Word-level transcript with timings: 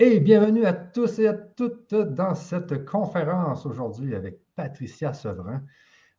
Et 0.00 0.18
bienvenue 0.18 0.64
à 0.66 0.72
tous 0.72 1.20
et 1.20 1.28
à 1.28 1.34
toutes 1.34 1.94
dans 1.94 2.34
cette 2.34 2.84
conférence 2.84 3.64
aujourd'hui 3.64 4.16
avec 4.16 4.40
Patricia 4.56 5.12
Sevrin. 5.12 5.62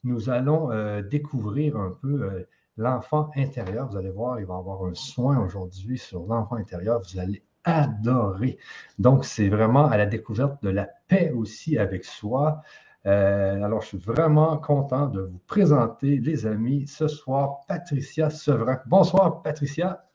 Nous 0.05 0.29
allons 0.29 0.71
euh, 0.71 1.01
découvrir 1.01 1.75
un 1.75 1.92
peu 1.92 2.24
euh, 2.24 2.48
l'enfant 2.77 3.32
intérieur. 3.35 3.90
Vous 3.90 3.98
allez 3.98 4.11
voir, 4.11 4.40
il 4.40 4.46
va 4.46 4.53
y 4.53 4.58
avoir 4.58 4.85
un 4.85 4.93
soin 4.93 5.40
aujourd'hui 5.40 5.98
sur 5.98 6.25
l'enfant 6.25 6.56
intérieur. 6.56 7.01
Vous 7.01 7.19
allez 7.19 7.43
adorer. 7.66 8.57
Donc, 8.97 9.25
c'est 9.25 9.49
vraiment 9.49 9.87
à 9.87 9.97
la 9.97 10.05
découverte 10.05 10.63
de 10.63 10.69
la 10.69 10.87
paix 11.09 11.31
aussi 11.31 11.77
avec 11.77 12.05
soi. 12.05 12.61
Euh, 13.05 13.61
alors, 13.61 13.81
je 13.81 13.87
suis 13.87 13.97
vraiment 13.97 14.57
content 14.57 15.07
de 15.07 15.19
vous 15.19 15.41
présenter, 15.47 16.19
les 16.19 16.45
amis, 16.45 16.87
ce 16.87 17.09
soir, 17.09 17.59
Patricia 17.67 18.29
Sevrin. 18.29 18.79
Bonsoir, 18.85 19.41
Patricia. 19.41 20.05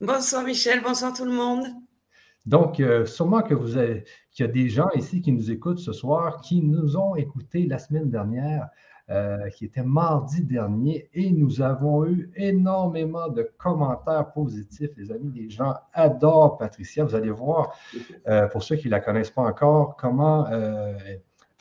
Bonsoir, 0.00 0.42
Michel. 0.42 0.82
Bonsoir, 0.82 1.12
tout 1.12 1.24
le 1.24 1.30
monde. 1.30 1.64
Donc, 2.46 2.78
euh, 2.80 3.06
sûrement 3.06 3.42
que 3.42 3.54
vous 3.54 3.76
avez, 3.76 4.04
qu'il 4.30 4.46
y 4.46 4.48
a 4.48 4.52
des 4.52 4.68
gens 4.68 4.88
ici 4.94 5.22
qui 5.22 5.32
nous 5.32 5.50
écoutent 5.50 5.78
ce 5.78 5.92
soir, 5.92 6.40
qui 6.40 6.62
nous 6.62 6.96
ont 6.96 7.16
écoutés 7.16 7.66
la 7.66 7.78
semaine 7.78 8.10
dernière, 8.10 8.68
euh, 9.10 9.48
qui 9.50 9.64
était 9.66 9.82
mardi 9.82 10.44
dernier, 10.44 11.08
et 11.14 11.30
nous 11.30 11.62
avons 11.62 12.06
eu 12.06 12.30
énormément 12.36 13.28
de 13.28 13.48
commentaires 13.58 14.32
positifs. 14.32 14.90
Les 14.96 15.10
amis, 15.10 15.30
les 15.34 15.50
gens 15.50 15.74
adorent 15.92 16.58
Patricia. 16.58 17.04
Vous 17.04 17.14
allez 17.14 17.30
voir, 17.30 17.74
euh, 18.28 18.46
pour 18.48 18.62
ceux 18.62 18.76
qui 18.76 18.86
ne 18.86 18.92
la 18.92 19.00
connaissent 19.00 19.30
pas 19.30 19.42
encore, 19.42 19.96
comment 19.96 20.46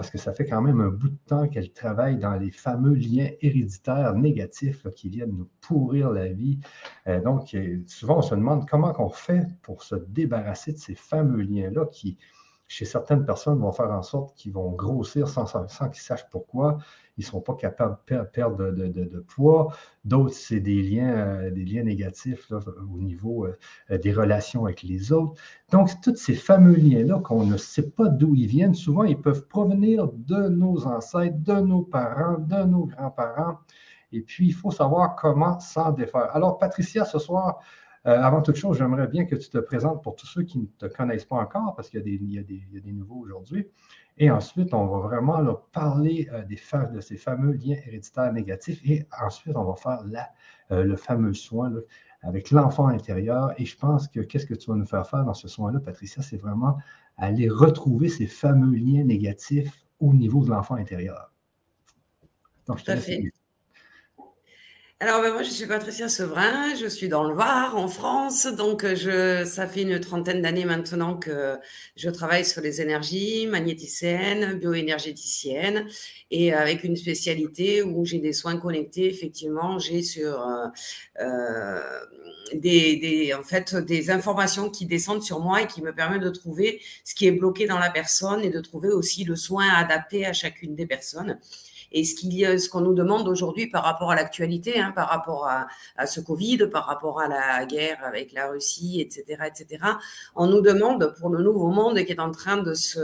parce 0.04 0.12
que 0.12 0.18
ça 0.18 0.34
fait 0.34 0.46
quand 0.46 0.62
même 0.62 0.82
un 0.82 0.90
bout 0.90 1.08
de 1.08 1.18
temps 1.28 1.48
qu'elle 1.48 1.72
travaille 1.72 2.18
dans 2.18 2.36
les 2.36 2.52
fameux 2.52 2.94
liens 2.94 3.30
héréditaires 3.40 4.14
négatifs 4.16 4.86
qui 4.98 5.08
viennent 5.08 5.32
nous 5.32 5.50
pourrir 5.62 6.12
la 6.12 6.28
vie. 6.28 6.60
Euh, 7.08 7.22
donc, 7.22 7.54
euh, 7.54 7.82
souvent, 7.88 8.18
on 8.18 8.22
se 8.22 8.36
demande 8.36 8.68
comment 8.70 8.94
on 9.00 9.08
fait 9.08 9.48
pour 9.62 9.82
se 9.82 9.96
débarrasser 10.10 10.74
de 10.74 10.78
ces 10.78 10.94
fameux 10.94 11.42
liens-là 11.44 11.86
qui, 11.86 12.18
chez 12.74 12.86
certaines 12.86 13.24
personnes, 13.24 13.60
vont 13.60 13.72
faire 13.72 13.92
en 13.92 14.02
sorte 14.02 14.36
qu'ils 14.36 14.52
vont 14.52 14.72
grossir 14.72 15.28
sans, 15.28 15.46
qu'ils 15.46 16.02
sachent 16.02 16.28
pourquoi 16.32 16.80
ils 17.18 17.22
ne 17.22 17.26
sont 17.26 17.40
pas 17.40 17.54
capables 17.54 18.00
de 18.10 18.24
perdre 18.24 18.72
de, 18.72 19.20
poids. 19.20 19.72
D'autres, 20.06 20.34
c'est 20.34 20.60
des 20.60 20.82
liens, 20.82 21.14
euh, 21.14 21.52
des 21.52 21.64
liens 21.66 21.84
négatifs 21.84 22.52
au 22.52 23.00
niveau 23.00 23.46
euh, 23.46 23.98
des 24.00 24.12
relations 24.12 24.66
avec 24.66 24.82
les 24.82 25.12
autres. 25.12 25.40
Donc, 25.72 25.90
tous 26.02 26.16
ces 26.16 26.34
fameux 26.34 26.74
liens-là 26.74 27.20
qu'on 27.20 27.46
ne 27.46 27.58
sait 27.58 27.92
pas 27.92 28.08
d'où 28.08 28.34
ils 28.34 28.48
viennent, 28.48 28.74
souvent, 28.74 29.04
ils 29.04 29.22
peuvent 29.22 29.46
provenir 29.46 30.08
de 30.12 30.50
nos 30.50 30.88
ancêtres, 30.88 31.38
de 31.38 31.62
nos 31.62 31.84
parents, 31.84 32.40
de 32.40 32.64
nos 32.64 32.88
grands-parents. 32.88 33.60
Et 34.12 34.22
puis, 34.22 34.48
il 34.48 34.54
faut 34.54 34.72
savoir 34.72 35.16
comment 35.16 35.60
s'en 35.60 35.92
défaire. 35.92 36.36
Alors, 36.36 36.58
Patricia, 36.58 37.06
ce 37.06 37.20
soir, 37.20 37.60
euh, 38.06 38.22
avant 38.22 38.42
toute 38.42 38.56
chose, 38.56 38.78
j'aimerais 38.78 39.08
bien 39.08 39.26
que 39.26 39.36
tu 39.36 39.50
te 39.50 39.58
présentes 39.58 40.04
pour 40.04 40.16
tous 40.16 40.28
ceux 40.28 40.44
qui 40.44 40.60
ne 40.60 40.66
te 40.66 40.86
connaissent 40.86 41.26
pas 41.26 41.38
encore, 41.38 41.74
parce 41.76 41.90
qu'il 41.90 42.02
y, 42.02 42.38
a 42.38 42.44
des 42.44 42.92
nouveaux 42.92 43.20
aujourd'hui. 43.20 43.68
Et 44.18 44.30
ensuite, 44.30 44.74
on 44.74 44.86
va 44.86 45.00
vraiment 45.00 45.42
parler 45.72 46.30
euh, 46.32 46.44
des, 46.44 46.60
de 46.94 47.02
ces 47.02 47.18
fameux 47.18 47.54
liens 47.54 47.78
héréditaires 47.86 48.32
négatifs. 48.32 48.80
Et 48.86 49.08
ensuite, 49.24 49.56
on 49.56 49.64
va 49.64 49.76
faire 49.76 50.04
euh, 50.72 50.84
le 50.84 50.96
fameux 50.96 51.34
soin 51.34 51.72
avec 52.22 52.52
l'enfant 52.52 52.88
intérieur. 52.88 53.54
Et 53.60 53.66
je 53.66 53.78
pense 53.78 54.08
que 54.08 54.20
qu'est-ce 54.20 54.46
que 54.46 54.54
tu 54.54 54.70
vas 54.70 54.76
nous 54.76 54.86
faire 54.86 55.08
faire 55.08 55.26
dans 55.26 55.34
ce 55.34 55.48
soin-là, 55.48 55.80
Patricia, 55.80 56.22
c'est 56.22 56.38
vraiment 56.38 56.78
aller 57.18 57.50
retrouver 57.50 58.10
ces 58.10 58.28
fameux 58.28 58.76
liens 58.76 59.04
négatifs 59.04 59.86
au 60.00 60.14
niveau 60.14 60.44
de 60.44 60.50
l'enfant 60.50 60.76
intérieur. 60.76 61.32
Donc, 62.68 62.80
je 62.80 62.86
te 62.86 62.92
alors, 65.00 65.22
ben, 65.22 65.34
moi, 65.34 65.44
je 65.44 65.50
suis 65.50 65.68
Patricia 65.68 66.08
Sevrin, 66.08 66.76
je 66.76 66.88
suis 66.88 67.10
dans 67.10 67.26
le 67.26 67.36
Var, 67.36 67.76
en 67.76 67.90
France. 67.90 68.46
Donc, 68.46 68.86
euh, 68.86 68.96
je, 68.96 69.44
ça 69.44 69.68
fait 69.68 69.82
une 69.82 70.00
trentaine 70.00 70.42
d'années 70.42 70.64
maintenant 70.64 71.18
que 71.18 71.58
je 71.98 72.10
travaille 72.10 72.46
sur 72.46 72.62
les 72.62 72.80
énergies 72.80 73.46
magnéticiennes, 73.48 74.54
bioénergéticiennes, 74.60 75.88
et 76.32 76.54
avec 76.54 76.86
une 76.86 76.96
spécialité 76.96 77.84
où 77.84 78.06
j'ai 78.06 78.20
des 78.20 78.32
soins 78.32 78.56
connectés. 78.56 79.08
Effectivement, 79.10 79.78
j'ai 79.78 80.04
sur 80.04 80.42
euh, 80.48 80.68
euh, 81.20 81.82
des, 82.54 82.96
des, 82.96 83.34
en 83.34 83.44
fait, 83.44 83.76
des 83.76 84.10
informations 84.10 84.70
qui 84.70 84.86
descendent 84.86 85.24
sur 85.24 85.42
moi 85.42 85.64
et 85.64 85.68
qui 85.68 85.82
me 85.82 85.94
permettent 85.94 86.24
de 86.24 86.30
trouver 86.30 86.82
ce 87.04 87.14
qui 87.14 87.28
est 87.28 87.32
bloqué 87.34 87.68
dans 87.68 87.80
la 87.80 87.90
personne 87.90 88.42
et 88.42 88.50
de 88.50 88.62
trouver 88.62 88.88
aussi 88.88 89.26
le 89.26 89.36
soin 89.36 89.68
adapté 89.68 90.26
à 90.26 90.32
chacune 90.32 90.76
des 90.76 90.86
personnes. 90.86 91.40
Et 91.94 92.04
ce 92.04 92.16
qu'il 92.16 92.34
ce 92.60 92.70
qu'on 92.70 92.82
nous 92.82 92.94
demande 92.94 93.28
aujourd'hui 93.28 93.68
par 93.68 93.84
rapport 93.84 94.12
à 94.12 94.16
l'actualité, 94.16 94.80
hein, 94.80 94.92
par 94.96 95.10
rapport 95.10 95.48
à, 95.48 95.68
à, 95.96 96.08
ce 96.08 96.20
Covid, 96.20 96.68
par 96.72 96.86
rapport 96.86 97.22
à 97.22 97.28
la 97.28 97.66
guerre 97.66 98.00
avec 98.04 98.34
la 98.34 98.50
Russie, 98.50 99.00
etc., 99.00 99.44
etc., 99.48 99.84
on 100.36 100.48
nous 100.48 100.62
demande 100.62 101.14
pour 101.20 101.30
le 101.30 101.44
nouveau 101.44 101.68
monde 101.68 102.04
qui 102.04 102.12
est 102.12 102.20
en 102.20 102.32
train 102.32 102.58
de 102.58 102.74
se, 102.74 103.00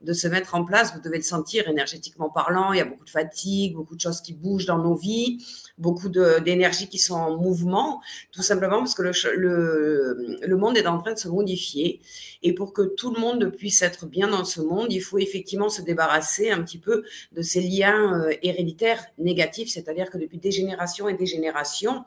de 0.00 0.12
se 0.12 0.28
mettre 0.28 0.54
en 0.54 0.64
place, 0.64 0.94
vous 0.94 1.00
devez 1.00 1.18
le 1.18 1.22
sentir 1.22 1.68
énergétiquement 1.68 2.30
parlant, 2.30 2.72
il 2.72 2.78
y 2.78 2.80
a 2.80 2.84
beaucoup 2.84 3.04
de 3.04 3.10
fatigue, 3.10 3.74
beaucoup 3.74 3.96
de 3.96 4.00
choses 4.00 4.20
qui 4.20 4.32
bougent 4.32 4.66
dans 4.66 4.78
nos 4.78 4.94
vies 4.94 5.38
beaucoup 5.78 6.08
d'énergie 6.08 6.88
qui 6.88 6.98
sont 6.98 7.14
en 7.14 7.36
mouvement, 7.36 8.00
tout 8.30 8.42
simplement 8.42 8.78
parce 8.78 8.94
que 8.94 9.02
le, 9.02 9.12
le, 9.36 10.38
le, 10.46 10.56
monde 10.56 10.76
est 10.76 10.86
en 10.86 10.98
train 10.98 11.14
de 11.14 11.18
se 11.18 11.28
modifier. 11.28 12.00
Et 12.42 12.54
pour 12.54 12.72
que 12.72 12.82
tout 12.82 13.14
le 13.14 13.20
monde 13.20 13.50
puisse 13.50 13.82
être 13.82 14.06
bien 14.06 14.28
dans 14.28 14.44
ce 14.44 14.60
monde, 14.60 14.92
il 14.92 15.00
faut 15.00 15.18
effectivement 15.18 15.68
se 15.68 15.82
débarrasser 15.82 16.50
un 16.50 16.62
petit 16.62 16.78
peu 16.78 17.04
de 17.32 17.42
ces 17.42 17.60
liens 17.60 18.20
euh, 18.20 18.34
héréditaires 18.42 19.06
négatifs, 19.18 19.70
c'est-à-dire 19.70 20.10
que 20.10 20.18
depuis 20.18 20.38
des 20.38 20.50
générations 20.50 21.08
et 21.08 21.14
des 21.14 21.26
générations, 21.26 22.04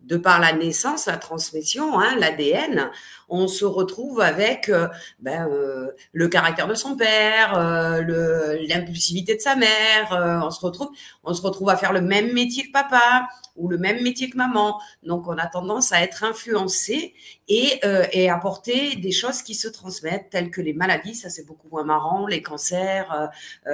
de 0.00 0.16
par 0.16 0.40
la 0.40 0.52
naissance, 0.52 1.06
la 1.06 1.16
transmission, 1.16 1.98
hein, 1.98 2.14
l'ADN, 2.16 2.90
on 3.28 3.48
se 3.48 3.64
retrouve 3.64 4.20
avec 4.20 4.68
euh, 4.68 4.88
ben, 5.18 5.48
euh, 5.50 5.90
le 6.12 6.28
caractère 6.28 6.68
de 6.68 6.74
son 6.74 6.96
père, 6.96 7.58
euh, 7.58 8.02
l'impulsivité 8.68 9.34
de 9.34 9.40
sa 9.40 9.56
mère. 9.56 10.42
on 10.44 10.50
se 10.50 10.64
retrouve, 10.64 10.90
on 11.24 11.34
se 11.34 11.42
retrouve 11.42 11.70
à 11.70 11.76
faire 11.76 11.92
le 11.92 12.00
même 12.00 12.32
métier 12.32 12.66
que 12.66 12.72
papa 12.72 13.28
ou 13.56 13.68
le 13.68 13.78
même 13.78 14.02
métier 14.02 14.30
que 14.30 14.36
maman. 14.36 14.78
Donc, 15.02 15.26
on 15.26 15.38
a 15.38 15.46
tendance 15.46 15.90
à 15.90 16.02
être 16.02 16.24
influencé 16.24 17.14
et, 17.48 17.80
et 18.12 18.28
apporter 18.28 18.96
des 18.96 19.12
choses 19.12 19.40
qui 19.40 19.54
se 19.54 19.66
transmettent, 19.66 20.28
telles 20.28 20.50
que 20.50 20.60
les 20.60 20.74
maladies. 20.74 21.14
Ça, 21.14 21.30
c'est 21.30 21.46
beaucoup 21.46 21.68
moins 21.70 21.84
marrant. 21.84 22.26
Les 22.26 22.42
cancers. 22.42 23.30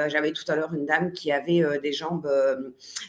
J'avais 0.06 0.30
tout 0.30 0.44
à 0.46 0.54
l'heure 0.54 0.72
une 0.72 0.86
dame 0.86 1.10
qui 1.10 1.32
avait 1.32 1.64
des 1.82 1.92
jambes, 1.92 2.30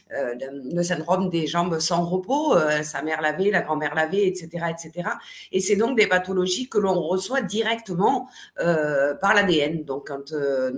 le 0.10 0.84
syndrome 0.84 1.30
des 1.30 1.46
jambes 1.46 1.78
sans 1.78 2.04
repos. 2.04 2.58
sa 2.82 3.03
mère 3.04 3.22
l'avait, 3.22 3.52
la 3.52 3.62
grand-mère 3.62 3.96
l'avait, 3.96 4.28
etc., 4.28 4.66
etc. 4.70 5.10
Et 5.52 5.60
c'est 5.60 5.76
donc 5.76 5.98
des 5.98 6.08
pathologies 6.08 6.70
que 6.70 6.78
l'on 6.78 7.00
reçoit 7.02 7.42
directement 7.42 8.30
euh, 8.60 9.14
par 9.16 9.34
l'ADN. 9.34 9.84
Donc, 9.84 10.08
quand, 10.08 10.32
euh, 10.32 10.72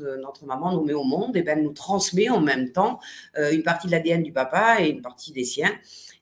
euh, 0.00 0.16
notre 0.18 0.46
maman 0.46 0.72
nous 0.72 0.84
met 0.84 0.94
au 0.94 1.04
monde, 1.04 1.36
et 1.36 1.40
eh 1.40 1.42
ben, 1.42 1.58
elle 1.58 1.64
nous 1.64 1.72
transmet 1.72 2.28
en 2.28 2.40
même 2.40 2.72
temps 2.72 2.98
une 3.36 3.62
partie 3.62 3.86
de 3.86 3.92
l'ADN 3.92 4.22
du 4.22 4.32
papa 4.32 4.80
et 4.80 4.88
une 4.88 5.02
partie 5.02 5.32
des 5.32 5.44
siens. 5.44 5.72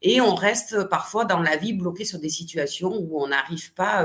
Et 0.05 0.21
on 0.21 0.35
reste 0.35 0.89
parfois 0.89 1.25
dans 1.25 1.41
la 1.41 1.57
vie 1.57 1.73
bloqué 1.73 2.05
sur 2.05 2.19
des 2.19 2.29
situations 2.29 2.93
où 2.93 3.23
on 3.23 3.29
n'arrive 3.29 3.73
pas, 3.73 4.05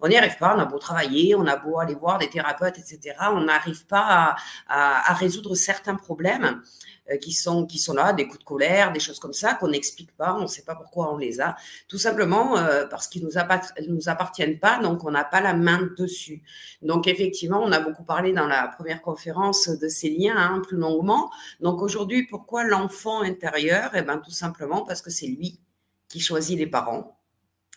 on 0.00 0.08
n'y 0.08 0.16
arrive 0.16 0.36
pas, 0.38 0.56
on 0.56 0.58
a 0.58 0.64
beau 0.64 0.78
travailler, 0.78 1.36
on 1.36 1.46
a 1.46 1.56
beau 1.56 1.78
aller 1.78 1.94
voir 1.94 2.18
des 2.18 2.28
thérapeutes, 2.28 2.78
etc. 2.78 3.16
On 3.32 3.42
n'arrive 3.42 3.86
pas 3.86 4.34
à, 4.68 5.14
résoudre 5.14 5.54
certains 5.54 5.94
problèmes. 5.94 6.62
Euh, 7.10 7.16
qui 7.16 7.32
sont, 7.32 7.66
qui 7.66 7.78
sont 7.78 7.94
là, 7.94 8.12
des 8.12 8.26
coups 8.26 8.40
de 8.40 8.44
colère, 8.44 8.92
des 8.92 9.00
choses 9.00 9.18
comme 9.18 9.32
ça 9.32 9.54
qu'on 9.54 9.68
n'explique 9.68 10.16
pas, 10.16 10.34
on 10.34 10.42
ne 10.42 10.46
sait 10.46 10.62
pas 10.62 10.74
pourquoi 10.74 11.12
on 11.12 11.16
les 11.16 11.40
a, 11.40 11.56
tout 11.88 11.98
simplement 11.98 12.56
euh, 12.56 12.86
parce 12.86 13.08
qu'ils 13.08 13.24
nous, 13.24 13.32
nous 13.88 14.08
appartiennent 14.08 14.58
pas, 14.58 14.78
donc 14.78 15.04
on 15.04 15.10
n'a 15.10 15.24
pas 15.24 15.40
la 15.40 15.54
main 15.54 15.90
dessus. 15.96 16.42
Donc 16.82 17.08
effectivement, 17.08 17.60
on 17.62 17.72
a 17.72 17.80
beaucoup 17.80 18.04
parlé 18.04 18.32
dans 18.32 18.46
la 18.46 18.68
première 18.68 19.02
conférence 19.02 19.68
de 19.68 19.88
ces 19.88 20.10
liens 20.10 20.36
hein, 20.36 20.62
plus 20.66 20.76
longuement. 20.76 21.30
Donc 21.60 21.82
aujourd'hui, 21.82 22.26
pourquoi 22.26 22.64
l'enfant 22.64 23.22
intérieur? 23.22 23.90
Eh 23.94 24.02
bien 24.02 24.18
tout 24.18 24.30
simplement 24.30 24.82
parce 24.84 25.02
que 25.02 25.10
c'est 25.10 25.26
lui 25.26 25.58
qui 26.08 26.20
choisit 26.20 26.58
les 26.58 26.66
parents. 26.66 27.16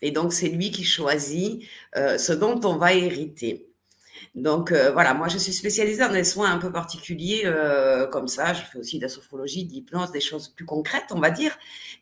Et 0.01 0.11
donc, 0.11 0.33
c'est 0.33 0.49
lui 0.49 0.69
qui 0.69 0.83
choisit 0.83 1.63
euh, 1.95 2.17
ce 2.17 2.33
dont 2.33 2.59
on 2.65 2.75
va 2.75 2.93
hériter. 2.93 3.72
Donc 4.35 4.71
euh, 4.71 4.91
voilà, 4.91 5.13
moi 5.13 5.27
je 5.27 5.37
suis 5.37 5.53
spécialisée 5.53 5.99
dans 5.99 6.11
des 6.11 6.23
soins 6.23 6.51
un 6.51 6.57
peu 6.57 6.71
particuliers 6.71 7.43
euh, 7.45 8.07
comme 8.07 8.27
ça. 8.27 8.53
Je 8.53 8.63
fais 8.63 8.79
aussi 8.79 8.97
de 8.97 9.03
la 9.03 9.09
sophrologie, 9.09 9.65
de 9.65 9.71
l'hypnose, 9.71 10.11
des 10.11 10.21
choses 10.21 10.49
plus 10.49 10.65
concrètes, 10.65 11.11
on 11.11 11.19
va 11.19 11.29
dire. 11.29 11.55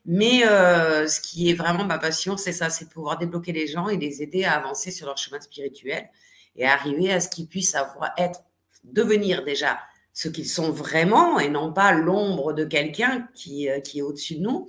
Mais 0.06 0.48
euh, 0.48 1.08
ce 1.08 1.20
qui 1.20 1.50
est 1.50 1.54
vraiment 1.54 1.84
ma 1.84 1.98
passion, 1.98 2.38
c'est 2.38 2.54
ça, 2.54 2.70
c'est 2.70 2.88
pouvoir 2.90 3.18
débloquer 3.18 3.52
les 3.52 3.68
gens 3.68 3.90
et 3.90 3.98
les 3.98 4.22
aider 4.22 4.46
à 4.46 4.54
avancer 4.54 4.92
sur 4.92 5.08
leur 5.08 5.18
chemin 5.18 5.42
spirituel 5.42 6.10
et 6.56 6.66
arriver 6.66 7.12
à 7.12 7.20
ce 7.20 7.28
qu'ils 7.28 7.48
puissent 7.48 7.76
avoir, 7.76 8.12
être, 8.18 8.44
devenir 8.86 9.44
déjà 9.44 9.80
ce 10.14 10.30
qu'ils 10.30 10.48
sont 10.48 10.72
vraiment 10.72 11.40
et 11.40 11.50
non 11.50 11.74
pas 11.74 11.94
l'ombre 11.94 12.54
de 12.54 12.66
quelqu'un 12.66 13.28
qui, 13.34 13.70
qui 13.84 14.00
est 14.00 14.02
au-dessus 14.02 14.36
de 14.36 14.42
nous 14.42 14.68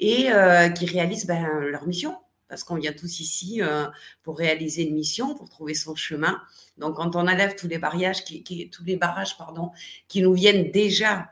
et 0.00 0.28
qui 0.74 0.86
réalisent 0.86 1.26
ben, 1.26 1.46
leur 1.70 1.86
mission 1.86 2.16
parce 2.50 2.64
qu'on 2.64 2.74
vient 2.74 2.92
tous 2.92 3.20
ici 3.20 3.62
euh, 3.62 3.86
pour 4.22 4.36
réaliser 4.36 4.82
une 4.82 4.94
mission, 4.94 5.34
pour 5.36 5.48
trouver 5.48 5.72
son 5.72 5.94
chemin. 5.94 6.42
Donc, 6.76 6.96
quand 6.96 7.14
on 7.14 7.20
enlève 7.20 7.54
tous 7.54 7.68
les 7.68 7.78
barrages, 7.78 8.24
qui, 8.24 8.68
tous 8.68 8.84
les 8.84 8.96
barrages, 8.96 9.38
pardon, 9.38 9.70
qui 10.08 10.20
nous 10.20 10.34
viennent 10.34 10.70
déjà 10.72 11.30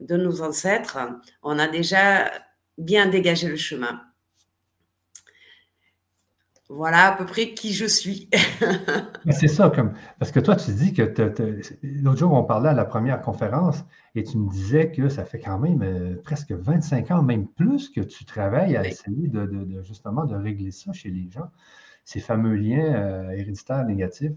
de 0.00 0.16
nos 0.16 0.40
ancêtres, 0.40 0.98
on 1.42 1.58
a 1.58 1.68
déjà 1.68 2.32
bien 2.78 3.06
dégagé 3.06 3.46
le 3.46 3.56
chemin. 3.56 4.00
Voilà 6.74 7.12
à 7.12 7.16
peu 7.16 7.24
près 7.24 7.54
qui 7.54 7.72
je 7.72 7.86
suis. 7.86 8.28
c'est 9.30 9.48
ça, 9.48 9.70
comme, 9.70 9.92
parce 10.18 10.32
que 10.32 10.40
toi, 10.40 10.56
tu 10.56 10.72
dis 10.72 10.92
que 10.92 11.02
l'autre 11.82 12.18
jour, 12.18 12.32
on 12.32 12.44
parlait 12.44 12.68
à 12.68 12.74
la 12.74 12.84
première 12.84 13.20
conférence 13.20 13.84
et 14.14 14.24
tu 14.24 14.38
me 14.38 14.50
disais 14.50 14.90
que 14.90 15.08
ça 15.08 15.24
fait 15.24 15.38
quand 15.38 15.58
même 15.58 15.82
euh, 15.82 16.16
presque 16.22 16.52
25 16.52 17.10
ans, 17.10 17.22
même 17.22 17.46
plus, 17.46 17.88
que 17.88 18.00
tu 18.00 18.24
travailles 18.24 18.76
à 18.76 18.86
essayer 18.86 19.28
de, 19.28 19.82
justement 19.82 20.24
de 20.24 20.34
régler 20.34 20.70
ça 20.70 20.92
chez 20.92 21.10
les 21.10 21.30
gens, 21.30 21.50
ces 22.04 22.20
fameux 22.20 22.56
liens 22.56 22.94
euh, 22.94 23.30
héréditaires 23.30 23.84
négatifs. 23.84 24.32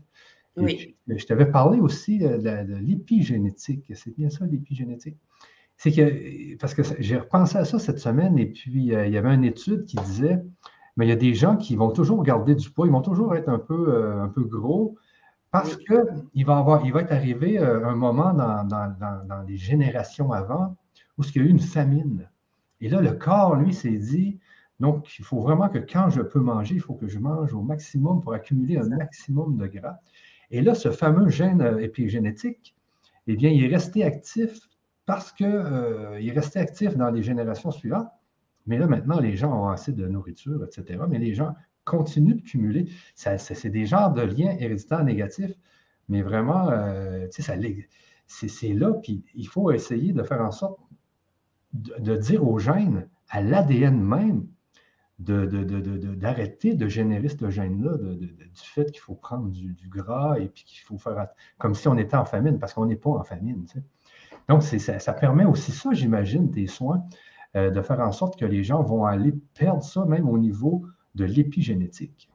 oui. 0.55 0.95
je 1.07 1.25
t'avais 1.25 1.45
parlé 1.45 1.79
aussi 1.79 2.19
de, 2.19 2.37
de 2.37 2.75
l'épigénétique. 2.75 3.91
C'est 3.93 4.15
bien 4.15 4.29
ça, 4.29 4.45
l'épigénétique? 4.45 5.17
C'est 5.77 5.91
que, 5.91 6.55
parce 6.57 6.73
que 6.73 6.81
j'ai 6.99 7.17
repensé 7.17 7.57
à 7.57 7.65
ça 7.65 7.77
cette 7.77 7.99
semaine 7.99 8.39
et 8.39 8.47
puis 8.47 8.95
euh, 8.95 9.05
il 9.05 9.13
y 9.13 9.17
avait 9.17 9.33
une 9.33 9.43
étude 9.43 9.85
qui 9.85 9.95
disait 9.97 10.41
mais 10.97 11.05
il 11.05 11.09
y 11.09 11.13
a 11.13 11.15
des 11.15 11.35
gens 11.35 11.55
qui 11.55 11.75
vont 11.75 11.91
toujours 11.91 12.23
garder 12.23 12.55
du 12.55 12.69
poids, 12.71 12.87
ils 12.87 12.91
vont 12.91 13.01
toujours 13.01 13.35
être 13.35 13.49
un 13.49 13.59
peu, 13.59 13.89
euh, 13.89 14.23
un 14.23 14.27
peu 14.27 14.43
gros 14.43 14.97
parce 15.51 15.77
qu'il 15.77 16.45
va, 16.45 16.57
avoir, 16.57 16.85
il 16.85 16.91
va 16.91 17.01
être 17.01 17.13
arrivé 17.13 17.57
euh, 17.59 17.87
un 17.87 17.95
moment 17.95 18.33
dans, 18.33 19.45
les 19.47 19.57
générations 19.57 20.33
avant 20.33 20.75
où 21.17 21.23
il 21.23 21.35
y 21.35 21.39
a 21.39 21.43
eu 21.43 21.49
une 21.49 21.59
famine. 21.59 22.29
Et 22.81 22.89
là, 22.89 22.99
le 22.99 23.11
corps, 23.11 23.55
lui, 23.55 23.73
s'est 23.73 23.89
dit, 23.89 24.39
donc, 24.79 25.17
il 25.17 25.25
faut 25.25 25.39
vraiment 25.39 25.69
que 25.69 25.79
quand 25.79 26.09
je 26.09 26.21
peux 26.21 26.39
manger, 26.39 26.75
il 26.75 26.81
faut 26.81 26.93
que 26.93 27.07
je 27.07 27.17
mange 27.17 27.53
au 27.53 27.61
maximum 27.61 28.21
pour 28.21 28.33
accumuler 28.33 28.77
un 28.77 28.89
maximum 28.89 29.57
de 29.57 29.67
gras. 29.67 29.97
Et 30.51 30.61
là, 30.61 30.75
ce 30.75 30.91
fameux 30.91 31.29
gène 31.29 31.61
euh, 31.61 31.79
épigénétique, 31.79 32.75
eh 33.27 33.35
bien, 33.35 33.49
il 33.49 33.63
est 33.63 33.73
resté 33.73 34.03
actif 34.03 34.67
parce 35.05 35.31
qu'il 35.31 35.45
est 35.45 36.31
resté 36.31 36.59
actif 36.59 36.97
dans 36.97 37.09
les 37.09 37.23
générations 37.23 37.71
suivantes 37.71 38.09
mais 38.67 38.77
là, 38.77 38.87
maintenant, 38.87 39.19
les 39.19 39.35
gens 39.35 39.63
ont 39.63 39.69
assez 39.69 39.93
de 39.93 40.07
nourriture, 40.07 40.63
etc. 40.63 40.99
Mais 41.09 41.17
les 41.17 41.33
gens 41.33 41.55
continuent 41.85 42.35
de 42.35 42.41
cumuler. 42.41 42.89
c'est 43.15 43.69
des 43.69 43.85
genres 43.85 44.13
de 44.13 44.21
liens 44.21 44.55
héréditaires 44.59 45.03
négatifs, 45.03 45.53
mais 46.09 46.21
vraiment, 46.21 46.69
euh, 46.69 47.27
c'est 47.31 48.73
là. 48.73 48.93
Puis 49.01 49.23
il 49.33 49.47
faut 49.47 49.71
essayer 49.71 50.13
de 50.13 50.21
faire 50.21 50.41
en 50.41 50.51
sorte 50.51 50.79
de, 51.73 52.15
dire 52.15 52.47
aux 52.47 52.59
gènes, 52.59 53.07
à 53.29 53.41
l'ADN 53.41 54.01
même, 54.01 54.47
d'arrêter 55.19 56.75
de, 56.75 56.87
générer 56.87 57.29
ce 57.29 57.49
gène-là, 57.49 57.97
du 57.97 58.29
fait 58.55 58.91
qu'il 58.91 59.01
faut 59.01 59.15
prendre 59.15 59.49
du, 59.49 59.75
gras 59.89 60.37
et 60.39 60.47
puis 60.47 60.63
qu'il 60.63 60.81
faut 60.81 60.97
faire 60.97 61.29
comme 61.57 61.73
si 61.73 61.87
on 61.87 61.97
était 61.97 62.17
en 62.17 62.25
famine, 62.25 62.59
parce 62.59 62.73
qu'on 62.73 62.85
n'est 62.85 62.97
pas 62.97 63.09
en 63.09 63.23
famine. 63.23 63.65
Donc, 64.47 64.61
ça, 64.61 64.99
ça, 64.99 65.13
permet 65.13 65.45
aussi 65.45 65.71
ça, 65.71 65.91
j'imagine, 65.91 66.49
des 66.49 66.67
soins, 66.67 67.03
euh, 67.57 67.69
de 67.71 67.81
faire 67.81 67.99
en 67.99 68.11
sorte 68.11 68.39
que 68.39 68.45
les 68.45 68.63
gens 68.63 68.83
vont 68.83 69.05
aller 69.05 69.33
perdre 69.53 69.83
ça 69.83 70.05
même 70.05 70.29
au 70.29 70.37
niveau 70.37 70.85
de 71.15 71.25
l'épigénétique. 71.25 72.29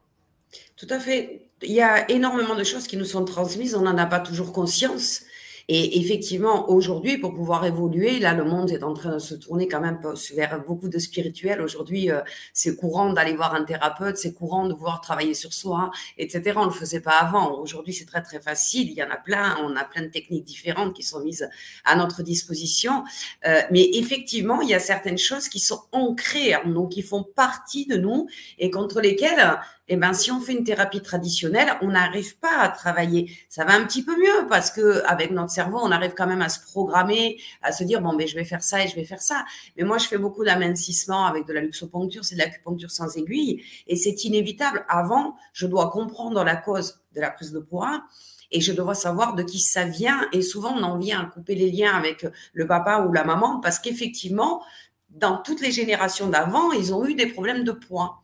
Tout 0.75 0.87
à 0.89 0.99
fait. 0.99 1.49
Il 1.61 1.71
y 1.71 1.81
a 1.81 2.09
énormément 2.11 2.55
de 2.55 2.63
choses 2.63 2.87
qui 2.87 2.97
nous 2.97 3.05
sont 3.05 3.23
transmises, 3.23 3.73
on 3.73 3.81
n'en 3.81 3.97
a 3.97 4.05
pas 4.05 4.19
toujours 4.19 4.51
conscience. 4.51 5.21
Et 5.69 5.99
effectivement, 5.99 6.69
aujourd'hui, 6.69 7.17
pour 7.17 7.33
pouvoir 7.33 7.65
évoluer, 7.65 8.19
là, 8.19 8.33
le 8.33 8.43
monde 8.43 8.71
est 8.71 8.83
en 8.83 8.93
train 8.93 9.13
de 9.13 9.19
se 9.19 9.33
tourner 9.33 9.67
quand 9.67 9.79
même 9.79 9.99
vers 10.35 10.63
beaucoup 10.63 10.89
de 10.89 10.99
spirituel. 10.99 11.61
Aujourd'hui, 11.61 12.11
euh, 12.11 12.21
c'est 12.53 12.75
courant 12.75 13.13
d'aller 13.13 13.33
voir 13.33 13.55
un 13.55 13.63
thérapeute, 13.63 14.17
c'est 14.17 14.33
courant 14.33 14.67
de 14.67 14.73
pouvoir 14.73 14.99
travailler 14.99 15.33
sur 15.33 15.53
soi, 15.53 15.91
etc. 16.17 16.53
On 16.57 16.61
ne 16.61 16.65
le 16.65 16.71
faisait 16.71 16.99
pas 16.99 17.11
avant. 17.11 17.57
Aujourd'hui, 17.59 17.93
c'est 17.93 18.05
très, 18.05 18.21
très 18.21 18.39
facile. 18.39 18.89
Il 18.89 18.97
y 18.97 19.03
en 19.03 19.09
a 19.09 19.17
plein. 19.17 19.57
On 19.63 19.75
a 19.75 19.85
plein 19.85 20.01
de 20.01 20.07
techniques 20.07 20.43
différentes 20.43 20.93
qui 20.93 21.03
sont 21.03 21.21
mises 21.21 21.49
à 21.85 21.95
notre 21.95 22.23
disposition. 22.23 23.03
Euh, 23.47 23.61
mais 23.71 23.89
effectivement, 23.93 24.61
il 24.61 24.69
y 24.69 24.73
a 24.73 24.79
certaines 24.79 25.17
choses 25.17 25.47
qui 25.47 25.59
sont 25.59 25.81
ancrées, 25.91 26.53
hein, 26.53 26.63
donc 26.65 26.91
qui 26.91 27.01
font 27.01 27.23
partie 27.23 27.85
de 27.85 27.95
nous 27.95 28.27
et 28.59 28.69
contre 28.69 28.99
lesquelles 28.99 29.59
eh 29.93 29.97
ben, 29.97 30.13
si 30.13 30.31
on 30.31 30.39
fait 30.39 30.53
une 30.53 30.63
thérapie 30.63 31.01
traditionnelle, 31.01 31.73
on 31.81 31.89
n'arrive 31.89 32.37
pas 32.37 32.59
à 32.59 32.69
travailler. 32.69 33.31
Ça 33.49 33.63
va 33.63 33.73
un 33.73 33.83
petit 33.85 34.03
peu 34.03 34.17
mieux 34.17 34.47
parce 34.49 34.71
que 34.71 35.03
avec 35.05 35.31
notre 35.31 35.51
cerveau, 35.51 35.79
on 35.81 35.91
arrive 35.91 36.13
quand 36.15 36.27
même 36.27 36.41
à 36.41 36.49
se 36.49 36.59
programmer, 36.61 37.39
à 37.61 37.71
se 37.71 37.83
dire 37.83 38.01
bon, 38.01 38.15
ben 38.15 38.27
je 38.27 38.35
vais 38.35 38.43
faire 38.43 38.63
ça 38.63 38.83
et 38.83 38.87
je 38.87 38.95
vais 38.95 39.03
faire 39.03 39.21
ça. 39.21 39.45
Mais 39.77 39.83
moi, 39.83 39.97
je 39.97 40.07
fais 40.07 40.17
beaucoup 40.17 40.43
d'amincissement 40.43 41.25
avec 41.25 41.45
de 41.45 41.53
la 41.53 41.61
luxoponcture, 41.61 42.25
c'est 42.25 42.35
de 42.35 42.39
l'acupuncture 42.39 42.91
sans 42.91 43.15
aiguille 43.17 43.63
et 43.87 43.95
c'est 43.95 44.23
inévitable. 44.23 44.85
Avant, 44.89 45.35
je 45.53 45.67
dois 45.67 45.91
comprendre 45.91 46.43
la 46.43 46.55
cause 46.55 46.99
de 47.13 47.21
la 47.21 47.29
prise 47.29 47.51
de 47.51 47.59
poids 47.59 48.03
et 48.51 48.61
je 48.61 48.71
dois 48.71 48.95
savoir 48.95 49.35
de 49.35 49.43
qui 49.43 49.59
ça 49.59 49.85
vient. 49.85 50.27
Et 50.31 50.41
souvent, 50.41 50.73
on 50.75 50.83
en 50.83 50.97
vient 50.97 51.21
à 51.21 51.25
couper 51.25 51.55
les 51.55 51.71
liens 51.71 51.93
avec 51.93 52.25
le 52.53 52.67
papa 52.67 53.05
ou 53.07 53.13
la 53.13 53.23
maman 53.23 53.59
parce 53.59 53.79
qu'effectivement, 53.79 54.63
dans 55.11 55.37
toutes 55.37 55.61
les 55.61 55.71
générations 55.71 56.29
d'avant, 56.29 56.71
ils 56.71 56.93
ont 56.93 57.05
eu 57.05 57.13
des 57.13 57.27
problèmes 57.27 57.63
de 57.63 57.71
poids. 57.71 58.22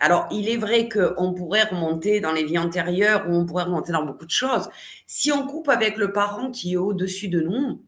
Alors, 0.00 0.26
il 0.30 0.48
est 0.48 0.56
vrai 0.56 0.88
qu'on 0.88 1.34
pourrait 1.34 1.64
remonter 1.64 2.20
dans 2.20 2.32
les 2.32 2.44
vies 2.44 2.58
antérieures 2.58 3.26
ou 3.28 3.34
on 3.34 3.44
pourrait 3.44 3.64
remonter 3.64 3.92
dans 3.92 4.04
beaucoup 4.04 4.24
de 4.24 4.30
choses. 4.30 4.70
Si 5.06 5.30
on 5.30 5.46
coupe 5.46 5.68
avec 5.68 5.98
le 5.98 6.12
parent 6.12 6.50
qui 6.50 6.72
est 6.72 6.76
au-dessus 6.76 7.28
de 7.28 7.40
nous, 7.40 7.82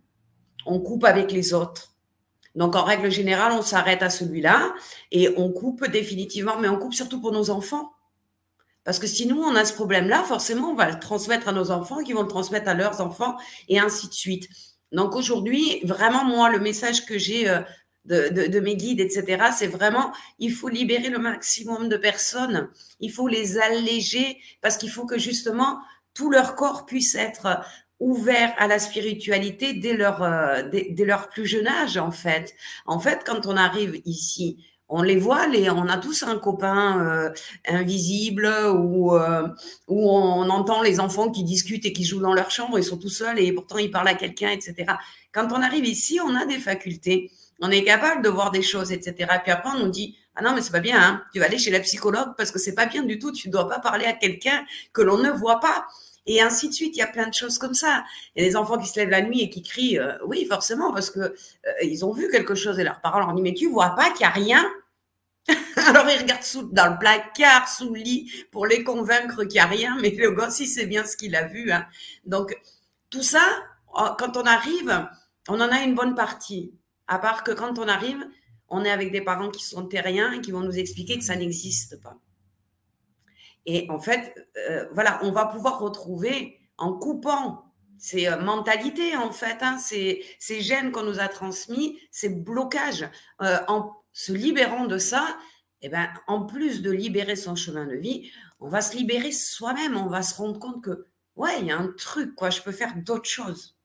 on 0.67 0.79
coupe 0.79 1.05
avec 1.05 1.32
les 1.32 1.55
autres. 1.55 1.94
Donc, 2.55 2.76
en 2.76 2.85
règle 2.85 3.11
générale, 3.11 3.53
on 3.53 3.62
s'arrête 3.62 4.03
à 4.03 4.11
celui-là 4.11 4.75
et 5.11 5.31
on 5.38 5.50
coupe 5.50 5.88
définitivement, 5.88 6.59
mais 6.59 6.69
on 6.69 6.79
coupe 6.79 6.93
surtout 6.93 7.19
pour 7.19 7.32
nos 7.32 7.49
enfants. 7.49 7.93
Parce 8.85 8.99
que 8.99 9.06
si 9.06 9.26
nous, 9.26 9.41
on 9.41 9.55
a 9.55 9.65
ce 9.65 9.73
problème-là, 9.73 10.23
forcément, 10.25 10.69
on 10.70 10.75
va 10.75 10.91
le 10.91 10.99
transmettre 10.99 11.49
à 11.49 11.53
nos 11.53 11.70
enfants, 11.70 12.03
qui 12.03 12.12
vont 12.12 12.23
le 12.23 12.29
transmettre 12.29 12.69
à 12.69 12.75
leurs 12.75 13.00
enfants, 13.00 13.37
et 13.69 13.79
ainsi 13.79 14.08
de 14.08 14.12
suite. 14.12 14.49
Donc 14.91 15.17
aujourd'hui, 15.17 15.81
vraiment, 15.85 16.25
moi, 16.25 16.50
le 16.50 16.58
message 16.58 17.06
que 17.06 17.17
j'ai 17.17 17.49
euh, 18.11 18.31
de, 18.31 18.61
mes 18.61 18.75
guides, 18.75 19.01
etc. 19.01 19.45
C'est 19.57 19.69
vraiment, 19.69 20.13
il 20.39 20.53
faut 20.53 20.69
libérer 20.69 21.09
le 21.09 21.19
maximum 21.19 21.89
de 21.89 21.97
personnes, 21.97 22.69
il 22.99 23.13
faut 23.13 23.29
les 23.29 23.59
alléger 23.59 24.39
parce 24.61 24.77
qu'il 24.77 24.91
faut 24.91 25.07
que 25.07 25.19
justement 25.19 25.79
tout 26.13 26.31
leur 26.31 26.57
corps 26.57 26.85
puisse 26.85 27.15
être 27.15 27.63
ouvert 28.01 28.53
à 28.59 28.67
la 28.67 28.81
spiritualité 28.81 29.75
dès 29.75 29.97
leur, 29.97 30.23
euh, 30.23 30.63
dès, 30.69 31.05
leur 31.05 31.29
plus 31.29 31.47
jeune 31.47 31.69
âge, 31.69 31.97
en 31.97 32.11
fait. 32.11 32.55
En 32.87 32.99
fait, 32.99 33.23
quand 33.25 33.47
on 33.47 33.57
arrive 33.57 34.03
ici, 34.05 34.59
on 34.89 35.03
les 35.03 35.17
voit, 35.17 35.47
les, 35.47 35.71
on 35.71 35.89
a 35.89 35.97
tous 35.97 36.25
un 36.25 36.37
copain 36.39 37.01
euh, 37.07 37.31
invisible 37.67 38.47
ou 38.75 39.15
euh, 39.15 39.49
où 39.87 40.11
on 40.11 40.51
entend 40.51 40.83
les 40.83 41.01
enfants 41.01 41.31
qui 41.31 41.45
discutent 41.45 41.87
et 41.87 41.93
qui 41.93 42.05
jouent 42.05 42.21
dans 42.21 42.35
leur 42.35 42.51
chambre, 42.51 42.79
ils 42.79 42.85
sont 42.85 42.99
tout 42.99 43.09
seuls 43.09 43.39
et 43.39 43.53
pourtant 43.53 43.79
ils 43.79 43.91
parlent 43.91 44.09
à 44.09 44.15
quelqu'un, 44.15 44.51
etc. 44.51 44.95
Quand 45.33 45.53
on 45.53 45.63
arrive 45.63 45.87
ici, 45.87 46.19
on 46.23 46.35
a 46.35 46.45
des 46.45 46.59
facultés 46.59 47.31
on 47.62 47.70
est 47.70 47.85
capable 47.85 48.23
de 48.23 48.29
voir 48.29 48.50
des 48.50 48.61
choses, 48.61 48.93
etc. 48.93 49.14
Puis 49.43 49.53
après, 49.53 49.70
on 49.70 49.79
nous 49.79 49.88
dit, 49.88 50.19
ah 50.35 50.43
non, 50.43 50.55
mais 50.55 50.61
c'est 50.61 50.73
pas 50.73 50.81
bien, 50.81 51.00
hein. 51.00 51.23
tu 51.32 51.41
vas 51.41 51.47
aller 51.47 51.59
chez 51.59 51.70
la 51.70 51.81
psychologue 51.81 52.35
parce 52.37 52.50
que 52.50 52.59
c'est 52.59 52.75
pas 52.75 52.87
bien 52.87 53.03
du 53.03 53.19
tout, 53.19 53.32
tu 53.32 53.49
ne 53.49 53.53
dois 53.53 53.69
pas 53.69 53.79
parler 53.79 54.05
à 54.05 54.12
quelqu'un 54.12 54.64
que 54.93 55.00
l'on 55.00 55.19
ne 55.19 55.31
voit 55.31 55.61
pas. 55.61 55.87
Et 56.26 56.41
ainsi 56.41 56.69
de 56.69 56.75
suite, 56.75 56.96
il 56.96 56.98
y 56.98 57.03
a 57.03 57.06
plein 57.06 57.29
de 57.29 57.34
choses 57.34 57.58
comme 57.58 57.75
ça. 57.75 58.05
Il 58.34 58.43
y 58.43 58.46
a 58.46 58.48
des 58.48 58.56
enfants 58.56 58.79
qui 58.79 58.89
se 58.89 58.98
lèvent 58.98 59.10
la 59.10 59.22
nuit 59.22 59.43
et 59.43 59.51
qui 59.51 59.63
crient, 59.63 59.98
euh, 59.98 60.17
oui, 60.27 60.46
forcément, 60.46 60.93
parce 60.93 61.10
que 61.10 61.20
euh, 61.20 61.32
ils 61.82 62.05
ont 62.05 62.13
vu 62.13 62.31
quelque 62.31 62.55
chose 62.55 62.79
et 62.79 62.84
leurs 62.84 63.01
parents 63.01 63.19
leur 63.19 63.32
disent, 63.32 63.43
mais 63.43 63.55
tu 63.55 63.69
vois 63.69 63.91
pas 63.91 64.10
qu'il 64.10 64.20
n'y 64.20 64.27
a 64.27 64.31
rien 64.31 64.70
alors 65.89 66.08
ils 66.08 66.20
regardent 66.20 66.43
sous, 66.44 66.63
dans 66.70 66.93
le 66.93 66.98
placard, 66.98 67.69
sous 67.69 67.93
le 67.93 68.01
lit, 68.01 68.31
pour 68.51 68.67
les 68.67 68.84
convaincre 68.84 69.43
qu'il 69.44 69.55
n'y 69.55 69.58
a 69.58 69.67
rien, 69.67 69.96
mais 70.01 70.10
le 70.10 70.31
gosse, 70.31 70.60
il 70.60 70.69
sait 70.69 70.87
bien 70.87 71.05
ce 71.05 71.17
qu'il 71.17 71.34
a 71.34 71.44
vu. 71.44 71.72
Hein. 71.72 71.87
Donc, 72.25 72.56
tout 73.10 73.22
ça, 73.22 73.43
oh, 73.94 74.08
quand 74.19 74.37
on 74.37 74.44
arrive, 74.44 75.08
on 75.48 75.60
en 75.60 75.69
a 75.69 75.82
une 75.82 75.94
bonne 75.94 76.15
partie. 76.15 76.72
À 77.06 77.19
part 77.19 77.44
que 77.44 77.53
quand 77.53 77.79
on 77.79 77.89
arrive, 77.89 78.25
on 78.69 78.85
est 78.85 78.91
avec 78.91 79.13
des 79.13 79.21
parents 79.21 79.51
qui 79.51 79.65
sont 79.65 79.87
terriens 79.87 80.32
et 80.32 80.41
qui 80.41 80.51
vont 80.51 80.61
nous 80.61 80.79
expliquer 80.79 81.19
que 81.19 81.25
ça 81.25 81.37
n'existe 81.37 82.01
pas. 82.01 82.17
Et 83.67 83.87
en 83.91 84.01
fait, 84.01 84.49
euh, 84.56 84.87
voilà, 84.93 85.21
on 85.23 85.31
va 85.31 85.47
pouvoir 85.47 85.79
retrouver 85.79 86.59
en 86.79 86.93
coupant 86.94 87.65
ces 87.99 88.27
euh, 88.27 88.41
mentalités, 88.41 89.17
en 89.17 89.31
fait, 89.31 89.59
hein, 89.61 89.79
ces, 89.79 90.25
gènes 90.41 90.91
qu'on 90.91 91.05
nous 91.05 91.21
a 91.21 91.29
transmis, 91.29 91.99
ces 92.11 92.29
blocages, 92.29 93.09
euh, 93.43 93.59
en 93.69 93.93
se 94.13 94.32
libérant 94.32 94.87
de 94.87 94.99
ça, 94.99 95.37
eh 95.82 95.89
ben, 95.89 96.09
en 96.27 96.44
plus 96.44 96.82
de 96.82 96.91
libérer 96.91 97.37
son 97.37 97.55
chemin 97.55 97.87
de 97.87 97.94
vie, 97.94 98.31
on 98.59 98.69
va 98.69 98.81
se 98.81 98.97
libérer 98.97 99.32
soi-même, 99.32 99.97
on 99.97 100.09
va 100.09 100.23
se 100.23 100.35
rendre 100.35 100.59
compte 100.59 100.82
que, 100.82 101.06
ouais, 101.37 101.61
il 101.61 101.67
y 101.67 101.71
a 101.71 101.79
un 101.79 101.93
truc, 101.93 102.35
quoi, 102.35 102.51
je 102.51 102.63
peux 102.63 102.73
faire 102.73 102.94
d'autres 102.97 103.29
choses. 103.29 103.77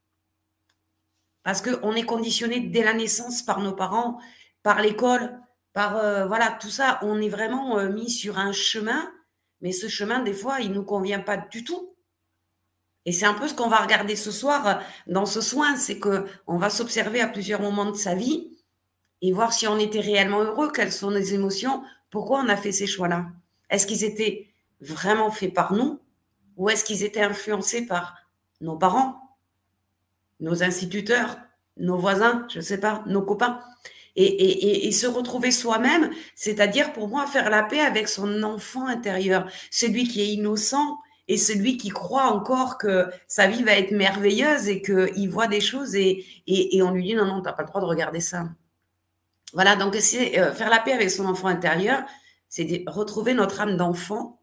Parce 1.48 1.62
qu'on 1.62 1.94
est 1.94 2.02
conditionné 2.02 2.60
dès 2.60 2.84
la 2.84 2.92
naissance 2.92 3.40
par 3.40 3.62
nos 3.62 3.72
parents, 3.72 4.20
par 4.62 4.82
l'école, 4.82 5.40
par 5.72 5.96
euh, 5.96 6.26
voilà, 6.26 6.50
tout 6.60 6.68
ça. 6.68 6.98
On 7.00 7.22
est 7.22 7.30
vraiment 7.30 7.78
euh, 7.78 7.88
mis 7.88 8.10
sur 8.10 8.38
un 8.38 8.52
chemin, 8.52 9.10
mais 9.62 9.72
ce 9.72 9.88
chemin, 9.88 10.18
des 10.18 10.34
fois, 10.34 10.60
il 10.60 10.68
ne 10.68 10.74
nous 10.74 10.84
convient 10.84 11.20
pas 11.20 11.38
du 11.38 11.64
tout. 11.64 11.96
Et 13.06 13.12
c'est 13.12 13.24
un 13.24 13.32
peu 13.32 13.48
ce 13.48 13.54
qu'on 13.54 13.70
va 13.70 13.78
regarder 13.78 14.14
ce 14.14 14.30
soir 14.30 14.66
euh, 14.66 14.74
dans 15.06 15.24
ce 15.24 15.40
soin, 15.40 15.74
c'est 15.76 15.98
qu'on 15.98 16.58
va 16.58 16.68
s'observer 16.68 17.22
à 17.22 17.28
plusieurs 17.28 17.62
moments 17.62 17.90
de 17.90 17.96
sa 17.96 18.14
vie 18.14 18.54
et 19.22 19.32
voir 19.32 19.54
si 19.54 19.66
on 19.66 19.78
était 19.78 20.00
réellement 20.00 20.42
heureux, 20.42 20.70
quelles 20.70 20.92
sont 20.92 21.08
les 21.08 21.32
émotions, 21.32 21.82
pourquoi 22.10 22.40
on 22.40 22.48
a 22.50 22.58
fait 22.58 22.72
ces 22.72 22.86
choix-là. 22.86 23.24
Est-ce 23.70 23.86
qu'ils 23.86 24.04
étaient 24.04 24.50
vraiment 24.82 25.30
faits 25.30 25.54
par 25.54 25.72
nous 25.72 25.98
ou 26.58 26.68
est-ce 26.68 26.84
qu'ils 26.84 27.04
étaient 27.04 27.22
influencés 27.22 27.86
par 27.86 28.18
nos 28.60 28.76
parents, 28.76 29.27
nos 30.40 30.62
instituteurs, 30.62 31.38
nos 31.76 31.96
voisins, 31.96 32.46
je 32.50 32.58
ne 32.58 32.62
sais 32.62 32.78
pas, 32.78 33.02
nos 33.06 33.22
copains. 33.22 33.60
et, 34.16 34.90
se 34.92 35.06
retrouver 35.06 35.52
soi-même, 35.52 36.10
c'est-à-dire 36.34 36.92
pour 36.92 37.08
moi 37.08 37.26
faire 37.26 37.50
la 37.50 37.62
paix 37.62 37.80
avec 37.80 38.08
son 38.08 38.42
enfant 38.42 38.86
intérieur, 38.86 39.48
celui 39.70 40.08
qui 40.08 40.20
est 40.20 40.28
innocent 40.28 40.98
et 41.28 41.36
celui 41.36 41.76
qui 41.76 41.90
croit 41.90 42.32
encore 42.32 42.78
que 42.78 43.06
sa 43.26 43.46
vie 43.46 43.62
va 43.62 43.72
être 43.72 43.92
merveilleuse 43.92 44.68
et 44.68 44.82
qu'il 44.82 45.28
voit 45.28 45.46
des 45.46 45.60
choses 45.60 45.94
et, 45.94 46.24
on 46.82 46.90
lui 46.90 47.04
dit 47.04 47.14
non, 47.14 47.26
non, 47.26 47.42
tu 47.42 47.46
n'as 47.46 47.52
pas 47.52 47.62
le 47.62 47.68
droit 47.68 47.80
de 47.82 47.86
regarder 47.86 48.20
ça. 48.20 48.48
Voilà, 49.52 49.76
donc 49.76 49.94
c'est 49.96 50.38
euh, 50.38 50.52
faire 50.52 50.70
la 50.70 50.78
paix 50.78 50.92
avec 50.92 51.10
son 51.10 51.26
enfant 51.26 51.48
intérieur, 51.48 52.02
c'est 52.48 52.84
retrouver 52.86 53.34
notre 53.34 53.60
âme 53.60 53.76
d'enfant 53.76 54.40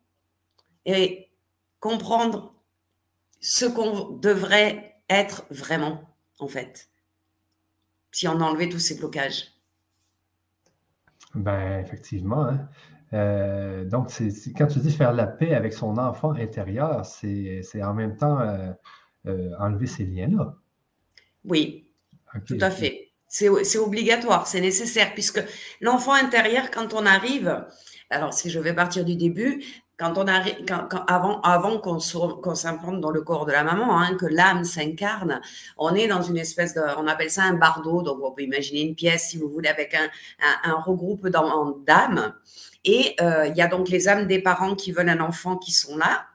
et 0.86 1.30
comprendre 1.80 2.54
ce 3.40 3.66
qu'on 3.66 4.10
devrait 4.10 4.95
être 5.10 5.46
vraiment, 5.50 6.02
en 6.40 6.48
fait, 6.48 6.90
si 8.12 8.28
on 8.28 8.40
enlevait 8.42 8.70
tous 8.70 8.80
ces 8.80 8.96
blocages. 8.96 9.52
Ben, 11.36 11.80
effectivement. 11.80 12.46
Hein. 12.46 12.70
Euh, 13.14 13.86
donc, 13.86 14.10
quand 14.58 14.68
tu 14.68 14.80
dis 14.80 14.92
faire 14.92 15.14
la 15.14 15.28
paix 15.28 15.54
avec 15.54 15.74
son 15.74 15.98
enfant 15.98 16.32
intérieur, 16.32 17.06
c'est 17.06 17.84
en 17.84 17.94
même 17.94 18.18
temps 18.18 18.40
euh, 18.40 18.72
euh, 19.28 19.52
enlever 19.60 19.88
ces 19.88 20.06
liens-là. 20.06 20.56
Oui, 21.44 21.88
tout 22.46 22.58
à 22.62 22.72
fait. 22.72 23.12
C'est 23.28 23.78
obligatoire, 23.78 24.48
c'est 24.48 24.62
nécessaire, 24.62 25.14
puisque 25.14 25.44
l'enfant 25.82 26.14
intérieur, 26.14 26.72
quand 26.72 26.94
on 26.94 27.06
arrive, 27.06 27.66
alors 28.10 28.34
si 28.34 28.50
je 28.50 28.60
vais 28.60 28.74
partir 28.74 29.04
du 29.04 29.16
début, 29.16 29.64
quand 29.98 30.18
on 30.18 30.28
arrive, 30.28 30.56
avant, 31.08 31.40
avant 31.42 31.80
qu'on 31.80 32.00
s'implante 32.00 33.00
dans 33.00 33.12
le 33.12 33.22
corps 33.22 33.46
de 33.46 33.52
la 33.52 33.64
maman, 33.64 34.00
hein, 34.00 34.16
que 34.16 34.26
l'âme 34.26 34.64
s'incarne, 34.64 35.42
on 35.78 35.96
est 35.96 36.08
dans 36.08 36.22
une 36.22 36.38
espèce 36.38 36.74
de, 36.74 36.82
on 36.98 37.08
appelle 37.08 37.32
ça 37.32 37.44
un 37.44 37.54
bardeau, 37.54 38.02
donc 38.02 38.20
on 38.22 38.32
peut 38.32 38.44
imaginer 38.44 38.82
une 38.82 38.96
pièce, 38.96 39.30
si 39.30 39.38
vous 39.38 39.50
voulez, 39.50 39.70
avec 39.70 39.94
un, 39.94 40.08
un, 40.66 40.72
un 40.72 40.82
regroupement 40.82 41.76
d'âmes. 41.86 42.34
Et 42.84 43.16
euh, 43.22 43.48
il 43.48 43.56
y 43.56 43.62
a 43.62 43.68
donc 43.68 43.90
les 43.90 44.08
âmes 44.08 44.28
des 44.28 44.40
parents 44.40 44.76
qui 44.76 44.92
veulent 44.92 45.10
un 45.10 45.22
enfant 45.22 45.58
qui 45.58 45.72
sont 45.72 45.98
là. 45.98 46.26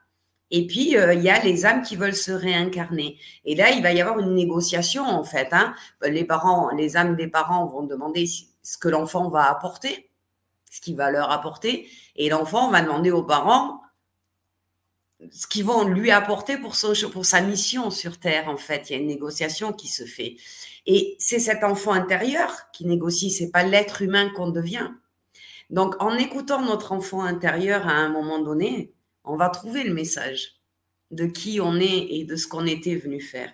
Et 0.51 0.67
puis, 0.67 0.97
euh, 0.97 1.15
il 1.15 1.23
y 1.23 1.31
a 1.31 1.41
les 1.43 1.65
âmes 1.65 1.83
qui 1.83 1.95
veulent 1.95 2.17
se 2.17 2.33
réincarner. 2.33 3.19
Et 3.45 3.55
là, 3.55 3.71
il 3.71 3.83
va 3.83 3.93
y 3.93 4.01
avoir 4.01 4.19
une 4.19 4.35
négociation, 4.35 5.05
en 5.05 5.23
fait. 5.23 5.49
Hein. 5.53 5.75
Les 6.03 6.25
parents, 6.25 6.71
les 6.71 6.97
âmes 6.97 7.15
des 7.15 7.29
parents 7.29 7.67
vont 7.67 7.85
demander 7.85 8.27
ce 8.27 8.79
que 8.79 8.89
l'enfant 8.89 9.29
va 9.29 9.49
apporter, 9.49 10.10
ce 10.71 10.81
qu'il 10.81 10.97
va 10.97 11.11
leur 11.11 11.31
apporter. 11.31 11.91
Et 12.17 12.31
l'enfant 12.31 12.71
va 12.71 12.81
demander 12.81 13.11
aux 13.11 13.25
parents 13.25 13.83
ce 15.31 15.47
qu'ils 15.47 15.65
vont 15.65 15.85
lui 15.85 16.11
apporter 16.11 16.57
pour, 16.57 16.75
pour 17.13 17.27
sa 17.27 17.41
mission 17.43 17.91
sur 17.91 18.19
Terre, 18.19 18.49
en 18.49 18.57
fait. 18.57 18.89
Il 18.89 18.93
y 18.95 18.97
a 18.97 19.03
une 19.03 19.09
négociation 19.09 19.73
qui 19.73 19.89
se 19.89 20.05
fait. 20.05 20.37
Et 20.87 21.17
c'est 21.19 21.41
cet 21.41 21.63
enfant 21.63 21.93
intérieur 21.93 22.71
qui 22.73 22.87
négocie, 22.87 23.31
c'est 23.31 23.51
pas 23.51 23.65
l'être 23.65 24.01
humain 24.01 24.31
qu'on 24.31 24.49
devient. 24.49 24.91
Donc, 25.69 25.95
en 26.03 26.17
écoutant 26.17 26.63
notre 26.63 26.93
enfant 26.93 27.23
intérieur 27.23 27.87
à 27.87 27.93
un 27.93 28.09
moment 28.09 28.39
donné, 28.39 28.93
on 29.25 29.37
va 29.37 29.51
trouver 29.51 29.85
le 29.85 29.93
message 29.93 30.57
de 31.11 31.27
qui 31.27 31.61
on 31.61 31.77
est 31.77 32.07
et 32.11 32.25
de 32.25 32.37
ce 32.37 32.49
qu'on 32.49 32.67
était 32.67 32.97
venu 32.97 33.21
faire. 33.21 33.53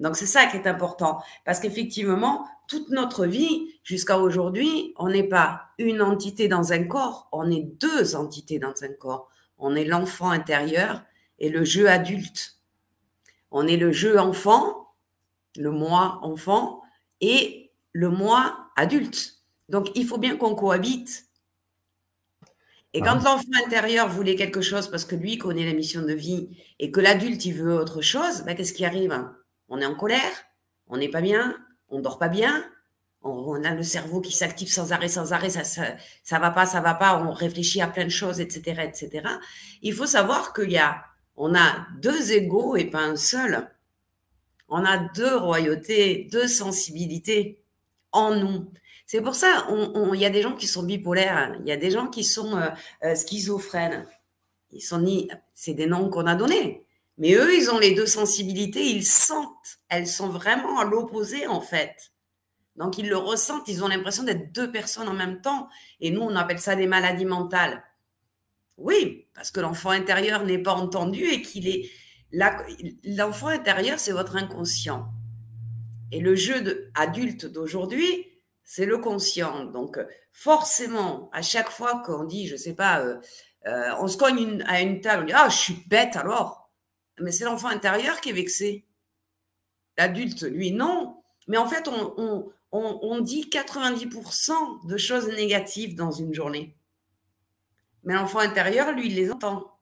Donc, 0.00 0.16
c'est 0.16 0.26
ça 0.26 0.46
qui 0.46 0.56
est 0.56 0.66
important. 0.66 1.22
Parce 1.44 1.60
qu'effectivement, 1.60 2.48
toute 2.66 2.88
notre 2.88 3.26
vie, 3.26 3.74
jusqu'à 3.84 4.18
aujourd'hui, 4.18 4.94
on 4.96 5.08
n'est 5.08 5.28
pas 5.28 5.68
une 5.78 6.00
entité 6.00 6.48
dans 6.48 6.72
un 6.72 6.84
corps, 6.84 7.28
on 7.32 7.50
est 7.50 7.68
deux 7.80 8.16
entités 8.16 8.58
dans 8.58 8.74
un 8.82 8.92
corps. 8.98 9.28
On 9.58 9.76
est 9.76 9.84
l'enfant 9.84 10.30
intérieur 10.30 11.02
et 11.38 11.50
le 11.50 11.64
jeu 11.64 11.88
adulte. 11.88 12.56
On 13.50 13.66
est 13.66 13.76
le 13.76 13.92
jeu 13.92 14.18
enfant, 14.18 14.94
le 15.56 15.70
moi 15.70 16.18
enfant 16.22 16.82
et 17.20 17.70
le 17.92 18.08
moi 18.08 18.70
adulte. 18.76 19.42
Donc, 19.68 19.90
il 19.94 20.06
faut 20.06 20.18
bien 20.18 20.36
qu'on 20.36 20.54
cohabite. 20.54 21.26
Et 22.94 23.00
quand 23.02 23.22
l'enfant 23.22 23.44
intérieur 23.66 24.08
voulait 24.08 24.34
quelque 24.34 24.62
chose 24.62 24.88
parce 24.88 25.04
que 25.04 25.14
lui 25.14 25.36
connaît 25.36 25.66
la 25.66 25.74
mission 25.74 26.02
de 26.02 26.12
vie 26.12 26.48
et 26.78 26.90
que 26.90 27.00
l'adulte 27.00 27.44
il 27.44 27.52
veut 27.52 27.74
autre 27.74 28.00
chose, 28.00 28.42
ben, 28.46 28.56
qu'est-ce 28.56 28.72
qui 28.72 28.84
arrive 28.84 29.12
On 29.70 29.80
est 29.80 29.86
en 29.86 29.94
colère, 29.94 30.44
on 30.88 30.98
n'est 30.98 31.08
pas 31.08 31.22
bien, 31.22 31.56
on 31.88 32.00
dort 32.00 32.18
pas 32.18 32.28
bien, 32.28 32.64
on, 33.22 33.62
a 33.64 33.74
le 33.74 33.82
cerveau 33.82 34.20
qui 34.20 34.32
s'active 34.32 34.70
sans 34.70 34.92
arrêt, 34.92 35.08
sans 35.08 35.32
arrêt, 35.32 35.50
ça, 35.50 35.64
ça, 35.64 35.96
ça 36.22 36.38
va 36.38 36.50
pas, 36.50 36.66
ça 36.66 36.80
va 36.80 36.94
pas, 36.94 37.22
on 37.22 37.32
réfléchit 37.32 37.80
à 37.80 37.86
plein 37.86 38.04
de 38.04 38.10
choses, 38.10 38.40
etc., 38.40 38.82
etc. 38.84 39.28
Il 39.82 39.94
faut 39.94 40.06
savoir 40.06 40.52
qu'il 40.52 40.70
y 40.70 40.78
a, 40.78 41.04
on 41.36 41.54
a 41.54 41.86
deux 42.00 42.32
égaux 42.32 42.76
et 42.76 42.86
pas 42.86 43.02
un 43.02 43.16
seul. 43.16 43.70
On 44.68 44.84
a 44.84 44.98
deux 44.98 45.36
royautés, 45.36 46.28
deux 46.30 46.48
sensibilités 46.48 47.62
en 48.12 48.34
nous. 48.34 48.70
C'est 49.06 49.20
pour 49.20 49.34
ça, 49.34 49.66
il 50.14 50.20
y 50.20 50.24
a 50.24 50.30
des 50.30 50.42
gens 50.42 50.54
qui 50.54 50.68
sont 50.68 50.84
bipolaires, 50.84 51.56
il 51.60 51.66
y 51.66 51.72
a 51.72 51.76
des 51.76 51.90
gens 51.90 52.06
qui 52.06 52.22
sont 52.22 52.56
euh, 52.56 52.68
euh, 53.04 53.16
schizophrènes. 53.16 54.06
Ils 54.70 54.80
sont 54.80 55.00
ni, 55.00 55.28
c'est 55.52 55.74
des 55.74 55.86
noms 55.86 56.08
qu'on 56.10 56.26
a 56.26 56.36
donnés. 56.36 56.84
Mais 57.20 57.34
eux, 57.34 57.54
ils 57.54 57.70
ont 57.70 57.78
les 57.78 57.94
deux 57.94 58.06
sensibilités, 58.06 58.82
ils 58.82 59.04
sentent. 59.04 59.78
Elles 59.90 60.08
sont 60.08 60.30
vraiment 60.30 60.80
à 60.80 60.84
l'opposé, 60.84 61.46
en 61.46 61.60
fait. 61.60 62.12
Donc, 62.76 62.96
ils 62.96 63.10
le 63.10 63.18
ressentent, 63.18 63.68
ils 63.68 63.84
ont 63.84 63.88
l'impression 63.88 64.22
d'être 64.22 64.52
deux 64.52 64.72
personnes 64.72 65.06
en 65.06 65.12
même 65.12 65.42
temps. 65.42 65.68
Et 66.00 66.10
nous, 66.10 66.22
on 66.22 66.34
appelle 66.34 66.58
ça 66.58 66.76
des 66.76 66.86
maladies 66.86 67.26
mentales. 67.26 67.84
Oui, 68.78 69.28
parce 69.34 69.50
que 69.50 69.60
l'enfant 69.60 69.90
intérieur 69.90 70.44
n'est 70.46 70.62
pas 70.62 70.72
entendu 70.72 71.24
et 71.24 71.42
qu'il 71.42 71.68
est. 71.68 71.90
L'enfant 73.04 73.48
intérieur, 73.48 73.98
c'est 73.98 74.12
votre 74.12 74.36
inconscient. 74.36 75.12
Et 76.12 76.20
le 76.20 76.34
jeu 76.34 76.90
adulte 76.94 77.44
d'aujourd'hui, 77.44 78.28
c'est 78.64 78.86
le 78.86 78.96
conscient. 78.96 79.66
Donc, 79.66 79.98
forcément, 80.32 81.28
à 81.34 81.42
chaque 81.42 81.68
fois 81.68 82.02
qu'on 82.06 82.24
dit, 82.24 82.46
je 82.46 82.54
ne 82.54 82.58
sais 82.58 82.74
pas, 82.74 83.00
euh, 83.00 83.16
euh, 83.66 83.90
on 84.00 84.08
se 84.08 84.16
cogne 84.16 84.64
à 84.66 84.80
une 84.80 85.02
table, 85.02 85.24
on 85.24 85.26
dit, 85.26 85.32
ah, 85.34 85.50
je 85.50 85.56
suis 85.56 85.84
bête 85.86 86.16
alors. 86.16 86.59
Mais 87.20 87.32
c'est 87.32 87.44
l'enfant 87.44 87.68
intérieur 87.68 88.20
qui 88.20 88.30
est 88.30 88.34
vexé. 88.34 88.84
L'adulte, 89.98 90.42
lui, 90.42 90.72
non. 90.72 91.16
Mais 91.46 91.56
en 91.56 91.66
fait, 91.66 91.88
on, 91.88 93.20
dit 93.20 93.50
90% 93.50 94.86
de 94.86 94.96
choses 94.96 95.28
négatives 95.28 95.94
dans 95.94 96.10
une 96.10 96.32
journée. 96.32 96.74
Mais 98.04 98.14
l'enfant 98.14 98.38
intérieur, 98.38 98.92
lui, 98.92 99.06
il 99.06 99.14
les 99.14 99.30
entend. 99.30 99.76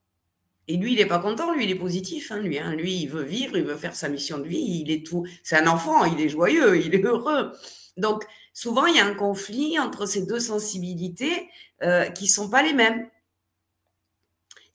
Et 0.66 0.76
lui, 0.76 0.92
il 0.92 0.98
n'est 0.98 1.06
pas 1.06 1.18
content, 1.18 1.52
lui, 1.52 1.64
il 1.64 1.70
est 1.70 1.78
positif. 1.78 2.30
Hein, 2.32 2.40
lui, 2.40 2.58
hein. 2.58 2.74
lui, 2.74 3.02
il 3.02 3.08
veut 3.08 3.22
vivre, 3.22 3.56
il 3.56 3.64
veut 3.64 3.76
faire 3.76 3.94
sa 3.94 4.08
mission 4.08 4.38
de 4.38 4.46
vie, 4.46 4.82
il 4.82 4.90
est 4.90 5.06
tout. 5.06 5.26
C'est 5.42 5.56
un 5.56 5.66
enfant, 5.66 6.04
il 6.04 6.20
est 6.20 6.28
joyeux, 6.28 6.78
il 6.84 6.94
est 6.94 7.04
heureux. 7.04 7.52
Donc, 7.96 8.24
souvent, 8.52 8.86
il 8.86 8.96
y 8.96 9.00
a 9.00 9.06
un 9.06 9.14
conflit 9.14 9.78
entre 9.78 10.06
ces 10.06 10.26
deux 10.26 10.40
sensibilités 10.40 11.48
euh, 11.82 12.06
qui 12.10 12.24
ne 12.24 12.30
sont 12.30 12.50
pas 12.50 12.62
les 12.62 12.74
mêmes. 12.74 13.08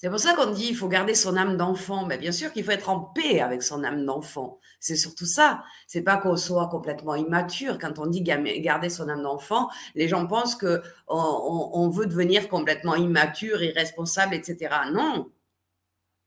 C'est 0.04 0.10
pour 0.10 0.20
ça 0.20 0.34
qu'on 0.34 0.52
dit 0.52 0.66
qu'il 0.66 0.76
faut 0.76 0.90
garder 0.90 1.16
son 1.16 1.38
âme 1.38 1.56
d'enfant. 1.56 2.06
Mais 2.06 2.18
bien 2.18 2.34
sûr 2.34 2.52
qu'il 2.52 2.66
faut 2.66 2.72
être 2.72 2.90
en 2.90 3.00
paix 3.00 3.40
avec 3.40 3.64
son 3.64 3.86
âme 3.86 4.06
d'enfant. 4.06 4.60
C'est 4.82 4.98
surtout 4.98 5.26
ça. 5.26 5.64
C'est 5.88 6.02
pas 6.02 6.18
qu'on 6.18 6.36
soit 6.36 6.68
complètement 6.68 7.16
immature. 7.16 7.78
Quand 7.80 8.00
on 8.00 8.08
dit 8.08 8.22
garder 8.22 8.90
son 8.90 9.08
âme 9.08 9.24
d'enfant, 9.24 9.70
les 9.96 10.10
gens 10.10 10.28
pensent 10.28 10.58
que 10.58 10.82
on, 11.08 11.88
veut 11.88 12.06
devenir 12.06 12.50
complètement 12.50 12.96
immature, 12.96 13.64
irresponsable, 13.64 14.36
etc. 14.36 14.76
Non. 14.92 15.32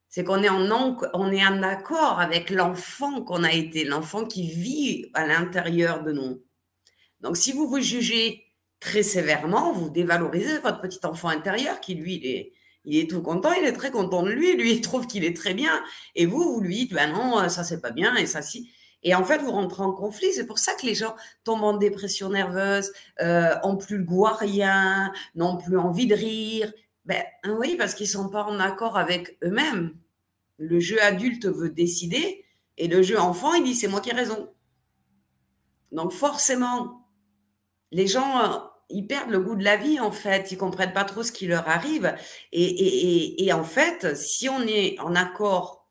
C'est 0.08 0.24
qu'on 0.24 0.42
est 0.42 0.48
en, 0.48 1.30
est 1.30 1.46
en 1.46 1.62
accord 1.62 2.18
avec 2.18 2.48
l'enfant 2.48 3.20
qu'on 3.24 3.44
a 3.44 3.52
été, 3.52 3.84
l'enfant 3.84 4.24
qui 4.24 4.48
vit 4.48 5.10
à 5.12 5.26
l'intérieur 5.26 6.02
de 6.02 6.12
nous. 6.12 6.42
Donc, 7.20 7.36
si 7.36 7.52
vous 7.52 7.68
vous 7.68 7.82
jugez 7.82 8.42
très 8.80 9.02
sévèrement, 9.02 9.72
vous 9.72 9.90
dévalorisez 9.90 10.60
votre 10.60 10.80
petit 10.80 11.04
enfant 11.04 11.28
intérieur 11.28 11.78
qui, 11.80 11.94
lui, 11.94 12.14
il 12.14 12.26
est, 12.26 12.52
il 12.86 12.98
est 12.98 13.10
tout 13.10 13.20
content, 13.20 13.52
il 13.52 13.64
est 13.66 13.72
très 13.72 13.90
content 13.90 14.22
de 14.22 14.30
lui, 14.30 14.56
lui, 14.56 14.72
il 14.74 14.80
trouve 14.80 15.06
qu'il 15.06 15.24
est 15.24 15.36
très 15.36 15.54
bien. 15.54 15.82
Et 16.14 16.24
vous, 16.24 16.54
vous 16.54 16.60
lui 16.60 16.76
dites, 16.76 16.94
ben 16.94 17.12
non, 17.12 17.48
ça, 17.48 17.64
c'est 17.64 17.80
pas 17.80 17.90
bien, 17.90 18.14
et 18.16 18.26
ça, 18.26 18.42
si. 18.42 18.70
Et 19.02 19.14
en 19.14 19.24
fait, 19.24 19.38
vous 19.38 19.50
rentrez 19.50 19.82
en 19.82 19.92
conflit. 19.92 20.32
C'est 20.32 20.46
pour 20.46 20.58
ça 20.58 20.72
que 20.74 20.86
les 20.86 20.94
gens 20.94 21.14
tombent 21.44 21.64
en 21.64 21.76
dépression 21.76 22.30
nerveuse, 22.30 22.92
euh, 23.20 23.54
ont 23.62 23.76
plus 23.76 23.98
le 23.98 24.04
goût 24.04 24.26
à 24.26 24.34
rien, 24.34 25.12
n'ont 25.34 25.56
plus 25.56 25.78
envie 25.78 26.06
de 26.06 26.14
rire. 26.14 26.72
Ben 27.04 27.22
oui, 27.58 27.76
parce 27.76 27.94
qu'ils 27.94 28.08
sont 28.08 28.28
pas 28.28 28.44
en 28.44 28.58
accord 28.60 28.96
avec 28.96 29.36
eux-mêmes. 29.44 29.96
Le 30.58 30.80
jeu 30.80 31.00
adulte 31.02 31.46
veut 31.46 31.70
décider, 31.70 32.44
et 32.78 32.88
le 32.88 33.02
jeu 33.02 33.18
enfant, 33.18 33.52
il 33.54 33.64
dit, 33.64 33.74
c'est 33.74 33.88
moi 33.88 34.00
qui 34.00 34.10
ai 34.10 34.14
raison. 34.14 34.48
Donc 35.92 36.12
forcément, 36.12 37.06
les 37.90 38.06
gens, 38.06 38.40
euh, 38.40 38.58
ils 38.88 39.06
perdent 39.06 39.30
le 39.30 39.40
goût 39.40 39.56
de 39.56 39.64
la 39.64 39.76
vie, 39.76 40.00
en 40.00 40.12
fait. 40.12 40.52
Ils 40.52 40.58
comprennent 40.58 40.92
pas 40.92 41.04
trop 41.04 41.22
ce 41.22 41.32
qui 41.32 41.46
leur 41.46 41.68
arrive. 41.68 42.14
Et, 42.52 43.50
en 43.52 43.64
fait, 43.64 44.16
si 44.16 44.48
on 44.48 44.62
est 44.62 44.98
en 45.00 45.14
accord, 45.14 45.88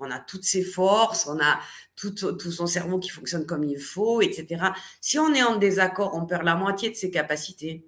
on 0.00 0.10
a 0.10 0.18
toutes 0.20 0.44
ses 0.44 0.62
forces, 0.62 1.26
on 1.26 1.40
a 1.40 1.58
tout, 1.96 2.12
tout, 2.12 2.52
son 2.52 2.66
cerveau 2.66 2.98
qui 2.98 3.10
fonctionne 3.10 3.46
comme 3.46 3.64
il 3.64 3.80
faut, 3.80 4.20
etc. 4.22 4.72
Si 5.00 5.18
on 5.18 5.34
est 5.34 5.42
en 5.42 5.56
désaccord, 5.56 6.14
on 6.14 6.24
perd 6.24 6.44
la 6.44 6.54
moitié 6.54 6.90
de 6.90 6.94
ses 6.94 7.10
capacités. 7.10 7.84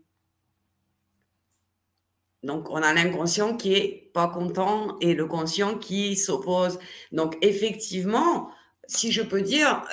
Donc, 2.42 2.70
on 2.70 2.76
a 2.76 2.92
l'inconscient 2.92 3.56
qui 3.56 3.74
est 3.74 4.10
pas 4.12 4.28
content 4.28 4.98
et 5.00 5.14
le 5.14 5.26
conscient 5.26 5.78
qui 5.78 6.16
s'oppose. 6.16 6.78
Donc, 7.12 7.36
effectivement, 7.42 8.50
si 8.90 9.12
je 9.12 9.22
peux 9.22 9.40
dire, 9.40 9.84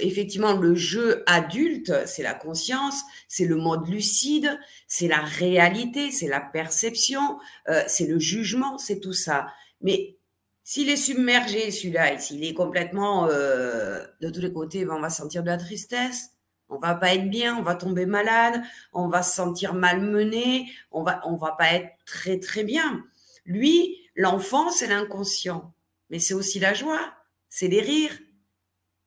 effectivement, 0.00 0.52
le 0.52 0.74
jeu 0.74 1.24
adulte, 1.26 1.94
c'est 2.04 2.22
la 2.22 2.34
conscience, 2.34 3.00
c'est 3.26 3.46
le 3.46 3.56
mode 3.56 3.88
lucide, 3.88 4.60
c'est 4.86 5.08
la 5.08 5.20
réalité, 5.20 6.10
c'est 6.10 6.28
la 6.28 6.40
perception, 6.40 7.38
euh, 7.70 7.82
c'est 7.86 8.06
le 8.06 8.18
jugement, 8.18 8.76
c'est 8.76 9.00
tout 9.00 9.14
ça. 9.14 9.46
Mais 9.80 10.18
s'il 10.62 10.90
est 10.90 10.98
submergé, 10.98 11.70
celui-là, 11.70 12.18
s'il 12.18 12.44
est 12.44 12.52
complètement 12.52 13.28
euh, 13.30 14.04
de 14.20 14.28
tous 14.28 14.42
les 14.42 14.52
côtés, 14.52 14.84
ben, 14.84 14.96
on 14.96 15.00
va 15.00 15.08
sentir 15.08 15.42
de 15.42 15.48
la 15.48 15.56
tristesse, 15.56 16.32
on 16.68 16.76
va 16.76 16.96
pas 16.96 17.14
être 17.14 17.30
bien, 17.30 17.56
on 17.56 17.62
va 17.62 17.76
tomber 17.76 18.04
malade, 18.04 18.60
on 18.92 19.08
va 19.08 19.22
se 19.22 19.34
sentir 19.34 19.72
malmené, 19.72 20.70
on 20.90 21.02
va, 21.02 21.22
on 21.24 21.36
va 21.36 21.52
pas 21.52 21.72
être 21.72 21.88
très 22.04 22.38
très 22.40 22.62
bien. 22.62 23.02
Lui, 23.46 23.96
l'enfant, 24.16 24.70
c'est 24.70 24.86
l'inconscient, 24.86 25.72
mais 26.10 26.18
c'est 26.18 26.34
aussi 26.34 26.58
la 26.58 26.74
joie, 26.74 27.15
c'est 27.56 27.68
les 27.68 27.80
rires, 27.80 28.18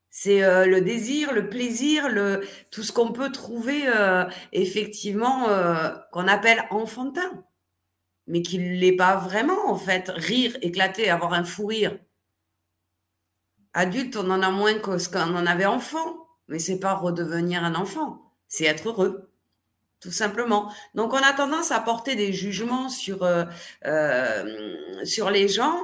c'est 0.09 0.43
euh, 0.43 0.65
le 0.65 0.81
désir, 0.81 1.33
le 1.33 1.49
plaisir, 1.49 2.09
le, 2.09 2.41
tout 2.71 2.83
ce 2.83 2.91
qu'on 2.91 3.11
peut 3.11 3.31
trouver 3.31 3.83
euh, 3.87 4.25
effectivement 4.51 5.47
qu'on 6.11 6.27
appelle 6.27 6.63
enfantin 6.71 7.43
mais 8.29 8.43
qu'il 8.43 8.61
ne 8.63 8.77
l'est 8.77 8.95
pas 8.95 9.17
vraiment, 9.17 9.69
en 9.69 9.75
fait. 9.75 10.09
Rire, 10.15 10.55
éclater, 10.61 11.09
avoir 11.09 11.33
un 11.33 11.43
fou 11.43 11.65
rire. 11.65 11.97
Adulte, 13.73 14.15
on 14.15 14.29
en 14.29 14.41
a 14.41 14.51
moins 14.51 14.75
que 14.75 15.11
qu'on 15.11 15.35
en 15.35 15.45
avait 15.45 15.65
enfant, 15.65 16.27
mais 16.47 16.59
c'est 16.59 16.79
pas 16.79 16.93
redevenir 16.93 17.63
un 17.63 17.75
enfant, 17.75 18.33
c'est 18.47 18.65
être 18.65 18.89
heureux, 18.89 19.31
tout 19.99 20.11
simplement. 20.11 20.71
Donc, 20.95 21.13
on 21.13 21.17
a 21.17 21.33
tendance 21.33 21.71
à 21.71 21.79
porter 21.79 22.15
des 22.15 22.31
jugements 22.31 22.89
sur, 22.89 23.23
euh, 23.23 23.45
euh, 23.85 25.05
sur 25.05 25.29
les 25.31 25.47
gens, 25.47 25.77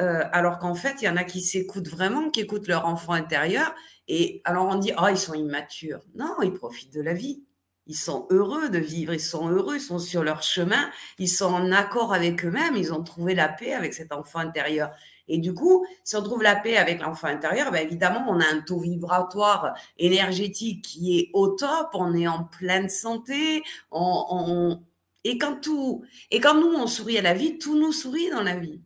euh, 0.00 0.24
alors 0.32 0.58
qu'en 0.58 0.74
fait, 0.74 0.96
il 1.02 1.04
y 1.04 1.08
en 1.08 1.16
a 1.16 1.24
qui 1.24 1.40
s'écoutent 1.40 1.88
vraiment, 1.88 2.30
qui 2.30 2.40
écoutent 2.40 2.68
leur 2.68 2.86
enfant 2.86 3.12
intérieur, 3.12 3.74
et 4.08 4.40
alors 4.44 4.66
on 4.66 4.76
dit, 4.76 4.92
oh, 4.98 5.06
ils 5.10 5.18
sont 5.18 5.34
immatures. 5.34 6.00
Non, 6.14 6.36
ils 6.42 6.52
profitent 6.52 6.92
de 6.92 7.02
la 7.02 7.14
vie. 7.14 7.44
Ils 7.88 7.96
sont 7.96 8.26
heureux 8.30 8.68
de 8.68 8.78
vivre, 8.78 9.12
ils 9.12 9.20
sont 9.20 9.48
heureux, 9.48 9.76
ils 9.76 9.80
sont 9.80 9.98
sur 9.98 10.22
leur 10.22 10.42
chemin, 10.42 10.88
ils 11.18 11.28
sont 11.28 11.52
en 11.52 11.72
accord 11.72 12.14
avec 12.14 12.44
eux-mêmes, 12.44 12.76
ils 12.76 12.92
ont 12.92 13.02
trouvé 13.02 13.34
la 13.34 13.48
paix 13.48 13.72
avec 13.72 13.92
cet 13.92 14.12
enfant 14.12 14.38
intérieur. 14.38 14.92
Et 15.26 15.38
du 15.38 15.52
coup, 15.52 15.84
si 16.04 16.14
on 16.16 16.22
trouve 16.22 16.42
la 16.42 16.54
paix 16.54 16.76
avec 16.76 17.00
l'enfant 17.00 17.26
intérieur, 17.28 17.72
ben 17.72 17.84
évidemment, 17.84 18.24
on 18.28 18.38
a 18.38 18.46
un 18.46 18.60
taux 18.60 18.78
vibratoire 18.78 19.74
énergétique 19.98 20.84
qui 20.84 21.18
est 21.18 21.30
au 21.32 21.48
top, 21.48 21.88
on 21.94 22.14
est 22.14 22.28
en 22.28 22.44
pleine 22.44 22.88
santé, 22.88 23.64
on, 23.90 24.80
et 25.24 25.38
quand 25.38 25.60
tout, 25.60 26.04
et 26.30 26.38
quand 26.40 26.54
nous 26.54 26.72
on 26.74 26.86
sourit 26.86 27.18
à 27.18 27.22
la 27.22 27.34
vie, 27.34 27.58
tout 27.58 27.78
nous 27.78 27.92
sourit 27.92 28.30
dans 28.30 28.42
la 28.42 28.56
vie. 28.56 28.80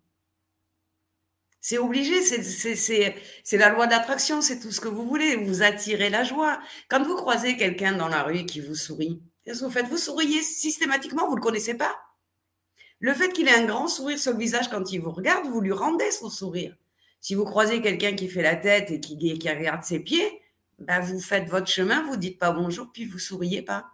C'est 1.69 1.79
obligé, 1.79 2.23
c'est 2.23 3.57
la 3.57 3.71
loi 3.71 3.89
d'attraction, 3.89 4.41
c'est 4.41 4.61
tout 4.61 4.71
ce 4.71 4.81
que 4.81 4.87
vous 4.87 5.05
voulez. 5.05 5.35
Vous 5.35 5.65
attirez 5.65 6.11
la 6.11 6.23
joie. 6.23 6.61
Quand 6.89 7.03
vous 7.03 7.17
croisez 7.17 7.57
quelqu'un 7.57 7.97
dans 7.97 8.07
la 8.07 8.23
rue 8.23 8.47
qui 8.47 8.61
vous 8.61 8.77
sourit, 8.77 9.21
vous 9.49 9.69
faites? 9.69 9.89
Vous 9.89 9.97
souriez 9.97 10.43
systématiquement, 10.43 11.25
vous 11.27 11.33
ne 11.33 11.39
le 11.39 11.43
connaissez 11.43 11.75
pas. 11.75 11.93
Le 13.01 13.13
fait 13.15 13.33
qu'il 13.33 13.49
ait 13.49 13.57
un 13.57 13.65
grand 13.65 13.89
sourire 13.89 14.17
sur 14.17 14.31
le 14.31 14.39
visage 14.39 14.71
quand 14.71 14.93
il 14.93 15.01
vous 15.01 15.11
regarde, 15.11 15.49
vous 15.49 15.61
lui 15.61 15.73
rendez 15.73 16.13
son 16.13 16.31
sourire. 16.31 16.77
Si 17.21 17.35
vous 17.35 17.45
croisez 17.45 17.83
quelqu'un 17.83 18.15
qui 18.15 18.29
fait 18.29 18.43
la 18.43 18.55
tête 18.55 18.93
et 18.93 19.01
qui, 19.01 19.19
qui 19.19 19.51
regarde 19.51 19.83
ses 19.83 19.99
pieds, 19.99 20.41
ben 20.79 21.01
vous 21.01 21.19
faites 21.19 21.49
votre 21.49 21.67
chemin, 21.67 22.05
vous 22.05 22.17
dites 22.17 22.39
pas 22.39 22.53
bonjour, 22.53 22.93
puis 22.93 23.07
vous 23.07 23.19
souriez 23.19 23.63
pas. 23.63 23.87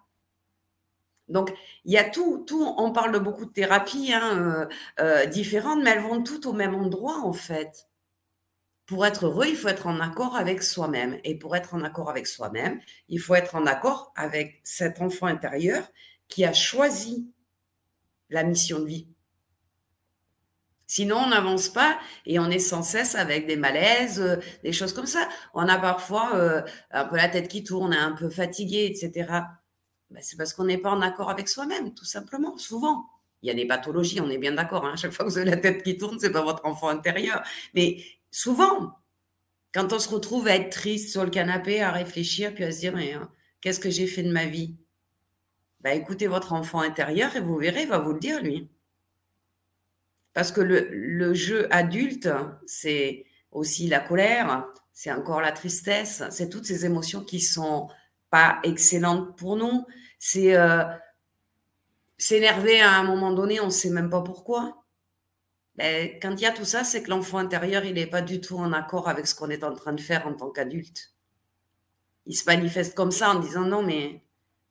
Donc, 1.28 1.52
il 1.84 1.92
y 1.92 1.98
a 1.98 2.04
tout, 2.04 2.44
tout, 2.46 2.74
on 2.78 2.92
parle 2.92 3.12
de 3.12 3.18
beaucoup 3.18 3.44
de 3.46 3.52
thérapies 3.52 4.12
hein, 4.12 4.38
euh, 4.38 4.66
euh, 5.00 5.26
différentes, 5.26 5.82
mais 5.82 5.90
elles 5.90 6.02
vont 6.02 6.22
toutes 6.22 6.46
au 6.46 6.52
même 6.52 6.74
endroit, 6.74 7.20
en 7.20 7.32
fait. 7.32 7.88
Pour 8.86 9.06
être 9.06 9.26
heureux, 9.26 9.46
il 9.48 9.56
faut 9.56 9.68
être 9.68 9.86
en 9.86 10.00
accord 10.00 10.36
avec 10.36 10.62
soi-même. 10.62 11.18
Et 11.24 11.38
pour 11.38 11.56
être 11.56 11.74
en 11.74 11.82
accord 11.82 12.10
avec 12.10 12.26
soi-même, 12.26 12.80
il 13.08 13.20
faut 13.20 13.34
être 13.34 13.54
en 13.54 13.66
accord 13.66 14.12
avec 14.16 14.60
cet 14.64 15.00
enfant 15.00 15.26
intérieur 15.26 15.88
qui 16.28 16.44
a 16.44 16.52
choisi 16.52 17.30
la 18.28 18.42
mission 18.42 18.80
de 18.80 18.86
vie. 18.86 19.08
Sinon, 20.86 21.16
on 21.16 21.28
n'avance 21.28 21.70
pas 21.70 21.98
et 22.26 22.38
on 22.38 22.50
est 22.50 22.58
sans 22.58 22.82
cesse 22.82 23.14
avec 23.14 23.46
des 23.46 23.56
malaises, 23.56 24.20
euh, 24.20 24.36
des 24.62 24.72
choses 24.72 24.92
comme 24.92 25.06
ça. 25.06 25.26
On 25.54 25.66
a 25.68 25.78
parfois 25.78 26.32
un 26.90 27.04
peu 27.06 27.16
la 27.16 27.28
tête 27.28 27.48
qui 27.48 27.64
tourne, 27.64 27.94
un 27.94 28.12
peu 28.12 28.28
fatigué, 28.28 28.84
etc. 28.84 29.44
Ben, 30.12 30.22
c'est 30.22 30.36
parce 30.36 30.52
qu'on 30.52 30.64
n'est 30.64 30.78
pas 30.78 30.90
en 30.90 31.00
accord 31.00 31.30
avec 31.30 31.48
soi-même, 31.48 31.94
tout 31.94 32.04
simplement, 32.04 32.56
souvent. 32.58 33.08
Il 33.42 33.48
y 33.48 33.50
a 33.50 33.54
des 33.54 33.66
pathologies, 33.66 34.20
on 34.20 34.30
est 34.30 34.38
bien 34.38 34.52
d'accord. 34.52 34.84
Hein. 34.84 34.94
Chaque 34.96 35.12
fois 35.12 35.24
que 35.24 35.30
vous 35.30 35.38
avez 35.38 35.50
la 35.50 35.56
tête 35.56 35.82
qui 35.82 35.96
tourne, 35.96 36.18
c'est 36.20 36.30
pas 36.30 36.42
votre 36.42 36.64
enfant 36.64 36.88
intérieur. 36.88 37.42
Mais 37.74 38.04
souvent, 38.30 38.98
quand 39.72 39.92
on 39.92 39.98
se 39.98 40.08
retrouve 40.08 40.46
à 40.46 40.54
être 40.54 40.70
triste 40.70 41.10
sur 41.10 41.24
le 41.24 41.30
canapé, 41.30 41.80
à 41.80 41.90
réfléchir, 41.90 42.54
puis 42.54 42.64
à 42.64 42.70
se 42.70 42.80
dire, 42.80 42.94
mais 42.94 43.14
hein, 43.14 43.30
qu'est-ce 43.60 43.80
que 43.80 43.90
j'ai 43.90 44.06
fait 44.06 44.22
de 44.22 44.30
ma 44.30 44.46
vie? 44.46 44.76
Ben, 45.80 45.98
Écoutez 45.98 46.28
votre 46.28 46.52
enfant 46.52 46.80
intérieur 46.80 47.34
et 47.34 47.40
vous 47.40 47.56
verrez, 47.56 47.82
il 47.82 47.88
va 47.88 47.98
vous 47.98 48.12
le 48.12 48.20
dire, 48.20 48.40
lui. 48.42 48.68
Parce 50.34 50.52
que 50.52 50.60
le, 50.60 50.88
le 50.90 51.34
jeu 51.34 51.66
adulte, 51.74 52.28
c'est 52.66 53.26
aussi 53.50 53.88
la 53.88 54.00
colère, 54.00 54.66
c'est 54.92 55.10
encore 55.10 55.40
la 55.40 55.52
tristesse, 55.52 56.22
c'est 56.30 56.48
toutes 56.48 56.64
ces 56.64 56.86
émotions 56.86 57.24
qui 57.24 57.40
sont 57.40 57.88
pas 58.32 58.58
excellente 58.64 59.36
pour 59.36 59.56
nous. 59.56 59.86
C'est 60.18 60.56
euh, 60.56 60.84
s'énerver 62.16 62.80
à 62.80 62.92
un 62.98 63.04
moment 63.04 63.32
donné, 63.32 63.60
on 63.60 63.66
ne 63.66 63.70
sait 63.70 63.90
même 63.90 64.10
pas 64.10 64.22
pourquoi. 64.22 64.84
Quand 65.78 66.34
il 66.36 66.40
y 66.40 66.46
a 66.46 66.52
tout 66.52 66.64
ça, 66.64 66.82
c'est 66.82 67.02
que 67.02 67.10
l'enfant 67.10 67.38
intérieur, 67.38 67.84
il 67.84 67.94
n'est 67.94 68.06
pas 68.06 68.22
du 68.22 68.40
tout 68.40 68.56
en 68.56 68.72
accord 68.72 69.08
avec 69.08 69.26
ce 69.26 69.34
qu'on 69.34 69.50
est 69.50 69.64
en 69.64 69.74
train 69.74 69.92
de 69.92 70.00
faire 70.00 70.26
en 70.26 70.34
tant 70.34 70.50
qu'adulte. 70.50 71.12
Il 72.26 72.34
se 72.34 72.44
manifeste 72.46 72.94
comme 72.94 73.10
ça 73.10 73.30
en 73.30 73.38
disant 73.38 73.66
non, 73.66 73.82
mais 73.82 74.22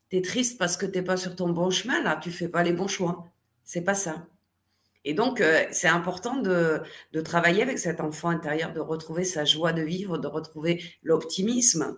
tu 0.10 0.18
es 0.18 0.22
triste 0.22 0.58
parce 0.58 0.76
que 0.76 0.86
tu 0.86 0.98
n'es 0.98 1.04
pas 1.04 1.18
sur 1.18 1.36
ton 1.36 1.50
bon 1.50 1.70
chemin, 1.70 2.02
là, 2.02 2.16
tu 2.16 2.32
fais 2.32 2.50
pas 2.50 2.64
les 2.64 2.74
bons 2.74 2.88
choix. 2.88 3.28
C'est 3.64 3.84
pas 3.84 3.96
ça. 3.96 4.26
Et 5.06 5.14
donc, 5.14 5.40
euh, 5.42 5.66
c'est 5.72 5.88
important 5.88 6.38
de, 6.38 6.82
travailler 7.24 7.62
avec 7.62 7.78
cet 7.80 8.00
enfant 8.02 8.30
intérieur, 8.30 8.74
de 8.74 8.80
retrouver 8.80 9.24
sa 9.24 9.46
joie 9.46 9.74
de 9.74 9.82
vivre, 9.82 10.18
de 10.18 10.28
retrouver 10.28 10.84
l'optimisme, 11.04 11.98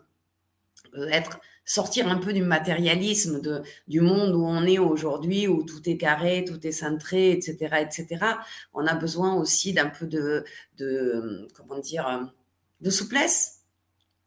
être 1.11 1.39
sortir 1.65 2.07
un 2.07 2.17
peu 2.17 2.33
du 2.33 2.41
matérialisme 2.41 3.41
de, 3.41 3.63
du 3.87 4.01
monde 4.01 4.35
où 4.35 4.45
on 4.45 4.65
est 4.65 4.79
aujourd'hui, 4.79 5.47
où 5.47 5.63
tout 5.63 5.87
est 5.89 5.97
carré, 5.97 6.43
tout 6.45 6.65
est 6.65 6.71
centré, 6.73 7.31
etc., 7.31 7.77
etc. 7.81 8.25
On 8.73 8.85
a 8.85 8.95
besoin 8.95 9.33
aussi 9.35 9.73
d'un 9.73 9.87
peu 9.87 10.05
de, 10.05 10.43
de, 10.77 11.47
comment 11.55 11.79
dire, 11.79 12.29
de 12.81 12.89
souplesse, 12.89 13.61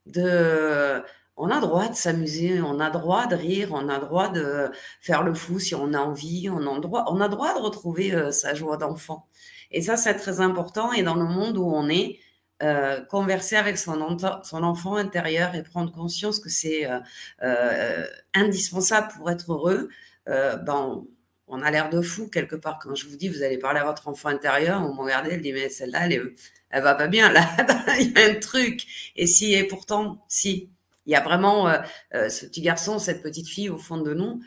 de, 0.07 1.03
on 1.37 1.51
a 1.51 1.61
droit 1.61 1.89
de 1.89 1.95
s'amuser, 1.95 2.63
on 2.63 2.81
a 2.81 2.91
droit 2.91 3.27
de 3.27 3.37
rire, 3.37 3.71
on 3.73 3.89
a 3.89 3.99
droit 3.99 4.29
de 4.29 4.71
faire 5.01 5.23
le 5.23 5.35
fou 5.35 5.59
si 5.59 5.75
on 5.75 5.93
a 5.93 5.99
envie, 5.99 6.49
on 6.49 6.67
a 6.75 6.81
droit, 6.81 7.05
on 7.09 7.21
a 7.21 7.29
droit 7.29 7.55
de 7.55 7.61
retrouver 7.61 8.15
euh, 8.15 8.31
sa 8.31 8.55
joie 8.55 8.79
d'enfant. 8.79 9.27
Et 9.71 9.83
ça, 9.83 9.97
c'est 9.97 10.15
très 10.15 10.41
important. 10.41 10.93
Et 10.93 11.03
dans 11.03 11.17
le 11.17 11.25
monde 11.25 11.59
où 11.59 11.67
on 11.67 11.89
est, 11.89 12.21
euh, 12.63 13.03
converser 13.03 13.57
avec 13.57 13.77
son, 13.77 14.17
son, 14.43 14.63
enfant 14.63 14.97
intérieur 14.97 15.55
et 15.55 15.63
prendre 15.63 15.93
conscience 15.93 16.41
que 16.41 16.49
c'est 16.49 16.91
euh, 16.91 17.01
euh, 17.43 18.07
indispensable 18.33 19.09
pour 19.15 19.31
être 19.31 19.53
heureux, 19.53 19.91
ben, 20.27 21.05
on 21.49 21.61
a 21.61 21.71
l'air 21.71 21.91
de 21.91 22.01
fou 22.01 22.29
quelque 22.29 22.57
part. 22.57 22.79
Quand 22.79 22.95
je 22.95 23.07
vous 23.07 23.17
dis, 23.17 23.29
vous 23.29 23.43
allez 23.43 23.59
parler 23.59 23.81
à 23.81 23.85
votre 23.85 24.09
enfant 24.09 24.31
intérieur, 24.31 24.83
on 24.83 24.95
me 24.95 25.03
regarde, 25.03 25.29
elle 25.31 25.43
dit, 25.43 25.53
mais 25.53 25.69
celle-là, 25.69 26.07
elle, 26.07 26.33
elle, 26.71 26.83
va 26.83 26.95
pas 26.95 27.09
bien, 27.09 27.31
là, 27.31 27.47
il 28.01 28.13
y 28.13 28.23
a 28.23 28.31
un 28.31 28.35
truc. 28.37 29.13
Et 29.17 29.27
si, 29.27 29.53
et 29.53 29.65
pourtant, 29.65 30.25
si. 30.29 30.71
Il 31.05 31.13
y 31.13 31.15
a 31.15 31.21
vraiment 31.21 31.73
ce 32.13 32.47
petit 32.47 32.63
garçon, 32.63 32.99
cette 32.99 33.23
petite 33.23 33.47
fille 33.47 33.71
au 33.71 33.79
fond 33.79 33.99
de 33.99 34.13
nous 34.13 34.43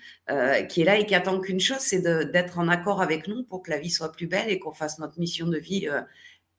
qui 0.68 0.82
est 0.82 0.84
là 0.84 0.98
et 0.98 1.06
qui 1.06 1.16
attend 1.16 1.40
qu'une 1.40 1.62
chose, 1.62 1.80
c'est 1.80 2.02
d'être 2.02 2.60
en 2.60 2.68
accord 2.68 3.02
avec 3.02 3.30
nous 3.30 3.44
pour 3.44 3.64
que 3.64 3.72
la 3.72 3.78
vie 3.78 3.90
soit 3.90 4.12
plus 4.12 4.28
belle 4.28 4.50
et 4.50 4.60
qu'on 4.60 4.74
fasse 4.74 5.00
notre 5.00 5.18
mission 5.20 5.48
de 5.48 5.58
vie 5.58 5.88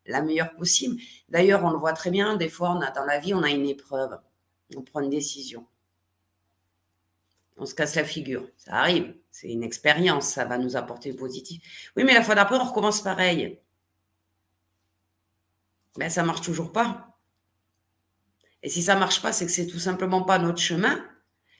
la 0.06 0.22
meilleure 0.22 0.54
possible. 0.56 1.00
D'ailleurs, 1.28 1.64
on 1.64 1.70
le 1.70 1.78
voit 1.78 1.92
très 1.92 2.10
bien, 2.10 2.36
des 2.36 2.48
fois, 2.48 2.70
on 2.70 2.80
a, 2.80 2.90
dans 2.90 3.04
la 3.04 3.18
vie, 3.18 3.34
on 3.34 3.42
a 3.42 3.50
une 3.50 3.66
épreuve, 3.66 4.18
on 4.76 4.82
prend 4.82 5.00
une 5.00 5.10
décision. 5.10 5.66
On 7.56 7.66
se 7.66 7.74
casse 7.74 7.94
la 7.96 8.04
figure, 8.04 8.48
ça 8.56 8.74
arrive, 8.74 9.14
c'est 9.30 9.50
une 9.50 9.62
expérience, 9.62 10.28
ça 10.28 10.46
va 10.46 10.56
nous 10.56 10.76
apporter 10.76 11.12
positif. 11.12 11.92
Oui, 11.96 12.04
mais 12.04 12.14
la 12.14 12.22
fois 12.22 12.34
d'après, 12.34 12.56
on 12.56 12.64
recommence 12.64 13.02
pareil. 13.02 13.58
Mais 15.98 16.08
ça 16.08 16.22
marche 16.22 16.40
toujours 16.40 16.72
pas. 16.72 17.18
Et 18.62 18.68
si 18.68 18.82
ça 18.82 18.96
marche 18.96 19.20
pas, 19.20 19.32
c'est 19.32 19.46
que 19.46 19.52
c'est 19.52 19.66
tout 19.66 19.78
simplement 19.78 20.22
pas 20.22 20.38
notre 20.38 20.58
chemin. 20.58 21.04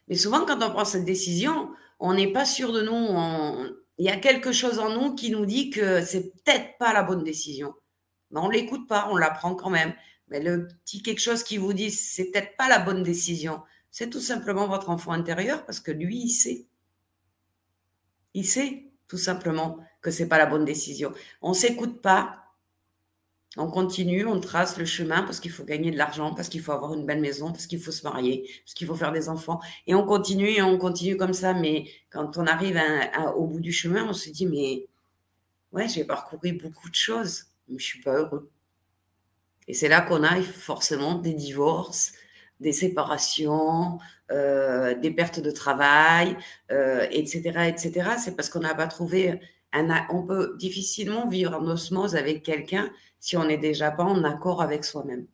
Mais 0.09 0.16
souvent, 0.16 0.44
quand 0.46 0.62
on 0.62 0.70
prend 0.70 0.85
cette 0.85 1.05
décision, 1.05 1.70
on 1.98 2.14
n'est 2.14 2.33
pas 2.33 2.44
sûr 2.44 2.72
de 2.72 2.83
nous. 2.83 3.74
Il 3.98 4.07
y 4.07 4.09
a 4.09 4.16
quelque 4.16 4.53
chose 4.53 4.79
en 4.79 4.90
nous 4.90 5.14
qui 5.14 5.31
nous 5.31 5.44
dit 5.44 5.70
que 5.70 6.03
c'est 6.03 6.33
peut-être 6.33 6.79
pas 6.79 6.92
la 6.92 7.03
bonne 7.03 7.22
décision 7.22 7.74
on 8.35 8.49
ne 8.49 8.53
l'écoute 8.53 8.87
pas, 8.88 9.09
on 9.11 9.16
l'apprend 9.16 9.55
quand 9.55 9.71
même. 9.71 9.93
Mais 10.29 10.40
le 10.40 10.69
petit 10.69 11.03
quelque 11.03 11.21
chose 11.21 11.43
qui 11.43 11.59
vous 11.59 11.73
dit, 11.73 11.90
c'est 11.90 12.31
peut-être 12.31 12.57
pas 12.57 12.69
la 12.69 12.79
bonne 12.79 13.03
décision, 13.03 13.62
c'est 13.90 14.11
tout 14.11 14.21
simplement 14.21 14.69
votre 14.69 14.90
enfant 14.90 15.12
intérieur 15.12 15.66
parce 15.66 15.81
que 15.81 15.90
lui, 15.90 16.19
il 16.19 16.31
sait. 16.31 16.66
Il 18.35 18.47
sait 18.47 18.85
tout 19.09 19.19
simplement 19.19 19.79
que 20.01 20.11
c'est 20.11 20.29
pas 20.29 20.38
la 20.38 20.47
bonne 20.47 20.64
décision. 20.64 21.12
On 21.43 21.53
s'écoute 21.53 22.01
pas. 22.01 22.37
On 23.57 23.69
continue, 23.69 24.25
on 24.27 24.40
trace 24.40 24.79
le 24.79 24.85
chemin 24.85 25.23
parce 25.23 25.40
qu'il 25.40 25.51
faut 25.51 25.64
gagner 25.64 25.90
de 25.90 25.97
l'argent, 25.97 26.33
parce 26.35 26.49
qu'il 26.49 26.61
faut 26.61 26.71
avoir 26.71 26.95
une 26.95 27.05
belle 27.05 27.21
maison, 27.21 27.51
parce 27.51 27.66
qu'il 27.66 27.81
faut 27.81 27.90
se 27.90 28.05
marier, 28.05 28.49
parce 28.64 28.75
qu'il 28.75 28.87
faut 28.87 28.95
faire 28.95 29.11
des 29.11 29.29
enfants. 29.29 29.61
Et 29.88 29.95
on 29.97 30.07
continue 30.07 30.51
et 30.51 30.62
on 30.62 30.79
continue 30.79 31.16
comme 31.16 31.33
ça. 31.33 31.53
Mais 31.53 31.90
quand 32.11 32.38
on 32.38 32.47
arrive 32.47 32.81
au 33.35 33.49
bout 33.49 33.59
du 33.59 33.73
chemin, 33.73 34.07
on 34.09 34.12
se 34.12 34.31
dit, 34.31 34.47
mais 34.47 34.87
ouais, 35.73 35.88
j'ai 35.88 36.05
parcouru 36.05 36.53
beaucoup 36.53 36.88
de 36.88 36.95
choses, 36.95 37.47
mais 37.70 37.78
je 37.78 37.85
suis 37.85 38.02
pas 38.02 38.14
heureux. 38.14 38.50
Et 39.68 39.74
c'est 39.74 39.88
là 39.88 40.00
qu'on 40.00 40.22
a 40.24 40.42
forcément 40.42 41.14
des 41.14 41.35
divorces, 41.35 42.12
des 42.59 42.72
séparations, 42.72 43.98
euh, 44.30 44.94
des 44.98 45.11
pertes 45.11 45.40
de 45.40 45.50
travail, 45.50 46.37
etc., 46.68 47.52
euh, 47.56 47.62
etc. 47.64 48.11
C'est 48.18 48.37
parce 48.37 48.48
qu'on 48.48 48.61
n'a 48.61 48.74
pas 48.74 48.87
trouvé. 48.87 49.40
On 50.11 50.24
peut 50.24 50.56
difficilement 50.59 51.28
vivre 51.28 51.54
en 51.54 51.66
osmose 51.66 52.16
avec 52.16 52.42
quelqu'un 52.42 52.90
si 53.20 53.37
on 53.37 53.44
n'est 53.44 53.59
déjà 53.59 53.90
pas 53.90 54.04
en 54.04 54.24
accord 54.24 54.62
avec 54.62 54.85
soi-même. 54.85 55.26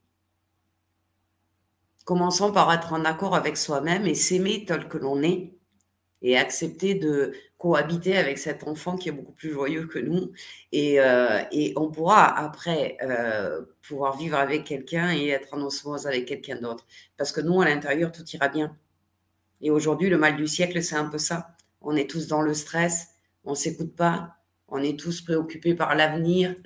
Commençons 2.04 2.52
par 2.52 2.72
être 2.72 2.92
en 2.92 3.04
accord 3.04 3.34
avec 3.34 3.56
soi-même 3.56 4.06
et 4.06 4.14
s'aimer 4.14 4.64
tel 4.64 4.86
que 4.88 4.98
l'on 4.98 5.22
est 5.22 5.55
et 6.26 6.36
accepter 6.36 6.94
de 6.94 7.32
cohabiter 7.56 8.16
avec 8.16 8.38
cet 8.38 8.66
enfant 8.66 8.96
qui 8.96 9.08
est 9.08 9.12
beaucoup 9.12 9.32
plus 9.32 9.52
joyeux 9.52 9.86
que 9.86 10.00
nous. 10.00 10.32
Et, 10.72 11.00
euh, 11.00 11.40
on 11.76 11.88
pourra 11.88 12.36
après 12.36 12.98
euh, 13.00 13.62
pouvoir 13.86 14.16
vivre 14.16 14.36
avec 14.36 14.64
quelqu'un 14.64 15.12
et 15.12 15.28
être 15.28 15.54
en 15.54 15.62
osmose 15.62 16.08
avec 16.08 16.26
quelqu'un 16.26 16.56
d'autre. 16.60 16.84
Parce 17.16 17.30
que 17.30 17.40
nous, 17.40 17.60
à 17.60 17.66
l'intérieur, 17.66 18.10
tout 18.10 18.24
ira 18.32 18.48
bien. 18.48 18.76
Et 19.60 19.70
aujourd'hui, 19.70 20.10
le 20.10 20.18
mal 20.18 20.36
du 20.36 20.48
siècle, 20.48 20.82
c'est 20.82 20.96
un 20.96 21.08
peu 21.08 21.18
ça. 21.18 21.54
On 21.80 21.94
est 21.94 22.10
tous 22.10 22.26
dans 22.26 22.42
le 22.42 22.54
stress, 22.54 23.06
on 23.44 23.50
ne 23.50 23.56
s'écoute 23.56 23.94
pas, 23.94 24.34
on 24.66 24.82
est 24.82 24.98
tous 24.98 25.20
préoccupés 25.20 25.76
par 25.76 25.94
l'avenir 25.94 26.56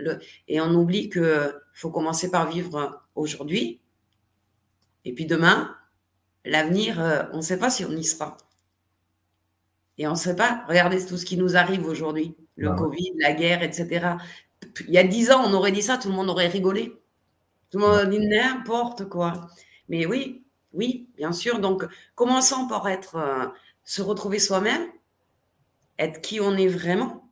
et 0.49 0.59
on 0.62 0.70
oublie 0.70 1.11
qu'il 1.11 1.53
faut 1.75 1.90
commencer 1.90 2.31
par 2.31 2.51
vivre 2.51 3.03
aujourd'hui. 3.14 3.83
Et 5.05 5.12
puis 5.12 5.27
demain, 5.27 5.77
l'avenir, 6.46 6.99
euh, 6.99 7.25
on 7.33 7.38
ne 7.38 7.42
sait 7.42 7.59
pas 7.59 7.68
si 7.68 7.85
on 7.85 7.92
y 7.92 8.05
sera. 8.05 8.38
Et 9.98 10.07
on 10.07 10.12
ne 10.12 10.16
sait 10.16 10.37
pas. 10.37 10.64
Regardez 10.68 11.05
tout 11.05 11.16
ce 11.16 11.24
qui 11.24 11.37
nous 11.37 11.57
arrive 11.57 11.87
aujourd'hui. 11.87 12.37
Le 12.57 12.72
Covid, 12.74 13.12
la 13.18 13.33
guerre, 13.33 13.62
etc. 13.62 14.14
Il 14.87 14.94
y 14.94 14.98
a 14.98 15.05
dix 15.05 15.31
ans, 15.31 15.42
on 15.46 15.53
aurait 15.55 15.72
dit 15.72 15.83
ça, 15.83 15.96
tout 15.96 16.09
le 16.09 16.14
monde 16.14 16.29
aurait 16.29 16.48
rigolé. 16.48 16.92
Tout 17.70 17.79
le 17.79 17.85
monde 17.85 17.94
aurait 17.94 18.07
dit 18.09 18.26
n'importe 18.26 19.09
quoi. 19.09 19.48
Mais 19.88 20.07
oui, 20.07 20.44
oui, 20.72 21.09
bien 21.16 21.33
sûr. 21.33 21.59
Donc, 21.59 21.85
commençons 22.14 22.66
par 22.66 22.88
être, 22.88 23.16
euh, 23.16 23.46
se 23.85 24.03
retrouver 24.03 24.38
soi-même, 24.38 24.87
être 25.98 26.20
qui 26.20 26.40
on 26.40 26.57
est 26.57 26.68
vraiment, 26.68 27.31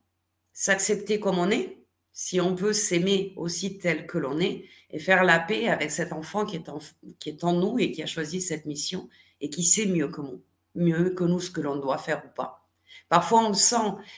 s'accepter 0.53 1.21
comme 1.21 1.39
on 1.39 1.51
est, 1.51 1.79
si 2.13 2.41
on 2.41 2.55
peut 2.57 2.73
s'aimer 2.73 3.33
aussi 3.37 3.79
tel 3.79 4.07
que 4.07 4.19
l'on 4.19 4.41
est, 4.41 4.65
et 4.91 4.99
faire 4.99 5.25
la 5.25 5.39
paix 5.39 5.69
avec 5.69 5.91
cet 5.91 6.13
enfant 6.13 6.45
qui 6.45 6.57
est, 6.57 6.69
en, 6.69 6.79
qui 7.19 7.29
est 7.29 7.45
en 7.45 7.53
nous 7.53 7.79
et 7.79 7.93
qui 7.93 8.03
a 8.03 8.07
choisi 8.07 8.41
cette 8.41 8.67
mission 8.67 9.09
et 9.41 9.51
qui 9.51 9.63
sait 9.63 9.87
mieux 9.87 10.09
que 10.09 10.21
nous, 10.21 10.43
mieux 10.75 11.11
que 11.11 11.25
nous 11.25 11.41
ce 11.41 11.51
que 11.51 11.61
l'on 11.61 11.77
doit 11.77 11.99
faire 11.99 12.23
ou 12.25 12.29
pas. 12.29 12.67
Parfois, 13.09 13.45
on 13.45 13.49
le 13.49 13.55
sent. 13.55 13.77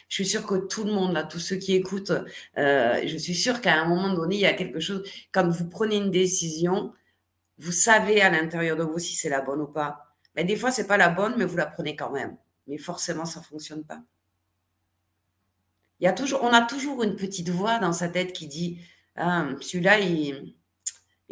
Je 0.09 0.15
suis 0.15 0.27
sûre 0.27 0.47
que 0.47 0.57
tout 0.67 0.85
le 0.85 0.93
monde, 0.93 1.13
là, 1.13 1.23
tous 1.23 1.39
ceux 1.39 1.57
qui 1.57 1.75
écoutent, 1.75 2.13
euh, 2.59 3.01
je 3.07 3.17
suis 3.17 3.35
sûre 3.35 3.61
qu'à 3.61 3.81
un 3.81 3.85
moment 3.87 4.13
donné, 4.13 4.37
il 4.37 4.41
y 4.41 4.47
a 4.47 4.53
quelque 4.53 4.81
chose. 4.81 5.09
Quand 5.33 5.49
vous 5.49 5.69
prenez 5.69 5.97
une 5.97 6.11
décision, 6.11 6.93
vous 7.59 7.73
savez 7.73 8.21
à 8.21 8.31
l'intérieur 8.31 8.77
de 8.77 8.83
vous 8.83 8.99
si 8.99 9.15
c'est 9.15 9.29
la 9.29 9.43
bonne 9.43 9.61
ou 9.61 9.67
pas. 9.67 10.17
Mais 10.35 10.45
des 10.45 10.57
fois, 10.57 10.71
c'est 10.71 10.87
pas 10.87 10.97
la 10.97 11.09
bonne, 11.09 11.35
mais 11.37 11.45
vous 11.45 11.57
la 11.57 11.67
prenez 11.67 11.95
quand 11.97 12.11
même. 12.11 12.37
Mais 12.67 12.79
forcément, 12.79 13.25
ça 13.25 13.41
fonctionne 13.43 13.85
pas. 13.85 14.01
Il 16.01 16.05
y 16.05 16.09
a 16.09 16.13
toujours, 16.13 16.43
on 16.43 16.53
a 16.53 16.63
toujours 16.63 17.03
une 17.03 17.17
petite 17.17 17.51
voix 17.51 17.79
dans 17.79 17.93
sa 17.93 18.09
tête 18.09 18.33
qui 18.33 18.47
dit 18.49 18.81
ah, 19.17 19.49
celui-là, 19.61 20.01
il, 20.01 20.55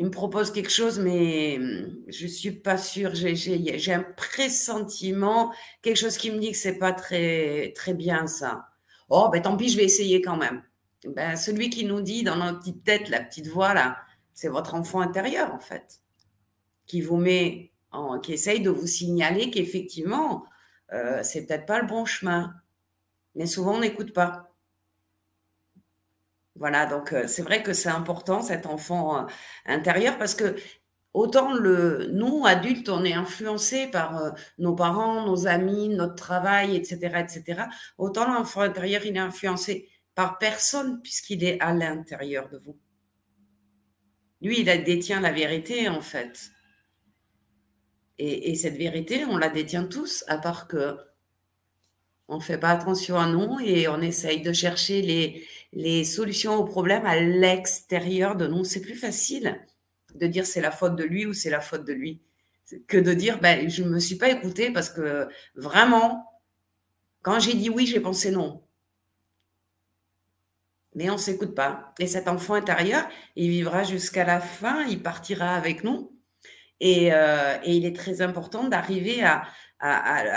me 0.04 0.10
propose 0.10 0.52
quelque 0.52 0.70
chose, 0.70 0.98
mais 0.98 1.58
je 2.06 2.26
suis 2.26 2.52
pas 2.52 2.78
sûre. 2.78 3.14
J'ai 3.14 3.92
un 3.92 4.04
pressentiment, 4.16 5.52
quelque 5.82 5.96
chose 5.96 6.16
qui 6.16 6.30
me 6.30 6.38
dit 6.38 6.52
que 6.52 6.56
c'est 6.56 6.78
pas 6.78 6.92
très, 6.92 7.72
très 7.74 7.94
bien 7.94 8.26
ça. 8.26 8.68
Oh, 9.08 9.28
ben 9.32 9.42
tant 9.42 9.56
pis, 9.56 9.70
je 9.70 9.76
vais 9.76 9.84
essayer 9.84 10.20
quand 10.20 10.36
même. 10.36 10.62
Ben, 11.04 11.36
celui 11.36 11.70
qui 11.70 11.84
nous 11.84 12.00
dit 12.00 12.22
dans 12.22 12.36
notre 12.36 12.60
petite 12.60 12.84
tête, 12.84 13.08
la 13.08 13.20
petite 13.20 13.48
voix 13.48 13.74
là, 13.74 13.98
c'est 14.34 14.48
votre 14.48 14.74
enfant 14.74 15.00
intérieur 15.00 15.52
en 15.54 15.60
fait 15.60 16.00
qui 16.88 17.02
vous 17.02 17.18
met, 17.18 17.70
qui 18.22 18.32
essaye 18.32 18.60
de 18.60 18.70
vous 18.70 18.88
signaler 18.88 19.50
qu'effectivement, 19.50 20.44
euh, 20.92 21.20
c'est 21.22 21.46
peut-être 21.46 21.66
pas 21.66 21.80
le 21.80 21.86
bon 21.86 22.04
chemin. 22.04 22.54
Mais 23.36 23.46
souvent, 23.46 23.74
on 23.74 23.80
n'écoute 23.80 24.12
pas. 24.12 24.47
Voilà, 26.58 26.86
donc 26.86 27.12
euh, 27.12 27.26
c'est 27.28 27.42
vrai 27.42 27.62
que 27.62 27.72
c'est 27.72 27.88
important 27.88 28.42
cet 28.42 28.66
enfant 28.66 29.20
euh, 29.20 29.26
intérieur 29.64 30.18
parce 30.18 30.34
que 30.34 30.56
autant 31.14 31.52
le 31.54 32.08
nous 32.12 32.42
adultes 32.46 32.88
on 32.88 33.04
est 33.04 33.12
influencés 33.14 33.86
par 33.86 34.18
euh, 34.18 34.30
nos 34.58 34.74
parents, 34.74 35.24
nos 35.24 35.46
amis, 35.46 35.88
notre 35.88 36.16
travail, 36.16 36.74
etc., 36.74 37.20
etc. 37.20 37.62
Autant 37.96 38.26
l'enfant 38.26 38.62
intérieur 38.62 39.06
il 39.06 39.16
est 39.16 39.20
influencé 39.20 39.88
par 40.16 40.38
personne 40.38 41.00
puisqu'il 41.00 41.44
est 41.44 41.60
à 41.60 41.72
l'intérieur 41.72 42.48
de 42.48 42.58
vous. 42.58 42.76
Lui, 44.42 44.60
il 44.60 44.84
détient 44.84 45.20
la 45.20 45.32
vérité 45.32 45.88
en 45.88 46.00
fait. 46.00 46.50
Et, 48.20 48.56
cette 48.56 48.76
vérité, 48.76 49.24
on 49.26 49.36
la 49.36 49.48
détient 49.48 49.84
tous, 49.84 50.24
à 50.26 50.38
part 50.38 50.66
que 50.66 50.96
on 52.26 52.38
ne 52.38 52.42
fait 52.42 52.58
pas 52.58 52.70
attention 52.70 53.16
à 53.16 53.28
nous 53.28 53.60
et 53.60 53.86
on 53.86 54.00
essaye 54.00 54.42
de 54.42 54.52
chercher 54.52 55.02
les, 55.02 55.46
les 55.72 56.04
solutions 56.04 56.56
aux 56.56 56.64
problèmes 56.64 57.06
à 57.06 57.20
l'extérieur 57.20 58.36
de 58.36 58.46
nous. 58.46 58.64
C'est 58.64 58.80
plus 58.80 58.96
facile 58.96 59.60
de 60.14 60.26
dire 60.26 60.46
c'est 60.46 60.60
la 60.60 60.70
faute 60.70 60.96
de 60.96 61.04
lui 61.04 61.26
ou 61.26 61.32
c'est 61.32 61.50
la 61.50 61.60
faute 61.60 61.84
de 61.84 61.92
lui 61.92 62.20
que 62.86 62.98
de 62.98 63.14
dire 63.14 63.40
ben, 63.40 63.68
je 63.68 63.82
ne 63.82 63.88
me 63.88 63.98
suis 63.98 64.16
pas 64.16 64.28
écoutée 64.28 64.70
parce 64.70 64.90
que 64.90 65.28
vraiment, 65.54 66.26
quand 67.22 67.40
j'ai 67.40 67.54
dit 67.54 67.70
oui, 67.70 67.86
j'ai 67.86 68.00
pensé 68.00 68.30
non. 68.30 68.62
Mais 70.94 71.10
on 71.10 71.14
ne 71.14 71.18
s'écoute 71.18 71.54
pas. 71.54 71.94
Et 71.98 72.06
cet 72.06 72.28
enfant 72.28 72.54
intérieur, 72.54 73.06
il 73.36 73.50
vivra 73.50 73.84
jusqu'à 73.84 74.24
la 74.24 74.40
fin, 74.40 74.84
il 74.86 75.02
partira 75.02 75.54
avec 75.54 75.84
nous. 75.84 76.12
Euh, 76.82 77.58
et, 77.64 77.76
il 77.76 77.86
est 77.86 77.94
très 77.94 78.20
important 78.20 78.68
d'arriver 78.68 79.22
à, 79.22 79.44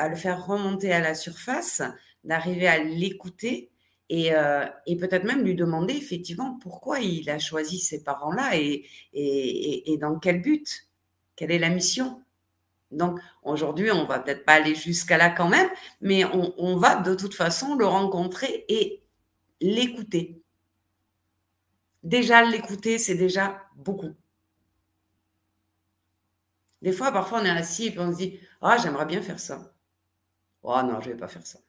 le 0.09 0.15
faire 0.15 0.45
remonter 0.45 0.91
à 0.91 0.99
la 0.99 1.15
surface, 1.15 1.81
d'arriver 2.23 2.67
à 2.67 2.77
l'écouter 2.79 3.70
euh, 4.11 4.65
et, 4.85 4.97
peut-être 4.97 5.23
même 5.23 5.43
lui 5.43 5.55
demander 5.55 5.93
effectivement 5.93 6.57
pourquoi 6.61 6.99
il 6.99 7.29
a 7.29 7.39
choisi 7.39 7.79
ces 7.79 8.03
parents-là 8.03 8.51
et, 8.55 9.97
dans 9.99 10.19
quel 10.19 10.41
but, 10.41 10.87
quelle 11.35 11.51
est 11.51 11.59
la 11.59 11.69
mission. 11.69 12.21
Donc 12.91 13.19
aujourd'hui, 13.43 13.89
on 13.91 14.05
va 14.05 14.19
peut-être 14.19 14.43
pas 14.43 14.55
aller 14.55 14.75
jusqu'à 14.75 15.17
là 15.17 15.29
quand 15.29 15.47
même, 15.47 15.69
mais 16.01 16.25
on 16.25 16.75
va 16.77 16.97
de 16.97 17.15
toute 17.15 17.33
façon 17.33 17.75
le 17.75 17.85
rencontrer 17.85 18.65
et 18.67 19.01
l'écouter. 19.61 20.41
Déjà 22.03 22.43
l'écouter, 22.43 22.97
c'est 22.97 23.15
déjà 23.15 23.63
beaucoup. 23.75 24.13
Des 26.81 26.91
fois, 26.91 27.11
parfois, 27.11 27.41
on 27.41 27.45
est 27.45 27.49
assis 27.49 27.87
et 27.87 27.99
on 27.99 28.11
se 28.11 28.17
dit 28.17 28.39
Ah, 28.61 28.77
j'aimerais 28.77 29.05
bien 29.05 29.21
faire 29.21 29.39
ça. 29.39 29.73
Oh 30.63 30.81
non, 30.83 30.99
je 30.99 31.09
ne 31.09 31.13
vais 31.13 31.19
pas 31.19 31.27
faire 31.27 31.45
ça. 31.45 31.59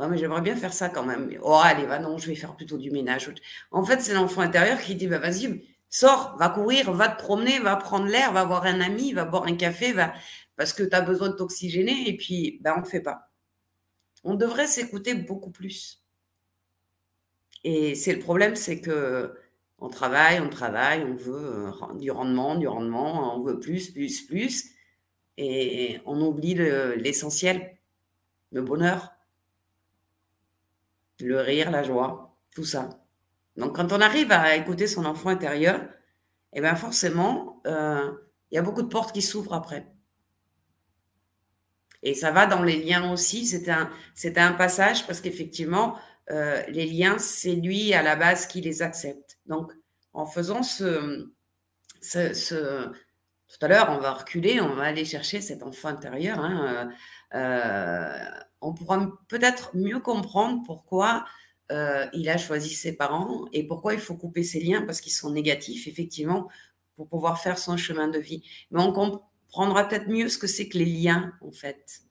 Ouais, 0.00 0.08
mais 0.08 0.16
j'aimerais 0.16 0.40
bien 0.40 0.56
faire 0.56 0.72
ça 0.72 0.88
quand 0.88 1.04
même. 1.04 1.30
Oh, 1.42 1.58
allez, 1.62 1.84
va, 1.84 1.98
non, 1.98 2.16
je 2.16 2.26
vais 2.26 2.34
faire 2.34 2.56
plutôt 2.56 2.78
du 2.78 2.90
ménage. 2.90 3.30
En 3.70 3.84
fait, 3.84 4.00
c'est 4.00 4.14
l'enfant 4.14 4.40
intérieur 4.40 4.80
qui 4.80 4.94
dit 4.94 5.06
bah, 5.06 5.18
Vas-y, 5.18 5.62
sors, 5.90 6.36
va 6.38 6.48
courir, 6.48 6.90
va 6.90 7.08
te 7.08 7.22
promener, 7.22 7.58
va 7.58 7.76
prendre 7.76 8.06
l'air, 8.06 8.32
va 8.32 8.44
voir 8.44 8.64
un 8.64 8.80
ami, 8.80 9.12
va 9.12 9.26
boire 9.26 9.44
un 9.44 9.56
café, 9.56 9.92
va... 9.92 10.14
parce 10.56 10.72
que 10.72 10.82
tu 10.84 10.96
as 10.96 11.02
besoin 11.02 11.28
de 11.28 11.34
t'oxygéner. 11.34 12.08
Et 12.08 12.16
puis, 12.16 12.58
ben, 12.62 12.74
on 12.78 12.80
ne 12.80 12.86
fait 12.86 13.02
pas. 13.02 13.30
On 14.24 14.34
devrait 14.34 14.66
s'écouter 14.66 15.14
beaucoup 15.14 15.50
plus. 15.50 16.02
Et 17.64 17.94
c'est 17.94 18.14
le 18.14 18.20
problème, 18.20 18.56
c'est 18.56 18.80
que 18.80 19.34
on 19.80 19.90
travaille, 19.90 20.40
on 20.40 20.48
travaille, 20.48 21.04
on 21.04 21.14
veut 21.14 21.68
euh, 21.68 21.98
du 21.98 22.10
rendement, 22.10 22.54
du 22.56 22.68
rendement, 22.68 23.36
on 23.36 23.42
veut 23.42 23.60
plus, 23.60 23.90
plus, 23.90 24.22
plus. 24.22 24.70
Et 25.36 26.00
on 26.06 26.20
oublie 26.22 26.54
l'essentiel, 26.54 27.76
le, 28.52 28.62
bonheur, 28.62 29.12
le 31.22 31.40
rire, 31.40 31.70
la 31.70 31.82
joie, 31.82 32.36
tout 32.54 32.64
ça. 32.64 32.88
Donc 33.56 33.76
quand 33.76 33.92
on 33.92 34.00
arrive 34.00 34.32
à 34.32 34.56
écouter 34.56 34.86
son 34.86 35.04
enfant 35.04 35.30
intérieur, 35.30 35.80
eh 36.52 36.60
bien 36.60 36.74
forcément, 36.74 37.60
euh, 37.66 38.10
il 38.50 38.56
y 38.56 38.58
a 38.58 38.62
beaucoup 38.62 38.82
de 38.82 38.88
portes 38.88 39.12
qui 39.12 39.22
s'ouvrent 39.22 39.54
après. 39.54 39.86
Et 42.02 42.14
ça 42.14 42.30
va 42.30 42.46
dans 42.46 42.62
les 42.62 42.82
liens 42.82 43.12
aussi. 43.12 43.46
C'était 43.46 43.70
un, 43.70 43.90
un 44.36 44.52
passage 44.52 45.06
parce 45.06 45.20
qu'effectivement, 45.20 45.98
euh, 46.30 46.62
les 46.68 46.86
liens, 46.86 47.18
c'est 47.18 47.54
lui 47.54 47.92
à 47.92 48.02
la 48.02 48.16
base 48.16 48.46
qui 48.46 48.60
les 48.60 48.82
accepte. 48.82 49.38
Donc, 49.46 49.72
en 50.12 50.26
faisant 50.26 50.62
ce, 50.62 51.28
ce, 52.00 52.86
tout 53.48 53.58
à 53.60 53.68
l'heure, 53.68 53.90
on 53.90 53.98
va 53.98 54.12
reculer, 54.12 54.60
on 54.60 54.74
va 54.74 54.84
aller 54.84 55.04
chercher 55.04 55.40
cet 55.40 55.62
enfant 55.62 55.88
intérieur. 55.88 56.38
Hein, 56.40 56.90
euh, 57.34 58.14
on 58.60 58.72
pourra 58.74 59.18
peut-être 59.28 59.76
mieux 59.76 60.00
comprendre 60.00 60.62
pourquoi 60.66 61.24
euh, 61.72 62.06
il 62.12 62.28
a 62.28 62.36
choisi 62.36 62.74
ses 62.74 62.96
parents 62.96 63.46
et 63.52 63.66
pourquoi 63.66 63.94
il 63.94 64.00
faut 64.00 64.16
couper 64.16 64.42
ses 64.42 64.60
liens 64.60 64.82
parce 64.82 65.00
qu'ils 65.00 65.12
sont 65.12 65.30
négatifs, 65.30 65.86
effectivement, 65.86 66.48
pour 66.96 67.08
pouvoir 67.08 67.40
faire 67.40 67.58
son 67.58 67.76
chemin 67.76 68.08
de 68.08 68.18
vie. 68.18 68.42
Mais 68.70 68.82
on 68.82 68.92
comprendra 68.92 69.88
peut-être 69.88 70.08
mieux 70.08 70.28
ce 70.28 70.38
que 70.38 70.46
c'est 70.46 70.68
que 70.68 70.78
les 70.78 70.84
liens, 70.84 71.32
en 71.40 71.52
fait. 71.52 72.02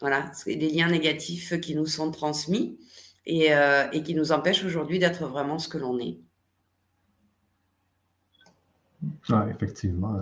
Voilà, 0.00 0.30
c'est 0.32 0.56
des 0.56 0.70
liens 0.70 0.88
négatifs 0.88 1.60
qui 1.60 1.74
nous 1.74 1.86
sont 1.86 2.10
transmis 2.10 2.78
et, 3.26 3.52
euh, 3.52 3.90
et 3.92 4.02
qui 4.02 4.14
nous 4.14 4.32
empêchent 4.32 4.64
aujourd'hui 4.64 4.98
d'être 4.98 5.26
vraiment 5.26 5.58
ce 5.58 5.68
que 5.68 5.76
l'on 5.76 5.98
est. 5.98 6.18
Oui, 9.02 9.36
effectivement. 9.50 10.20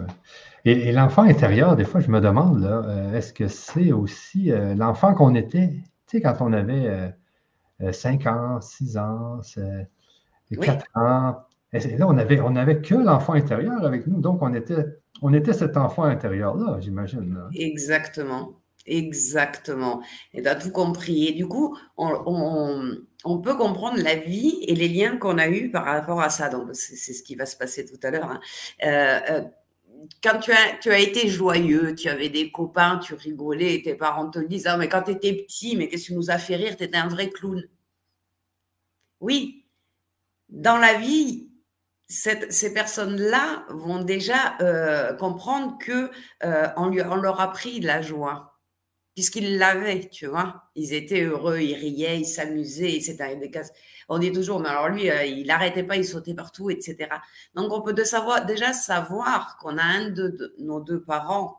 Et, 0.65 0.93
l'enfant 0.93 1.23
intérieur, 1.23 1.77
des 1.77 1.85
fois, 1.85 2.01
je 2.01 2.11
me 2.11 2.21
demande, 2.21 2.65
euh, 2.65 3.15
est-ce 3.15 3.33
que 3.33 3.49
c'est 3.49 3.93
aussi 3.93 4.53
euh, 4.53 4.75
l'enfant 4.75 5.15
qu'on 5.15 5.35
était, 5.35 5.69
tu 6.07 6.19
sais, 6.19 6.21
quand 6.21 6.37
on 6.41 6.53
avait 6.53 7.15
5 7.93 8.27
ans, 8.27 8.61
6 8.61 8.99
ans, 8.99 9.41
4 10.51 10.87
ans. 10.95 11.45
là, 11.73 12.07
on 12.07 12.19
avait, 12.19 12.41
on 12.41 12.57
avait 12.57 12.81
que 12.81 12.95
l'enfant 12.95 13.35
intérieur 13.35 13.85
avec 13.85 14.07
nous, 14.07 14.21
donc 14.21 14.43
on 14.43 14.55
était, 14.55 14.85
on 15.23 15.33
était 15.33 15.53
cet 15.53 15.77
enfant 15.77 16.05
intérieur-là, 16.05 16.79
j'imagine. 16.81 17.39
Exactement. 17.55 18.58
Exactement. 18.89 20.03
Et 20.33 20.43
tu 20.43 20.49
tout 20.63 20.71
compris. 20.71 21.29
Et 21.29 21.33
du 21.33 21.47
coup, 21.47 21.77
on, 21.97 23.39
peut 23.43 23.57
comprendre 23.57 23.99
la 24.03 24.17
vie 24.17 24.59
et 24.67 24.75
les 24.75 24.89
liens 24.89 25.19
qu'on 25.19 25.39
a 25.39 25.49
eus 25.49 25.71
par 25.71 25.85
rapport 25.85 26.23
à 26.23 26.31
ça. 26.31 26.49
Donc, 26.49 26.71
c'est 26.73 27.13
ce 27.13 27.23
qui 27.23 27.35
va 27.37 27.47
se 27.47 27.57
passer 27.57 27.85
tout 27.85 27.99
à 28.03 28.11
l'heure. 28.11 28.31
Hein. 28.31 28.41
Euh, 28.85 29.21
euh, 29.31 29.43
quand 30.23 30.39
tu 30.41 30.53
as, 30.53 30.99
été 30.99 31.29
joyeux, 31.29 31.95
tu 31.95 32.09
avais 32.09 32.31
des 32.31 32.51
copains, 32.51 32.99
tu 32.99 33.15
rigolais, 33.15 33.83
tes 33.85 33.95
parents 33.95 34.31
te 34.31 34.39
disent 34.39 34.67
Ah, 34.67 34.77
mais 34.79 34.89
quand 34.89 35.03
tu 35.03 35.13
étais 35.13 35.35
petit, 35.35 35.77
mais 35.77 35.89
qu'est-ce 35.89 36.07
qui 36.07 36.15
nous 36.15 36.31
a 36.31 36.39
fait 36.39 36.57
rire? 36.57 36.77
Tu 36.77 36.85
étais 36.85 36.97
un 36.97 37.09
vrai 37.09 37.31
clown. 37.31 37.63
Oui, 39.21 39.67
dans 40.49 40.79
la 40.79 40.95
vie, 40.95 41.51
ces 42.09 42.73
personnes-là 42.73 43.67
vont 43.71 44.03
déjà 44.03 44.57
euh, 44.63 45.13
comprendre 45.15 45.77
que 45.79 46.11
on 46.77 47.17
leur 47.17 47.41
a 47.41 47.53
pris 47.53 47.81
de 47.81 47.87
la 47.87 48.01
joie 48.01 48.58
puisqu'ils 49.19 49.59
l'avaient, 49.59 50.09
tu 50.09 50.29
vois. 50.29 50.71
Ils 50.77 50.95
étaient 50.95 51.23
heureux, 51.23 51.59
ils 51.59 51.75
riaient, 51.75 52.21
ils 52.21 52.25
s'amusaient, 52.25 53.01
cas. 53.51 53.63
On 54.09 54.21
dit 54.21 54.31
toujours, 54.31 54.61
mais 54.61 54.69
alors 54.69 54.91
lui, 54.91 55.11
euh, 55.11 55.25
il 55.25 55.49
n'arrêtait 55.49 55.83
pas, 55.83 55.97
il 55.97 56.05
sautait 56.05 56.35
partout, 56.35 56.71
etc. 56.71 57.09
Donc 57.57 57.73
on 57.73 57.83
peut 57.83 57.95
déjà 57.95 58.73
savoir 58.73 59.57
qu'on 59.59 59.77
a 59.77 59.83
un 59.83 60.11
de, 60.11 60.55
nos 60.61 60.79
deux 60.79 61.03
parents 61.03 61.59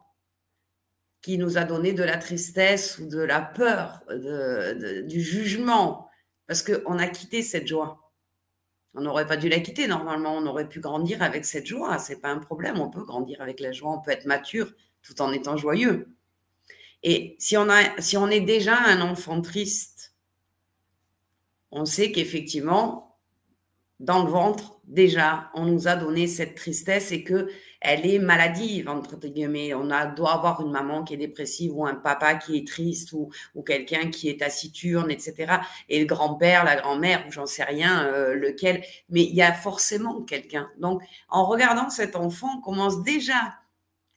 qui 1.22 1.38
nous 1.38 1.58
a 1.58 1.66
donné 1.66 1.92
de 1.92 2.02
la 2.02 2.16
tristesse 2.16 2.98
ou 2.98 3.08
de 3.10 3.20
la 3.20 3.42
peur, 3.42 4.06
du 5.04 5.20
jugement, 5.20 6.10
parce 6.48 6.64
qu'on 6.64 6.98
a 6.98 7.08
quitté 7.08 7.44
cette 7.44 7.68
joie. 7.68 8.14
On 8.94 9.02
n'aurait 9.02 9.28
pas 9.28 9.36
dû 9.36 9.50
la 9.50 9.60
quitter. 9.60 9.86
Normalement, 9.86 10.38
on 10.38 10.46
aurait 10.46 10.70
pu 10.70 10.80
grandir 10.80 11.22
avec 11.22 11.44
cette 11.44 11.66
joie. 11.66 12.00
C'est 12.00 12.22
pas 12.22 12.30
un 12.30 12.40
problème. 12.40 12.80
On 12.80 12.90
peut 12.90 13.04
grandir 13.04 13.42
avec 13.42 13.60
la 13.60 13.74
joie. 13.74 13.92
On 13.92 14.00
peut 14.00 14.12
être 14.12 14.26
mature 14.26 14.72
tout 15.02 15.22
en 15.22 15.34
étant 15.34 15.58
joyeux. 15.58 16.08
Et 17.04 17.36
si 17.40 17.58
on, 17.58 17.70
a, 17.70 18.02
si 18.02 18.18
on 18.18 18.28
est 18.28 18.42
déjà 18.42 18.78
un 18.78 19.02
enfant 19.02 19.42
triste, 19.42 20.14
on 21.72 21.86
sait 21.86 22.12
qu'effectivement, 22.12 23.18
dans 24.00 24.24
le 24.24 24.30
ventre, 24.30 24.80
déjà, 24.86 25.50
on 25.54 25.66
nous 25.66 25.88
a 25.88 25.96
donné 25.96 26.28
cette 26.28 26.56
tristesse 26.56 27.12
et 27.12 27.24
que 27.24 27.50
elle 27.82 28.06
est 28.06 28.20
maladive, 28.20 28.90
entre 28.90 29.16
guillemets. 29.18 29.74
On 29.74 29.90
a, 29.90 30.06
doit 30.06 30.34
avoir 30.34 30.62
une 30.62 30.72
maman 30.72 31.04
qui 31.04 31.14
est 31.14 31.18
dépressive 31.18 31.74
ou 31.76 31.86
un 31.86 31.96
papa 31.96 32.36
qui 32.36 32.58
est 32.58 32.68
triste 32.68 33.14
ou, 33.14 33.30
ou 33.56 33.62
quelqu'un 33.62 34.10
qui 34.10 34.30
est 34.30 34.40
taciturne, 34.40 35.12
etc. 35.12 35.60
Et 35.88 36.00
le 36.00 36.06
grand-père, 36.06 36.66
la 36.66 36.76
grand-mère, 36.76 37.26
j'en 37.30 37.46
sais 37.46 37.64
rien, 37.64 38.06
euh, 38.06 38.36
lequel. 38.36 38.84
Mais 39.10 39.24
il 39.24 39.36
y 39.36 39.42
a 39.42 39.54
forcément 39.54 40.22
quelqu'un. 40.24 40.70
Donc, 40.80 41.02
en 41.30 41.46
regardant 41.46 41.90
cet 41.90 42.16
enfant, 42.16 42.50
on 42.58 42.62
commence 42.62 43.04
déjà 43.04 43.59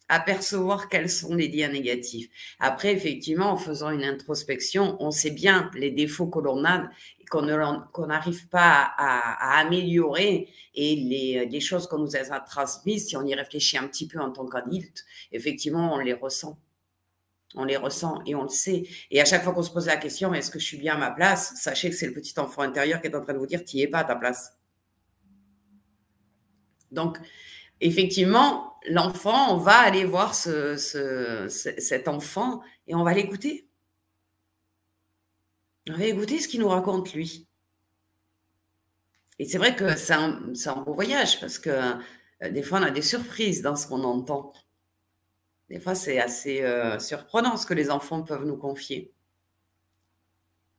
apercevoir 0.09 0.88
quels 0.88 1.09
sont 1.09 1.35
les 1.35 1.49
liens 1.49 1.69
négatifs. 1.69 2.29
Après, 2.59 2.93
effectivement, 2.93 3.51
en 3.51 3.57
faisant 3.57 3.91
une 3.91 4.05
introspection, 4.05 4.97
on 5.01 5.11
sait 5.11 5.31
bien 5.31 5.71
les 5.75 5.91
défauts 5.91 6.27
que 6.27 6.41
l'on 6.41 6.65
a 6.65 6.88
qu'on 7.33 8.07
n'arrive 8.07 8.47
pas 8.49 8.93
à, 8.99 9.59
améliorer 9.61 10.49
et 10.75 10.97
les, 10.97 11.47
les 11.47 11.61
choses 11.61 11.87
qu'on 11.87 11.99
nous 11.99 12.15
a 12.15 12.41
transmises, 12.41 13.09
si 13.09 13.17
on 13.17 13.25
y 13.25 13.35
réfléchit 13.35 13.79
un 13.79 13.87
petit 13.87 14.07
peu 14.07 14.21
en 14.21 14.31
tant 14.31 14.47
qu'adulte, 14.47 15.05
effectivement, 15.33 15.95
on 15.95 15.99
les 15.99 16.12
ressent. 16.12 16.59
On 17.55 17.65
les 17.65 17.77
ressent 17.77 18.21
et 18.27 18.35
on 18.35 18.43
le 18.43 18.49
sait. 18.49 18.85
Et 19.11 19.21
à 19.21 19.25
chaque 19.25 19.43
fois 19.43 19.55
qu'on 19.55 19.62
se 19.62 19.71
pose 19.71 19.87
la 19.87 19.97
question, 19.97 20.33
est-ce 20.35 20.51
que 20.51 20.59
je 20.59 20.65
suis 20.65 20.79
bien 20.79 20.95
à 20.95 20.99
ma 20.99 21.11
place? 21.11 21.55
Sachez 21.57 21.91
que 21.91 21.97
c'est 21.97 22.07
le 22.07 22.12
petit 22.12 22.38
enfant 22.38 22.62
intérieur 22.62 23.01
qui 23.01 23.09
est 23.09 23.15
en 23.15 23.21
train 23.23 23.35
de 23.35 23.38
vous 23.38 23.47
dire, 23.47 23.65
tu 23.65 23.77
n'y 23.77 23.83
es 23.83 23.88
pas 23.88 24.01
à 24.01 24.05
ta 24.05 24.17
place. 24.17 24.59
Donc, 26.91 27.19
effectivement, 27.83 28.75
l'enfant, 28.88 29.55
on 29.55 29.59
va 29.59 29.77
aller 29.79 30.05
voir 30.05 30.35
cet 30.35 32.09
enfant 32.09 32.62
et 32.87 32.95
on 32.95 33.05
va 33.05 33.12
l'écouter. 33.12 33.68
On 35.90 35.97
va 35.97 36.05
écouter 36.05 36.38
ce 36.38 36.49
qu'il 36.49 36.61
nous 36.61 36.68
raconte 36.68 37.12
lui. 37.12 37.47
Et 39.38 39.45
c'est 39.45 39.59
vrai 39.59 39.75
que 39.75 39.97
c'est 39.97 40.14
un, 40.14 40.77
beau 40.87 40.95
voyage 40.95 41.40
parce 41.40 41.59
que 41.59 41.71
euh, 41.71 42.51
des 42.51 42.62
fois, 42.62 42.79
on 42.79 42.83
a 42.83 42.90
des 42.90 43.03
surprises 43.03 43.62
dans 43.62 43.75
ce 43.75 43.88
qu'on 43.88 44.05
entend. 44.05 44.53
Des 45.68 45.81
fois, 45.81 45.95
c'est 45.95 46.21
assez 46.21 46.62
euh, 46.62 46.99
surprenant 46.99 47.57
ce 47.57 47.66
que 47.66 47.75
les 47.75 47.90
enfants 47.90 48.23
peuvent 48.23 48.45
nous 48.45 48.57
confier 48.57 49.12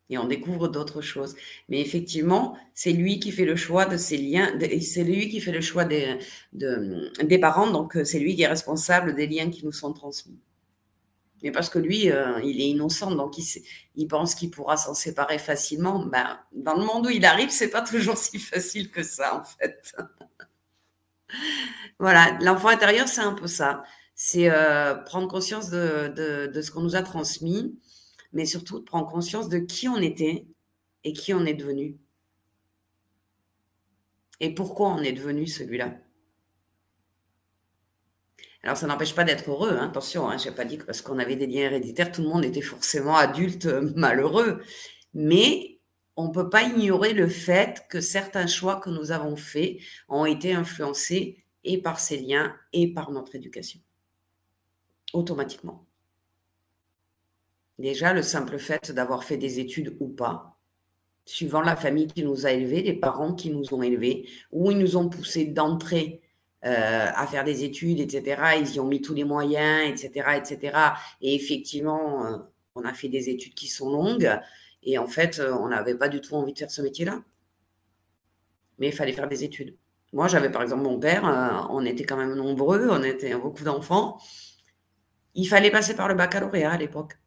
et 0.09 0.17
on 0.17 0.25
découvre 0.25 0.67
d'autres 0.67 1.01
choses. 1.01 1.35
Mais 1.69 1.79
effectivement, 1.81 2.57
c'est 2.73 2.91
lui 2.91 3.19
qui 3.19 3.31
fait 3.31 3.45
le 3.45 3.55
choix 3.55 3.85
de 3.85 3.97
ses 3.97 4.17
liens, 4.17 4.51
c'est 4.81 5.03
lui 5.03 5.29
qui 5.29 5.39
fait 5.39 5.51
le 5.51 5.61
choix 5.61 5.85
des, 5.85 6.19
des 6.53 7.37
parents, 7.39 7.71
donc 7.71 7.95
euh, 7.95 8.03
c'est 8.03 8.19
lui 8.19 8.35
qui 8.35 8.43
est 8.43 8.47
responsable 8.47 9.15
des 9.15 9.27
liens 9.27 9.49
qui 9.49 9.65
nous 9.65 9.71
sont 9.71 9.93
transmis. 9.93 10.39
Mais 11.41 11.51
parce 11.51 11.69
que 11.69 11.79
lui, 11.79 12.09
euh, 12.09 12.39
il 12.41 12.61
est 12.61 12.69
innocent, 12.69 13.11
donc 13.11 13.35
il, 13.37 14.07
pense 14.07 14.33
qu'il 14.33 14.49
pourra 14.49 14.77
s'en 14.77 14.93
séparer 14.93 15.37
facilement. 15.37 16.05
Ben, 16.05 16.39
dans 16.53 16.75
le 16.75 16.85
monde 16.85 17.07
où 17.07 17.09
il 17.09 17.25
arrive, 17.25 17.49
c'est 17.49 17.69
pas 17.69 17.81
toujours 17.81 18.17
si 18.17 18.39
facile 18.39 18.89
que 18.89 19.03
ça, 19.03 19.35
en 19.35 19.43
fait. 19.43 19.93
voilà, 21.99 22.37
l'enfant 22.39 22.69
intérieur, 22.69 23.09
c'est 23.09 23.21
un 23.21 23.33
peu 23.33 23.47
ça. 23.47 23.83
C'est 24.15 24.49
euh, 24.49 24.95
prendre 24.95 25.27
conscience 25.27 25.69
de, 25.69 26.13
de 26.47 26.61
ce 26.61 26.71
qu'on 26.71 26.81
nous 26.81 26.95
a 26.95 27.01
transmis, 27.01 27.77
mais 28.33 28.45
surtout 28.45 28.79
de 28.79 28.83
prendre 28.83 29.09
conscience 29.09 29.49
de 29.49 29.59
qui 29.59 29.87
on 29.87 29.97
était 29.97 30.45
et 31.03 31.13
qui 31.13 31.33
on 31.33 31.45
est 31.45 31.53
devenu. 31.53 31.97
Et 34.39 34.53
pourquoi 34.53 34.89
on 34.89 35.01
est 35.01 35.13
devenu 35.13 35.47
celui-là. 35.47 35.97
Alors, 38.63 38.77
ça 38.77 38.87
n'empêche 38.87 39.13
pas 39.13 39.25
d'être 39.25 39.49
heureux, 39.49 39.71
hein, 39.71 39.89
attention, 39.89 40.29
hein, 40.29 40.37
je 40.37 40.49
n'ai 40.49 40.55
pas 40.55 40.63
dit 40.63 40.77
que 40.77 40.85
parce 40.85 41.01
qu'on 41.01 41.19
avait 41.19 41.35
des 41.35 41.47
liens 41.47 41.63
héréditaires, 41.63 42.11
tout 42.11 42.21
le 42.21 42.29
monde 42.29 42.45
était 42.45 42.61
forcément 42.61 43.15
adulte 43.15 43.65
euh, 43.65 43.91
malheureux. 43.95 44.61
Mais 45.13 45.81
on 46.15 46.29
ne 46.29 46.33
peut 46.33 46.49
pas 46.49 46.63
ignorer 46.63 47.13
le 47.13 47.27
fait 47.27 47.85
que 47.89 47.99
certains 47.99 48.47
choix 48.47 48.77
que 48.77 48.89
nous 48.89 49.11
avons 49.11 49.35
faits 49.35 49.77
ont 50.07 50.25
été 50.25 50.53
influencés 50.53 51.43
et 51.65 51.81
par 51.81 51.99
ces 51.99 52.17
liens 52.17 52.55
et 52.71 52.93
par 52.93 53.11
notre 53.11 53.35
éducation. 53.35 53.79
Automatiquement. 55.11 55.85
Déjà, 57.79 58.13
le 58.13 58.21
simple 58.21 58.59
fait 58.59 58.91
d'avoir 58.91 59.23
fait 59.23 59.37
des 59.37 59.59
études 59.59 59.97
ou 59.99 60.07
pas, 60.07 60.57
suivant 61.25 61.61
la 61.61 61.75
famille 61.75 62.07
qui 62.07 62.23
nous 62.23 62.45
a 62.45 62.51
élevés, 62.51 62.83
les 62.83 62.93
parents 62.93 63.33
qui 63.33 63.49
nous 63.49 63.73
ont 63.73 63.81
élevés, 63.81 64.29
ou 64.51 64.71
ils 64.71 64.77
nous 64.77 64.97
ont 64.97 65.09
poussés 65.09 65.45
d'entrer 65.45 66.21
euh, 66.65 67.07
à 67.13 67.27
faire 67.27 67.43
des 67.43 67.63
études, 67.63 67.99
etc. 67.99 68.41
Ils 68.59 68.75
y 68.75 68.79
ont 68.79 68.87
mis 68.87 69.01
tous 69.01 69.13
les 69.13 69.23
moyens, 69.23 69.89
etc., 69.89 70.37
etc. 70.37 70.77
Et 71.21 71.35
effectivement, 71.35 72.25
euh, 72.25 72.37
on 72.75 72.83
a 72.83 72.93
fait 72.93 73.09
des 73.09 73.29
études 73.29 73.53
qui 73.53 73.67
sont 73.67 73.89
longues, 73.89 74.39
et 74.83 74.97
en 74.97 75.07
fait, 75.07 75.39
euh, 75.39 75.53
on 75.53 75.69
n'avait 75.69 75.95
pas 75.95 76.09
du 76.09 76.21
tout 76.21 76.35
envie 76.35 76.53
de 76.53 76.59
faire 76.59 76.71
ce 76.71 76.81
métier-là. 76.81 77.21
Mais 78.79 78.87
il 78.87 78.93
fallait 78.93 79.13
faire 79.13 79.27
des 79.27 79.43
études. 79.43 79.77
Moi, 80.13 80.27
j'avais 80.27 80.49
par 80.51 80.61
exemple 80.61 80.83
mon 80.83 80.99
père, 80.99 81.23
on 81.71 81.83
était 81.85 82.03
quand 82.03 82.17
même 82.17 82.35
nombreux, 82.35 82.87
on 82.89 83.03
était 83.03 83.35
beaucoup 83.35 83.63
d'enfants. 83.63 84.19
Il 85.33 85.47
fallait 85.47 85.71
passer 85.71 85.95
par 85.95 86.07
le 86.07 86.13
baccalauréat 86.13 86.71
à 86.71 86.77
l'époque. 86.77 87.17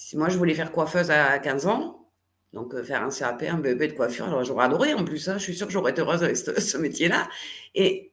Si 0.00 0.16
moi, 0.16 0.28
je 0.28 0.38
voulais 0.38 0.54
faire 0.54 0.70
coiffeuse 0.70 1.10
à 1.10 1.40
15 1.40 1.66
ans, 1.66 2.08
donc 2.52 2.72
euh, 2.72 2.84
faire 2.84 3.02
un 3.02 3.10
CAP, 3.10 3.42
un 3.42 3.58
BEP 3.58 3.78
de 3.80 3.92
coiffure, 3.94 4.26
alors 4.26 4.44
j'aurais 4.44 4.66
adoré 4.66 4.94
en 4.94 5.04
plus, 5.04 5.28
hein, 5.28 5.38
je 5.38 5.42
suis 5.42 5.56
sûre 5.56 5.66
que 5.66 5.72
j'aurais 5.72 5.90
été 5.90 6.02
heureuse 6.02 6.22
avec 6.22 6.36
ce, 6.36 6.76
métier-là. 6.76 7.28
Et 7.74 8.12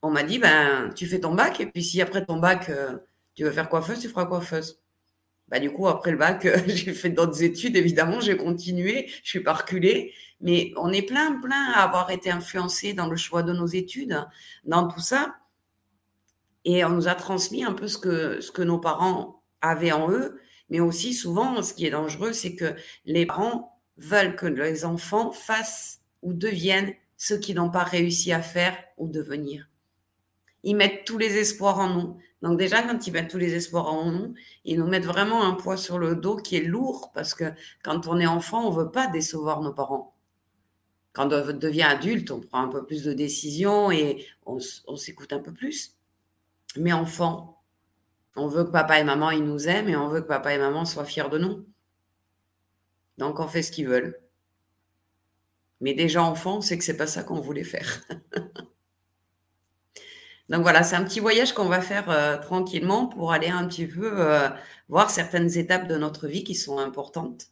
on 0.00 0.10
m'a 0.10 0.22
dit, 0.22 0.38
ben, 0.38 0.90
tu 0.96 1.06
fais 1.06 1.20
ton 1.20 1.34
bac, 1.34 1.60
et 1.60 1.66
puis 1.66 1.84
si 1.84 2.00
après 2.00 2.24
ton 2.24 2.38
bac, 2.38 2.70
euh, 2.70 2.96
tu 3.34 3.44
veux 3.44 3.50
faire 3.50 3.68
coiffeuse, 3.68 3.98
tu 4.00 4.08
feras 4.08 4.24
coiffeuse. 4.24 4.80
Bah, 5.48 5.60
du 5.60 5.70
coup, 5.70 5.88
après 5.88 6.10
le 6.10 6.16
bac, 6.16 6.48
j'ai 6.66 6.94
fait 6.94 7.10
d'autres 7.10 7.42
études, 7.42 7.76
évidemment, 7.76 8.20
j'ai 8.20 8.38
continué, 8.38 9.10
je 9.22 9.28
suis 9.28 9.40
pas 9.40 9.52
reculée, 9.52 10.14
mais 10.40 10.72
on 10.78 10.90
est 10.90 11.02
plein, 11.02 11.38
plein 11.42 11.70
à 11.74 11.82
avoir 11.82 12.10
été 12.10 12.30
influencés 12.30 12.94
dans 12.94 13.10
le 13.10 13.16
choix 13.16 13.42
de 13.42 13.52
nos 13.52 13.66
études, 13.66 14.26
dans 14.64 14.88
tout 14.88 15.00
ça. 15.00 15.34
Et 16.64 16.82
on 16.82 16.88
nous 16.88 17.08
a 17.08 17.14
transmis 17.14 17.62
un 17.62 17.74
peu 17.74 17.88
ce 17.88 17.98
que, 17.98 18.40
ce 18.40 18.50
que 18.50 18.62
nos 18.62 18.78
parents 18.78 19.42
avaient 19.60 19.92
en 19.92 20.10
eux 20.10 20.40
Mais 20.70 20.80
aussi, 20.80 21.12
souvent, 21.12 21.62
ce 21.62 21.74
qui 21.74 21.86
est 21.86 21.90
dangereux, 21.90 22.32
c'est 22.32 22.54
que 22.54 22.74
les 23.04 23.26
parents 23.26 23.80
veulent 23.96 24.36
que 24.36 24.46
les 24.46 24.84
enfants 24.84 25.32
fassent 25.32 26.00
ou 26.22 26.32
deviennent 26.32 26.94
ce 27.16 27.34
qu'ils 27.34 27.56
n'ont 27.56 27.70
pas 27.70 27.84
réussi 27.84 28.32
à 28.32 28.40
faire 28.40 28.76
ou 28.96 29.08
devenir. 29.08 29.68
Ils 30.62 30.76
mettent 30.76 31.04
tous 31.04 31.18
les 31.18 31.36
espoirs 31.36 31.78
en 31.78 31.88
nous. 31.88 32.18
Donc 32.42 32.58
déjà, 32.58 32.82
quand 32.82 33.06
ils 33.06 33.12
mettent 33.12 33.30
tous 33.30 33.38
les 33.38 33.54
espoirs 33.54 33.92
en 33.92 34.10
nous, 34.10 34.34
ils 34.64 34.78
nous 34.78 34.86
mettent 34.86 35.04
vraiment 35.04 35.44
un 35.44 35.54
poids 35.54 35.76
sur 35.76 35.98
le 35.98 36.16
dos 36.16 36.36
qui 36.36 36.56
est 36.56 36.64
lourd 36.64 37.10
parce 37.12 37.34
que 37.34 37.44
quand 37.82 38.06
on 38.06 38.18
est 38.18 38.26
enfant, 38.26 38.66
on 38.66 38.70
ne 38.70 38.84
veut 38.84 38.90
pas 38.90 39.06
décevoir 39.06 39.60
nos 39.60 39.72
parents. 39.72 40.14
Quand 41.12 41.32
on 41.32 41.52
devient 41.52 41.82
adulte, 41.82 42.30
on 42.30 42.40
prend 42.40 42.62
un 42.62 42.68
peu 42.68 42.86
plus 42.86 43.02
de 43.04 43.12
décisions 43.12 43.90
et 43.90 44.26
on, 44.46 44.58
on 44.86 44.96
s'écoute 44.96 45.32
un 45.32 45.40
peu 45.40 45.52
plus. 45.52 45.96
Mais 46.76 46.92
enfant, 46.92 47.59
on 48.36 48.46
veut 48.46 48.64
que 48.64 48.70
papa 48.70 48.98
et 48.98 49.04
maman 49.04 49.30
ils 49.30 49.44
nous 49.44 49.68
aiment 49.68 49.88
et 49.88 49.96
on 49.96 50.08
veut 50.08 50.20
que 50.20 50.26
papa 50.26 50.54
et 50.54 50.58
maman 50.58 50.84
soient 50.84 51.04
fiers 51.04 51.28
de 51.30 51.38
nous. 51.38 51.66
Donc 53.18 53.40
on 53.40 53.48
fait 53.48 53.62
ce 53.62 53.72
qu'ils 53.72 53.88
veulent. 53.88 54.18
Mais 55.80 55.94
déjà 55.94 56.22
enfant, 56.22 56.60
c'est 56.60 56.76
que 56.78 56.84
c'est 56.84 56.96
pas 56.96 57.06
ça 57.06 57.22
qu'on 57.22 57.40
voulait 57.40 57.64
faire. 57.64 58.02
Donc 60.50 60.62
voilà, 60.62 60.82
c'est 60.82 60.96
un 60.96 61.04
petit 61.04 61.20
voyage 61.20 61.54
qu'on 61.54 61.68
va 61.68 61.80
faire 61.80 62.10
euh, 62.10 62.36
tranquillement 62.36 63.06
pour 63.06 63.32
aller 63.32 63.48
un 63.48 63.66
petit 63.68 63.86
peu 63.86 64.20
euh, 64.20 64.48
voir 64.88 65.08
certaines 65.10 65.56
étapes 65.56 65.86
de 65.86 65.96
notre 65.96 66.26
vie 66.26 66.42
qui 66.42 66.56
sont 66.56 66.78
importantes 66.78 67.46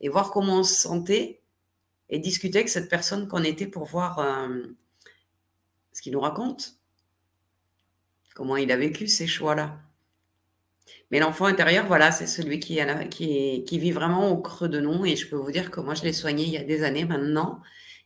et 0.00 0.08
voir 0.08 0.30
comment 0.30 0.60
on 0.60 0.62
se 0.62 0.80
sentait 0.80 1.42
et 2.10 2.20
discuter 2.20 2.58
avec 2.58 2.68
cette 2.68 2.88
personne 2.88 3.26
qu'on 3.26 3.42
était 3.42 3.66
pour 3.66 3.86
voir 3.86 4.20
euh, 4.20 4.62
ce 5.92 6.00
qu'il 6.00 6.12
nous 6.12 6.20
raconte, 6.20 6.76
comment 8.34 8.56
il 8.56 8.70
a 8.70 8.76
vécu 8.76 9.08
ces 9.08 9.26
choix-là. 9.26 9.83
Mais 11.10 11.18
l'enfant 11.18 11.46
intérieur, 11.46 11.86
voilà, 11.86 12.10
c'est 12.12 12.26
celui 12.26 12.60
qui, 12.60 12.80
qui, 13.10 13.78
vit 13.78 13.92
vraiment 13.92 14.30
au 14.30 14.38
creux 14.38 14.68
de 14.68 14.80
nous. 14.80 15.04
Et 15.06 15.16
je 15.16 15.28
peux 15.28 15.36
vous 15.36 15.52
dire 15.52 15.70
que 15.70 15.80
moi, 15.80 15.94
je 15.94 16.02
l'ai 16.02 16.12
soigné 16.12 16.44
il 16.44 16.50
y 16.50 16.56
a 16.56 16.64
des 16.64 16.82
années 16.82 17.04
maintenant. 17.04 17.60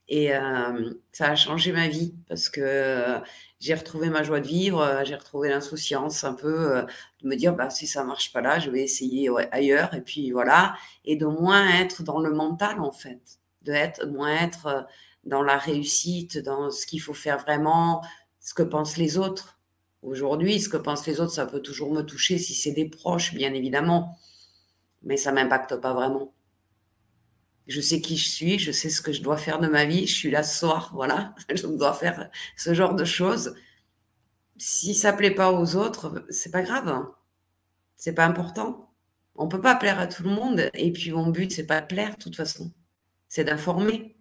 Et 0.09 0.35
euh, 0.35 0.95
ça 1.13 1.31
a 1.31 1.37
changé 1.37 1.71
ma 1.73 1.87
vie 1.89 2.15
parce 2.29 2.49
que 2.49 2.61
euh, 2.63 3.19
j'ai 3.61 3.75
retrouvé 3.75 4.09
ma 4.09 4.23
joie 4.23 4.41
de 4.41 4.47
vivre, 4.47 4.81
euh, 4.81 5.05
j'ai 5.05 5.15
retrouvé 5.15 5.51
l'insouciance 5.51 6.25
un 6.25 6.33
peu 6.33 6.83
de 7.23 7.29
me 7.29 7.37
dire 7.37 7.55
bah, 7.55 7.69
si 7.71 7.87
ça 7.87 8.05
marche 8.05 8.33
pas 8.33 8.41
là, 8.41 8.59
je 8.59 8.71
vais 8.71 8.83
essayer 8.83 9.29
ailleurs. 9.53 9.95
Et 9.95 10.01
puis 10.01 10.31
voilà. 10.31 10.75
Et 11.05 11.17
de 11.17 11.27
moins 11.27 11.69
être 11.81 12.03
dans 12.03 12.21
le 12.21 12.31
mental, 12.33 12.81
en 12.81 12.93
fait. 12.93 13.21
De 13.63 13.73
être, 13.73 14.07
moins 14.07 14.35
être 14.35 14.87
dans 15.25 15.43
la 15.43 15.59
réussite, 15.59 16.39
dans 16.39 16.71
ce 16.71 16.87
qu'il 16.87 17.03
faut 17.03 17.15
faire 17.15 17.39
vraiment, 17.39 18.03
ce 18.41 18.55
que 18.55 18.63
pensent 18.63 18.97
les 18.97 19.19
autres 19.19 19.58
Aujourd'hui, 20.03 20.61
ce 20.61 20.69
que 20.69 20.77
pensent 20.77 21.07
les 21.07 21.21
autres, 21.21 21.33
ça 21.33 21.47
peut 21.47 21.61
toujours 21.61 21.93
me 21.93 22.03
toucher 22.03 22.39
si 22.39 22.55
c'est 22.55 22.73
des 22.73 22.89
proches, 22.89 23.35
bien 23.35 23.53
évidemment, 23.53 24.17
mais 25.03 25.17
ça 25.17 25.33
m'impacte 25.33 25.77
pas 25.77 25.93
vraiment. 25.93 26.33
Je 27.67 27.81
sais 27.81 28.01
qui 28.01 28.17
je 28.17 28.29
suis, 28.29 28.59
je 28.59 28.73
sais 28.73 28.91
ce 28.91 29.03
que 29.03 29.13
je 29.13 29.23
dois 29.23 29.37
faire 29.37 29.59
de 29.59 29.69
ma 29.69 29.85
vie, 29.85 30.07
je 30.07 30.15
suis 30.15 30.31
là 30.31 30.43
ce 30.43 30.59
soir, 30.59 30.91
voilà, 30.95 31.35
je 31.53 31.67
dois 31.67 31.93
faire 31.93 32.31
ce 32.57 32.75
genre 32.75 32.95
de 32.95 33.05
choses. 33.05 33.55
Si 34.57 34.95
ça 34.95 35.13
plaît 35.13 35.35
pas 35.35 35.53
aux 35.53 35.77
autres, 35.77 36.25
c'est 36.31 36.51
pas 36.51 36.63
grave, 36.63 37.07
c'est 37.97 38.15
pas 38.15 38.27
important. 38.27 38.93
On 39.37 39.49
peut 39.49 39.61
pas 39.61 39.77
plaire 39.77 40.01
à 40.01 40.07
tout 40.07 40.23
le 40.23 40.31
monde, 40.31 40.71
et 40.75 40.93
puis 40.93 41.13
mon 41.13 41.29
but 41.29 41.53
c'est 41.53 41.67
pas 41.67 41.81
de 41.81 41.87
plaire 41.87 42.17
de 42.17 42.23
toute 42.23 42.37
façon, 42.37 42.73
c'est 43.29 43.45
d'informer 43.45 44.17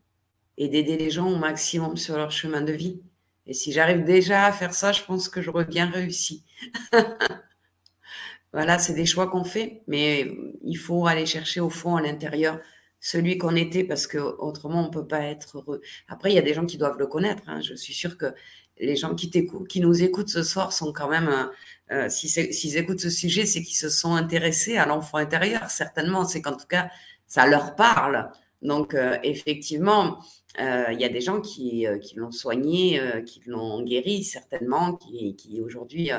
et 0.58 0.68
d'aider 0.70 0.98
les 0.98 1.12
gens 1.12 1.28
au 1.30 1.38
maximum 1.38 1.98
sur 1.98 2.18
leur 2.18 2.32
chemin 2.32 2.62
de 2.62 2.74
vie. 2.74 3.02
Et 3.48 3.54
si 3.54 3.72
j'arrive 3.72 4.04
déjà 4.04 4.46
à 4.46 4.52
faire 4.52 4.74
ça, 4.74 4.92
je 4.92 5.04
pense 5.04 5.30
que 5.30 5.42
j'aurais 5.42 5.66
bien 5.66 5.90
réussi. 5.90 6.44
voilà, 8.54 8.78
c'est 8.78 8.94
des 8.94 9.06
choix 9.06 9.28
qu'on 9.28 9.46
fait, 9.46 9.84
mais 9.88 10.30
il 10.64 10.76
faut 10.76 11.08
aller 11.08 11.26
chercher 11.26 11.62
au 11.62 11.70
fond, 11.70 11.96
à 11.96 12.02
l'intérieur, 12.02 12.60
celui 13.00 13.38
qu'on 13.38 13.56
était, 13.56 13.86
parce 13.86 14.06
que 14.06 14.18
autrement 14.18 14.86
on 14.86 14.90
peut 14.90 15.08
pas 15.08 15.22
être 15.22 15.58
heureux. 15.58 15.82
Après, 16.10 16.32
il 16.32 16.36
y 16.36 16.40
a 16.40 16.42
des 16.42 16.54
gens 16.54 16.66
qui 16.66 16.78
doivent 16.78 16.98
le 16.98 17.08
connaître. 17.08 17.44
Hein. 17.48 17.62
Je 17.62 17.74
suis 17.74 17.94
sûre 17.94 18.18
que 18.18 18.34
les 18.80 18.96
gens 18.96 19.16
qui, 19.16 19.32
qui 19.70 19.80
nous 19.80 20.04
écoutent 20.04 20.30
ce 20.30 20.44
soir 20.44 20.74
sont 20.74 20.92
quand 20.92 21.10
même, 21.10 21.30
euh, 21.30 22.06
euh 22.06 22.10
s'ils 22.10 22.78
écoutent 22.78 23.00
ce 23.00 23.10
sujet, 23.10 23.46
c'est 23.46 23.64
qu'ils 23.64 23.78
se 23.78 23.90
sont 23.90 24.14
intéressés 24.16 24.78
à 24.78 24.86
l'enfant 24.86 25.18
intérieur. 25.18 25.70
Certainement, 25.70 26.26
c'est 26.26 26.42
qu'en 26.42 26.56
tout 26.56 26.68
cas, 26.68 26.90
ça 27.28 27.48
leur 27.48 27.76
parle. 27.76 28.30
Donc, 28.62 28.94
euh, 28.94 29.18
effectivement, 29.24 30.20
il 30.58 30.98
y 31.00 31.06
a 31.06 31.10
des 31.10 31.22
gens 31.22 31.42
qui, 31.42 31.86
euh, 31.88 32.00
l'ont 32.16 32.32
soigné, 32.32 33.00
euh, 33.00 33.22
qui 33.22 33.42
l'ont 33.46 33.84
guéri 33.84 34.24
certainement, 34.24 34.96
qui, 34.96 35.62
aujourd'hui 35.64 36.12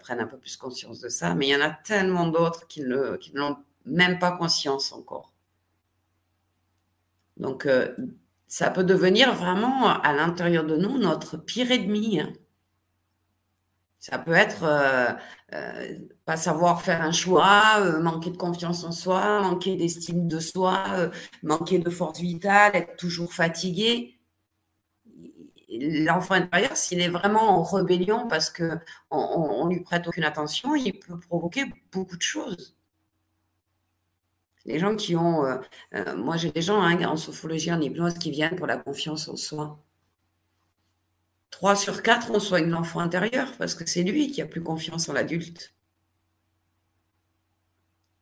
prennent 0.00 0.20
un 0.20 0.26
peu 0.26 0.38
plus 0.38 0.56
conscience 0.56 1.00
de 1.00 1.08
ça, 1.08 1.34
mais 1.34 1.48
il 1.48 1.50
y 1.50 1.56
en 1.56 1.60
a 1.60 1.70
tellement 1.70 2.26
d'autres 2.28 2.66
qui 2.66 2.82
ne 2.82 3.16
l'ont 3.34 3.56
même 3.86 4.18
pas 4.18 4.32
conscience 4.36 4.92
encore. 4.92 5.32
Donc, 7.36 7.66
ça 8.46 8.70
peut 8.70 8.84
devenir 8.84 9.34
vraiment 9.34 9.86
à 9.86 10.12
l'intérieur 10.12 10.64
de 10.64 10.76
nous 10.76 10.98
notre 10.98 11.38
pire 11.38 11.70
ennemi. 11.70 12.20
Hein. 12.20 12.32
Ça 14.02 14.18
peut 14.18 14.32
être 14.32 14.64
euh, 14.64 15.12
euh, 15.54 15.96
pas 16.24 16.36
savoir 16.36 16.82
faire 16.82 17.02
un 17.02 17.12
choix, 17.12 17.76
euh, 17.78 18.00
manquer 18.02 18.30
de 18.30 18.36
confiance 18.36 18.82
en 18.82 18.90
soi, 18.90 19.40
manquer 19.42 19.76
d'estime 19.76 20.26
de 20.26 20.40
soi, 20.40 20.82
manquer 21.44 21.78
de 21.78 21.88
force 21.88 22.18
vitale, 22.18 22.74
être 22.74 22.96
toujours 22.96 23.32
fatigué. 23.32 24.18
L'enfant 25.68 26.34
intérieur, 26.34 26.76
s'il 26.76 27.00
est 27.00 27.08
vraiment 27.08 27.60
en 27.60 27.62
rébellion 27.62 28.26
parce 28.26 28.50
qu'on 28.50 28.80
on, 29.12 29.68
lui 29.68 29.80
prête 29.84 30.08
aucune 30.08 30.24
attention, 30.24 30.74
il 30.74 30.98
peut 30.98 31.20
provoquer 31.20 31.66
beaucoup 31.92 32.16
de 32.16 32.22
choses. 32.22 32.76
Les 34.64 34.80
gens 34.80 34.96
qui 34.96 35.14
ont, 35.14 35.44
moi 36.16 36.36
j'ai 36.36 36.50
des 36.50 36.62
gens 36.62 36.82
hein, 36.82 37.00
en 37.04 37.16
sophologie, 37.16 37.72
en 37.72 37.80
hypnose 37.80 38.14
qui 38.14 38.32
viennent 38.32 38.56
pour 38.56 38.66
la 38.66 38.78
confiance 38.78 39.28
en 39.28 39.36
soi. 39.36 39.78
3 41.52 41.76
sur 41.76 42.02
4, 42.02 42.30
on 42.32 42.40
soigne 42.40 42.68
l'enfant 42.70 42.98
intérieur 43.00 43.52
parce 43.58 43.74
que 43.74 43.88
c'est 43.88 44.02
lui 44.02 44.32
qui 44.32 44.42
a 44.42 44.46
plus 44.46 44.62
confiance 44.62 45.08
en 45.08 45.12
l'adulte. 45.12 45.74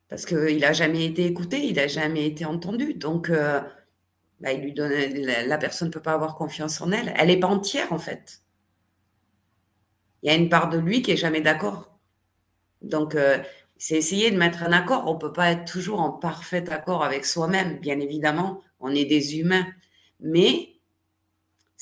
Parce 0.08 0.26
qu'il 0.26 0.58
n'a 0.58 0.72
jamais 0.72 1.06
été 1.06 1.24
écouté, 1.24 1.64
il 1.64 1.76
n'a 1.76 1.86
jamais 1.86 2.26
été 2.26 2.44
entendu. 2.44 2.94
Donc, 2.94 3.30
euh, 3.30 3.60
bah, 4.40 4.50
la, 4.52 5.58
personne 5.58 5.88
ne 5.88 5.92
peut 5.92 6.02
pas 6.02 6.12
avoir 6.12 6.34
confiance 6.34 6.80
en 6.80 6.90
elle. 6.90 7.14
Elle 7.16 7.28
n'est 7.28 7.38
pas 7.38 7.46
entière, 7.46 7.92
en 7.92 7.98
fait. 7.98 8.42
Il 10.22 10.30
y 10.30 10.34
a 10.34 10.36
une 10.36 10.48
part 10.48 10.68
de 10.68 10.78
lui 10.78 11.00
qui 11.00 11.12
est 11.12 11.16
jamais 11.16 11.40
d'accord. 11.40 11.96
Donc, 12.82 13.14
euh, 13.14 13.38
c'est 13.78 13.94
essayer 13.94 14.32
de 14.32 14.36
mettre 14.36 14.64
un 14.64 14.72
accord. 14.72 15.04
On 15.06 15.14
ne 15.14 15.20
peut 15.20 15.32
pas 15.32 15.52
être 15.52 15.70
toujours 15.70 16.00
en 16.00 16.10
parfait 16.10 16.68
accord 16.68 17.04
avec 17.04 17.24
soi-même, 17.24 17.78
bien 17.78 18.00
évidemment. 18.00 18.60
On 18.80 18.92
est 18.92 19.04
des 19.04 19.38
humains. 19.38 19.66
Mais 20.18 20.79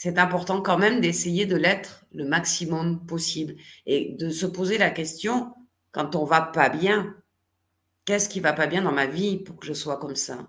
c'est 0.00 0.16
important 0.20 0.62
quand 0.62 0.78
même 0.78 1.00
d'essayer 1.00 1.44
de 1.44 1.56
l'être 1.56 2.04
le 2.12 2.24
maximum 2.24 3.04
possible 3.04 3.56
et 3.84 4.14
de 4.16 4.30
se 4.30 4.46
poser 4.46 4.78
la 4.78 4.90
question 4.90 5.52
quand 5.90 6.14
on 6.14 6.24
va 6.24 6.40
pas 6.40 6.68
bien, 6.68 7.16
qu'est-ce 8.04 8.28
qui 8.28 8.38
va 8.38 8.52
pas 8.52 8.68
bien 8.68 8.82
dans 8.82 8.92
ma 8.92 9.06
vie 9.06 9.38
pour 9.38 9.56
que 9.56 9.66
je 9.66 9.72
sois 9.72 9.96
comme 9.96 10.14
ça? 10.14 10.46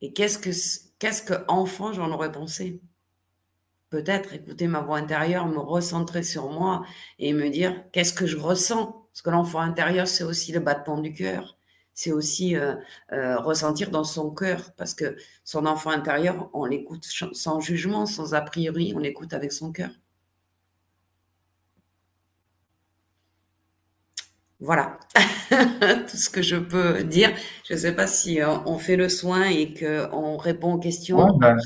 Et 0.00 0.12
qu'est-ce 0.12 0.38
que 0.38 0.50
qu'est-ce 0.98 1.22
que 1.22 1.34
enfant 1.46 1.92
j'en 1.92 2.10
aurais 2.10 2.32
pensé? 2.32 2.80
Peut-être 3.90 4.34
écouter 4.34 4.66
ma 4.66 4.80
voix 4.80 4.98
intérieure, 4.98 5.46
me 5.46 5.60
recentrer 5.60 6.24
sur 6.24 6.50
moi 6.50 6.84
et 7.20 7.32
me 7.32 7.48
dire 7.48 7.84
qu'est-ce 7.92 8.12
que 8.12 8.26
je 8.26 8.38
ressens? 8.38 9.06
Parce 9.12 9.22
que 9.22 9.30
l'enfant 9.30 9.60
intérieur, 9.60 10.08
c'est 10.08 10.24
aussi 10.24 10.50
le 10.50 10.58
battement 10.58 10.98
du 10.98 11.12
cœur 11.12 11.56
c'est 11.96 12.12
aussi 12.12 12.56
euh, 12.56 12.74
euh, 13.12 13.38
ressentir 13.38 13.90
dans 13.90 14.04
son 14.04 14.30
cœur, 14.30 14.72
parce 14.76 14.94
que 14.94 15.16
son 15.44 15.64
enfant 15.64 15.90
intérieur, 15.90 16.50
on 16.52 16.66
l'écoute 16.66 17.04
sans 17.32 17.60
jugement, 17.60 18.04
sans 18.04 18.34
a 18.34 18.42
priori, 18.42 18.92
on 18.94 18.98
l'écoute 18.98 19.32
avec 19.32 19.50
son 19.50 19.72
cœur. 19.72 19.90
Voilà 24.60 24.98
tout 25.50 26.16
ce 26.16 26.28
que 26.28 26.42
je 26.42 26.56
peux 26.56 27.02
dire. 27.02 27.30
Je 27.66 27.74
ne 27.74 27.78
sais 27.78 27.94
pas 27.94 28.06
si 28.06 28.42
euh, 28.42 28.58
on 28.66 28.78
fait 28.78 28.96
le 28.96 29.08
soin 29.08 29.44
et 29.44 29.72
qu'on 29.72 30.36
répond 30.36 30.74
aux 30.74 30.78
questions. 30.78 31.38
Ben, 31.38 31.56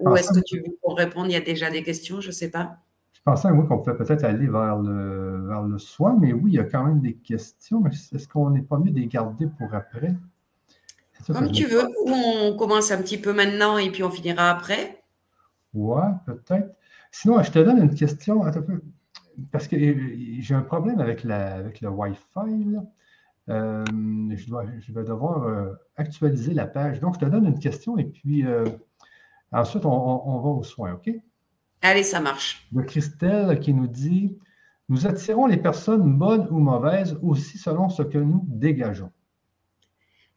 ou 0.00 0.16
est-ce 0.16 0.32
que 0.32 0.44
tu 0.44 0.58
veux 0.58 0.76
qu'on 0.82 0.94
réponde? 0.94 1.30
Il 1.30 1.32
y 1.32 1.36
a 1.36 1.40
déjà 1.40 1.70
des 1.70 1.82
questions, 1.82 2.20
je 2.20 2.28
ne 2.28 2.32
sais 2.32 2.50
pas 2.50 2.78
pensais, 3.26 3.50
moi, 3.50 3.66
qu'on 3.66 3.78
pouvait 3.78 3.96
peut-être 3.96 4.24
aller 4.24 4.46
vers 4.46 4.78
le, 4.78 5.46
vers 5.48 5.62
le 5.62 5.78
soin, 5.78 6.16
mais 6.18 6.32
oui, 6.32 6.52
il 6.52 6.54
y 6.54 6.58
a 6.60 6.64
quand 6.64 6.84
même 6.84 7.00
des 7.00 7.14
questions. 7.14 7.84
Est-ce 7.86 8.28
qu'on 8.28 8.50
n'est 8.50 8.62
pas 8.62 8.78
mieux 8.78 8.92
de 8.92 9.00
les 9.00 9.08
garder 9.08 9.48
pour 9.58 9.74
après? 9.74 10.14
Comme 11.26 11.50
tu 11.50 11.66
veux, 11.66 11.82
ou 12.04 12.10
on 12.10 12.56
commence 12.56 12.92
un 12.92 12.98
petit 13.02 13.18
peu 13.18 13.32
maintenant 13.32 13.78
et 13.78 13.90
puis 13.90 14.04
on 14.04 14.10
finira 14.10 14.50
après. 14.50 15.02
Ouais, 15.74 16.06
peut-être. 16.24 16.76
Sinon, 17.10 17.42
je 17.42 17.50
te 17.50 17.58
donne 17.58 17.78
une 17.78 17.94
question, 17.94 18.42
parce 19.50 19.66
que 19.66 19.76
j'ai 19.76 20.54
un 20.54 20.62
problème 20.62 21.00
avec, 21.00 21.24
la, 21.24 21.56
avec 21.56 21.80
le 21.80 21.88
Wi-Fi. 21.88 22.76
Euh, 23.48 23.84
je, 24.36 24.48
dois, 24.48 24.64
je, 24.80 24.92
vais 24.92 25.04
devoir 25.04 25.44
euh, 25.44 25.72
actualiser 25.96 26.54
la 26.54 26.66
page. 26.66 27.00
Donc, 27.00 27.14
je 27.14 27.20
te 27.20 27.30
donne 27.30 27.46
une 27.46 27.58
question 27.58 27.96
et 27.98 28.04
puis 28.04 28.44
euh, 28.44 28.64
ensuite, 29.52 29.84
on, 29.84 29.90
on, 29.90 30.40
va 30.40 30.48
aux 30.48 30.62
soins, 30.62 30.94
OK? 30.94 31.10
Allez, 31.82 32.02
ça 32.02 32.20
marche. 32.20 32.66
De 32.72 32.82
Christelle 32.82 33.58
qui 33.60 33.72
nous 33.72 33.86
dit 33.86 34.36
Nous 34.88 35.06
attirons 35.06 35.46
les 35.46 35.56
personnes 35.56 36.18
bonnes 36.18 36.48
ou 36.50 36.58
mauvaises 36.58 37.18
aussi 37.22 37.58
selon 37.58 37.88
ce 37.88 38.02
que 38.02 38.18
nous 38.18 38.44
dégageons. 38.48 39.10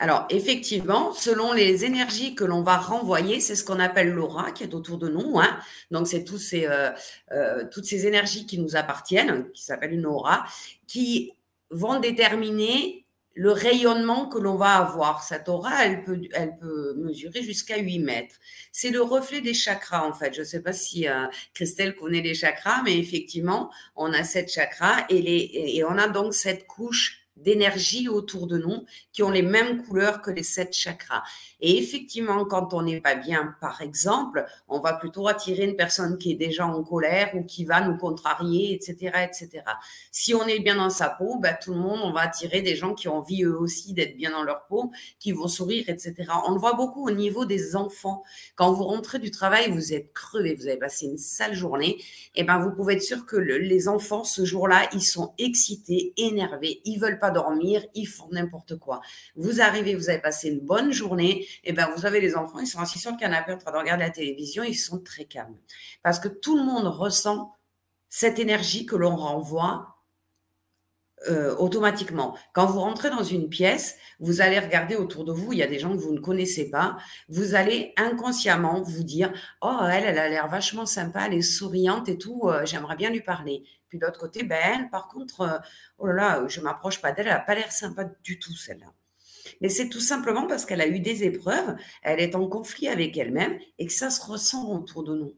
Alors, 0.02 0.26
effectivement, 0.30 1.12
selon 1.12 1.52
les 1.52 1.84
énergies 1.84 2.34
que 2.34 2.46
l'on 2.46 2.62
va 2.62 2.78
renvoyer, 2.78 3.42
c'est 3.42 3.56
ce 3.56 3.66
qu'on 3.66 3.80
appelle 3.80 4.12
l'aura 4.12 4.52
qui 4.52 4.64
est 4.64 4.74
autour 4.74 4.98
de 4.98 5.10
nous. 5.10 5.40
Hein. 5.40 5.60
Donc, 5.92 6.08
c'est 6.08 6.26
ces, 6.38 6.68
euh, 6.68 6.92
euh, 7.34 7.66
toutes 7.70 7.84
ces 7.84 8.08
énergies 8.08 8.46
qui 8.46 8.60
nous 8.60 8.78
appartiennent, 8.78 9.52
qui 9.52 9.66
s'appellent 9.66 9.94
une 9.94 10.06
aura, 10.06 10.46
qui 10.88 11.34
vont 11.70 12.00
déterminer 12.00 13.06
le 13.40 13.54
rayonnement 13.54 14.28
que 14.28 14.38
l'on 14.38 14.56
va 14.56 14.76
avoir. 14.76 15.24
Cette 15.24 15.48
aura, 15.48 15.86
elle 15.86 16.04
peut, 16.04 16.20
elle 16.34 16.58
peut 16.58 16.94
mesurer 16.98 17.42
jusqu'à 17.42 17.78
8 17.78 18.00
mètres. 18.00 18.36
C'est 18.74 18.90
le 18.90 19.02
reflet 19.02 19.40
des 19.40 19.54
chakras, 19.54 20.06
en 20.06 20.12
fait. 20.12 20.34
Je 20.34 20.42
ne 20.42 20.46
sais 20.46 20.62
pas 20.62 20.74
si 20.74 21.08
euh, 21.08 21.26
Christelle 21.54 21.96
connaît 21.96 22.20
les 22.20 22.34
chakras, 22.36 22.82
mais 22.84 23.00
effectivement, 23.00 23.72
on 23.96 24.12
a 24.12 24.26
sept 24.26 24.52
chakras 24.52 25.06
et, 25.08 25.22
les, 25.22 25.52
et 25.54 25.86
on 25.86 25.98
a 25.98 26.10
donc 26.10 26.34
cette 26.34 26.68
couche 26.68 27.19
d'énergie 27.44 28.08
autour 28.10 28.48
de 28.48 28.58
nous 28.58 28.86
qui 29.12 29.24
ont 29.24 29.32
les 29.32 29.42
mêmes 29.42 29.84
couleurs 29.84 30.22
que 30.22 30.32
les 30.32 30.44
sept 30.44 30.74
chakras. 30.74 31.24
Et 31.62 31.78
effectivement, 31.78 32.46
quand 32.46 32.74
on 32.74 32.82
n'est 32.82 33.02
pas 33.02 33.16
bien, 33.16 33.56
par 33.60 33.82
exemple, 33.82 34.46
on 34.68 34.80
va 34.80 34.94
plutôt 34.94 35.28
attirer 35.28 35.66
une 35.66 35.76
personne 35.76 36.18
qui 36.18 36.32
est 36.32 36.36
déjà 36.36 36.66
en 36.66 36.84
colère 36.84 37.32
ou 37.36 37.44
qui 37.44 37.66
va 37.66 37.82
nous 37.82 37.98
contrarier, 37.98 38.74
etc., 38.74 39.12
etc. 39.24 39.64
Si 40.12 40.34
on 40.34 40.46
est 40.48 40.60
bien 40.60 40.76
dans 40.76 40.90
sa 40.90 41.10
peau, 41.10 41.38
bah, 41.40 41.54
tout 41.54 41.74
le 41.74 41.80
monde, 41.80 42.00
on 42.04 42.12
va 42.12 42.22
attirer 42.22 42.62
des 42.62 42.76
gens 42.76 42.94
qui 42.94 43.08
ont 43.08 43.18
envie 43.18 43.44
eux 43.44 43.58
aussi 43.58 43.94
d'être 43.94 44.16
bien 44.16 44.32
dans 44.32 44.44
leur 44.44 44.66
peau, 44.68 44.92
qui 45.20 45.32
vont 45.32 45.48
sourire, 45.48 45.86
etc. 45.88 46.16
On 46.48 46.54
le 46.54 46.60
voit 46.60 46.74
beaucoup 46.74 47.06
au 47.06 47.12
niveau 47.12 47.46
des 47.46 47.76
enfants. 47.76 48.24
Quand 48.56 48.72
vous 48.72 48.84
rentrez 48.84 49.20
du 49.20 49.32
travail, 49.32 49.72
vous 49.72 49.94
êtes 49.94 50.14
crevé, 50.14 50.56
vous 50.56 50.68
avez 50.68 50.78
passé 50.78 51.06
une 51.06 51.18
sale 51.18 51.54
journée, 51.54 52.02
et 52.36 52.44
ben 52.44 52.60
vous 52.60 52.72
pouvez 52.72 52.96
être 52.96 53.04
sûr 53.04 53.26
que 53.26 53.36
les 53.36 53.88
enfants 53.88 54.24
ce 54.24 54.46
jour-là, 54.46 54.88
ils 54.94 55.04
sont 55.04 55.34
excités, 55.38 56.14
énervés, 56.18 56.82
ils 56.86 57.00
veulent 57.00 57.20
pas 57.20 57.29
dormir, 57.32 57.86
ils 57.94 58.08
font 58.08 58.28
n'importe 58.32 58.78
quoi. 58.78 59.02
Vous 59.36 59.62
arrivez, 59.62 59.96
vous 59.96 60.10
avez 60.10 60.20
passé 60.20 60.50
une 60.50 60.60
bonne 60.60 60.92
journée, 60.92 61.42
et 61.42 61.48
eh 61.66 61.74
ben 61.74 61.90
vous 61.96 62.06
avez 62.06 62.22
les 62.22 62.36
enfants, 62.36 62.60
ils 62.60 62.68
sont 62.68 62.80
assis 62.80 63.00
sur 63.00 63.12
le 63.12 63.18
canapé 63.18 63.54
en 63.54 63.58
train 63.58 63.72
de 63.72 63.78
regarder 63.78 64.04
la 64.04 64.10
télévision, 64.10 64.64
ils 64.64 64.76
sont 64.76 65.00
très 65.00 65.26
calmes. 65.26 65.58
Parce 66.04 66.20
que 66.20 66.28
tout 66.28 66.58
le 66.58 66.64
monde 66.64 66.88
ressent 66.88 67.56
cette 68.10 68.40
énergie 68.40 68.86
que 68.86 68.96
l'on 68.96 69.16
renvoie 69.16 70.00
euh, 71.28 71.54
automatiquement. 71.58 72.38
Quand 72.54 72.66
vous 72.66 72.80
rentrez 72.80 73.10
dans 73.10 73.24
une 73.24 73.50
pièce, 73.50 73.98
vous 74.22 74.40
allez 74.40 74.58
regarder 74.58 74.96
autour 74.96 75.26
de 75.26 75.34
vous, 75.34 75.52
il 75.52 75.60
y 75.60 75.64
a 75.64 75.68
des 75.68 75.78
gens 75.78 75.92
que 75.92 75.98
vous 75.98 76.14
ne 76.14 76.20
connaissez 76.20 76.70
pas, 76.70 76.96
vous 77.28 77.56
allez 77.56 77.94
inconsciemment 77.98 78.82
vous 78.82 79.04
dire 79.04 79.34
Oh, 79.62 79.80
elle, 79.92 80.06
elle 80.06 80.18
a 80.18 80.30
l'air 80.30 80.48
vachement 80.48 80.86
sympa, 80.86 81.26
elle 81.28 81.34
est 81.34 81.42
souriante 81.42 82.08
et 82.08 82.18
tout, 82.18 82.44
euh, 82.46 82.66
j'aimerais 82.66 82.96
bien 82.96 83.10
lui 83.10 83.20
parler. 83.20 83.64
Puis 83.90 83.98
de 83.98 84.06
l'autre 84.06 84.20
côté, 84.20 84.44
ben, 84.44 84.60
elle, 84.64 84.90
par 84.90 85.08
contre, 85.08 85.42
euh, 85.42 85.58
oh 85.98 86.08
là 86.08 86.14
là, 86.14 86.48
je 86.48 86.62
m'approche 86.62 87.02
pas 87.02 87.12
d'elle, 87.12 87.28
elle 87.28 87.34
n'a 87.34 87.40
pas 87.40 87.56
l'air 87.56 87.72
sympa 87.72 88.06
du 88.24 88.40
tout, 88.40 88.54
celle-là. 88.54 88.94
Mais 89.62 89.70
c'est 89.70 89.90
tout 89.90 90.00
simplement 90.00 90.48
parce 90.48 90.66
qu'elle 90.66 90.82
a 90.82 90.88
eu 90.88 91.00
des 91.00 91.24
épreuves, 91.24 91.76
elle 92.04 92.20
est 92.20 92.36
en 92.36 92.48
conflit 92.48 92.88
avec 92.88 93.18
elle-même 93.18 93.60
et 93.78 93.88
que 93.88 93.94
ça 93.94 94.10
se 94.10 94.22
ressent 94.22 94.70
autour 94.70 95.04
de 95.04 95.16
nous. 95.16 95.34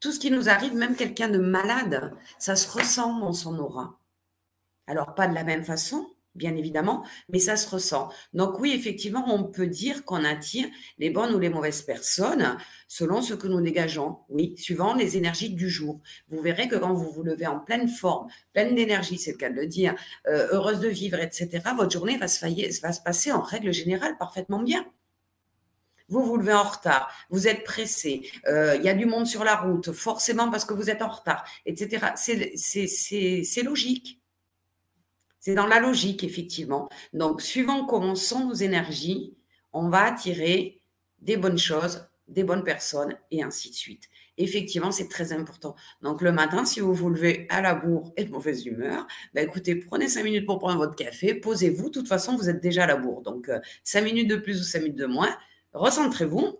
Tout 0.00 0.12
ce 0.12 0.20
qui 0.20 0.30
nous 0.30 0.48
arrive, 0.48 0.74
même 0.74 0.94
quelqu'un 0.94 1.28
de 1.28 1.38
malade, 1.38 2.14
ça 2.38 2.54
se 2.54 2.70
ressent 2.70 3.18
dans 3.18 3.32
son 3.32 3.58
aura. 3.58 3.98
Alors, 4.86 5.14
pas 5.14 5.26
de 5.26 5.34
la 5.34 5.42
même 5.42 5.64
façon, 5.64 6.08
bien 6.36 6.54
évidemment, 6.56 7.04
mais 7.28 7.38
ça 7.38 7.56
se 7.56 7.68
ressent. 7.68 8.10
Donc 8.32 8.60
oui, 8.60 8.72
effectivement, 8.74 9.24
on 9.28 9.44
peut 9.44 9.66
dire 9.66 10.04
qu'on 10.04 10.24
attire 10.24 10.66
les 10.98 11.10
bonnes 11.10 11.34
ou 11.34 11.38
les 11.38 11.48
mauvaises 11.48 11.82
personnes 11.82 12.56
selon 12.88 13.22
ce 13.22 13.34
que 13.34 13.46
nous 13.46 13.60
dégageons, 13.60 14.18
oui, 14.28 14.54
suivant 14.56 14.94
les 14.94 15.16
énergies 15.16 15.50
du 15.50 15.68
jour. 15.68 16.00
Vous 16.28 16.40
verrez 16.40 16.68
que 16.68 16.76
quand 16.76 16.94
vous 16.94 17.10
vous 17.10 17.22
levez 17.22 17.46
en 17.46 17.58
pleine 17.58 17.88
forme, 17.88 18.28
pleine 18.52 18.74
d'énergie, 18.74 19.18
c'est 19.18 19.32
le 19.32 19.38
cas 19.38 19.50
de 19.50 19.56
le 19.56 19.66
dire, 19.66 19.94
euh, 20.28 20.48
heureuse 20.52 20.80
de 20.80 20.88
vivre, 20.88 21.18
etc., 21.18 21.62
votre 21.76 21.90
journée 21.90 22.16
va 22.16 22.28
se, 22.28 23.02
passer 23.02 23.32
en 23.32 23.40
règle 23.40 23.72
générale 23.72 24.16
parfaitement 24.18 24.62
bien. 24.62 24.86
Vous 26.08 26.22
vous 26.22 26.36
levez 26.36 26.52
en 26.52 26.62
retard, 26.62 27.10
vous 27.30 27.48
êtes 27.48 27.64
pressé, 27.64 28.30
euh, 28.46 28.76
il 28.76 28.84
y 28.84 28.88
a 28.88 28.94
du 28.94 29.06
monde 29.06 29.26
sur 29.26 29.42
la 29.42 29.56
route, 29.56 29.90
forcément 29.90 30.50
parce 30.50 30.64
que 30.64 30.72
vous 30.72 30.88
êtes 30.88 31.02
en 31.02 31.08
retard, 31.08 31.44
etc. 31.66 32.12
C'est 32.14 33.62
logique. 33.62 34.20
C'est 35.46 35.54
dans 35.54 35.68
la 35.68 35.78
logique, 35.78 36.24
effectivement. 36.24 36.88
Donc, 37.12 37.40
suivant 37.40 37.86
comment 37.86 38.16
sont 38.16 38.48
nos 38.48 38.54
énergies, 38.54 39.36
on 39.72 39.88
va 39.88 40.02
attirer 40.02 40.82
des 41.20 41.36
bonnes 41.36 41.56
choses, 41.56 42.08
des 42.26 42.42
bonnes 42.42 42.64
personnes, 42.64 43.16
et 43.30 43.44
ainsi 43.44 43.70
de 43.70 43.76
suite. 43.76 44.08
Effectivement, 44.38 44.90
c'est 44.90 45.06
très 45.06 45.32
important. 45.32 45.76
Donc, 46.02 46.20
le 46.20 46.32
matin, 46.32 46.64
si 46.64 46.80
vous 46.80 46.92
vous 46.92 47.10
levez 47.10 47.46
à 47.48 47.60
la 47.60 47.76
bourre 47.76 48.12
et 48.16 48.24
de 48.24 48.32
mauvaise 48.32 48.66
humeur, 48.66 49.06
bah, 49.34 49.42
écoutez, 49.42 49.76
prenez 49.76 50.08
cinq 50.08 50.24
minutes 50.24 50.46
pour 50.46 50.58
prendre 50.58 50.78
votre 50.78 50.96
café, 50.96 51.32
posez-vous. 51.32 51.90
De 51.90 51.92
toute 51.92 52.08
façon, 52.08 52.36
vous 52.36 52.50
êtes 52.50 52.60
déjà 52.60 52.82
à 52.82 52.88
la 52.88 52.96
bourre. 52.96 53.22
Donc, 53.22 53.48
euh, 53.48 53.60
cinq 53.84 54.02
minutes 54.02 54.28
de 54.28 54.34
plus 54.34 54.60
ou 54.60 54.64
cinq 54.64 54.80
minutes 54.80 54.98
de 54.98 55.06
moins, 55.06 55.30
recentrez-vous. 55.74 56.58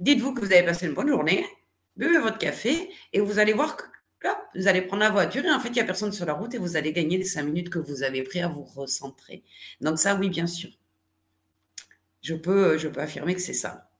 Dites-vous 0.00 0.34
que 0.34 0.40
vous 0.40 0.52
avez 0.52 0.64
passé 0.64 0.86
une 0.88 0.94
bonne 0.94 1.10
journée, 1.10 1.46
buvez 1.94 2.18
votre 2.18 2.38
café 2.38 2.90
et 3.12 3.20
vous 3.20 3.38
allez 3.38 3.52
voir 3.52 3.76
que 3.76 3.84
vous 4.54 4.68
allez 4.68 4.82
prendre 4.82 5.02
la 5.02 5.10
voiture 5.10 5.44
et 5.44 5.50
en 5.50 5.60
fait, 5.60 5.68
il 5.68 5.74
n'y 5.74 5.80
a 5.80 5.84
personne 5.84 6.12
sur 6.12 6.26
la 6.26 6.34
route 6.34 6.54
et 6.54 6.58
vous 6.58 6.76
allez 6.76 6.92
gagner 6.92 7.18
les 7.18 7.24
cinq 7.24 7.44
minutes 7.44 7.70
que 7.70 7.78
vous 7.78 8.02
avez 8.02 8.22
pris 8.22 8.40
à 8.40 8.48
vous 8.48 8.64
recentrer. 8.64 9.42
Donc 9.80 9.98
ça, 9.98 10.14
oui, 10.16 10.28
bien 10.28 10.46
sûr. 10.46 10.70
Je 12.22 12.34
peux, 12.34 12.76
je 12.76 12.88
peux 12.88 13.00
affirmer 13.00 13.34
que 13.34 13.40
c'est 13.40 13.54
ça. 13.54 13.90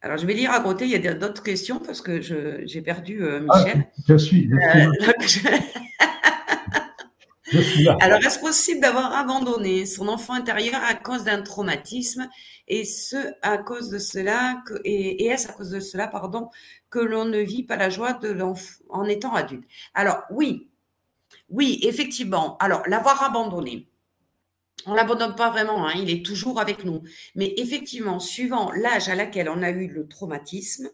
Alors, 0.00 0.16
je 0.16 0.26
vais 0.26 0.34
lire 0.34 0.52
à 0.52 0.60
côté, 0.60 0.84
il 0.84 0.90
y 0.90 1.08
a 1.08 1.14
d'autres 1.14 1.42
questions 1.42 1.80
parce 1.80 2.00
que 2.00 2.20
j'ai 2.20 2.82
perdu 2.82 3.22
euh, 3.22 3.44
ah, 3.48 3.58
Michel. 3.58 3.84
je 4.06 4.16
suis. 4.16 4.48
Alors, 8.00 8.18
est-ce 8.18 8.38
possible 8.38 8.80
d'avoir 8.80 9.12
abandonné 9.14 9.86
son 9.86 10.08
enfant 10.08 10.34
intérieur 10.34 10.80
à 10.84 10.94
cause 10.94 11.24
d'un 11.24 11.42
traumatisme 11.42 12.28
et 12.68 12.84
ce 12.84 13.16
à 13.42 13.58
cause 13.58 13.88
de 13.88 13.98
cela 13.98 14.62
que, 14.66 14.74
et, 14.84 15.26
est-ce 15.26 15.48
à 15.48 15.52
cause 15.52 15.70
de 15.70 15.80
cela 15.80 16.06
pardon 16.06 16.50
que 16.90 16.98
l'on 16.98 17.24
ne 17.24 17.38
vit 17.38 17.62
pas 17.62 17.76
la 17.76 17.90
joie 17.90 18.14
de 18.14 18.36
en 18.88 19.04
étant 19.04 19.34
adulte 19.34 19.68
Alors 19.94 20.22
oui, 20.30 20.68
oui 21.50 21.78
effectivement. 21.82 22.56
Alors 22.58 22.82
l'avoir 22.86 23.22
abandonné, 23.22 23.88
on 24.86 24.94
l'abandonne 24.94 25.34
pas 25.34 25.50
vraiment, 25.50 25.86
hein, 25.86 25.92
il 25.96 26.10
est 26.10 26.24
toujours 26.24 26.60
avec 26.60 26.84
nous. 26.84 27.02
Mais 27.34 27.54
effectivement, 27.56 28.20
suivant 28.20 28.72
l'âge 28.72 29.08
à 29.08 29.14
laquelle 29.14 29.48
on 29.48 29.62
a 29.62 29.70
eu 29.70 29.88
le 29.88 30.08
traumatisme, 30.08 30.90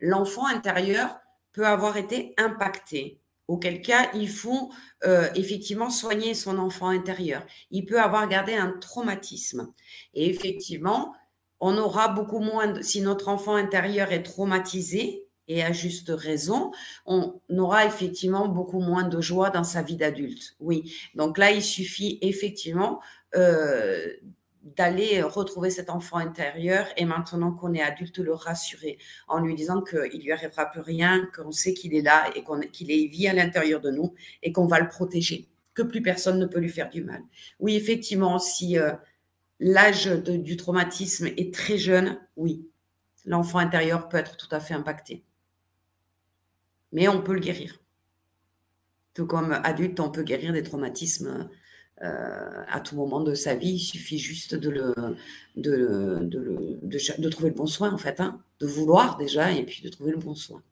l'enfant 0.00 0.46
intérieur 0.46 1.18
peut 1.52 1.66
avoir 1.66 1.96
été 1.96 2.34
impacté 2.38 3.20
auquel 3.48 3.82
cas 3.82 4.10
il 4.14 4.28
faut 4.28 4.72
euh, 5.04 5.28
effectivement 5.34 5.90
soigner 5.90 6.34
son 6.34 6.58
enfant 6.58 6.88
intérieur. 6.88 7.44
Il 7.72 7.84
peut 7.84 8.00
avoir 8.00 8.28
gardé 8.28 8.54
un 8.54 8.70
traumatisme. 8.70 9.72
Et 10.14 10.30
effectivement, 10.30 11.12
on 11.60 11.76
aura 11.76 12.08
beaucoup 12.08 12.40
moins, 12.40 12.68
de, 12.68 12.82
si 12.82 13.00
notre 13.02 13.28
enfant 13.28 13.54
intérieur 13.54 14.12
est 14.12 14.22
traumatisé, 14.22 15.26
et 15.50 15.64
à 15.64 15.72
juste 15.72 16.12
raison, 16.14 16.70
on 17.06 17.40
aura 17.58 17.84
effectivement 17.84 18.46
beaucoup 18.46 18.78
moins 18.78 19.02
de 19.02 19.20
joie 19.20 19.50
dans 19.50 19.64
sa 19.64 19.82
vie 19.82 19.96
d'adulte. 19.96 20.54
Oui. 20.60 20.94
Donc 21.16 21.38
là, 21.38 21.50
il 21.50 21.62
suffit 21.62 22.20
effectivement 22.22 23.00
euh, 23.34 24.06
d'aller 24.62 25.22
retrouver 25.22 25.70
cet 25.70 25.90
enfant 25.90 26.18
intérieur 26.18 26.86
et 26.96 27.04
maintenant 27.04 27.52
qu'on 27.52 27.74
est 27.74 27.82
adulte, 27.82 28.18
le 28.18 28.34
rassurer 28.34 28.98
en 29.26 29.40
lui 29.40 29.54
disant 29.54 29.82
qu'il 29.82 30.22
lui 30.22 30.32
arrivera 30.32 30.66
plus 30.66 30.82
rien, 30.82 31.26
qu'on 31.34 31.50
sait 31.50 31.74
qu'il 31.74 31.94
est 31.94 32.02
là 32.02 32.30
et 32.36 32.44
qu'il 32.70 32.92
est 32.92 33.06
vit 33.06 33.26
à 33.26 33.32
l'intérieur 33.32 33.80
de 33.80 33.90
nous 33.90 34.14
et 34.42 34.52
qu'on 34.52 34.66
va 34.66 34.78
le 34.78 34.88
protéger, 34.88 35.48
que 35.74 35.82
plus 35.82 36.02
personne 36.02 36.38
ne 36.38 36.46
peut 36.46 36.60
lui 36.60 36.68
faire 36.68 36.90
du 36.90 37.02
mal. 37.02 37.22
Oui, 37.58 37.74
effectivement, 37.74 38.38
si 38.38 38.78
euh, 38.78 38.92
l'âge 39.60 40.06
du 40.06 40.56
traumatisme 40.56 41.26
est 41.26 41.54
très 41.54 41.78
jeune, 41.78 42.18
oui, 42.36 42.66
l'enfant 43.26 43.58
intérieur 43.58 44.08
peut 44.08 44.16
être 44.16 44.36
tout 44.36 44.48
à 44.50 44.58
fait 44.58 44.74
impacté. 44.74 45.24
Mais 46.92 47.06
on 47.06 47.22
peut 47.22 47.34
le 47.34 47.40
guérir. 47.40 47.78
Tout 49.14 49.26
comme 49.26 49.52
adulte, 49.52 50.00
on 50.00 50.10
peut 50.10 50.22
guérir 50.22 50.52
des 50.52 50.62
traumatismes 50.62 51.48
euh, 52.02 52.64
à 52.68 52.80
tout 52.80 52.96
moment 52.96 53.20
de 53.20 53.34
sa 53.34 53.54
vie. 53.54 53.74
Il 53.74 53.80
suffit 53.80 54.18
juste 54.18 54.54
de, 54.54 54.70
trouver 57.28 57.50
le 57.50 57.54
bon 57.54 57.66
soin, 57.66 57.92
en 57.92 57.98
fait, 57.98 58.20
hein, 58.20 58.42
de 58.60 58.66
vouloir 58.66 59.18
déjà 59.18 59.52
et 59.52 59.64
puis 59.64 59.82
de 59.82 59.88
trouver 59.90 60.12
le 60.12 60.18
bon 60.18 60.34
soin. 60.34 60.62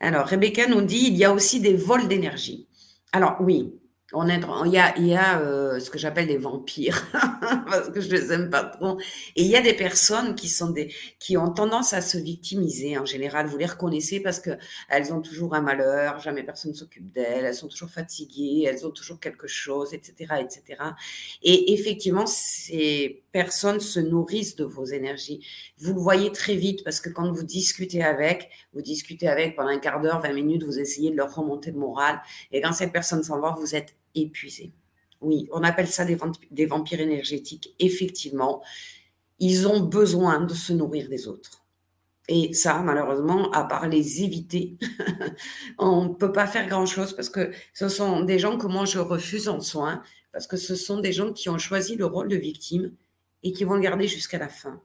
Alors, 0.00 0.26
Rebecca 0.26 0.68
nous 0.68 0.82
dit 0.82 1.06
il 1.08 1.16
y 1.16 1.24
a 1.24 1.32
aussi 1.32 1.60
des 1.60 1.74
vols 1.74 2.06
d'énergie. 2.06 2.68
Alors, 3.12 3.36
oui, 3.40 3.72
on 4.14 4.26
il 4.64 4.72
y 4.72 4.78
a, 4.78 4.96
il 4.96 5.06
y 5.06 5.14
a 5.14 5.40
euh, 5.40 5.78
ce 5.80 5.90
que 5.90 5.98
j'appelle 5.98 6.28
des 6.28 6.38
vampires 6.38 7.06
parce 7.12 7.90
que 7.90 8.00
je 8.00 8.08
les 8.08 8.32
aime 8.32 8.48
pas 8.48 8.64
trop. 8.64 8.98
Et 9.36 9.42
il 9.42 9.48
y 9.48 9.56
a 9.56 9.60
des 9.60 9.74
personnes 9.74 10.34
qui 10.34 10.48
sont 10.48 10.70
des, 10.70 10.94
qui 11.18 11.36
ont 11.36 11.50
tendance 11.50 11.92
à 11.92 12.00
se 12.00 12.16
victimiser 12.16 12.96
en 12.96 13.04
général. 13.04 13.46
Vous 13.46 13.58
les 13.58 13.66
reconnaissez 13.66 14.20
parce 14.20 14.40
que 14.40 14.52
elles 14.88 15.12
ont 15.12 15.20
toujours 15.20 15.54
un 15.54 15.60
malheur, 15.60 16.20
jamais 16.20 16.42
personne 16.42 16.72
s'occupe 16.72 17.12
d'elles, 17.12 17.44
elles 17.44 17.54
sont 17.54 17.68
toujours 17.68 17.90
fatiguées, 17.90 18.64
elles 18.66 18.86
ont 18.86 18.90
toujours 18.90 19.20
quelque 19.20 19.46
chose, 19.46 19.92
etc., 19.92 20.36
etc. 20.40 20.82
Et 21.42 21.74
effectivement, 21.74 22.26
ces 22.26 23.24
personnes 23.32 23.80
se 23.80 24.00
nourrissent 24.00 24.56
de 24.56 24.64
vos 24.64 24.86
énergies. 24.86 25.46
Vous 25.76 25.92
le 25.92 26.00
voyez 26.00 26.32
très 26.32 26.54
vite 26.54 26.82
parce 26.82 27.00
que 27.00 27.10
quand 27.10 27.30
vous 27.30 27.44
discutez 27.44 28.02
avec, 28.02 28.48
vous 28.72 28.80
discutez 28.80 29.28
avec 29.28 29.54
pendant 29.54 29.68
un 29.68 29.78
quart 29.78 30.00
d'heure, 30.00 30.22
20 30.22 30.32
minutes, 30.32 30.64
vous 30.64 30.78
essayez 30.78 31.10
de 31.10 31.16
leur 31.16 31.34
remonter 31.34 31.72
le 31.72 31.78
moral. 31.78 32.22
Et 32.52 32.62
quand 32.62 32.72
cette 32.72 32.92
personne 32.92 33.22
s'en 33.22 33.38
va, 33.38 33.50
vous 33.50 33.74
êtes 33.74 33.97
épuisé. 34.22 34.72
Oui, 35.20 35.48
on 35.52 35.64
appelle 35.64 35.88
ça 35.88 36.04
des, 36.04 36.66
vampires 36.66 37.00
énergétiques. 37.00 37.74
Effectivement, 37.78 38.62
ils 39.38 39.66
ont 39.66 39.80
besoin 39.80 40.40
de 40.40 40.54
se 40.54 40.72
nourrir 40.72 41.08
des 41.08 41.26
autres. 41.26 41.64
Et 42.28 42.52
ça, 42.52 42.80
malheureusement, 42.80 43.50
à 43.52 43.64
part 43.64 43.88
les 43.88 44.22
éviter, 44.22 44.76
on 45.78 46.04
ne 46.04 46.14
peut 46.14 46.30
pas 46.30 46.46
faire 46.46 46.68
grand-chose 46.68 47.14
parce 47.14 47.30
que 47.30 47.50
ce 47.72 47.88
sont 47.88 48.20
des 48.20 48.38
gens 48.38 48.58
que 48.58 48.66
moi 48.66 48.84
je 48.84 48.98
refuse 48.98 49.48
en 49.48 49.60
soins, 49.60 50.02
parce 50.32 50.46
que 50.46 50.58
ce 50.58 50.74
sont 50.74 51.00
des 51.00 51.12
gens 51.12 51.32
qui 51.32 51.48
ont 51.48 51.58
choisi 51.58 51.96
le 51.96 52.04
rôle 52.04 52.28
de 52.28 52.36
victime 52.36 52.92
et 53.42 53.52
qui 53.52 53.64
vont 53.64 53.74
le 53.74 53.80
garder 53.80 54.06
jusqu'à 54.06 54.38
la 54.38 54.48
fin. 54.48 54.80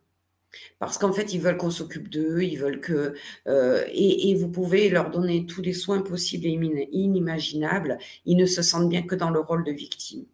Parce 0.80 0.98
qu'en 0.98 1.14
fait, 1.14 1.34
ils 1.34 1.42
veulent 1.42 1.58
qu'on 1.58 1.72
s'occupe 1.72 2.10
d'eux, 2.10 2.42
ils 2.42 2.58
veulent 2.58 2.82
que... 2.82 3.14
Euh, 3.48 3.84
et, 3.92 4.36
vous 4.36 4.50
pouvez 4.50 4.90
leur 4.90 5.10
donner 5.10 5.46
tous 5.46 5.62
les 5.62 5.74
soins 5.74 6.02
possibles 6.02 6.46
et 6.46 6.90
inimaginables. 6.92 7.98
Ils 8.26 8.38
ne 8.38 8.46
se 8.46 8.62
sentent 8.62 8.90
bien 8.90 9.04
que 9.04 9.16
dans 9.16 9.30
le 9.30 9.40
rôle 9.40 9.64
de 9.64 9.72
victime. 9.72 10.26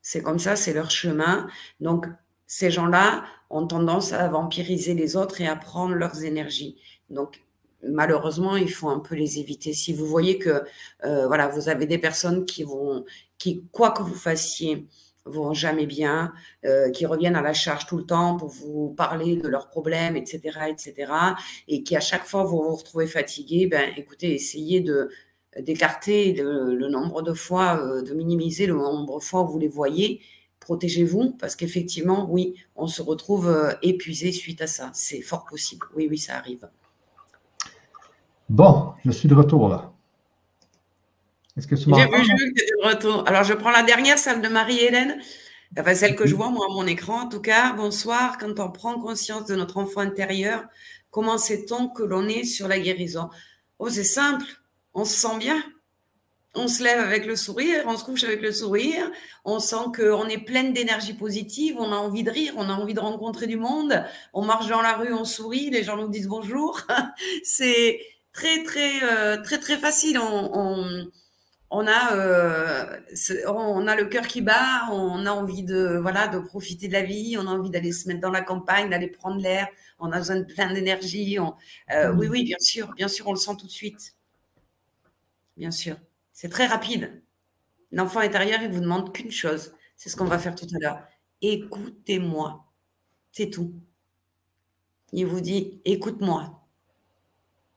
C'est 0.00 0.22
comme 0.22 0.38
ça, 0.38 0.56
c'est 0.56 0.72
leur 0.72 0.90
chemin. 0.90 1.48
Donc, 1.80 2.06
ces 2.46 2.70
gens-là 2.70 3.24
ont 3.50 3.66
tendance 3.66 4.12
à 4.12 4.28
vampiriser 4.28 4.94
les 4.94 5.16
autres 5.16 5.40
et 5.40 5.46
à 5.46 5.56
prendre 5.56 5.94
leurs 5.94 6.24
énergies. 6.24 6.76
Donc, 7.10 7.42
malheureusement, 7.82 8.56
il 8.56 8.70
faut 8.70 8.88
un 8.88 9.00
peu 9.00 9.14
les 9.14 9.38
éviter. 9.38 9.72
Si 9.72 9.92
vous 9.92 10.06
voyez 10.06 10.38
que, 10.38 10.62
euh, 11.04 11.26
voilà, 11.26 11.48
vous 11.48 11.68
avez 11.68 11.86
des 11.86 11.98
personnes 11.98 12.44
qui 12.44 12.64
vont, 12.64 13.04
qui, 13.38 13.64
quoi 13.72 13.90
que 13.90 14.02
vous 14.02 14.14
fassiez, 14.14 14.86
vont 15.24 15.54
jamais 15.54 15.86
bien, 15.86 16.32
euh, 16.64 16.90
qui 16.90 17.06
reviennent 17.06 17.36
à 17.36 17.42
la 17.42 17.52
charge 17.52 17.86
tout 17.86 17.96
le 17.96 18.04
temps 18.04 18.36
pour 18.36 18.48
vous 18.48 18.90
parler 18.96 19.36
de 19.36 19.48
leurs 19.48 19.68
problèmes, 19.68 20.16
etc., 20.16 20.40
etc., 20.68 21.12
et 21.68 21.82
qui 21.82 21.96
à 21.96 22.00
chaque 22.00 22.24
fois 22.24 22.44
vous 22.44 22.62
vous 22.62 22.74
retrouvez 22.74 23.06
fatigué, 23.06 23.66
ben 23.66 23.92
écoutez, 23.96 24.34
essayez 24.34 24.80
de 24.80 25.10
d'écarter 25.60 26.32
le, 26.32 26.88
nombre 26.88 27.20
de 27.20 27.34
fois, 27.34 27.78
euh, 27.78 28.02
de 28.02 28.14
minimiser 28.14 28.66
le 28.66 28.74
nombre 28.74 29.18
de 29.18 29.22
fois 29.22 29.42
où 29.42 29.48
vous 29.48 29.58
les 29.58 29.68
voyez. 29.68 30.22
Protégez-vous 30.60 31.32
parce 31.32 31.56
qu'effectivement, 31.56 32.26
oui, 32.30 32.54
on 32.76 32.86
se 32.86 33.02
retrouve 33.02 33.48
euh, 33.48 33.72
épuisé 33.82 34.32
suite 34.32 34.62
à 34.62 34.66
ça. 34.66 34.90
C'est 34.94 35.20
fort 35.20 35.44
possible. 35.44 35.86
Oui, 35.94 36.06
oui, 36.08 36.16
ça 36.16 36.36
arrive. 36.36 36.70
Bon, 38.48 38.92
je 39.04 39.10
suis 39.10 39.28
de 39.28 39.34
retour 39.34 39.68
là. 39.68 39.91
Est-ce 41.56 41.66
que 41.66 41.74
tu 41.74 41.88
m'entends? 41.88 42.22
J'ai 42.22 42.34
vu 42.34 42.52
de 42.52 42.86
retour. 42.88 43.28
Alors, 43.28 43.44
je 43.44 43.52
prends 43.52 43.70
la 43.70 43.82
dernière, 43.82 44.18
celle 44.18 44.40
de 44.40 44.48
Marie-Hélène. 44.48 45.20
Enfin, 45.78 45.94
celle 45.94 46.16
que 46.16 46.26
je 46.26 46.34
vois, 46.34 46.50
moi, 46.50 46.66
à 46.70 46.72
mon 46.72 46.86
écran. 46.86 47.22
En 47.22 47.28
tout 47.28 47.40
cas, 47.40 47.72
bonsoir. 47.74 48.38
Quand 48.38 48.58
on 48.58 48.70
prend 48.70 48.98
conscience 48.98 49.46
de 49.46 49.54
notre 49.54 49.76
enfant 49.76 50.00
intérieur, 50.00 50.64
comment 51.10 51.38
sait-on 51.38 51.88
que 51.88 52.02
l'on 52.02 52.26
est 52.26 52.44
sur 52.44 52.68
la 52.68 52.78
guérison? 52.78 53.28
Oh, 53.78 53.90
c'est 53.90 54.04
simple. 54.04 54.46
On 54.94 55.04
se 55.04 55.14
sent 55.14 55.38
bien. 55.38 55.62
On 56.54 56.68
se 56.68 56.82
lève 56.82 57.00
avec 57.00 57.24
le 57.24 57.34
sourire, 57.34 57.84
on 57.86 57.96
se 57.96 58.04
couche 58.04 58.24
avec 58.24 58.42
le 58.42 58.52
sourire, 58.52 59.10
on 59.46 59.58
sent 59.58 59.86
qu'on 59.96 60.28
est 60.28 60.44
pleine 60.44 60.74
d'énergie 60.74 61.14
positive, 61.14 61.76
on 61.78 61.90
a 61.92 61.96
envie 61.96 62.24
de 62.24 62.30
rire, 62.30 62.52
on 62.58 62.68
a 62.68 62.74
envie 62.74 62.92
de 62.92 63.00
rencontrer 63.00 63.46
du 63.46 63.56
monde, 63.56 64.04
on 64.34 64.44
marche 64.44 64.68
dans 64.68 64.82
la 64.82 64.92
rue, 64.98 65.14
on 65.14 65.24
sourit, 65.24 65.70
les 65.70 65.82
gens 65.82 65.96
nous 65.96 66.08
disent 66.10 66.28
bonjour. 66.28 66.82
c'est 67.42 68.00
très, 68.34 68.62
très, 68.64 69.02
euh, 69.02 69.42
très, 69.42 69.58
très 69.60 69.78
facile. 69.78 70.18
on 70.18 70.50
on 70.52 71.06
a, 71.86 72.14
euh, 72.16 73.00
on 73.48 73.86
a 73.86 73.96
le 73.96 74.06
cœur 74.06 74.26
qui 74.26 74.42
bat, 74.42 74.88
on 74.90 75.24
a 75.26 75.30
envie 75.30 75.62
de, 75.62 75.98
voilà, 76.00 76.28
de 76.28 76.38
profiter 76.38 76.88
de 76.88 76.92
la 76.92 77.02
vie, 77.02 77.36
on 77.38 77.46
a 77.46 77.50
envie 77.50 77.70
d'aller 77.70 77.92
se 77.92 78.08
mettre 78.08 78.20
dans 78.20 78.30
la 78.30 78.42
campagne, 78.42 78.90
d'aller 78.90 79.08
prendre 79.08 79.40
l'air, 79.40 79.68
on 79.98 80.12
a 80.12 80.18
besoin 80.18 80.36
de 80.36 80.44
plein 80.44 80.72
d'énergie. 80.72 81.38
Euh, 81.90 82.12
oui, 82.14 82.28
oui, 82.28 82.44
bien 82.44 82.58
sûr, 82.60 82.92
bien 82.94 83.08
sûr, 83.08 83.26
on 83.28 83.32
le 83.32 83.38
sent 83.38 83.56
tout 83.58 83.66
de 83.66 83.72
suite. 83.72 84.14
Bien 85.56 85.70
sûr. 85.70 85.96
C'est 86.32 86.48
très 86.48 86.66
rapide. 86.66 87.22
L'enfant 87.92 88.20
intérieur, 88.20 88.60
il 88.62 88.70
vous 88.70 88.80
demande 88.80 89.12
qu'une 89.12 89.30
chose. 89.30 89.74
C'est 89.96 90.08
ce 90.08 90.16
qu'on 90.16 90.24
va 90.24 90.38
faire 90.38 90.54
tout 90.54 90.66
à 90.74 90.78
l'heure. 90.78 91.02
Écoutez-moi. 91.42 92.66
C'est 93.32 93.50
tout. 93.50 93.74
Il 95.12 95.26
vous 95.26 95.40
dit, 95.40 95.80
écoute-moi. 95.84 96.61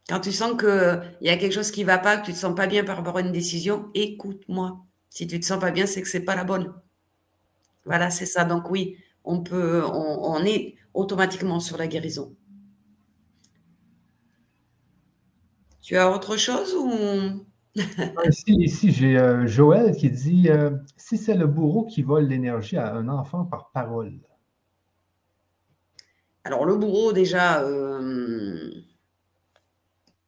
Quand 0.08 0.20
tu 0.20 0.32
sens 0.32 0.60
qu'il 0.60 1.18
y 1.22 1.30
a 1.30 1.38
quelque 1.38 1.54
chose 1.54 1.72
qui 1.72 1.82
ne 1.82 1.88
va 1.88 1.98
pas, 1.98 2.18
que 2.18 2.26
tu 2.26 2.32
ne 2.32 2.36
te 2.36 2.42
sens 2.42 2.56
pas 2.56 2.68
bien 2.68 2.84
par 2.84 2.98
rapport 2.98 3.18
à 3.18 3.22
une 3.22 3.32
décision, 3.32 3.90
écoute-moi. 3.96 4.86
Si 5.10 5.26
tu 5.26 5.36
ne 5.36 5.42
te 5.42 5.46
sens 5.46 5.60
pas 5.60 5.72
bien, 5.72 5.88
c'est 5.88 6.02
que 6.02 6.08
ce 6.08 6.18
n'est 6.18 6.24
pas 6.26 6.36
la 6.36 6.44
bonne. 6.44 6.74
Voilà, 7.86 8.10
c'est 8.12 8.26
ça. 8.26 8.44
Donc 8.44 8.70
oui, 8.70 8.98
on 9.24 9.42
peut, 9.42 9.84
on, 9.84 10.44
est 10.44 10.76
automatiquement 10.94 11.60
sur 11.60 11.78
la 11.78 11.88
guérison. 11.88 12.36
Tu 15.82 15.98
as 15.98 16.12
autre 16.12 16.38
chose 16.38 16.76
ou? 16.76 17.46
Ici, 18.48 18.92
j'ai 18.92 19.18
euh, 19.18 19.48
Joël 19.48 19.96
qui 19.96 20.10
dit 20.10 20.50
euh, 20.50 20.72
si 20.98 21.18
c'est 21.18 21.36
le 21.36 21.48
bourreau 21.48 21.86
qui 21.86 22.04
vole 22.04 22.26
l'énergie 22.26 22.78
à 22.78 22.94
un 22.94 23.10
enfant 23.10 23.46
par 23.46 23.72
parole. 23.72 24.14
Alors 26.44 26.66
le 26.66 26.76
bourreau 26.78 27.12
déjà, 27.12 27.62
euh, 27.64 28.72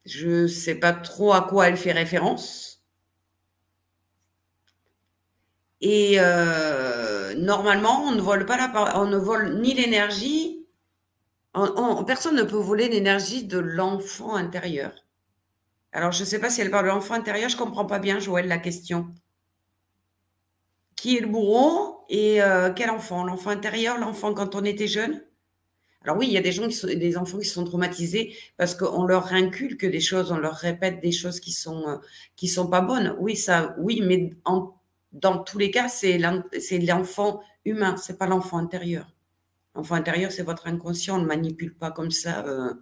je 0.08 0.44
ne 0.44 0.48
sais 0.48 0.76
pas 0.76 0.94
trop 0.94 1.34
à 1.34 1.42
quoi 1.42 1.68
elle 1.68 1.78
fait 1.78 1.92
référence. 1.92 2.84
Et 5.82 6.16
euh, 6.20 7.36
normalement, 7.36 8.04
on 8.06 8.12
ne 8.12 8.22
vole 8.22 8.46
pas 8.46 8.58
la, 8.58 9.00
on 9.00 9.08
ne 9.08 9.18
vole 9.18 9.62
ni 9.62 9.74
l'énergie. 9.74 10.66
personne 12.08 12.36
ne 12.36 12.44
peut 12.44 12.58
voler 12.58 12.90
l'énergie 12.90 13.44
de 13.46 13.60
l'enfant 13.60 14.36
intérieur. 14.36 14.94
Alors, 15.92 16.12
je 16.12 16.22
ne 16.22 16.26
sais 16.26 16.40
pas 16.40 16.50
si 16.50 16.62
elle 16.62 16.72
parle 16.72 16.86
de 16.86 16.92
l'enfant 16.92 17.14
intérieur. 17.14 17.50
Je 17.50 17.56
ne 17.56 17.62
comprends 17.62 17.86
pas 17.86 18.00
bien, 18.00 18.20
Joël, 18.20 18.48
la 18.48 18.58
question. 18.58 19.14
Qui 20.96 21.18
est 21.18 21.22
le 21.22 21.28
bourreau 21.28 22.06
et 22.10 22.42
euh, 22.42 22.72
quel 22.74 22.90
enfant? 22.90 23.24
L'enfant 23.24 23.52
intérieur, 23.52 23.98
l'enfant 23.98 24.34
quand 24.34 24.56
on 24.56 24.64
était 24.64 24.88
jeune? 24.88 25.27
Alors 26.08 26.20
oui, 26.20 26.28
il 26.28 26.34
y 26.34 26.38
a 26.38 26.42
des 26.42 26.54
gens 26.54 26.70
qui 26.70 26.74
sont, 26.74 26.88
des 26.88 27.18
enfants 27.18 27.38
qui 27.38 27.46
sont 27.46 27.66
traumatisés 27.66 28.34
parce 28.56 28.76
qu'on 28.76 29.04
leur 29.04 29.34
inculque 29.34 29.86
des 29.86 30.00
choses, 30.00 30.32
on 30.32 30.38
leur 30.38 30.54
répète 30.56 31.02
des 31.02 31.12
choses 31.12 31.42
qui 31.42 31.52
sont 31.52 31.86
euh, 31.86 31.98
qui 32.38 32.48
sont 32.48 32.70
pas 32.70 32.80
bonnes. 32.80 33.14
Oui, 33.20 33.36
ça, 33.36 33.76
oui, 33.78 34.02
mais 34.02 34.32
dans 35.12 35.38
tous 35.40 35.58
les 35.58 35.70
cas, 35.70 35.90
c'est 35.90 36.18
l'enfant 36.18 37.42
humain, 37.66 37.98
c'est 37.98 38.18
pas 38.18 38.26
l'enfant 38.26 38.58
intérieur. 38.58 39.14
L'enfant 39.76 39.96
intérieur, 39.96 40.32
c'est 40.32 40.44
votre 40.44 40.68
inconscient, 40.68 41.18
on 41.18 41.22
ne 41.22 41.26
manipule 41.26 41.76
pas 41.76 41.92
comme 41.92 42.12
ça 42.12 42.46
euh, 42.48 42.74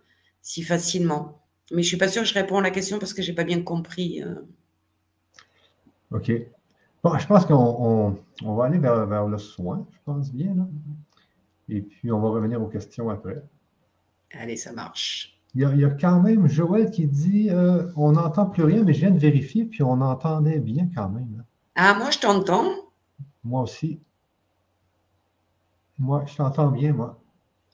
si 0.43 0.61
facilement. 0.61 1.41
Mais 1.71 1.82
je 1.82 1.88
suis 1.88 1.97
pas 1.97 2.07
sûre 2.07 2.21
que 2.21 2.28
je 2.28 2.34
réponds 2.36 2.59
à 2.59 2.61
la 2.61 2.69
question 2.69 2.99
parce 2.99 3.15
que 3.15 3.23
j'ai 3.23 3.34
pas 3.34 3.43
bien 3.43 3.63
compris. 3.63 4.21
Euh. 4.21 4.36
Ok. 6.11 6.32
Bon, 7.03 7.17
je 7.17 7.26
pense 7.26 7.47
qu'on 7.47 8.19
va 8.43 8.65
aller 8.65 8.78
vers, 8.78 9.07
vers, 9.07 9.26
le 9.26 9.39
soin, 9.39 9.84
je 9.91 9.97
pense 10.05 10.32
bien. 10.32 10.53
Là. 10.53 10.67
Et 11.70 11.82
puis, 11.82 12.11
on 12.11 12.20
va 12.20 12.30
revenir 12.30 12.61
aux 12.61 12.68
questions 12.68 13.09
après. 13.09 13.43
Allez, 14.32 14.57
ça 14.57 14.72
marche. 14.72 15.39
Il 15.55 15.61
y 15.61 15.86
a, 15.86 15.89
quand 15.89 16.22
même 16.22 16.49
Joël 16.49 16.91
qui 16.91 17.07
dit 17.07 17.49
euh, 17.49 17.89
on 17.95 18.11
n'entend 18.11 18.45
plus 18.45 18.63
rien, 18.63 18.84
mais 18.84 18.93
je 18.93 18.99
viens 18.99 19.11
de 19.11 19.20
vérifier, 19.20 19.63
puis 19.63 19.84
on 19.84 20.01
entendait 20.01 20.59
bien 20.59 20.89
quand 20.93 21.07
même. 21.07 21.45
Ah, 21.76 21.93
moi, 21.93 22.11
je 22.11 22.20
t'entends. 22.20 22.70
Moi 23.43 23.61
aussi. 23.61 24.01
Moi, 25.97 26.26
je 26.28 26.36
t'entends 26.36 26.72
bien, 26.72 26.91
moi. 26.91 27.22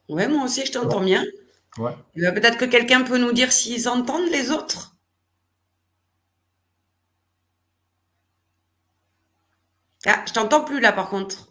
Oui, 0.10 0.28
moi 0.28 0.44
aussi, 0.44 0.64
je 0.64 0.72
t'entends 0.72 1.02
bien. 1.02 1.24
Ouais. 1.78 1.96
Peut-être 2.14 2.58
que 2.58 2.66
quelqu'un 2.66 3.04
peut 3.04 3.18
nous 3.18 3.32
dire 3.32 3.52
s'ils 3.52 3.90
entendent 3.90 4.30
les 4.30 4.52
autres. 4.52 4.96
Ah, 10.06 10.24
je 10.28 10.34
t'entends 10.34 10.64
plus 10.64 10.80
là, 10.80 10.92
par 10.92 11.10
contre. 11.10 11.51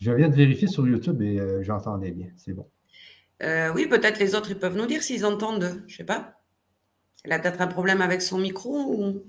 Je 0.00 0.10
viens 0.12 0.30
de 0.30 0.34
vérifier 0.34 0.66
sur 0.66 0.86
YouTube 0.88 1.20
et 1.20 1.38
euh, 1.38 1.62
j'entendais 1.62 2.10
bien. 2.10 2.28
C'est 2.36 2.54
bon. 2.54 2.66
Euh, 3.42 3.70
oui, 3.74 3.86
peut-être 3.86 4.18
les 4.18 4.34
autres, 4.34 4.50
ils 4.50 4.58
peuvent 4.58 4.76
nous 4.76 4.86
dire 4.86 5.02
s'ils 5.02 5.26
entendent. 5.26 5.82
Je 5.86 5.92
ne 5.92 5.96
sais 5.98 6.04
pas. 6.04 6.40
Elle 7.22 7.32
a 7.32 7.38
peut-être 7.38 7.60
un 7.60 7.66
problème 7.66 8.00
avec 8.00 8.22
son 8.22 8.38
micro 8.38 8.94
ou. 8.94 9.22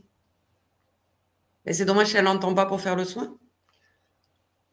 Mais 1.65 1.73
c'est 1.73 1.85
dommage 1.85 2.07
si 2.07 2.17
elle 2.17 2.23
n'entend 2.23 2.53
pas 2.53 2.65
pour 2.65 2.79
faire 2.79 2.95
le 2.95 3.03
soin. 3.03 3.37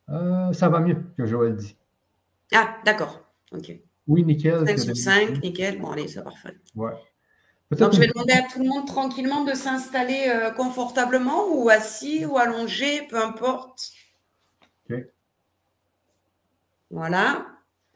Euh, 0.08 0.52
ça 0.52 0.68
va 0.68 0.80
mieux 0.80 1.02
que 1.16 1.26
Joël 1.26 1.56
dit. 1.56 1.76
Ah, 2.54 2.76
d'accord. 2.84 3.20
OK. 3.52 3.72
Oui, 4.06 4.24
nickel. 4.24 4.66
5 4.66 4.78
sur 4.78 4.96
5, 4.96 5.42
nickel. 5.42 5.80
Bon, 5.80 5.90
allez, 5.90 6.06
c'est 6.06 6.22
parfait. 6.22 6.56
Ouais. 6.76 6.92
Donc, 7.72 7.92
je 7.92 7.98
vais 7.98 8.06
demander 8.06 8.32
à 8.32 8.42
tout 8.50 8.60
le 8.60 8.68
monde 8.68 8.86
tranquillement 8.86 9.44
de 9.44 9.52
s'installer 9.52 10.32
confortablement 10.56 11.48
ou 11.52 11.68
assis 11.68 12.24
ou 12.24 12.38
allongé, 12.38 13.06
peu 13.10 13.22
importe. 13.22 13.90
Voilà, 16.90 17.46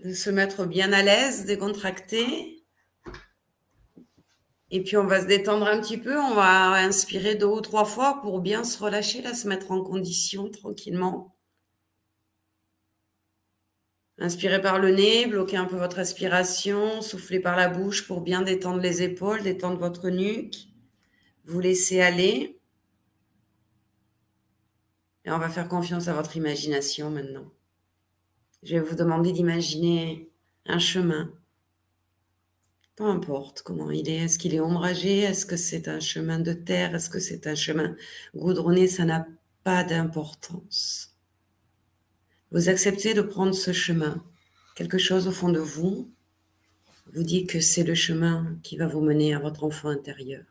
de 0.04 0.12
se 0.12 0.30
mettre 0.30 0.66
bien 0.66 0.92
à 0.92 1.02
l'aise, 1.02 1.44
décontracté. 1.46 2.64
Et 4.70 4.82
puis 4.82 4.96
on 4.96 5.06
va 5.06 5.20
se 5.20 5.26
détendre 5.26 5.66
un 5.66 5.80
petit 5.80 5.98
peu, 5.98 6.18
on 6.18 6.34
va 6.34 6.72
inspirer 6.72 7.34
deux 7.34 7.46
ou 7.46 7.60
trois 7.60 7.84
fois 7.84 8.20
pour 8.22 8.40
bien 8.40 8.64
se 8.64 8.82
relâcher, 8.82 9.22
là, 9.22 9.34
se 9.34 9.46
mettre 9.46 9.70
en 9.70 9.82
condition 9.82 10.50
tranquillement. 10.50 11.36
Inspirez 14.18 14.60
par 14.60 14.78
le 14.78 14.90
nez, 14.90 15.26
bloquez 15.26 15.56
un 15.56 15.64
peu 15.64 15.76
votre 15.76 15.96
respiration, 15.96 17.02
soufflez 17.02 17.40
par 17.40 17.56
la 17.56 17.68
bouche 17.68 18.06
pour 18.06 18.20
bien 18.20 18.42
détendre 18.42 18.80
les 18.80 19.02
épaules, 19.02 19.42
détendre 19.42 19.78
votre 19.78 20.10
nuque. 20.10 20.68
Vous 21.44 21.60
laissez 21.60 22.00
aller. 22.00 22.60
Et 25.24 25.30
on 25.30 25.38
va 25.38 25.48
faire 25.48 25.68
confiance 25.68 26.08
à 26.08 26.14
votre 26.14 26.36
imagination 26.36 27.10
maintenant. 27.10 27.50
Je 28.62 28.76
vais 28.76 28.80
vous 28.80 28.94
demander 28.94 29.32
d'imaginer 29.32 30.30
un 30.66 30.78
chemin. 30.78 31.32
Peu 32.94 33.04
importe 33.04 33.62
comment 33.62 33.90
il 33.90 34.08
est. 34.08 34.24
Est-ce 34.24 34.38
qu'il 34.38 34.54
est 34.54 34.60
ombragé? 34.60 35.20
Est-ce 35.20 35.46
que 35.46 35.56
c'est 35.56 35.88
un 35.88 35.98
chemin 35.98 36.38
de 36.38 36.52
terre? 36.52 36.94
Est-ce 36.94 37.10
que 37.10 37.18
c'est 37.18 37.46
un 37.46 37.54
chemin 37.54 37.96
goudronné? 38.36 38.86
Ça 38.86 39.04
n'a 39.04 39.26
pas 39.64 39.82
d'importance. 39.82 41.16
Vous 42.52 42.68
acceptez 42.68 43.14
de 43.14 43.22
prendre 43.22 43.54
ce 43.54 43.72
chemin. 43.72 44.22
Quelque 44.76 44.98
chose 44.98 45.26
au 45.26 45.32
fond 45.32 45.50
de 45.50 45.58
vous 45.58 46.12
vous 47.14 47.24
dit 47.24 47.46
que 47.46 47.60
c'est 47.60 47.84
le 47.84 47.94
chemin 47.94 48.58
qui 48.62 48.76
va 48.76 48.86
vous 48.86 49.00
mener 49.00 49.34
à 49.34 49.38
votre 49.38 49.64
enfant 49.64 49.88
intérieur. 49.88 50.44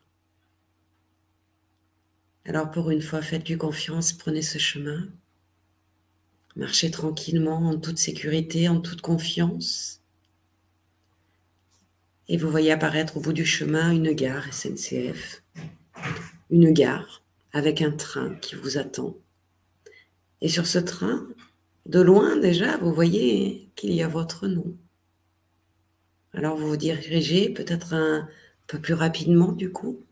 Alors 2.45 2.72
pour 2.72 2.89
une 2.89 3.01
fois, 3.01 3.22
faites-lui 3.22 3.57
confiance, 3.57 4.14
prenez 4.14 4.41
ce 4.41 4.57
chemin. 4.57 5.07
Marchez 6.56 6.91
tranquillement, 6.91 7.70
en 7.70 7.78
toute 7.78 7.97
sécurité, 7.97 8.68
en 8.68 8.82
toute 8.82 9.02
confiance. 9.02 10.02
Et 12.28 12.38
vous 12.38 12.49
voyez 12.49 12.72
apparaître 12.72 13.18
au 13.18 13.22
bout 13.22 13.34
du 13.34 13.45
chemin 13.45 13.91
une 13.91 14.12
gare 14.12 14.54
SNCF. 14.54 15.43
Une 16.49 16.72
gare 16.72 17.24
avec 17.54 17.82
un 17.82 17.91
train 17.91 18.36
qui 18.36 18.56
vous 18.56 18.78
attend. 18.78 19.16
Et 20.41 20.49
sur 20.49 20.68
ce 20.68 20.80
train, 20.80 21.26
de 21.86 22.02
loin 22.02 22.36
déjà, 22.38 22.78
vous 22.78 22.93
voyez 22.93 23.70
qu'il 23.76 23.93
y 23.93 24.04
a 24.04 24.08
votre 24.08 24.47
nom. 24.47 24.76
Alors 26.34 26.58
vous 26.58 26.68
vous 26.68 26.78
dirigez 26.78 27.49
peut-être 27.49 27.93
un 27.93 28.28
peu 28.68 28.80
plus 28.80 28.93
rapidement 28.93 29.52
du 29.54 29.72
coup. 29.72 30.06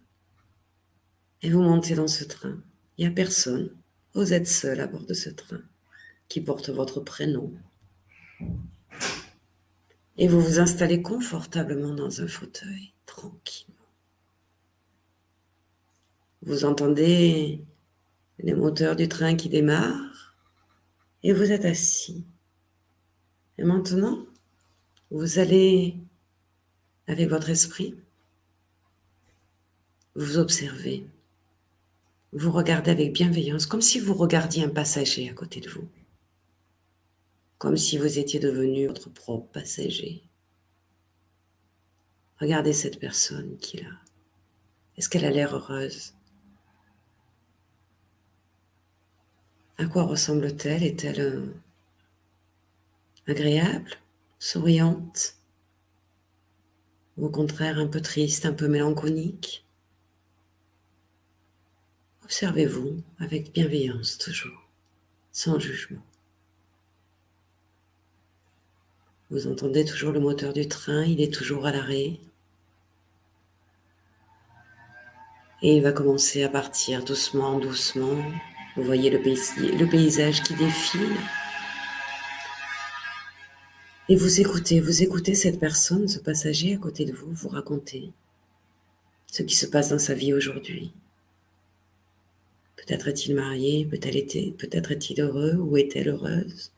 Et 1.41 1.49
vous 1.49 1.61
montez 1.61 1.95
dans 1.95 2.07
ce 2.07 2.23
train. 2.23 2.61
Il 2.97 3.05
n'y 3.05 3.11
a 3.11 3.13
personne. 3.13 3.71
Vous 4.13 4.33
êtes 4.33 4.47
seul 4.47 4.79
à 4.79 4.87
bord 4.87 5.05
de 5.05 5.13
ce 5.13 5.29
train 5.29 5.61
qui 6.29 6.41
porte 6.41 6.69
votre 6.69 6.99
prénom. 7.01 7.51
Et 10.17 10.27
vous 10.27 10.39
vous 10.39 10.59
installez 10.59 11.01
confortablement 11.01 11.93
dans 11.93 12.21
un 12.21 12.27
fauteuil, 12.27 12.93
tranquillement. 13.05 13.75
Vous 16.43 16.65
entendez 16.65 17.65
les 18.37 18.53
moteurs 18.53 18.95
du 18.95 19.09
train 19.09 19.35
qui 19.35 19.49
démarrent 19.49 20.35
et 21.23 21.33
vous 21.33 21.51
êtes 21.51 21.65
assis. 21.65 22.23
Et 23.57 23.63
maintenant, 23.63 24.25
vous 25.11 25.39
allez 25.39 25.97
avec 27.07 27.27
votre 27.29 27.49
esprit, 27.49 27.95
vous 30.15 30.37
observez, 30.37 31.05
vous 32.31 32.51
regardez 32.51 32.91
avec 32.91 33.13
bienveillance, 33.13 33.65
comme 33.65 33.81
si 33.81 33.99
vous 33.99 34.13
regardiez 34.13 34.63
un 34.63 34.69
passager 34.69 35.29
à 35.29 35.33
côté 35.33 35.59
de 35.59 35.69
vous, 35.69 35.87
comme 37.59 37.77
si 37.77 37.97
vous 37.97 38.17
étiez 38.17 38.39
devenu 38.39 38.87
votre 38.87 39.09
propre 39.09 39.51
passager. 39.51 40.23
Regardez 42.39 42.71
cette 42.71 42.99
personne 42.99 43.57
qui 43.57 43.77
est. 43.77 43.85
Est-ce 44.97 45.09
qu'elle 45.09 45.25
a 45.25 45.29
l'air 45.29 45.53
heureuse? 45.53 46.15
À 49.77 49.85
quoi 49.85 50.03
ressemble-t-elle? 50.03 50.83
Est-elle 50.83 51.19
euh, 51.19 51.53
agréable, 53.27 53.91
souriante? 54.39 55.35
Ou 57.17 57.25
au 57.25 57.29
contraire 57.29 57.77
un 57.77 57.87
peu 57.87 58.01
triste, 58.01 58.45
un 58.45 58.53
peu 58.53 58.69
mélancolique? 58.69 59.65
Observez-vous 62.23 63.03
avec 63.19 63.51
bienveillance 63.51 64.17
toujours, 64.17 64.69
sans 65.33 65.59
jugement. 65.59 66.03
Vous 69.31 69.45
entendez 69.45 69.85
toujours 69.85 70.11
le 70.11 70.19
moteur 70.19 70.53
du 70.53 70.67
train, 70.67 71.03
il 71.03 71.21
est 71.21 71.31
toujours 71.31 71.67
à 71.67 71.71
l'arrêt. 71.71 72.19
Et 75.61 75.75
il 75.75 75.83
va 75.83 75.91
commencer 75.91 76.41
à 76.41 76.49
partir 76.49 77.03
doucement, 77.03 77.59
doucement. 77.59 78.17
Vous 78.75 78.83
voyez 78.83 79.11
le, 79.11 79.19
paysage 79.87 80.41
qui 80.41 80.55
défile. 80.55 81.15
Et 84.07 84.15
vous 84.15 84.41
écoutez, 84.41 84.79
vous 84.79 85.03
écoutez 85.03 85.35
cette 85.35 85.59
personne, 85.59 86.07
ce 86.07 86.17
passager 86.17 86.73
à 86.73 86.77
côté 86.77 87.05
de 87.05 87.13
vous, 87.13 87.31
vous 87.31 87.49
raconter 87.49 88.11
ce 89.27 89.43
qui 89.43 89.55
se 89.55 89.67
passe 89.67 89.89
dans 89.89 89.99
sa 89.99 90.15
vie 90.15 90.33
aujourd'hui. 90.33 90.91
Peut-être 92.77 93.07
est-il 93.09 93.35
marié, 93.35 93.85
peut-être 93.85 94.91
est-il 94.91 95.21
heureux 95.21 95.53
ou 95.53 95.77
est-elle 95.77 96.07
heureuse? 96.07 96.71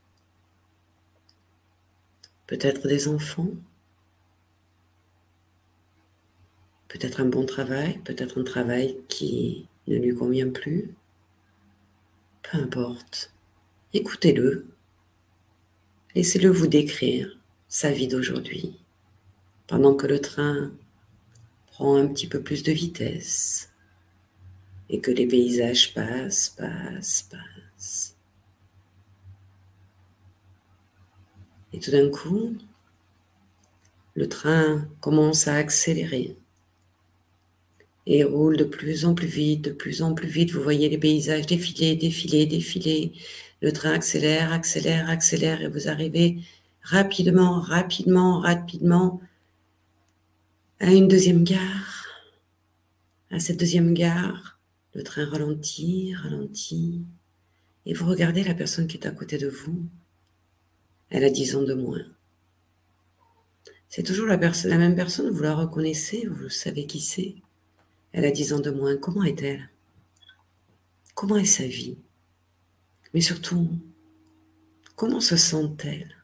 Peut-être 2.52 2.86
des 2.86 3.08
enfants. 3.08 3.52
Peut-être 6.90 7.22
un 7.22 7.26
bon 7.26 7.46
travail, 7.46 8.00
peut-être 8.00 8.42
un 8.42 8.44
travail 8.44 8.98
qui 9.08 9.70
ne 9.88 9.96
lui 9.96 10.14
convient 10.14 10.50
plus. 10.50 10.94
Peu 12.42 12.58
importe. 12.58 13.34
Écoutez-le, 13.94 14.68
Laissez-le 16.14 16.50
vous 16.50 16.68
décrire 16.68 17.40
sa 17.70 17.90
vie 17.90 18.10
d'aujourd'hui, 18.10 18.76
pendant 19.68 19.96
que 19.96 20.08
le 20.08 20.20
train 20.20 20.74
prend 21.68 21.96
un 21.96 22.08
petit 22.08 22.28
peu 22.28 22.42
plus 22.42 22.64
de 22.64 22.74
vitesse 22.74 23.72
et 24.90 25.00
que 25.00 25.12
les 25.12 25.26
paysages 25.26 25.94
passent, 25.94 26.50
passent, 26.50 27.30
passent. 27.32 28.11
Et 31.74 31.80
tout 31.80 31.92
d'un 31.92 32.10
coup, 32.10 32.56
le 34.14 34.28
train 34.28 34.88
commence 35.00 35.48
à 35.48 35.56
accélérer 35.56 36.36
et 38.06 38.24
roule 38.24 38.58
de 38.58 38.64
plus 38.64 39.06
en 39.06 39.14
plus 39.14 39.28
vite, 39.28 39.66
de 39.66 39.72
plus 39.72 40.02
en 40.02 40.14
plus 40.14 40.28
vite. 40.28 40.52
Vous 40.52 40.62
voyez 40.62 40.90
les 40.90 40.98
paysages 40.98 41.46
défiler, 41.46 41.96
défiler, 41.96 42.46
défiler. 42.46 43.14
Le 43.62 43.72
train 43.72 43.92
accélère, 43.94 44.52
accélère, 44.52 45.10
accélère 45.10 45.62
et 45.62 45.68
vous 45.68 45.88
arrivez 45.88 46.40
rapidement, 46.82 47.60
rapidement, 47.60 48.40
rapidement 48.40 49.22
à 50.80 50.92
une 50.92 51.08
deuxième 51.08 51.44
gare. 51.44 52.08
À 53.30 53.40
cette 53.40 53.60
deuxième 53.60 53.94
gare, 53.94 54.60
le 54.94 55.04
train 55.04 55.26
ralentit, 55.26 56.14
ralentit 56.16 57.02
et 57.86 57.94
vous 57.94 58.08
regardez 58.08 58.44
la 58.44 58.54
personne 58.54 58.88
qui 58.88 58.98
est 58.98 59.08
à 59.08 59.12
côté 59.12 59.38
de 59.38 59.48
vous. 59.48 59.86
Elle 61.12 61.26
a 61.26 61.30
dix 61.30 61.56
ans 61.58 61.62
de 61.62 61.74
moins. 61.74 62.06
C'est 63.90 64.04
toujours 64.04 64.28
la, 64.28 64.38
même 64.38 64.96
personne, 64.96 65.30
vous 65.30 65.44
la 65.44 65.54
reconnaissez, 65.54 66.26
vous 66.26 66.48
savez 66.48 66.86
qui 66.86 67.02
c'est. 67.02 67.36
Elle 68.14 68.24
a 68.24 68.32
dix 68.32 68.54
ans 68.54 68.62
de 68.62 68.72
moins. 68.72 68.96
Comment 68.96 69.24
est-elle? 69.24 69.70
Comment 71.14 71.36
est 71.36 71.46
sa 71.46 71.66
vie? 71.66 71.98
Mais 73.14 73.20
surtout, 73.20 73.70
comment 74.96 75.20
se 75.20 75.36
sent-elle? 75.36 76.16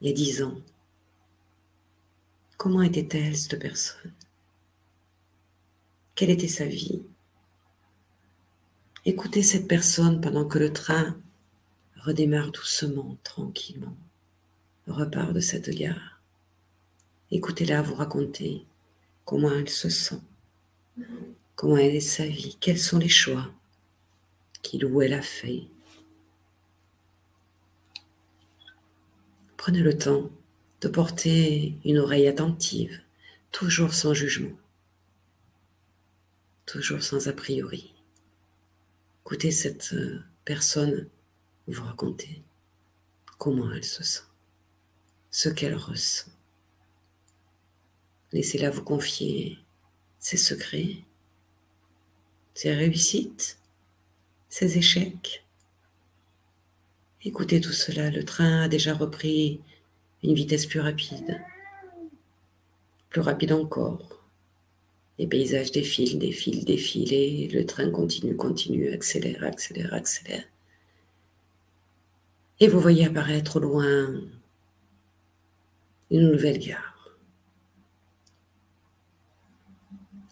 Il 0.00 0.06
y 0.08 0.10
a 0.10 0.14
dix 0.14 0.44
ans. 0.44 0.60
Comment 2.56 2.82
était-elle, 2.82 3.36
cette 3.36 3.58
personne? 3.58 4.12
Quelle 6.14 6.30
était 6.30 6.46
sa 6.46 6.66
vie? 6.66 7.02
Écoutez 9.04 9.42
cette 9.42 9.66
personne 9.66 10.20
pendant 10.20 10.46
que 10.46 10.60
le 10.60 10.72
train 10.72 11.20
redémarre 12.04 12.50
doucement, 12.50 13.16
tranquillement, 13.24 13.96
repart 14.86 15.32
de 15.32 15.40
cette 15.40 15.70
gare. 15.70 16.20
Écoutez-la 17.30 17.80
vous 17.80 17.94
raconter 17.94 18.66
comment 19.24 19.50
elle 19.50 19.70
se 19.70 19.88
sent, 19.88 20.20
comment 21.56 21.78
elle 21.78 21.94
est 21.94 22.00
sa 22.00 22.26
vie, 22.26 22.58
quels 22.60 22.78
sont 22.78 22.98
les 22.98 23.08
choix 23.08 23.50
qu'il 24.62 24.84
ou 24.84 25.00
elle 25.00 25.14
a 25.14 25.22
fait. 25.22 25.64
Prenez 29.56 29.80
le 29.80 29.96
temps 29.96 30.30
de 30.82 30.88
porter 30.88 31.78
une 31.86 31.98
oreille 31.98 32.28
attentive, 32.28 33.00
toujours 33.50 33.94
sans 33.94 34.12
jugement, 34.12 34.56
toujours 36.66 37.02
sans 37.02 37.28
a 37.28 37.32
priori. 37.32 37.94
Écoutez 39.22 39.50
cette 39.50 39.94
euh, 39.94 40.20
personne 40.44 41.08
vous 41.66 41.82
raconter 41.82 42.42
comment 43.38 43.72
elle 43.72 43.84
se 43.84 44.02
sent, 44.02 44.22
ce 45.30 45.48
qu'elle 45.48 45.74
ressent. 45.74 46.30
Laissez-la 48.32 48.70
vous 48.70 48.82
confier 48.82 49.58
ses 50.18 50.36
secrets, 50.36 50.96
ses 52.54 52.74
réussites, 52.74 53.58
ses 54.48 54.78
échecs. 54.78 55.44
Écoutez 57.22 57.60
tout 57.60 57.72
cela, 57.72 58.10
le 58.10 58.24
train 58.24 58.62
a 58.62 58.68
déjà 58.68 58.94
repris 58.94 59.60
une 60.22 60.34
vitesse 60.34 60.66
plus 60.66 60.80
rapide, 60.80 61.40
plus 63.08 63.20
rapide 63.20 63.52
encore. 63.52 64.24
Les 65.18 65.26
paysages 65.26 65.70
défilent, 65.70 66.18
défilent, 66.18 66.64
défilent 66.64 67.12
et 67.12 67.48
le 67.48 67.64
train 67.64 67.90
continue, 67.90 68.36
continue, 68.36 68.92
accélère, 68.92 69.44
accélère, 69.44 69.94
accélère. 69.94 70.44
Et 72.60 72.68
vous 72.68 72.80
voyez 72.80 73.06
apparaître 73.06 73.56
au 73.56 73.60
loin 73.60 74.20
une 76.10 76.30
nouvelle 76.30 76.58
gare. 76.58 77.16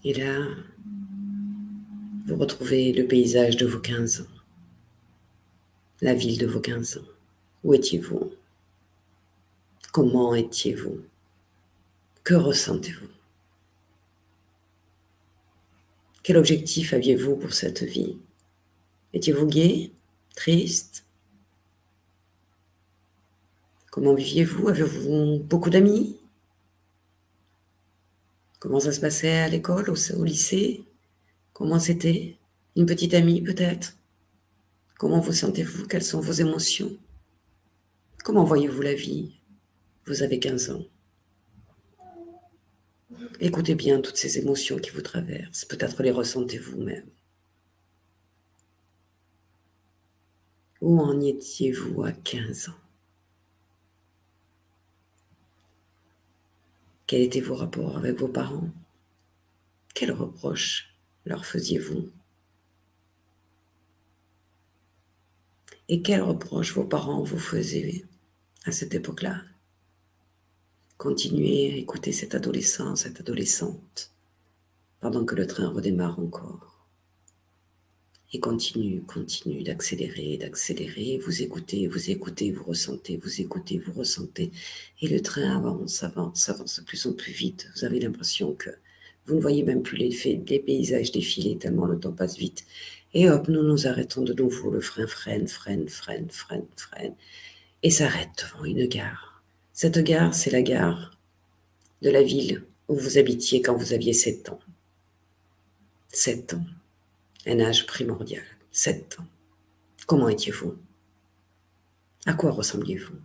Et 0.04 0.14
là, 0.14 0.38
vous 2.26 2.36
retrouvez 2.36 2.92
le 2.92 3.06
paysage 3.06 3.56
de 3.56 3.66
vos 3.66 3.80
15 3.80 4.22
ans, 4.22 4.36
la 6.00 6.14
ville 6.14 6.38
de 6.38 6.46
vos 6.46 6.60
15 6.60 6.98
ans. 6.98 7.08
Où 7.64 7.74
étiez-vous? 7.74 8.32
Comment 9.92 10.34
étiez-vous? 10.34 11.04
Que 12.24 12.34
ressentez-vous? 12.34 13.08
Quel 16.22 16.36
objectif 16.36 16.92
aviez-vous 16.92 17.36
pour 17.36 17.52
cette 17.52 17.82
vie? 17.82 18.16
Étiez-vous 19.12 19.46
gai? 19.46 19.92
Triste? 20.34 21.01
Comment 23.93 24.14
viviez-vous? 24.14 24.70
Avez-vous 24.70 25.40
beaucoup 25.40 25.68
d'amis? 25.68 26.18
Comment 28.59 28.80
ça 28.80 28.90
se 28.90 29.01
passait 29.01 29.36
à 29.36 29.49
l'école, 29.49 29.90
au, 29.90 30.24
lycée? 30.24 30.86
Comment 31.53 31.78
c'était? 31.78 32.38
Une 32.74 32.86
petite 32.86 33.12
amie 33.12 33.43
peut-être? 33.43 33.99
Comment 34.99 35.20
vous 35.20 35.34
sentez-vous? 35.34 35.86
Quelles 35.88 36.05
sont 36.05 36.20
vos 36.20 36.32
émotions? 36.32 36.97
Comment 38.24 38.45
voyez-vous 38.45 38.80
la 38.80 38.95
vie? 38.95 39.34
Vous 40.07 40.22
avez 40.22 40.38
15 40.38 40.70
ans. 40.70 40.84
Écoutez 43.40 43.74
bien 43.74 44.01
toutes 44.01 44.16
ces 44.16 44.38
émotions 44.38 44.78
qui 44.78 44.88
vous 44.88 45.03
traversent. 45.03 45.66
Peut-être 45.66 46.03
les 46.03 46.12
ressentez 46.12 46.57
vous-même. 46.57 47.11
Où 50.80 50.99
en 50.99 51.20
étiez-vous 51.20 52.05
à 52.05 52.12
15 52.12 52.70
ans? 52.70 52.82
Quels 57.12 57.24
étaient 57.24 57.42
vos 57.42 57.56
rapports 57.56 57.98
avec 57.98 58.18
vos 58.18 58.28
parents? 58.28 58.70
Quels 59.94 60.12
reproches 60.12 60.96
leur 61.26 61.44
faisiez-vous? 61.44 62.10
Et 65.90 66.00
quels 66.00 66.22
reproches 66.22 66.72
vos 66.72 66.86
parents 66.86 67.22
vous 67.22 67.38
faisaient 67.38 68.06
à 68.64 68.72
cette 68.72 68.94
époque-là? 68.94 69.42
Continuez 70.96 71.74
à 71.74 71.76
écouter 71.76 72.12
cet 72.12 72.34
adolescent, 72.34 72.96
cette 72.96 73.20
adolescente, 73.20 74.10
pendant 75.00 75.26
que 75.26 75.34
le 75.34 75.46
train 75.46 75.68
redémarre 75.68 76.18
encore. 76.18 76.71
Et 78.35 78.41
continue, 78.41 79.03
continue 79.03 79.62
d'accélérer, 79.62 80.39
d'accélérer. 80.39 81.18
Vous 81.18 81.43
écoutez, 81.43 81.87
vous 81.87 82.11
écoutez, 82.11 82.51
vous 82.51 82.64
ressentez, 82.64 83.18
vous 83.18 83.41
écoutez, 83.41 83.78
vous 83.78 83.93
ressentez. 83.93 84.51
Et 85.03 85.09
le 85.09 85.20
train 85.20 85.57
avance, 85.57 86.03
avance, 86.03 86.49
avance 86.49 86.80
de 86.80 86.85
plus 86.85 87.07
en 87.07 87.12
plus 87.12 87.33
vite. 87.33 87.68
Vous 87.74 87.85
avez 87.85 88.01
l'impression 88.01 88.55
que 88.55 88.70
vous 89.26 89.35
ne 89.35 89.41
voyez 89.41 89.62
même 89.62 89.83
plus 89.83 89.99
les, 89.99 90.43
les 90.49 90.59
paysages 90.61 91.12
défiler 91.12 91.59
tellement 91.59 91.87
le 91.87 92.01
temps 92.01 92.12
passe 92.12 92.39
vite. 92.39 92.64
Et 93.12 93.28
hop, 93.28 93.49
nous 93.49 93.62
nous 93.62 93.87
arrêtons 93.87 94.22
de 94.22 94.33
nouveau. 94.33 94.70
Le 94.70 94.80
frein 94.80 95.07
freine, 95.07 95.47
freine, 95.47 95.89
freine, 95.89 96.30
freine, 96.30 96.66
freine. 96.76 97.14
Et 97.83 97.91
s'arrête 97.91 98.47
devant 98.55 98.64
une 98.64 98.87
gare 98.87 99.33
cette 99.72 99.99
gare, 99.99 100.35
c'est 100.35 100.51
la 100.51 100.62
gare 100.62 101.12
de 102.03 102.11
la 102.11 102.22
ville 102.22 102.64
où 102.89 102.95
vous 102.95 103.16
habitiez 103.16 103.62
quand 103.62 103.74
vous 103.74 103.95
aviez 103.95 104.12
7 104.12 104.51
ans. 104.51 104.61
7 106.11 106.55
ans, 106.55 106.64
un 107.47 107.61
âge 107.61 107.86
primordial. 107.86 108.45
7 108.70 109.18
ans. 109.20 109.26
Comment 110.07 110.28
étiez-vous? 110.28 110.76
À 112.26 112.34
quoi 112.34 112.51
ressembliez-vous? 112.51 113.16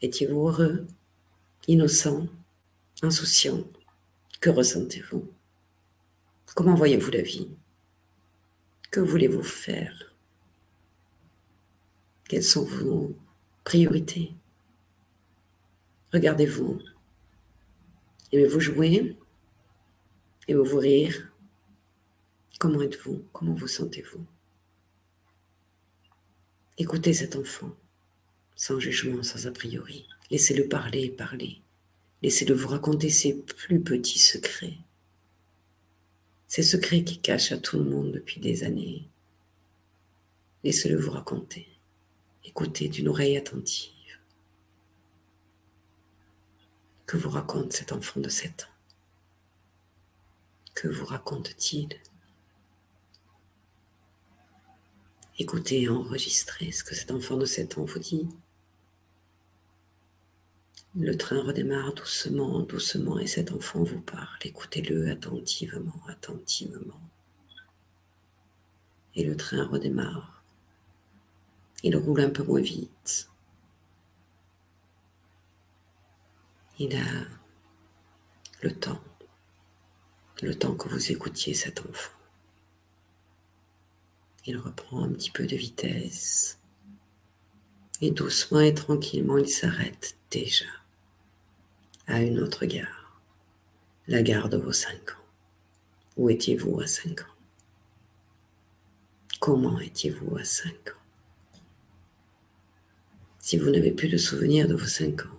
Étiez-vous 0.00 0.48
heureux, 0.48 0.86
innocent, 1.66 2.26
insouciant? 3.02 3.64
Que 4.40 4.50
ressentez-vous? 4.50 5.28
Comment 6.54 6.74
voyez-vous 6.74 7.10
la 7.10 7.22
vie? 7.22 7.48
Que 8.90 9.00
voulez-vous 9.00 9.42
faire? 9.42 10.14
Quelles 12.28 12.44
sont 12.44 12.64
vos 12.64 13.16
priorités? 13.64 14.32
Regardez-vous. 16.12 16.78
Aimez-vous 18.32 18.60
jouer? 18.60 19.16
Aimez-vous 20.46 20.78
rire? 20.78 21.32
Comment 22.58 22.82
êtes-vous? 22.82 23.24
Comment 23.32 23.54
vous 23.54 23.68
sentez-vous? 23.68 24.26
Écoutez 26.76 27.14
cet 27.14 27.36
enfant, 27.36 27.70
sans 28.56 28.80
jugement, 28.80 29.22
sans 29.22 29.46
a 29.46 29.52
priori. 29.52 30.08
Laissez-le 30.32 30.66
parler 30.66 31.04
et 31.04 31.10
parler. 31.10 31.62
Laissez-le 32.20 32.54
vous 32.54 32.66
raconter 32.66 33.10
ses 33.10 33.32
plus 33.32 33.80
petits 33.80 34.18
secrets. 34.18 34.76
Ces 36.48 36.64
secrets 36.64 37.04
qui 37.04 37.18
cachent 37.18 37.52
à 37.52 37.58
tout 37.58 37.78
le 37.78 37.84
monde 37.84 38.10
depuis 38.10 38.40
des 38.40 38.64
années. 38.64 39.08
Laissez-le 40.64 40.98
vous 40.98 41.12
raconter. 41.12 41.68
Écoutez 42.44 42.88
d'une 42.88 43.06
oreille 43.06 43.36
attentive. 43.36 43.92
Que 47.06 47.16
vous 47.16 47.30
raconte 47.30 47.72
cet 47.72 47.92
enfant 47.92 48.18
de 48.18 48.28
7 48.28 48.64
ans? 48.68 48.74
Que 50.74 50.88
vous 50.88 51.06
raconte-t-il? 51.06 51.88
Écoutez 55.38 55.82
et 55.82 55.88
enregistrez 55.88 56.72
ce 56.72 56.82
que 56.84 56.94
cet 56.94 57.10
enfant 57.10 57.36
de 57.36 57.44
7 57.44 57.78
ans 57.78 57.84
vous 57.84 57.98
dit. 57.98 58.28
Le 60.96 61.16
train 61.16 61.42
redémarre 61.42 61.94
doucement, 61.94 62.60
doucement, 62.60 63.18
et 63.18 63.26
cet 63.26 63.52
enfant 63.52 63.82
vous 63.84 64.00
parle. 64.00 64.38
Écoutez-le 64.42 65.10
attentivement, 65.10 66.02
attentivement. 66.08 67.00
Et 69.14 69.24
le 69.24 69.36
train 69.36 69.66
redémarre. 69.66 70.42
Il 71.84 71.96
roule 71.96 72.20
un 72.20 72.30
peu 72.30 72.42
moins 72.42 72.60
vite. 72.60 73.28
il 76.78 76.94
a 76.94 77.26
le 78.62 78.72
temps, 78.72 79.00
le 80.42 80.54
temps 80.54 80.74
que 80.74 80.88
vous 80.88 81.10
écoutiez 81.10 81.52
cet 81.54 81.80
enfant. 81.80 82.17
Il 84.48 84.56
reprend 84.56 85.04
un 85.04 85.12
petit 85.12 85.30
peu 85.30 85.46
de 85.46 85.54
vitesse 85.54 86.58
et 88.00 88.10
doucement 88.10 88.60
et 88.60 88.72
tranquillement 88.72 89.36
il 89.36 89.48
s'arrête 89.48 90.16
déjà 90.30 90.64
à 92.06 92.22
une 92.22 92.40
autre 92.40 92.64
gare, 92.64 93.20
la 94.06 94.22
gare 94.22 94.48
de 94.48 94.56
vos 94.56 94.72
cinq 94.72 95.10
ans. 95.10 95.24
Où 96.16 96.30
étiez-vous 96.30 96.80
à 96.80 96.86
cinq 96.86 97.20
ans? 97.20 97.34
Comment 99.38 99.78
étiez-vous 99.78 100.36
à 100.38 100.44
cinq 100.44 100.88
ans? 100.88 101.02
Si 103.38 103.58
vous 103.58 103.68
n'avez 103.70 103.92
plus 103.92 104.08
de 104.08 104.16
souvenir 104.16 104.66
de 104.66 104.74
vos 104.74 104.86
cinq 104.86 105.26
ans, 105.26 105.38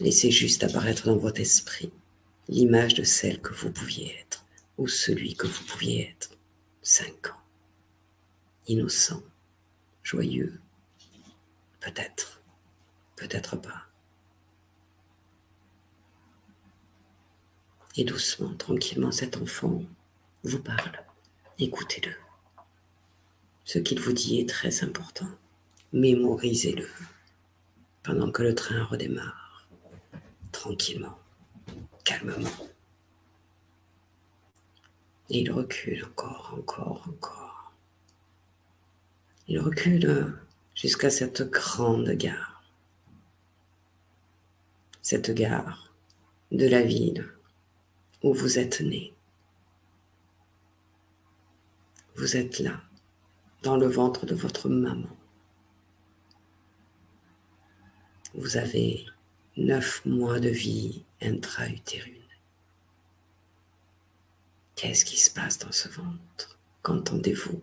Laissez 0.00 0.30
juste 0.30 0.64
apparaître 0.64 1.06
dans 1.06 1.16
votre 1.16 1.40
esprit 1.40 1.92
l'image 2.48 2.94
de 2.94 3.04
celle 3.04 3.40
que 3.40 3.54
vous 3.54 3.70
pouviez 3.70 4.12
être 4.20 4.44
ou 4.76 4.88
celui 4.88 5.34
que 5.34 5.46
vous 5.46 5.64
pouviez 5.64 6.10
être. 6.10 6.30
Cinq 6.82 7.28
ans. 7.28 7.43
Innocent, 8.66 9.22
joyeux, 10.02 10.60
peut-être, 11.80 12.40
peut-être 13.16 13.56
pas. 13.56 13.86
Et 17.96 18.04
doucement, 18.04 18.54
tranquillement, 18.56 19.12
cet 19.12 19.36
enfant 19.36 19.82
vous 20.42 20.60
parle. 20.60 21.04
Écoutez-le. 21.58 22.12
Ce 23.64 23.78
qu'il 23.78 24.00
vous 24.00 24.12
dit 24.12 24.40
est 24.40 24.48
très 24.48 24.82
important. 24.82 25.28
Mémorisez-le 25.92 26.88
pendant 28.02 28.30
que 28.30 28.42
le 28.42 28.54
train 28.54 28.82
redémarre 28.84 29.44
tranquillement, 30.54 31.18
calmement. 32.04 32.48
Il 35.28 35.50
recule 35.52 36.04
encore, 36.04 36.54
encore, 36.56 37.04
encore. 37.08 37.43
Il 39.46 39.60
recule 39.60 40.38
jusqu'à 40.74 41.10
cette 41.10 41.42
grande 41.42 42.10
gare. 42.10 42.62
Cette 45.02 45.30
gare 45.32 45.92
de 46.50 46.66
la 46.66 46.82
ville 46.82 47.28
où 48.22 48.32
vous 48.32 48.58
êtes 48.58 48.80
né. 48.80 49.12
Vous 52.16 52.36
êtes 52.36 52.58
là, 52.60 52.80
dans 53.62 53.76
le 53.76 53.86
ventre 53.86 54.24
de 54.24 54.34
votre 54.34 54.68
maman. 54.68 55.14
Vous 58.32 58.56
avez 58.56 59.04
neuf 59.56 60.04
mois 60.06 60.40
de 60.40 60.48
vie 60.48 61.04
intra-utérine. 61.20 62.14
Qu'est-ce 64.74 65.04
qui 65.04 65.18
se 65.18 65.30
passe 65.30 65.58
dans 65.58 65.72
ce 65.72 65.88
ventre? 65.88 66.58
Qu'entendez-vous? 66.82 67.62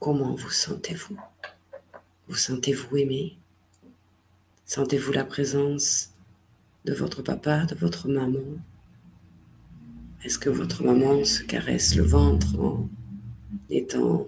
Comment 0.00 0.34
vous 0.34 0.48
sentez-vous? 0.48 1.20
Vous 2.26 2.34
sentez-vous 2.34 2.96
aimé? 2.96 3.36
Sentez-vous 4.64 5.12
la 5.12 5.26
présence 5.26 6.14
de 6.86 6.94
votre 6.94 7.20
papa, 7.20 7.66
de 7.66 7.74
votre 7.74 8.08
maman? 8.08 8.58
Est-ce 10.24 10.38
que 10.38 10.48
votre 10.48 10.82
maman 10.84 11.22
se 11.26 11.42
caresse 11.42 11.96
le 11.96 12.02
ventre 12.02 12.58
en 12.58 12.88
étant 13.68 14.26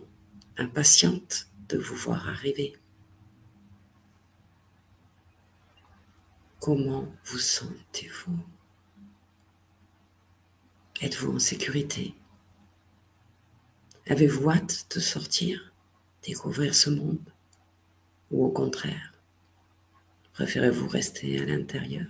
impatiente 0.58 1.48
de 1.70 1.78
vous 1.78 1.96
voir 1.96 2.28
arriver? 2.28 2.76
Comment 6.60 7.06
vous 7.24 7.38
sentez-vous? 7.38 8.38
Êtes-vous 11.00 11.36
en 11.36 11.38
sécurité? 11.38 12.14
Avez-vous 14.08 14.50
hâte 14.50 14.86
de 14.96 15.00
sortir, 15.00 15.72
découvrir 16.24 16.74
ce 16.74 16.90
monde 16.90 17.32
Ou 18.32 18.44
au 18.44 18.50
contraire, 18.50 19.12
préférez-vous 20.32 20.88
rester 20.88 21.40
à 21.40 21.44
l'intérieur? 21.44 22.08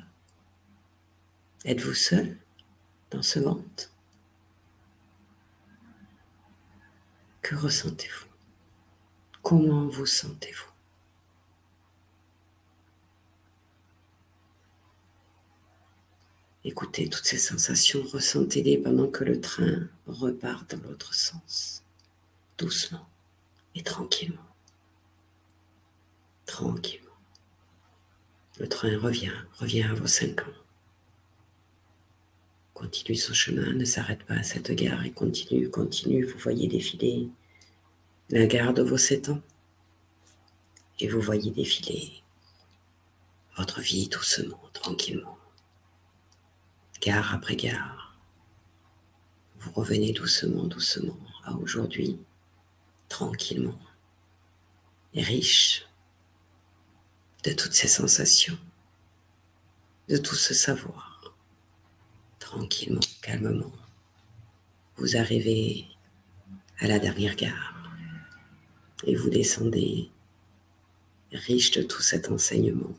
Êtes-vous 1.67 1.95
seul 1.95 2.39
dans 3.11 3.23
ce 3.23 3.41
ventre 3.41 3.93
Que 7.43 7.55
ressentez-vous? 7.55 8.27
Comment 9.43 9.87
vous 9.87 10.07
sentez-vous? 10.07 10.73
Écoutez 16.65 17.09
toutes 17.09 17.27
ces 17.27 17.39
sensations, 17.39 18.03
ressentez-les 18.05 18.79
pendant 18.79 19.09
que 19.09 19.25
le 19.25 19.41
train 19.41 19.89
repart 20.07 20.75
dans 20.75 20.89
l'autre 20.89 21.13
sens, 21.13 21.82
doucement 22.63 23.07
et 23.75 23.83
tranquillement. 23.83 24.49
Tranquillement. 26.47 27.19
Le 28.59 28.69
train 28.69 28.99
revient, 28.99 29.33
revient 29.59 29.83
à 29.83 29.95
vos 29.95 30.07
cinq 30.07 30.41
ans. 30.43 30.59
Continue 32.75 33.17
son 33.17 33.35
chemin, 33.35 33.73
ne 33.73 33.85
s'arrête 33.85 34.25
pas 34.25 34.35
à 34.35 34.43
cette 34.43 34.73
gare 34.73 35.05
et 35.05 35.13
continue, 35.13 35.71
continue. 35.71 36.25
Vous 36.25 36.39
voyez 36.39 36.69
défiler 36.69 37.29
la 38.31 38.47
gare 38.47 38.73
de 38.73 38.83
vos 38.83 38.97
sept 38.97 39.29
ans. 39.29 39.43
Et 40.99 41.09
vous 41.09 41.21
voyez 41.21 41.51
défiler 41.51 42.23
votre 43.57 43.81
vie 43.81 44.09
doucement, 44.09 44.61
tranquillement 44.73 45.39
gare 47.03 47.35
après 47.35 47.57
gare. 47.57 48.17
Vous 49.59 49.73
revenez 49.73 50.13
doucement, 50.13 50.65
doucement 50.65 51.19
à 51.45 51.55
aujourd'hui, 51.55 52.17
tranquillement 53.13 53.79
riche 55.15 55.87
de 57.45 57.53
toutes 57.53 57.75
ces 57.75 57.89
sensations, 57.89 58.59
de 60.09 60.17
tout 60.17 60.35
ce 60.35 60.55
savoir. 60.55 61.35
Tranquillement, 62.39 63.07
calmement, 63.21 63.73
vous 64.97 65.19
arrivez 65.19 65.85
à 66.79 66.87
la 66.87 66.99
dernière 66.99 67.37
gare 67.37 67.75
et 69.05 69.15
vous 69.15 69.29
descendez 69.29 70.11
riche 71.33 71.73
de 71.73 71.83
tout 71.83 72.01
cet 72.01 72.31
enseignement 72.31 72.97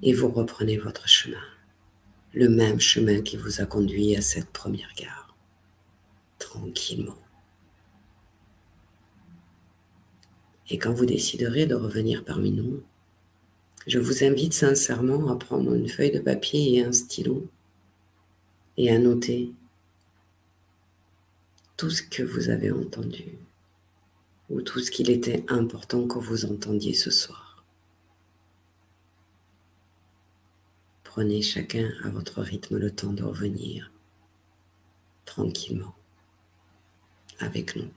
et 0.00 0.14
vous 0.14 0.30
reprenez 0.30 0.78
votre 0.78 1.06
chemin 1.06 1.44
le 2.32 2.48
même 2.48 2.80
chemin 2.80 3.20
qui 3.20 3.36
vous 3.36 3.60
a 3.60 3.66
conduit 3.66 4.16
à 4.16 4.22
cette 4.22 4.50
première 4.50 4.92
gare, 4.96 5.36
tranquillement. 6.38 7.23
Et 10.70 10.78
quand 10.78 10.92
vous 10.92 11.06
déciderez 11.06 11.66
de 11.66 11.74
revenir 11.74 12.24
parmi 12.24 12.50
nous, 12.50 12.82
je 13.86 13.98
vous 13.98 14.24
invite 14.24 14.54
sincèrement 14.54 15.30
à 15.30 15.36
prendre 15.36 15.74
une 15.74 15.88
feuille 15.88 16.12
de 16.12 16.20
papier 16.20 16.74
et 16.74 16.84
un 16.84 16.92
stylo 16.92 17.46
et 18.76 18.90
à 18.90 18.98
noter 18.98 19.52
tout 21.76 21.90
ce 21.90 22.02
que 22.02 22.22
vous 22.22 22.48
avez 22.48 22.70
entendu 22.70 23.38
ou 24.48 24.62
tout 24.62 24.80
ce 24.80 24.90
qu'il 24.90 25.10
était 25.10 25.44
important 25.48 26.06
que 26.06 26.18
vous 26.18 26.46
entendiez 26.46 26.94
ce 26.94 27.10
soir. 27.10 27.64
Prenez 31.02 31.42
chacun 31.42 31.90
à 32.04 32.08
votre 32.08 32.40
rythme 32.42 32.78
le 32.78 32.90
temps 32.90 33.12
de 33.12 33.22
revenir 33.22 33.92
tranquillement 35.24 35.94
avec 37.38 37.76
nous. 37.76 37.90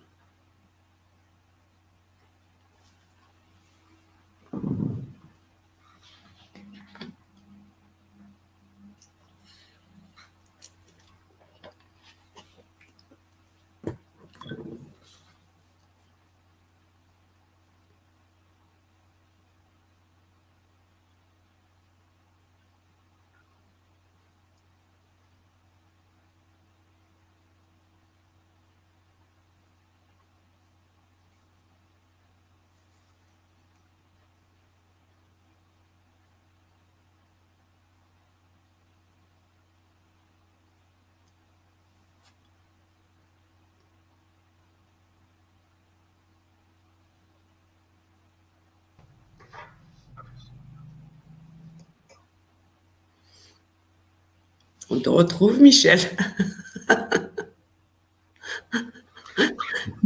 On 54.90 55.00
te 55.00 55.10
retrouve, 55.10 55.62
Michel. 55.62 56.00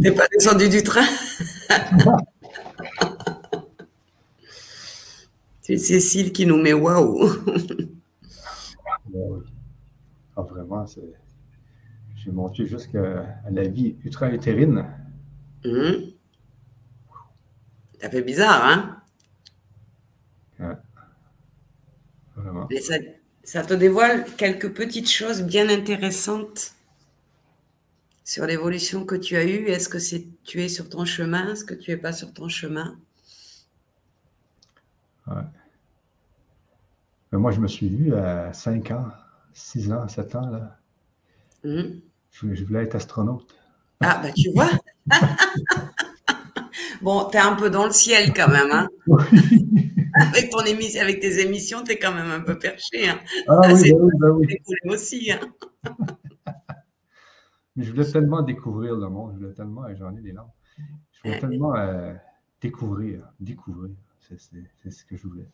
T'es 0.01 0.11
pas 0.11 0.27
descendu 0.27 0.67
du 0.69 0.81
train 0.83 1.05
C'est 5.61 5.77
Cécile 5.77 6.31
qui 6.33 6.47
nous 6.47 6.57
met 6.57 6.73
waouh. 6.73 7.29
ah, 10.35 10.41
vraiment, 10.41 10.85
j'ai 12.15 12.31
monté 12.31 12.65
jusqu'à 12.65 13.39
la 13.49 13.67
vie 13.67 13.95
ultra-utérine. 14.03 14.85
Mmh. 15.63 16.11
Ça 18.01 18.09
fait 18.09 18.23
bizarre, 18.23 18.65
hein? 18.65 18.97
Ouais. 20.59 20.75
Vraiment. 22.35 22.67
Ça 22.81 22.95
te 23.43 23.73
dévoile 23.73 24.25
quelques 24.37 24.73
petites 24.73 25.09
choses 25.09 25.43
bien 25.43 25.69
intéressantes 25.69 26.73
sur 28.23 28.45
l'évolution 28.45 29.05
que 29.05 29.15
tu 29.15 29.35
as 29.35 29.43
eue. 29.43 29.67
Est-ce 29.67 29.89
que 29.89 29.99
c'est 29.99 30.25
tu 30.43 30.61
es 30.61 30.69
sur 30.69 30.89
ton 30.89 31.05
chemin? 31.05 31.51
Est-ce 31.51 31.65
que 31.65 31.73
tu 31.73 31.91
n'es 31.91 31.97
pas 31.97 32.13
sur 32.13 32.33
ton 32.33 32.47
chemin? 32.47 32.97
Ouais. 35.27 35.43
Moi, 37.33 37.51
je 37.51 37.59
me 37.59 37.67
suis 37.67 37.89
vu 37.89 38.13
à 38.15 38.51
5 38.51 38.91
ans, 38.91 39.07
6 39.53 39.91
ans, 39.91 40.07
7 40.07 40.35
ans. 40.35 40.49
Là. 40.49 40.77
Mmh. 41.63 41.99
Je, 42.31 42.63
voulais 42.63 42.83
être 42.83 42.95
astronaute. 42.95 43.55
Ah, 44.01 44.19
bah 44.21 44.31
tu 44.31 44.51
vois 44.51 44.69
Bon, 47.01 47.29
tu 47.29 47.37
es 47.37 47.39
un 47.39 47.55
peu 47.55 47.69
dans 47.69 47.85
le 47.85 47.91
ciel 47.91 48.33
quand 48.33 48.49
même. 48.49 48.71
Hein 48.71 48.89
avec, 50.33 50.49
ton 50.49 50.63
émission, 50.63 51.01
avec 51.01 51.19
tes 51.19 51.39
émissions, 51.39 51.83
tu 51.83 51.91
es 51.91 51.99
quand 51.99 52.13
même 52.13 52.29
un 52.29 52.41
peu 52.41 52.57
perché. 52.57 53.09
Hein. 53.09 53.19
Ah 53.47 53.73
oui, 53.73 53.91
bah 54.19 54.31
oui, 54.31 54.47
bah 54.83 54.93
aussi. 54.93 55.31
Hein. 55.31 55.39
Mais 57.75 57.83
je 57.83 57.91
voulais 57.91 58.09
tellement 58.11 58.41
découvrir 58.41 58.95
le 58.97 59.09
monde, 59.09 59.33
je 59.33 59.39
voulais 59.39 59.53
tellement, 59.53 59.83
j'en 59.95 60.15
ai 60.15 60.21
des 60.21 60.33
langues, 60.33 60.49
je 61.13 61.21
voulais 61.23 61.39
tellement 61.39 61.75
euh, 61.75 62.13
découvrir, 62.59 63.31
découvrir, 63.39 63.95
c'est 64.19 64.37
ce 64.91 65.05
que 65.05 65.15
je 65.15 65.27
voulais, 65.27 65.47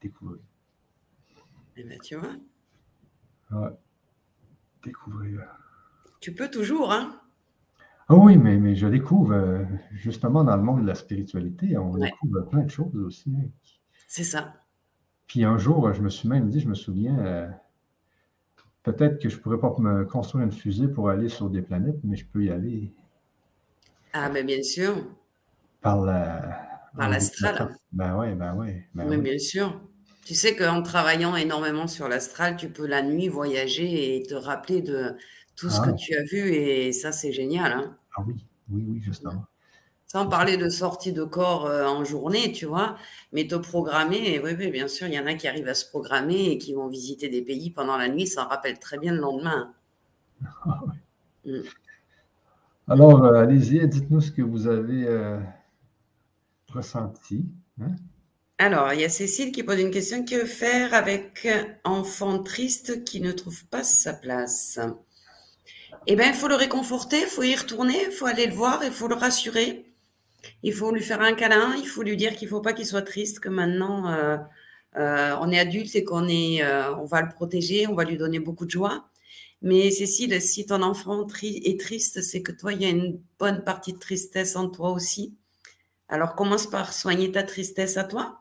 découvrir. 0.00 0.42
Eh 1.76 1.84
bien, 1.84 1.98
tu 1.98 2.16
vois. 2.16 2.34
Ouais, 3.52 3.70
découvrir. 4.84 5.40
Tu 6.20 6.34
peux 6.34 6.50
toujours, 6.50 6.92
hein 6.92 7.22
ah 8.08 8.16
oui, 8.16 8.36
mais, 8.36 8.58
mais 8.58 8.74
je 8.74 8.86
découvre, 8.88 9.32
euh, 9.32 9.64
justement, 9.92 10.44
dans 10.44 10.56
le 10.56 10.62
monde 10.62 10.82
de 10.82 10.86
la 10.86 10.94
spiritualité, 10.94 11.78
on 11.78 11.96
découvre 11.96 12.42
plein 12.42 12.62
de 12.62 12.70
choses 12.70 12.94
aussi. 12.96 13.32
Hein, 13.34 13.48
c'est 14.12 14.24
ça. 14.24 14.52
Puis 15.26 15.42
un 15.42 15.56
jour, 15.56 15.90
je 15.94 16.02
me 16.02 16.10
suis 16.10 16.28
même 16.28 16.50
dit, 16.50 16.60
je 16.60 16.68
me 16.68 16.74
souviens, 16.74 17.18
euh, 17.20 17.48
peut-être 18.82 19.18
que 19.18 19.30
je 19.30 19.36
ne 19.36 19.40
pourrais 19.40 19.58
pas 19.58 19.74
me 19.78 20.04
construire 20.04 20.44
une 20.44 20.52
fusée 20.52 20.86
pour 20.86 21.08
aller 21.08 21.30
sur 21.30 21.48
des 21.48 21.62
planètes, 21.62 21.96
mais 22.04 22.14
je 22.14 22.26
peux 22.26 22.44
y 22.44 22.50
aller. 22.50 22.92
Ah, 24.12 24.28
mais 24.28 24.44
bien 24.44 24.62
sûr. 24.62 24.96
Par 25.80 26.02
la. 26.02 26.90
Par 26.94 27.08
l'astral. 27.08 27.74
Ben 27.90 28.14
oui, 28.18 28.34
ben 28.34 28.54
oui. 28.54 28.82
Ben 28.94 29.08
oui, 29.08 29.16
bien 29.16 29.38
sûr. 29.38 29.80
Tu 30.26 30.34
sais 30.34 30.54
qu'en 30.54 30.82
travaillant 30.82 31.34
énormément 31.34 31.86
sur 31.86 32.06
l'astral, 32.06 32.58
tu 32.58 32.68
peux 32.68 32.86
la 32.86 33.02
nuit 33.02 33.28
voyager 33.28 34.14
et 34.18 34.22
te 34.24 34.34
rappeler 34.34 34.82
de 34.82 35.16
tout 35.56 35.70
ce 35.70 35.80
que 35.80 35.88
ah. 35.88 35.94
tu 35.94 36.14
as 36.14 36.22
vu, 36.24 36.52
et 36.52 36.92
ça, 36.92 37.12
c'est 37.12 37.32
génial. 37.32 37.72
Hein. 37.72 37.96
ah 38.18 38.22
oui, 38.26 38.34
oui, 38.68 38.84
oui, 38.86 39.00
justement. 39.00 39.46
Sans 40.12 40.26
parler 40.26 40.58
de 40.58 40.68
sortie 40.68 41.14
de 41.14 41.24
corps 41.24 41.64
euh, 41.64 41.86
en 41.86 42.04
journée, 42.04 42.52
tu 42.52 42.66
vois, 42.66 42.98
mais 43.32 43.46
te 43.46 43.54
programmer, 43.54 44.38
oui, 44.44 44.50
oui, 44.58 44.70
bien 44.70 44.86
sûr, 44.86 45.06
il 45.06 45.14
y 45.14 45.18
en 45.18 45.26
a 45.26 45.32
qui 45.32 45.48
arrivent 45.48 45.68
à 45.68 45.74
se 45.74 45.88
programmer 45.88 46.50
et 46.50 46.58
qui 46.58 46.74
vont 46.74 46.86
visiter 46.86 47.30
des 47.30 47.40
pays 47.40 47.70
pendant 47.70 47.96
la 47.96 48.10
nuit, 48.10 48.26
ça 48.26 48.44
rappelle 48.44 48.78
très 48.78 48.98
bien 48.98 49.14
le 49.14 49.20
lendemain. 49.20 49.72
Ah 50.66 50.82
mm. 51.46 51.62
Alors, 52.88 53.24
euh, 53.24 53.40
allez-y, 53.40 53.88
dites-nous 53.88 54.20
ce 54.20 54.30
que 54.32 54.42
vous 54.42 54.66
avez 54.66 55.06
euh, 55.06 55.40
ressenti. 56.68 57.46
Hein. 57.80 57.92
Alors, 58.58 58.92
il 58.92 59.00
y 59.00 59.04
a 59.06 59.08
Cécile 59.08 59.50
qui 59.50 59.62
pose 59.62 59.80
une 59.80 59.90
question. 59.90 60.26
Que 60.26 60.44
faire 60.44 60.92
avec 60.92 61.46
un 61.46 61.90
enfant 61.90 62.42
triste 62.42 63.02
qui 63.04 63.22
ne 63.22 63.32
trouve 63.32 63.64
pas 63.64 63.82
sa 63.82 64.12
place? 64.12 64.78
Eh 66.06 66.16
bien, 66.16 66.26
il 66.26 66.34
faut 66.34 66.48
le 66.48 66.56
réconforter, 66.56 67.20
il 67.20 67.28
faut 67.28 67.44
y 67.44 67.56
retourner, 67.56 67.96
il 68.08 68.12
faut 68.12 68.26
aller 68.26 68.46
le 68.46 68.52
voir, 68.52 68.84
il 68.84 68.92
faut 68.92 69.08
le 69.08 69.14
rassurer. 69.14 69.86
Il 70.62 70.72
faut 70.72 70.90
lui 70.90 71.02
faire 71.02 71.20
un 71.20 71.34
câlin, 71.34 71.74
il 71.76 71.86
faut 71.86 72.02
lui 72.02 72.16
dire 72.16 72.34
qu'il 72.34 72.46
ne 72.46 72.50
faut 72.50 72.60
pas 72.60 72.72
qu'il 72.72 72.86
soit 72.86 73.02
triste, 73.02 73.40
que 73.40 73.48
maintenant 73.48 74.10
euh, 74.12 74.36
euh, 74.96 75.36
on 75.40 75.50
est 75.50 75.58
adulte 75.58 75.94
et 75.96 76.04
qu'on 76.04 76.28
est, 76.28 76.62
euh, 76.62 76.94
on 76.96 77.04
va 77.04 77.22
le 77.22 77.28
protéger, 77.28 77.86
on 77.86 77.94
va 77.94 78.04
lui 78.04 78.16
donner 78.16 78.38
beaucoup 78.40 78.66
de 78.66 78.70
joie. 78.70 79.08
Mais 79.62 79.90
Cécile, 79.90 80.40
si 80.42 80.66
ton 80.66 80.82
enfant 80.82 81.26
est 81.42 81.80
triste, 81.80 82.22
c'est 82.22 82.42
que 82.42 82.52
toi, 82.52 82.72
il 82.72 82.82
y 82.82 82.84
a 82.84 82.88
une 82.88 83.20
bonne 83.38 83.62
partie 83.64 83.92
de 83.92 83.98
tristesse 83.98 84.56
en 84.56 84.68
toi 84.68 84.90
aussi. 84.90 85.36
Alors 86.08 86.34
commence 86.34 86.66
par 86.66 86.92
soigner 86.92 87.30
ta 87.32 87.42
tristesse 87.44 87.96
à 87.96 88.04
toi. 88.04 88.40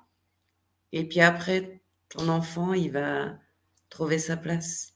Et 0.91 1.07
puis 1.07 1.21
après, 1.21 1.81
ton 2.09 2.27
enfant, 2.27 2.73
il 2.73 2.91
va 2.91 3.37
trouver 3.89 4.19
sa 4.19 4.35
place. 4.35 4.95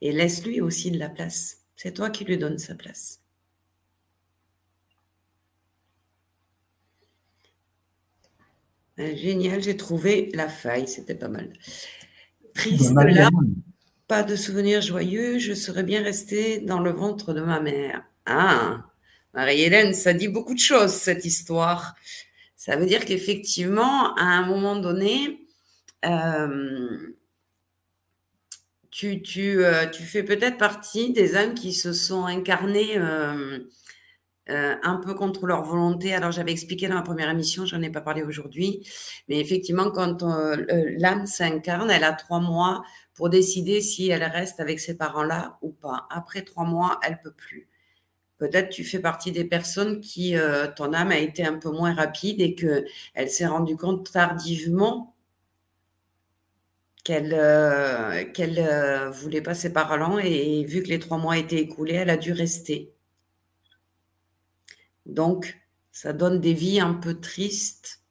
Et 0.00 0.12
laisse-lui 0.12 0.60
aussi 0.60 0.90
de 0.90 0.98
la 0.98 1.08
place. 1.08 1.58
C'est 1.76 1.92
toi 1.92 2.10
qui 2.10 2.24
lui 2.24 2.38
donnes 2.38 2.58
sa 2.58 2.74
place. 2.74 3.20
Génial, 8.98 9.62
j'ai 9.62 9.76
trouvé 9.76 10.30
la 10.34 10.48
faille, 10.48 10.88
c'était 10.88 11.14
pas 11.14 11.28
mal. 11.28 11.52
Triste 12.54 12.94
là, 12.94 13.30
pas 14.08 14.22
de 14.22 14.36
souvenirs 14.36 14.80
joyeux, 14.80 15.38
je 15.38 15.52
serais 15.52 15.82
bien 15.82 16.02
restée 16.02 16.60
dans 16.60 16.80
le 16.80 16.90
ventre 16.90 17.34
de 17.34 17.40
ma 17.40 17.60
mère. 17.60 18.02
Ah, 18.24 18.86
Marie-Hélène, 19.34 19.92
ça 19.94 20.12
dit 20.12 20.28
beaucoup 20.28 20.54
de 20.54 20.60
choses, 20.60 20.92
cette 20.92 21.24
histoire. 21.24 21.94
Ça 22.56 22.76
veut 22.76 22.86
dire 22.86 23.04
qu'effectivement, 23.04 24.14
à 24.14 24.24
un 24.24 24.46
moment 24.46 24.76
donné, 24.76 25.46
euh, 26.04 27.14
tu, 28.90 29.20
tu, 29.22 29.64
euh, 29.64 29.86
tu, 29.86 30.02
fais 30.02 30.22
peut-être 30.22 30.56
partie 30.56 31.12
des 31.12 31.36
âmes 31.36 31.54
qui 31.54 31.72
se 31.72 31.92
sont 31.92 32.24
incarnées 32.24 32.96
euh, 32.96 33.58
un 34.48 34.96
peu 34.96 35.14
contre 35.14 35.46
leur 35.46 35.62
volonté. 35.64 36.14
Alors, 36.14 36.32
j'avais 36.32 36.52
expliqué 36.52 36.88
dans 36.88 36.94
la 36.94 37.02
première 37.02 37.30
émission, 37.30 37.66
j'en 37.66 37.82
ai 37.82 37.90
pas 37.90 38.00
parlé 38.00 38.22
aujourd'hui, 38.22 38.86
mais 39.28 39.40
effectivement, 39.40 39.90
quand 39.90 40.22
euh, 40.22 40.56
l'âme 40.98 41.26
s'incarne, 41.26 41.90
elle 41.90 42.04
a 42.04 42.12
trois 42.12 42.40
mois 42.40 42.84
pour 43.14 43.28
décider 43.30 43.80
si 43.80 44.08
elle 44.08 44.24
reste 44.24 44.60
avec 44.60 44.78
ses 44.80 44.96
parents-là 44.96 45.58
ou 45.62 45.70
pas. 45.70 46.06
Après 46.10 46.42
trois 46.42 46.64
mois, 46.64 47.00
elle 47.02 47.18
peut 47.20 47.32
plus. 47.32 47.68
Peut-être 48.38 48.68
tu 48.68 48.84
fais 48.84 49.00
partie 49.00 49.32
des 49.32 49.44
personnes 49.44 50.00
qui, 50.00 50.36
euh, 50.36 50.66
ton 50.68 50.92
âme 50.92 51.10
a 51.10 51.18
été 51.18 51.44
un 51.44 51.58
peu 51.58 51.70
moins 51.70 51.94
rapide 51.94 52.40
et 52.40 52.54
que 52.54 52.84
elle 53.14 53.30
s'est 53.30 53.46
rendue 53.46 53.76
compte 53.76 54.12
tardivement 54.12 55.14
qu'elle 57.04 57.30
qu'elle 58.32 59.10
voulait 59.12 59.40
pas 59.40 59.54
ses 59.54 59.72
parents 59.72 60.18
et 60.18 60.64
vu 60.64 60.82
que 60.82 60.88
les 60.88 60.98
trois 60.98 61.18
mois 61.18 61.38
étaient 61.38 61.60
écoulés, 61.60 61.94
elle 61.94 62.10
a 62.10 62.16
dû 62.16 62.32
rester. 62.32 62.95
Donc, 65.06 65.58
ça 65.92 66.12
donne 66.12 66.40
des 66.40 66.52
vies 66.52 66.80
un 66.80 66.94
peu 66.94 67.20
tristes. 67.20 68.02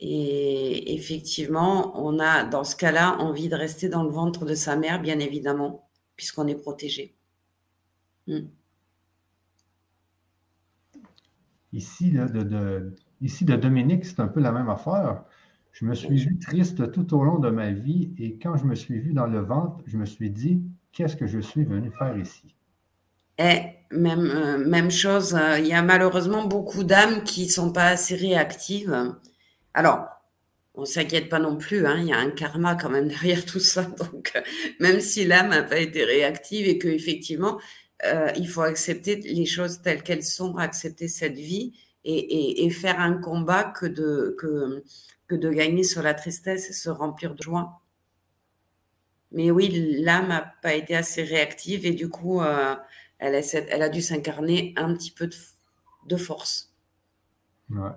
Et 0.00 0.94
effectivement, 0.94 1.92
on 1.94 2.18
a 2.18 2.42
dans 2.44 2.64
ce 2.64 2.74
cas-là 2.74 3.18
envie 3.20 3.48
de 3.48 3.54
rester 3.54 3.88
dans 3.88 4.02
le 4.02 4.10
ventre 4.10 4.44
de 4.44 4.54
sa 4.54 4.74
mère, 4.76 5.00
bien 5.00 5.20
évidemment, 5.20 5.88
puisqu'on 6.16 6.48
est 6.48 6.56
protégé. 6.56 7.14
Hmm. 8.26 8.48
Ici, 11.72 12.10
de, 12.10 12.96
ici, 13.20 13.44
de 13.44 13.56
Dominique, 13.56 14.04
c'est 14.04 14.20
un 14.20 14.28
peu 14.28 14.40
la 14.40 14.52
même 14.52 14.68
affaire. 14.68 15.24
Je 15.72 15.86
me 15.86 15.94
suis 15.94 16.16
vu 16.16 16.38
triste 16.38 16.92
tout 16.92 17.14
au 17.14 17.24
long 17.24 17.38
de 17.38 17.48
ma 17.48 17.70
vie 17.70 18.12
et 18.18 18.38
quand 18.38 18.56
je 18.56 18.64
me 18.64 18.74
suis 18.74 18.98
vu 18.98 19.14
dans 19.14 19.26
le 19.26 19.40
ventre, 19.40 19.82
je 19.86 19.96
me 19.96 20.04
suis 20.04 20.30
dit, 20.30 20.62
qu'est-ce 20.92 21.16
que 21.16 21.26
je 21.26 21.38
suis 21.38 21.64
venu 21.64 21.90
faire 21.92 22.16
ici? 22.18 22.51
Et 23.38 23.60
même, 23.90 24.30
euh, 24.30 24.58
même 24.58 24.90
chose, 24.90 25.34
euh, 25.34 25.58
il 25.58 25.66
y 25.66 25.72
a 25.72 25.82
malheureusement 25.82 26.44
beaucoup 26.46 26.84
d'âmes 26.84 27.24
qui 27.24 27.46
ne 27.46 27.50
sont 27.50 27.72
pas 27.72 27.88
assez 27.88 28.14
réactives. 28.14 29.14
Alors, 29.74 30.06
on 30.74 30.82
ne 30.82 30.86
s'inquiète 30.86 31.28
pas 31.28 31.38
non 31.38 31.56
plus, 31.56 31.86
hein, 31.86 31.98
il 31.98 32.06
y 32.06 32.12
a 32.12 32.18
un 32.18 32.30
karma 32.30 32.74
quand 32.76 32.88
même 32.88 33.08
derrière 33.08 33.44
tout 33.44 33.60
ça. 33.60 33.82
Donc, 34.12 34.32
même 34.80 35.00
si 35.00 35.24
l'âme 35.24 35.50
n'a 35.50 35.62
pas 35.62 35.78
été 35.78 36.04
réactive 36.04 36.66
et 36.66 36.78
qu'effectivement, 36.78 37.58
euh, 38.04 38.30
il 38.36 38.48
faut 38.48 38.62
accepter 38.62 39.16
les 39.16 39.46
choses 39.46 39.82
telles 39.82 40.02
qu'elles 40.02 40.24
sont, 40.24 40.56
accepter 40.56 41.08
cette 41.08 41.36
vie 41.36 41.72
et, 42.04 42.64
et, 42.64 42.70
faire 42.70 42.98
un 42.98 43.14
combat 43.14 43.62
que 43.62 43.86
de, 43.86 44.34
que, 44.38 44.82
que 45.28 45.36
de 45.36 45.50
gagner 45.50 45.84
sur 45.84 46.02
la 46.02 46.14
tristesse 46.14 46.68
et 46.68 46.72
se 46.72 46.90
remplir 46.90 47.34
de 47.34 47.42
joie. 47.42 47.80
Mais 49.30 49.52
oui, 49.52 50.00
l'âme 50.00 50.28
n'a 50.28 50.52
pas 50.62 50.74
été 50.74 50.96
assez 50.96 51.22
réactive 51.22 51.86
et 51.86 51.92
du 51.92 52.08
coup, 52.08 52.40
elle 53.22 53.36
a, 53.36 53.54
elle 53.68 53.82
a 53.82 53.88
dû 53.88 54.02
s'incarner 54.02 54.74
un 54.76 54.92
petit 54.94 55.12
peu 55.12 55.30
de, 56.06 56.16
force. 56.16 56.72
Ouais. 57.70 57.90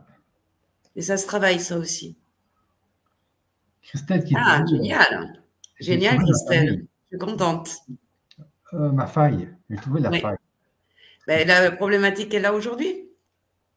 Et 0.95 1.01
ça 1.01 1.17
se 1.17 1.26
travaille, 1.26 1.59
ça 1.59 1.78
aussi. 1.78 2.15
Christelle 3.82 4.23
qui 4.23 4.36
Ah, 4.38 4.63
génial. 4.69 5.41
Génial, 5.80 6.19
Christelle. 6.19 6.86
Je 7.11 7.17
suis 7.17 7.26
contente. 7.26 7.71
Euh, 8.73 8.91
ma 8.91 9.07
faille. 9.07 9.49
J'ai 9.69 9.78
trouvé 9.78 10.01
la 10.01 10.11
faille. 10.11 10.38
Ben, 11.28 11.47
la 11.47 11.71
problématique 11.71 12.30
qu'elle 12.30 12.45
a 12.45 12.53
aujourd'hui. 12.53 13.09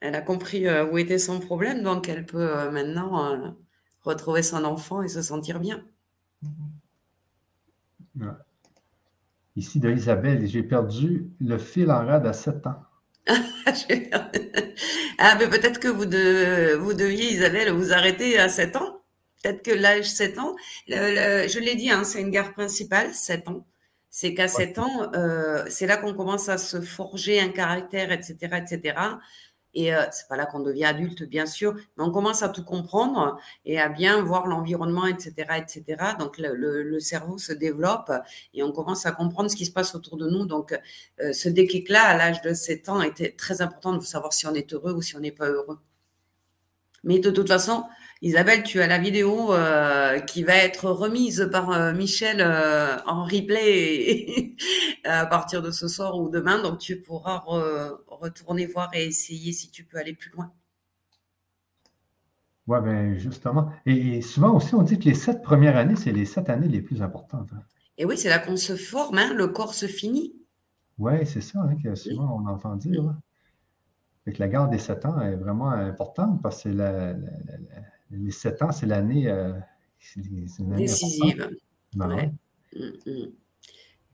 Elle 0.00 0.14
a 0.14 0.20
compris 0.20 0.66
euh, 0.66 0.86
où 0.86 0.98
était 0.98 1.18
son 1.18 1.40
problème, 1.40 1.82
donc 1.82 2.08
elle 2.10 2.26
peut 2.26 2.56
euh, 2.56 2.70
maintenant 2.70 3.56
retrouver 4.02 4.42
son 4.42 4.64
enfant 4.64 5.02
et 5.02 5.08
se 5.08 5.22
sentir 5.22 5.60
bien. 5.60 5.82
Ouais. 8.20 8.28
Ici 9.58 9.80
de 9.80 9.90
Isabelle, 9.90 10.46
j'ai 10.46 10.62
perdu 10.62 11.26
le 11.40 11.58
fil 11.58 11.90
en 11.90 12.06
rade 12.06 12.24
à 12.28 12.32
7 12.32 12.64
ans. 12.68 12.80
ah, 15.18 15.36
mais 15.36 15.48
peut-être 15.48 15.80
que 15.80 15.88
vous, 15.88 16.04
vous 16.80 16.94
deviez, 16.94 17.32
Isabelle, 17.32 17.72
vous 17.72 17.92
arrêter 17.92 18.38
à 18.38 18.48
7 18.48 18.76
ans. 18.76 19.02
Peut-être 19.42 19.62
que 19.64 19.72
l'âge 19.72 20.08
7 20.08 20.38
ans, 20.38 20.54
je 20.86 21.58
l'ai 21.58 21.74
dit, 21.74 21.90
hein, 21.90 22.04
c'est 22.04 22.20
une 22.20 22.30
gare 22.30 22.52
principale, 22.52 23.12
7 23.12 23.48
ans. 23.48 23.66
C'est 24.10 24.32
qu'à 24.32 24.46
7 24.46 24.78
ans, 24.78 25.10
euh, 25.16 25.64
c'est 25.68 25.88
là 25.88 25.96
qu'on 25.96 26.14
commence 26.14 26.48
à 26.48 26.56
se 26.56 26.80
forger 26.80 27.40
un 27.40 27.48
caractère, 27.48 28.12
etc., 28.12 28.36
etc. 28.62 28.96
Et 29.78 29.94
euh, 29.94 30.02
c'est 30.10 30.26
pas 30.26 30.36
là 30.36 30.44
qu'on 30.44 30.58
devient 30.58 30.86
adulte, 30.86 31.22
bien 31.22 31.46
sûr, 31.46 31.72
mais 31.96 32.02
on 32.02 32.10
commence 32.10 32.42
à 32.42 32.48
tout 32.48 32.64
comprendre 32.64 33.38
et 33.64 33.78
à 33.78 33.88
bien 33.88 34.20
voir 34.20 34.48
l'environnement, 34.48 35.06
etc., 35.06 35.46
etc. 35.56 36.16
Donc 36.18 36.36
le, 36.36 36.98
cerveau 36.98 37.38
se 37.38 37.52
développe 37.52 38.10
et 38.54 38.64
on 38.64 38.72
commence 38.72 39.06
à 39.06 39.12
comprendre 39.12 39.48
ce 39.48 39.54
qui 39.54 39.66
se 39.66 39.70
passe 39.70 39.94
autour 39.94 40.16
de 40.16 40.28
nous. 40.28 40.46
Donc 40.46 40.76
euh, 41.20 41.32
ce 41.32 41.48
déclic-là, 41.48 42.02
à 42.02 42.16
l'âge 42.16 42.42
de 42.42 42.54
7 42.54 42.88
ans, 42.88 43.02
était 43.02 43.30
très 43.30 43.62
important 43.62 43.92
de 43.92 44.02
savoir 44.02 44.32
si 44.32 44.48
on 44.48 44.54
est 44.54 44.72
heureux 44.72 44.94
ou 44.94 45.00
si 45.00 45.14
on 45.14 45.20
n'est 45.20 45.30
pas 45.30 45.48
heureux. 45.48 45.78
Mais 47.04 47.20
de 47.20 47.30
toute 47.30 47.46
façon, 47.46 47.84
Isabelle, 48.20 48.64
tu 48.64 48.80
as 48.80 48.88
la 48.88 48.98
vidéo 48.98 49.52
euh, 49.52 50.18
qui 50.18 50.42
va 50.42 50.54
être 50.56 50.90
remise 50.90 51.48
par 51.52 51.70
euh, 51.70 51.92
Michel 51.92 52.38
euh, 52.40 52.96
en 53.06 53.22
replay 53.22 54.56
à 55.04 55.24
partir 55.26 55.62
de 55.62 55.70
ce 55.70 55.86
soir 55.86 56.18
ou 56.18 56.28
demain. 56.28 56.60
Donc, 56.60 56.78
tu 56.78 57.00
pourras 57.00 57.44
retourner 58.08 58.66
voir 58.66 58.90
et 58.92 59.06
essayer 59.06 59.52
si 59.52 59.70
tu 59.70 59.84
peux 59.84 59.98
aller 59.98 60.14
plus 60.14 60.30
loin. 60.30 60.52
Oui, 62.66 62.78
bien, 62.82 63.14
justement. 63.16 63.70
Et, 63.86 64.20
souvent 64.20 64.56
aussi, 64.56 64.74
on 64.74 64.82
dit 64.82 64.98
que 64.98 65.04
les 65.04 65.14
sept 65.14 65.40
premières 65.40 65.76
années, 65.76 65.96
c'est 65.96 66.12
les 66.12 66.24
sept 66.24 66.50
années 66.50 66.68
les 66.68 66.82
plus 66.82 67.02
importantes. 67.02 67.50
Hein. 67.54 67.62
Et 67.98 68.04
oui, 68.04 68.18
c'est 68.18 68.28
là 68.28 68.40
qu'on 68.40 68.56
se 68.56 68.74
forme, 68.76 69.18
hein, 69.18 69.32
le 69.32 69.46
corps 69.46 69.74
se 69.74 69.86
finit. 69.86 70.34
Oui, 70.98 71.24
c'est 71.24 71.40
ça 71.40 71.60
hein, 71.60 71.76
que 71.82 71.94
souvent 71.94 72.42
on 72.42 72.48
entend 72.48 72.74
dire. 72.74 73.04
Hein. 73.04 73.18
la 74.26 74.48
garde 74.48 74.72
des 74.72 74.78
sept 74.78 75.06
ans 75.06 75.20
est 75.20 75.36
vraiment 75.36 75.70
importante 75.70 76.42
parce 76.42 76.56
que 76.56 76.70
c'est 76.70 76.74
la 76.74 77.14
les 78.10 78.30
sept 78.30 78.62
ans, 78.62 78.72
c'est 78.72 78.86
l'année 78.86 79.28
euh, 79.28 79.52
décisive. 80.76 81.50
Mm, 81.94 82.30
mm. 82.74 83.32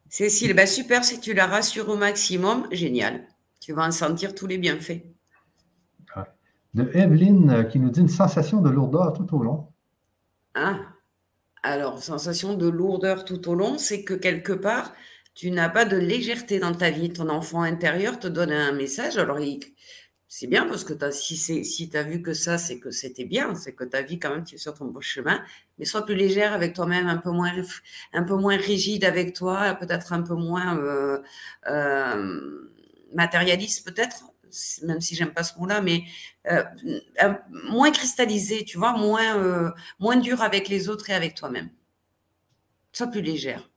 Cécile, 0.09 0.55
ben 0.55 0.66
super, 0.66 1.05
si 1.05 1.20
tu 1.20 1.34
la 1.34 1.47
rassures 1.47 1.88
au 1.88 1.97
maximum, 1.97 2.68
génial. 2.70 3.26
Tu 3.61 3.72
vas 3.72 3.86
en 3.86 3.90
sentir 3.90 4.34
tous 4.34 4.47
les 4.47 4.59
bienfaits. 4.59 5.03
De 6.74 6.90
Evelyne 6.92 7.51
euh, 7.51 7.62
qui 7.62 7.78
nous 7.78 7.90
dit 7.90 8.01
une 8.01 8.09
sensation 8.09 8.61
de 8.61 8.68
lourdeur 8.68 9.12
tout 9.12 9.32
au 9.36 9.42
long. 9.42 9.68
Ah, 10.55 10.80
alors, 11.62 12.03
sensation 12.03 12.55
de 12.55 12.68
lourdeur 12.68 13.24
tout 13.24 13.49
au 13.49 13.55
long, 13.55 13.78
c'est 13.78 14.05
que 14.05 14.12
quelque 14.12 14.53
part, 14.53 14.92
tu 15.34 15.51
n'as 15.51 15.68
pas 15.68 15.84
de 15.84 15.97
légèreté 15.97 16.59
dans 16.59 16.74
ta 16.74 16.90
vie. 16.90 17.11
Ton 17.11 17.28
enfant 17.28 17.62
intérieur 17.62 18.18
te 18.18 18.26
donne 18.26 18.53
un 18.53 18.72
message. 18.72 19.16
Alors, 19.16 19.38
c'est 20.37 20.49
bien 20.49 20.66
parce 20.66 20.82
que 20.82 20.95
si, 21.12 21.89
tu 21.89 21.97
as 21.97 22.03
vu 22.03 22.20
que 22.20 22.32
ça, 22.32 22.59
c'est 22.59 22.80
que 22.80 22.91
c'était 22.91 23.24
bien, 23.24 23.55
c'est 23.55 23.72
que 23.72 23.85
ta 23.85 24.03
vie, 24.03 24.18
quand 24.18 24.30
même, 24.30 24.43
tu 24.43 24.57
es 24.57 24.59
sur 24.59 24.74
ton 24.74 24.87
beau 24.87 25.01
chemin. 25.01 25.41
Mais 25.78 25.85
sois 25.85 26.05
plus 26.05 26.16
légère 26.16 26.53
avec 26.53 26.74
toi-même, 26.74 27.07
un 27.07 27.18
peu 27.18 27.30
moins, 27.30 28.57
rigide 28.57 29.05
avec 29.05 29.32
toi, 29.32 29.74
peut-être 29.74 30.12
un 30.12 30.22
peu 30.22 30.35
moins 30.35 30.76
euh, 30.76 31.22
euh, 31.68 32.68
matérialiste, 33.14 33.87
peut-être 33.87 34.24
même 34.82 35.01
si 35.01 35.14
j'aime 35.14 35.32
pas 35.32 35.45
ce 35.45 35.57
mot-là, 35.57 35.80
mais 35.80 36.03
euh, 36.51 36.64
moins 37.70 37.93
cristallisé, 37.93 38.64
tu 38.64 38.76
vois, 38.76 38.99
moins, 38.99 39.72
moins 40.01 40.16
dur 40.16 40.43
avec 40.43 40.68
les 40.68 40.89
autres 40.89 41.11
et 41.11 41.14
avec 41.14 41.37
toi-même. 41.37 41.70
Sois 42.91 43.07
plus 43.07 43.22
légère. 43.22 43.70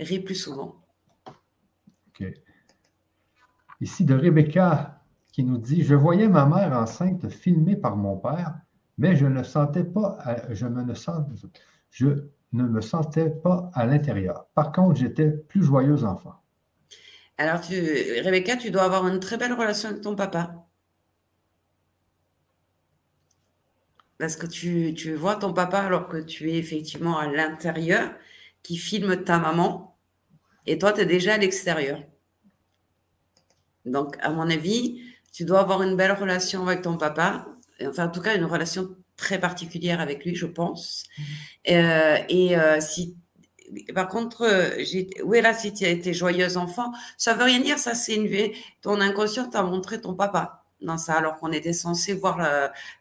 Ris 0.00 0.18
plus 0.18 0.34
souvent. 0.34 0.84
OK. 1.28 2.26
Ici 3.80 4.04
de 4.04 4.14
Rebecca 4.14 4.99
nous 5.42 5.58
dit 5.58 5.82
Je 5.82 5.94
voyais 5.94 6.28
ma 6.28 6.46
mère 6.46 6.72
enceinte 6.72 7.28
filmée 7.28 7.76
par 7.76 7.96
mon 7.96 8.16
père, 8.16 8.54
mais 8.98 9.16
je 9.16 9.26
ne 9.26 9.42
sentais 9.42 9.84
pas, 9.84 10.18
je 10.50 10.66
me 10.66 10.82
ne 12.52 12.62
me 12.64 12.80
sentais 12.80 13.30
pas 13.30 13.70
à 13.74 13.86
l'intérieur. 13.86 14.46
Par 14.54 14.72
contre, 14.72 14.98
j'étais 14.98 15.30
plus 15.30 15.62
joyeuse 15.62 16.04
enfant. 16.04 16.34
Alors, 17.38 17.60
tu, 17.60 17.74
Rebecca, 17.74 18.56
tu 18.56 18.70
dois 18.70 18.82
avoir 18.82 19.06
une 19.06 19.20
très 19.20 19.36
belle 19.36 19.52
relation 19.52 19.88
avec 19.90 20.02
ton 20.02 20.14
papa. 20.14 20.66
Parce 24.18 24.36
que 24.36 24.46
tu, 24.46 24.92
tu 24.94 25.14
vois 25.14 25.36
ton 25.36 25.54
papa 25.54 25.78
alors 25.78 26.08
que 26.08 26.18
tu 26.18 26.50
es 26.50 26.58
effectivement 26.58 27.18
à 27.18 27.26
l'intérieur, 27.26 28.12
qui 28.62 28.76
filme 28.76 29.24
ta 29.24 29.38
maman, 29.38 29.96
et 30.66 30.78
toi, 30.78 30.92
tu 30.92 31.00
es 31.00 31.06
déjà 31.06 31.34
à 31.34 31.38
l'extérieur. 31.38 32.02
Donc, 33.86 34.16
à 34.20 34.30
mon 34.30 34.48
avis, 34.50 35.02
tu 35.32 35.44
dois 35.44 35.60
avoir 35.60 35.82
une 35.82 35.96
belle 35.96 36.12
relation 36.12 36.66
avec 36.66 36.82
ton 36.82 36.96
papa, 36.96 37.46
enfin, 37.86 38.06
en 38.06 38.10
tout 38.10 38.20
cas, 38.20 38.36
une 38.36 38.44
relation 38.44 38.90
très 39.16 39.38
particulière 39.38 40.00
avec 40.00 40.24
lui, 40.24 40.34
je 40.34 40.46
pense. 40.46 41.04
Mmh. 41.18 41.22
Euh, 41.70 42.16
et 42.28 42.58
euh, 42.58 42.80
si 42.80 43.16
par 43.94 44.08
contre, 44.08 44.42
euh, 44.42 44.82
oui, 45.24 45.40
là, 45.40 45.54
si 45.54 45.72
tu 45.72 45.84
as 45.84 45.90
été 45.90 46.12
joyeuse 46.12 46.56
enfant, 46.56 46.92
ça 47.16 47.34
veut 47.34 47.44
rien 47.44 47.60
dire, 47.60 47.78
ça, 47.78 47.94
c'est 47.94 48.16
une 48.16 48.52
Ton 48.82 49.00
inconscient 49.00 49.48
t'a 49.48 49.62
montré 49.62 50.00
ton 50.00 50.14
papa 50.14 50.64
dans 50.80 50.98
ça, 50.98 51.14
alors 51.14 51.38
qu'on 51.38 51.52
était 51.52 51.72
censé 51.72 52.14
voir 52.14 52.40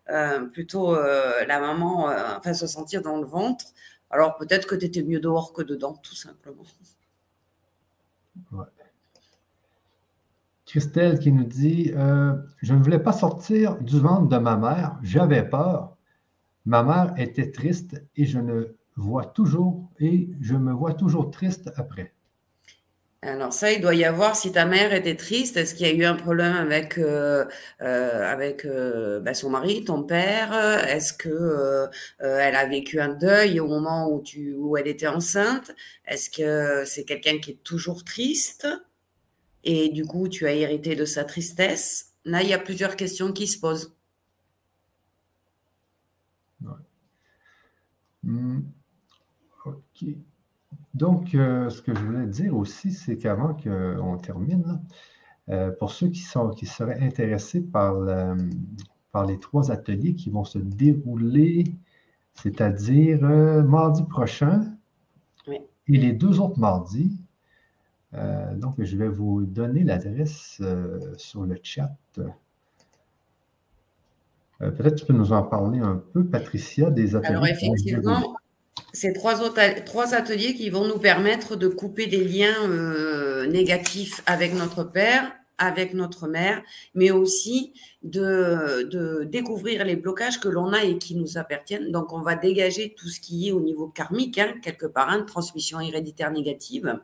euh, 0.10 0.40
plutôt 0.54 0.96
la 0.96 1.60
maman 1.60 2.10
enfin, 2.38 2.54
se 2.54 2.68
sentir 2.68 3.02
dans 3.02 3.18
le 3.18 3.26
ventre. 3.26 3.66
Alors 4.12 4.36
peut-être 4.36 4.68
que 4.68 4.76
tu 4.76 4.86
étais 4.86 5.02
mieux 5.02 5.20
dehors 5.20 5.54
que 5.54 5.62
dedans, 5.62 5.94
tout 6.04 6.16
simplement. 6.16 6.66
Christelle 10.70 11.18
qui 11.18 11.32
nous 11.32 11.46
dit 11.46 11.92
Je 12.62 12.74
ne 12.74 12.84
voulais 12.84 13.00
pas 13.00 13.12
sortir 13.12 13.76
du 13.82 14.00
ventre 14.00 14.28
de 14.28 14.38
ma 14.38 14.56
mère, 14.56 15.00
j'avais 15.02 15.44
peur. 15.44 15.98
Ma 16.66 16.84
mère 16.84 17.14
était 17.18 17.52
triste 17.52 18.04
et 18.16 18.26
je 18.26 18.38
ne 18.38 18.76
vois 18.96 19.26
toujours 19.26 19.90
et 20.00 20.30
je 20.40 20.54
me 20.54 20.72
vois 20.72 20.94
toujours 20.94 21.32
triste 21.32 21.72
après. 21.76 22.14
Alors 23.22 23.52
ça, 23.52 23.72
il 23.72 23.82
doit 23.82 23.96
y 23.96 24.06
avoir, 24.06 24.36
si 24.36 24.52
ta 24.54 24.66
mère 24.66 24.94
était 24.94 25.16
triste, 25.16 25.58
est-ce 25.58 25.76
qu'il 25.76 25.88
y 25.88 25.90
a 25.90 25.94
eu 25.94 26.06
un 26.06 26.16
problème 26.16 26.56
avec, 26.56 26.98
euh, 26.98 27.44
euh, 27.82 28.32
avec 28.32 28.64
euh, 28.64 29.20
bah, 29.20 29.34
son 29.34 29.50
mari, 29.50 29.84
ton 29.84 30.04
père? 30.04 30.54
Est-ce 30.88 31.12
que 31.12 31.88
elle 32.20 32.56
a 32.56 32.66
vécu 32.68 33.02
un 33.02 33.10
deuil 33.10 33.60
au 33.60 33.68
moment 33.68 34.10
où, 34.10 34.22
tu, 34.22 34.54
où 34.54 34.78
elle 34.78 34.88
était 34.88 35.08
enceinte? 35.08 35.72
Est-ce 36.06 36.30
que 36.30 36.86
c'est 36.86 37.04
quelqu'un 37.04 37.40
qui 37.40 37.52
est 37.52 37.64
toujours 37.64 38.06
triste? 38.06 38.68
Et 39.64 39.90
du 39.90 40.06
coup 40.06 40.28
tu 40.28 40.48
as 40.48 40.54
hérité 40.54 40.96
de 40.96 41.06
sa 41.06 41.24
tristesse 41.24 42.10
Là, 42.26 42.44
il 42.44 42.50
y 42.50 42.54
a 42.54 42.60
plusieurs 42.60 42.96
questions 42.96 43.32
qui 43.32 43.48
se 43.48 43.60
posent. 43.60 43.96
Hmm. 48.24 48.60
OK. 49.66 50.06
Donc, 50.94 51.34
euh, 51.34 51.70
ce 51.70 51.82
que 51.82 51.96
je 51.96 52.00
voulais 52.04 52.28
dire 52.28 52.56
aussi, 52.56 52.92
c'est 52.92 53.18
qu'avant 53.18 53.54
qu'on 53.54 54.18
termine, 54.18 54.82
euh, 55.50 55.72
pour 55.72 55.92
ceux 55.92 56.10
qui, 56.10 56.20
sont, 56.20 56.50
qui 56.50 56.66
seraient 56.66 57.00
intéressés 57.00 57.62
par, 57.62 57.96
par 59.12 59.26
les 59.26 59.40
trois 59.40 59.72
ateliers 59.72 60.16
qui 60.16 60.30
vont 60.30 60.44
se 60.44 60.60
dérouler, 60.60 61.64
c'est-à-dire 62.34 63.24
euh, 63.24 63.64
mardi 63.64 64.04
prochain 64.04 64.76
et 65.48 65.98
les 65.98 66.14
deux 66.14 66.40
autres 66.40 66.60
mardis. 66.60 67.18
Donc, 68.14 68.76
je 68.80 68.98
vais 68.98 69.08
vous 69.08 69.46
donner 69.46 69.84
l'adresse 69.84 70.62
sur 71.18 71.44
le 71.44 71.58
chat. 71.62 71.92
Peut-être 74.60 74.96
tu 74.96 75.06
peux 75.06 75.14
nous 75.14 75.32
en 75.32 75.44
parler 75.44 75.80
un 75.80 76.02
peu, 76.14 76.26
Patricia, 76.26 76.90
des 76.90 77.16
ateliers. 77.16 77.30
Alors, 77.30 77.48
effectivement, 77.48 78.36
c'est 78.94 79.14
trois, 79.14 79.36
trois 79.86 80.14
ateliers 80.14 80.56
qui 80.56 80.70
vont 80.70 80.88
nous 80.88 81.00
permettre 81.00 81.56
de 81.56 81.68
couper 81.68 82.08
des 82.08 82.24
liens 82.24 82.56
euh, 82.68 83.48
négatifs 83.48 84.22
avec 84.26 84.54
notre 84.54 84.84
père, 84.84 85.32
avec 85.58 85.94
notre 85.94 86.28
mère, 86.28 86.62
mais 86.96 87.12
aussi 87.12 87.74
de, 88.02 89.24
découvrir 89.26 89.84
les 89.86 89.96
blocages 89.96 90.40
que 90.40 90.48
l'on 90.48 90.72
a 90.74 90.84
et 90.84 90.98
qui 90.98 91.16
nous 91.16 91.38
appartiennent. 91.38 91.92
Donc, 91.92 92.14
on 92.14 92.22
va 92.22 92.36
dégager 92.36 92.96
tout 92.98 93.10
ce 93.10 93.20
qui 93.20 93.50
est 93.50 93.52
au 93.52 93.60
niveau 93.60 93.88
karmique, 93.88 94.38
hein, 94.38 94.54
quelque 94.62 94.86
part, 94.86 95.10
hein, 95.10 95.24
transmission 95.24 95.80
héréditaire 95.80 96.32
négative. 96.32 97.00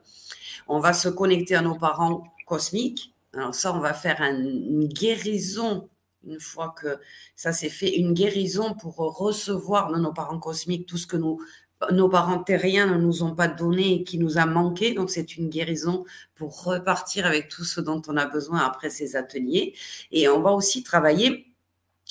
On 0.68 0.80
va 0.80 0.94
se 0.94 1.10
connecter 1.10 1.56
à 1.56 1.62
nos 1.62 1.76
parents 1.76 2.24
cosmiques. 2.46 3.14
Alors 3.34 3.54
ça, 3.54 3.74
on 3.74 3.80
va 3.80 3.94
faire 3.94 4.22
une 4.22 4.88
guérison 4.88 5.90
une 6.26 6.40
fois 6.40 6.74
que 6.80 7.00
ça 7.36 7.54
s'est 7.54 7.70
fait, 7.70 7.96
une 7.96 8.14
guérison 8.14 8.74
pour 8.74 8.96
recevoir 8.96 9.92
de 9.92 10.00
nos 10.00 10.12
parents 10.12 10.40
cosmiques 10.40 10.88
tout 10.88 10.98
ce 10.98 11.08
que 11.08 11.18
nos 11.18 12.10
parents 12.10 12.40
terriens 12.40 12.88
ne 12.88 12.98
nous 12.98 13.24
ont 13.24 13.36
pas 13.36 13.48
donné 13.48 13.96
et 13.96 14.04
qui 14.04 14.18
nous 14.18 14.38
a 14.38 14.46
manqué. 14.46 14.94
Donc, 14.94 15.10
c'est 15.10 15.38
une 15.38 15.50
guérison 15.50 16.04
pour 16.36 16.64
repartir 16.64 17.26
avec 17.26 17.50
tout 17.50 17.64
ce 17.64 17.82
dont 17.82 18.02
on 18.08 18.18
a 18.18 18.26
besoin 18.26 18.60
après 18.60 18.90
ces 18.90 19.16
ateliers. 19.16 19.76
Et 20.12 20.28
on 20.28 20.42
va 20.42 20.52
aussi 20.52 20.84
travailler 20.84 21.55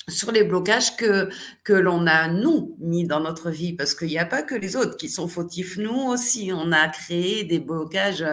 sur 0.07 0.31
les 0.31 0.43
blocages 0.43 0.95
que, 0.97 1.29
que 1.63 1.73
l'on 1.73 2.05
a, 2.05 2.27
nous, 2.27 2.75
mis 2.79 3.05
dans 3.05 3.19
notre 3.19 3.49
vie, 3.49 3.73
parce 3.73 3.95
qu'il 3.95 4.09
n'y 4.09 4.19
a 4.19 4.25
pas 4.25 4.43
que 4.43 4.55
les 4.55 4.75
autres 4.75 4.97
qui 4.97 5.09
sont 5.09 5.27
fautifs. 5.27 5.77
Nous 5.77 5.95
aussi, 5.95 6.51
on 6.53 6.71
a 6.71 6.87
créé 6.89 7.43
des 7.43 7.59
blocages 7.59 8.25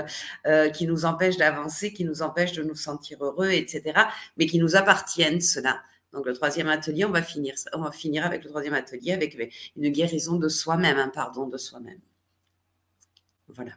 euh, 0.47 0.69
qui 0.69 0.87
nous 0.87 1.05
empêchent 1.05 1.39
d'avancer, 1.39 1.93
qui 1.93 2.05
nous 2.05 2.23
empêchent 2.23 2.53
de 2.53 2.63
nous 2.63 2.75
sentir 2.75 3.25
heureux, 3.25 3.51
etc., 3.51 4.03
mais 4.37 4.47
qui 4.47 4.59
nous 4.59 4.77
appartiennent, 4.77 5.41
cela. 5.41 5.83
Donc 6.13 6.27
le 6.27 6.35
troisième 6.35 6.69
atelier, 6.69 7.07
on 7.07 7.11
va 7.11 7.23
finir, 7.23 7.55
on 7.73 7.81
va 7.81 7.91
finir 7.91 8.27
avec 8.27 8.45
le 8.45 8.51
troisième 8.51 8.75
atelier 8.75 9.13
avec 9.13 9.37
une 9.77 9.89
guérison 9.89 10.37
de 10.37 10.49
soi-même, 10.49 10.99
un 10.99 11.09
pardon 11.09 11.47
de 11.47 11.57
soi-même. 11.57 12.01
Voilà. 13.49 13.73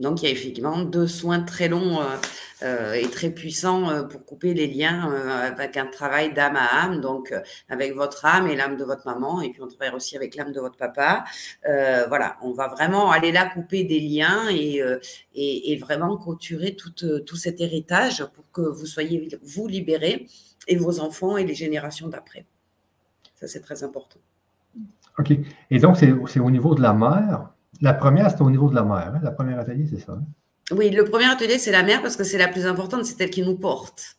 Donc 0.00 0.22
il 0.22 0.24
y 0.24 0.28
a 0.28 0.32
effectivement 0.32 0.82
deux 0.82 1.06
soins 1.06 1.40
très 1.40 1.68
longs 1.68 2.00
euh, 2.00 2.16
euh, 2.64 2.94
et 2.94 3.08
très 3.08 3.30
puissants 3.30 3.90
euh, 3.90 4.02
pour 4.02 4.24
couper 4.24 4.52
les 4.52 4.66
liens 4.66 5.12
avec 5.44 5.76
un 5.76 5.86
travail 5.86 6.34
d'âme 6.34 6.56
à 6.56 6.84
âme, 6.84 7.00
donc 7.00 7.32
avec 7.68 7.94
votre 7.94 8.24
âme 8.24 8.48
et 8.48 8.56
l'âme 8.56 8.76
de 8.76 8.84
votre 8.84 9.06
maman, 9.06 9.40
et 9.40 9.50
puis 9.50 9.62
on 9.62 9.68
travaille 9.68 9.94
aussi 9.94 10.16
avec 10.16 10.34
l'âme 10.34 10.52
de 10.52 10.60
votre 10.60 10.76
papa. 10.76 11.24
voilà, 12.08 12.36
on 12.42 12.52
va 12.52 12.68
vraiment 12.68 13.10
aller 13.10 13.30
là 13.30 13.48
couper 13.48 13.84
des 13.84 14.00
liens 14.00 14.48
et, 14.50 14.82
et, 15.34 15.76
vraiment 15.76 16.16
clôturer 16.16 16.74
tout, 16.74 16.92
tout 16.92 17.36
cet 17.36 17.60
héritage 17.60 18.24
pour 18.34 18.50
que 18.52 18.62
vous 18.62 18.86
soyez 18.86 19.28
vous 19.42 19.66
libérés 19.66 20.26
et 20.66 20.76
vos 20.76 21.00
enfants 21.00 21.36
et 21.36 21.44
les 21.44 21.54
générations 21.54 22.08
d'après. 22.08 22.46
Ça, 23.34 23.46
c'est 23.46 23.60
très 23.60 23.84
important. 23.84 24.18
OK. 25.18 25.32
Et 25.70 25.78
donc, 25.78 25.96
c'est 25.96 26.40
au 26.40 26.50
niveau 26.50 26.74
de 26.74 26.82
la 26.82 26.92
mère. 26.92 27.53
La 27.80 27.94
première, 27.94 28.30
c'est 28.30 28.42
au 28.42 28.50
niveau 28.50 28.70
de 28.70 28.74
la 28.74 28.84
mère. 28.84 29.14
Hein? 29.14 29.20
La 29.22 29.30
première 29.30 29.58
atelier, 29.58 29.86
c'est 29.88 30.00
ça. 30.00 30.12
Hein? 30.12 30.24
Oui, 30.70 30.90
le 30.90 31.04
premier 31.04 31.26
atelier, 31.26 31.58
c'est 31.58 31.72
la 31.72 31.82
mère 31.82 32.00
parce 32.00 32.16
que 32.16 32.24
c'est 32.24 32.38
la 32.38 32.48
plus 32.48 32.66
importante, 32.66 33.04
c'est 33.04 33.20
elle 33.20 33.30
qui 33.30 33.42
nous 33.42 33.56
porte. 33.56 34.16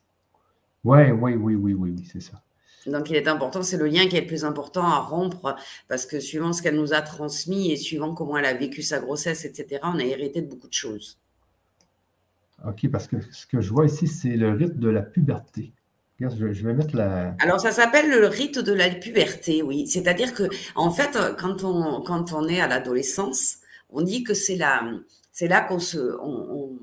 Oui, 0.83 1.11
oui, 1.11 1.33
oui, 1.35 1.55
oui, 1.55 1.73
oui, 1.73 1.91
oui 1.95 2.09
c'est 2.11 2.21
ça. 2.21 2.41
Donc, 2.85 3.09
il 3.09 3.15
est 3.15 3.27
important, 3.27 3.63
c'est 3.63 3.77
le 3.77 3.87
lien 3.87 4.07
qui 4.07 4.15
est 4.15 4.21
le 4.21 4.27
plus 4.27 4.45
important 4.45 4.83
à 4.83 4.99
rompre 4.99 5.55
parce 5.87 6.05
que 6.05 6.19
suivant 6.19 6.53
ce 6.53 6.61
qu'elle 6.61 6.75
nous 6.75 6.93
a 6.93 7.01
transmis 7.01 7.71
et 7.71 7.77
suivant 7.77 8.13
comment 8.13 8.37
elle 8.37 8.45
a 8.45 8.53
vécu 8.53 8.83
sa 8.83 8.99
grossesse, 8.99 9.43
etc., 9.43 9.81
on 9.83 9.97
a 9.97 10.03
hérité 10.03 10.43
de 10.43 10.47
beaucoup 10.47 10.67
de 10.67 10.73
choses. 10.73 11.17
OK, 12.63 12.87
parce 12.91 13.07
que 13.07 13.17
ce 13.31 13.47
que 13.47 13.59
je 13.59 13.71
vois 13.71 13.85
ici, 13.85 14.07
c'est 14.07 14.35
le 14.37 14.51
rythme 14.51 14.79
de 14.79 14.89
la 14.89 15.01
puberté. 15.01 15.73
Je, 16.19 16.45
vais 16.45 16.73
mettre 16.73 16.95
la. 16.95 17.35
Alors, 17.39 17.59
ça 17.59 17.71
s'appelle 17.71 18.09
le 18.09 18.27
rite 18.27 18.59
de 18.59 18.71
la 18.71 18.89
puberté, 18.89 19.61
oui. 19.61 19.85
C'est-à-dire 19.87 20.33
que, 20.33 20.43
en 20.75 20.89
fait, 20.89 21.17
quand 21.37 21.63
on, 21.65 22.01
quand 22.01 22.31
on 22.31 22.47
est 22.47 22.61
à 22.61 22.67
l'adolescence, 22.67 23.57
on 23.89 24.01
dit 24.01 24.23
que 24.23 24.33
c'est 24.33 24.55
là, 24.55 24.83
c'est 25.33 25.49
là 25.49 25.61
qu'on 25.61 25.79
se, 25.79 25.97
on, 26.21 26.79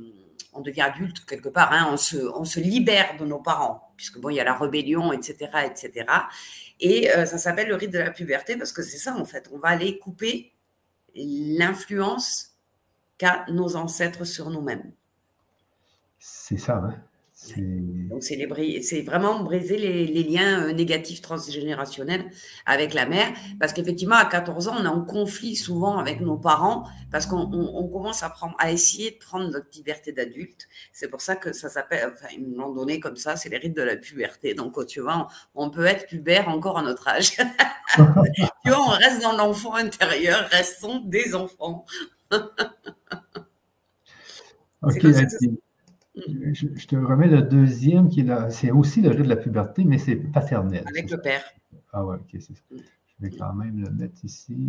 on, 0.52 0.60
devient 0.60 0.82
adulte 0.82 1.24
quelque 1.24 1.48
part, 1.48 1.72
hein, 1.72 1.88
on, 1.90 1.96
se, 1.96 2.18
on 2.18 2.44
se 2.44 2.60
libère 2.60 3.16
de 3.18 3.24
nos 3.24 3.38
parents, 3.38 3.92
puisque 3.96 4.20
bon, 4.20 4.28
il 4.28 4.36
y 4.36 4.40
a 4.40 4.44
la 4.44 4.54
rébellion, 4.54 5.12
etc., 5.12 5.50
etc. 5.64 6.06
Et 6.80 7.10
euh, 7.10 7.24
ça 7.24 7.38
s'appelle 7.38 7.68
le 7.68 7.74
rite 7.74 7.90
de 7.90 7.98
la 7.98 8.10
puberté 8.10 8.56
parce 8.56 8.72
que 8.72 8.82
c'est 8.82 8.98
ça 8.98 9.16
en 9.16 9.24
fait, 9.24 9.48
on 9.52 9.58
va 9.58 9.68
aller 9.68 9.98
couper 9.98 10.52
l'influence 11.14 12.50
qu'a 13.16 13.46
nos 13.48 13.76
ancêtres 13.76 14.24
sur 14.24 14.50
nous-mêmes. 14.50 14.92
C'est 16.18 16.58
ça, 16.58 16.76
hein 16.76 16.94
donc, 17.56 18.22
c'est 18.22 19.02
vraiment 19.02 19.42
briser 19.42 19.76
les, 19.76 20.22
liens 20.22 20.68
euh, 20.68 20.72
négatifs 20.72 21.20
transgénérationnels 21.20 22.24
avec 22.66 22.94
la 22.94 23.04
mère. 23.06 23.32
Parce 23.58 23.72
qu'effectivement, 23.72 24.14
à 24.16 24.24
14 24.24 24.68
ans, 24.68 24.76
on 24.78 24.84
est 24.84 24.88
en 24.88 25.02
conflit 25.04 25.56
souvent 25.56 25.98
avec 25.98 26.20
nos 26.20 26.36
parents 26.36 26.86
parce 27.10 27.26
qu'on 27.26 27.88
commence 27.92 28.22
à, 28.22 28.30
prendre, 28.30 28.54
à 28.58 28.70
essayer 28.70 29.10
de 29.12 29.18
prendre 29.18 29.50
notre 29.50 29.66
liberté 29.74 30.12
d'adulte. 30.12 30.68
C'est 30.92 31.08
pour 31.08 31.20
ça 31.20 31.36
que 31.36 31.52
ça 31.52 31.68
s'appelle, 31.68 32.12
enfin, 32.14 32.28
ils 32.32 32.46
m'ont 32.46 32.72
donné 32.72 33.00
comme 33.00 33.16
ça, 33.16 33.36
c'est 33.36 33.48
les 33.48 33.58
rites 33.58 33.76
de 33.76 33.82
la 33.82 33.96
puberté. 33.96 34.54
Donc, 34.54 34.86
tu 34.86 35.00
vois, 35.00 35.28
on, 35.54 35.70
peut 35.70 35.84
être 35.84 36.06
pubère 36.06 36.48
encore 36.48 36.78
à 36.78 36.82
notre 36.82 37.08
âge. 37.08 37.32
tu 37.94 38.02
vois, 38.66 38.80
on 38.86 38.90
reste 38.90 39.20
dans 39.22 39.36
l'enfant 39.36 39.74
intérieur, 39.74 40.48
restons 40.50 41.00
des 41.00 41.34
enfants. 41.34 41.84
ok, 44.82 45.06
je, 46.14 46.86
te 46.86 46.96
remets 46.96 47.28
le 47.28 47.42
deuxième 47.42 48.08
qui 48.08 48.20
est 48.20 48.24
là. 48.24 48.50
C'est 48.50 48.70
aussi 48.70 49.00
le 49.00 49.10
rite 49.10 49.22
de 49.22 49.28
la 49.28 49.36
puberté, 49.36 49.84
mais 49.84 49.98
c'est 49.98 50.16
paternel. 50.16 50.84
Avec 50.86 51.10
le 51.10 51.20
père. 51.20 51.42
Ah 51.92 52.04
ouais, 52.04 52.16
ok, 52.16 52.40
c'est 52.40 52.54
ça. 52.54 52.62
Mm. 52.70 52.76
Je 53.06 53.26
vais 53.26 53.36
quand 53.36 53.54
même 53.54 53.80
le 53.80 53.90
mettre 53.90 54.24
ici. 54.24 54.68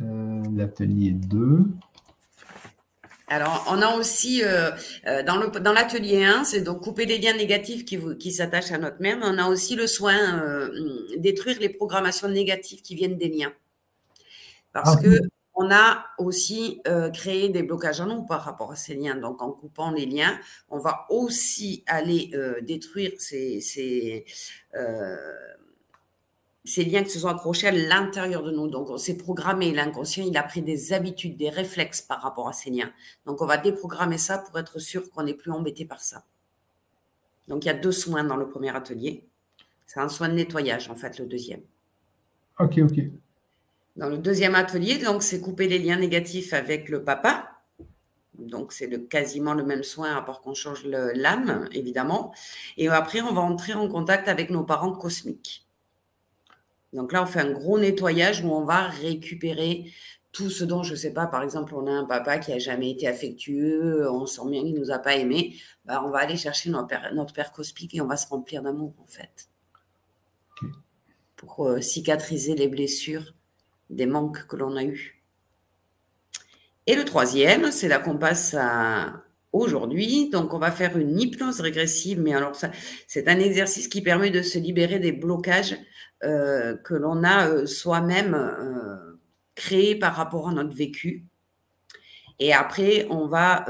Euh, 0.00 0.42
l'atelier 0.56 1.12
2. 1.12 1.66
Alors, 3.28 3.64
on 3.70 3.80
a 3.80 3.94
aussi 3.96 4.42
euh, 4.42 4.70
euh, 5.06 5.22
dans 5.22 5.72
l'atelier 5.72 6.24
1, 6.24 6.44
c'est 6.44 6.62
donc 6.62 6.82
couper 6.82 7.06
les 7.06 7.18
liens 7.18 7.36
négatifs 7.36 7.84
qui, 7.84 7.98
qui 8.18 8.32
s'attachent 8.32 8.72
à 8.72 8.78
notre 8.78 9.00
mère, 9.00 9.18
mais 9.18 9.26
on 9.26 9.38
a 9.38 9.48
aussi 9.48 9.76
le 9.76 9.86
soin 9.86 10.70
détruire 11.16 11.58
les 11.60 11.68
programmations 11.68 12.28
négatives 12.28 12.82
qui 12.82 12.96
viennent 12.96 13.16
des 13.16 13.28
liens. 13.28 13.52
Parce 14.72 14.96
ah, 14.98 15.02
que 15.02 15.20
on 15.54 15.70
a 15.70 16.06
aussi 16.18 16.80
euh, 16.88 17.10
créé 17.10 17.48
des 17.48 17.62
blocages 17.62 18.00
en 18.00 18.06
nous 18.06 18.22
par 18.24 18.42
rapport 18.42 18.72
à 18.72 18.76
ces 18.76 18.94
liens. 18.94 19.14
Donc, 19.14 19.40
en 19.40 19.52
coupant 19.52 19.92
les 19.92 20.06
liens, 20.06 20.38
on 20.68 20.78
va 20.78 21.06
aussi 21.10 21.84
aller 21.86 22.30
euh, 22.34 22.60
détruire 22.60 23.12
ces, 23.18 24.24
euh, 24.74 25.16
ces, 26.64 26.84
liens 26.84 27.04
qui 27.04 27.10
se 27.10 27.20
sont 27.20 27.28
accrochés 27.28 27.68
à 27.68 27.72
l'intérieur 27.72 28.42
de 28.42 28.50
nous. 28.50 28.68
Donc, 28.68 28.90
on 28.90 28.98
s'est 28.98 29.16
programmé, 29.16 29.72
l'inconscient, 29.72 30.24
il 30.26 30.36
a 30.36 30.42
pris 30.42 30.60
des 30.60 30.92
habitudes, 30.92 31.36
des 31.36 31.50
réflexes 31.50 32.02
par 32.02 32.20
rapport 32.20 32.48
à 32.48 32.52
ces 32.52 32.70
liens. 32.70 32.92
Donc, 33.24 33.40
on 33.40 33.46
va 33.46 33.56
déprogrammer 33.56 34.18
ça 34.18 34.38
pour 34.38 34.58
être 34.58 34.80
sûr 34.80 35.08
qu'on 35.10 35.22
n'est 35.22 35.34
plus 35.34 35.52
embêté 35.52 35.84
par 35.84 36.00
ça. 36.00 36.24
Donc, 37.46 37.64
il 37.64 37.68
y 37.68 37.70
a 37.70 37.74
deux 37.74 37.92
soins 37.92 38.24
dans 38.24 38.36
le 38.36 38.48
premier 38.48 38.74
atelier. 38.74 39.24
C'est 39.86 40.00
un 40.00 40.08
soin 40.08 40.28
de 40.28 40.34
nettoyage, 40.34 40.90
en 40.90 40.96
fait, 40.96 41.18
le 41.20 41.26
deuxième. 41.26 41.60
Ok, 42.58 42.78
ok. 42.78 42.98
Dans 43.96 44.08
le 44.08 44.18
deuxième 44.18 44.54
atelier, 44.54 44.98
donc, 44.98 45.22
c'est 45.22 45.40
couper 45.40 45.68
les 45.68 45.78
liens 45.78 45.96
négatifs 45.96 46.52
avec 46.52 46.88
le 46.88 47.04
papa. 47.04 47.50
Donc, 48.38 48.72
c'est 48.72 48.88
le, 48.88 48.98
quasiment 48.98 49.54
le 49.54 49.64
même 49.64 49.84
soin, 49.84 50.16
à 50.16 50.22
part 50.22 50.40
qu'on 50.40 50.54
change 50.54 50.84
l'âme, 50.84 51.68
évidemment. 51.72 52.34
Et 52.76 52.88
après, 52.88 53.20
on 53.20 53.32
va 53.32 53.40
entrer 53.40 53.74
en 53.74 53.88
contact 53.88 54.28
avec 54.28 54.50
nos 54.50 54.64
parents 54.64 54.92
cosmiques. 54.92 55.68
Donc 56.92 57.12
là, 57.12 57.22
on 57.22 57.26
fait 57.26 57.40
un 57.40 57.50
gros 57.52 57.78
nettoyage 57.78 58.44
où 58.44 58.48
on 58.52 58.64
va 58.64 58.82
récupérer 58.82 59.92
tout 60.32 60.50
ce 60.50 60.64
dont, 60.64 60.82
je 60.82 60.92
ne 60.92 60.96
sais 60.96 61.12
pas, 61.12 61.26
par 61.26 61.42
exemple, 61.42 61.74
on 61.76 61.86
a 61.86 61.92
un 61.92 62.04
papa 62.04 62.38
qui 62.38 62.52
a 62.52 62.58
jamais 62.58 62.90
été 62.90 63.06
affectueux, 63.06 64.10
on 64.10 64.26
sent 64.26 64.42
bien 64.50 64.62
qu'il 64.62 64.74
ne 64.74 64.80
nous 64.80 64.90
a 64.90 64.98
pas 64.98 65.14
aimés, 65.14 65.56
bah, 65.84 66.02
on 66.04 66.10
va 66.10 66.18
aller 66.18 66.36
chercher 66.36 66.70
notre 66.70 66.88
père, 66.88 67.14
notre 67.14 67.32
père 67.32 67.52
cosmique 67.52 67.94
et 67.94 68.00
on 68.00 68.06
va 68.06 68.16
se 68.16 68.26
remplir 68.26 68.62
d'amour, 68.62 68.94
en 69.00 69.06
fait. 69.06 69.48
Pour 71.36 71.66
euh, 71.66 71.80
cicatriser 71.80 72.56
les 72.56 72.66
blessures 72.66 73.34
des 73.94 74.06
manques 74.06 74.46
que 74.46 74.56
l'on 74.56 74.76
a 74.76 74.84
eus. 74.84 75.22
Et 76.86 76.96
le 76.96 77.04
troisième, 77.04 77.70
c'est 77.72 77.88
là 77.88 77.98
qu'on 77.98 78.18
passe 78.18 78.54
à 78.58 79.24
aujourd'hui. 79.52 80.28
Donc, 80.30 80.52
on 80.52 80.58
va 80.58 80.70
faire 80.70 80.98
une 80.98 81.18
hypnose 81.18 81.60
régressive, 81.60 82.20
mais 82.20 82.34
alors 82.34 82.56
c'est 83.06 83.28
un 83.28 83.38
exercice 83.38 83.88
qui 83.88 84.02
permet 84.02 84.30
de 84.30 84.42
se 84.42 84.58
libérer 84.58 84.98
des 84.98 85.12
blocages 85.12 85.78
euh, 86.24 86.76
que 86.76 86.94
l'on 86.94 87.22
a 87.24 87.48
euh, 87.48 87.66
soi-même 87.66 88.34
euh, 88.34 89.18
créés 89.54 89.94
par 89.94 90.14
rapport 90.14 90.48
à 90.48 90.52
notre 90.52 90.74
vécu. 90.74 91.24
Et 92.40 92.52
après, 92.52 93.06
on 93.10 93.28
va 93.28 93.64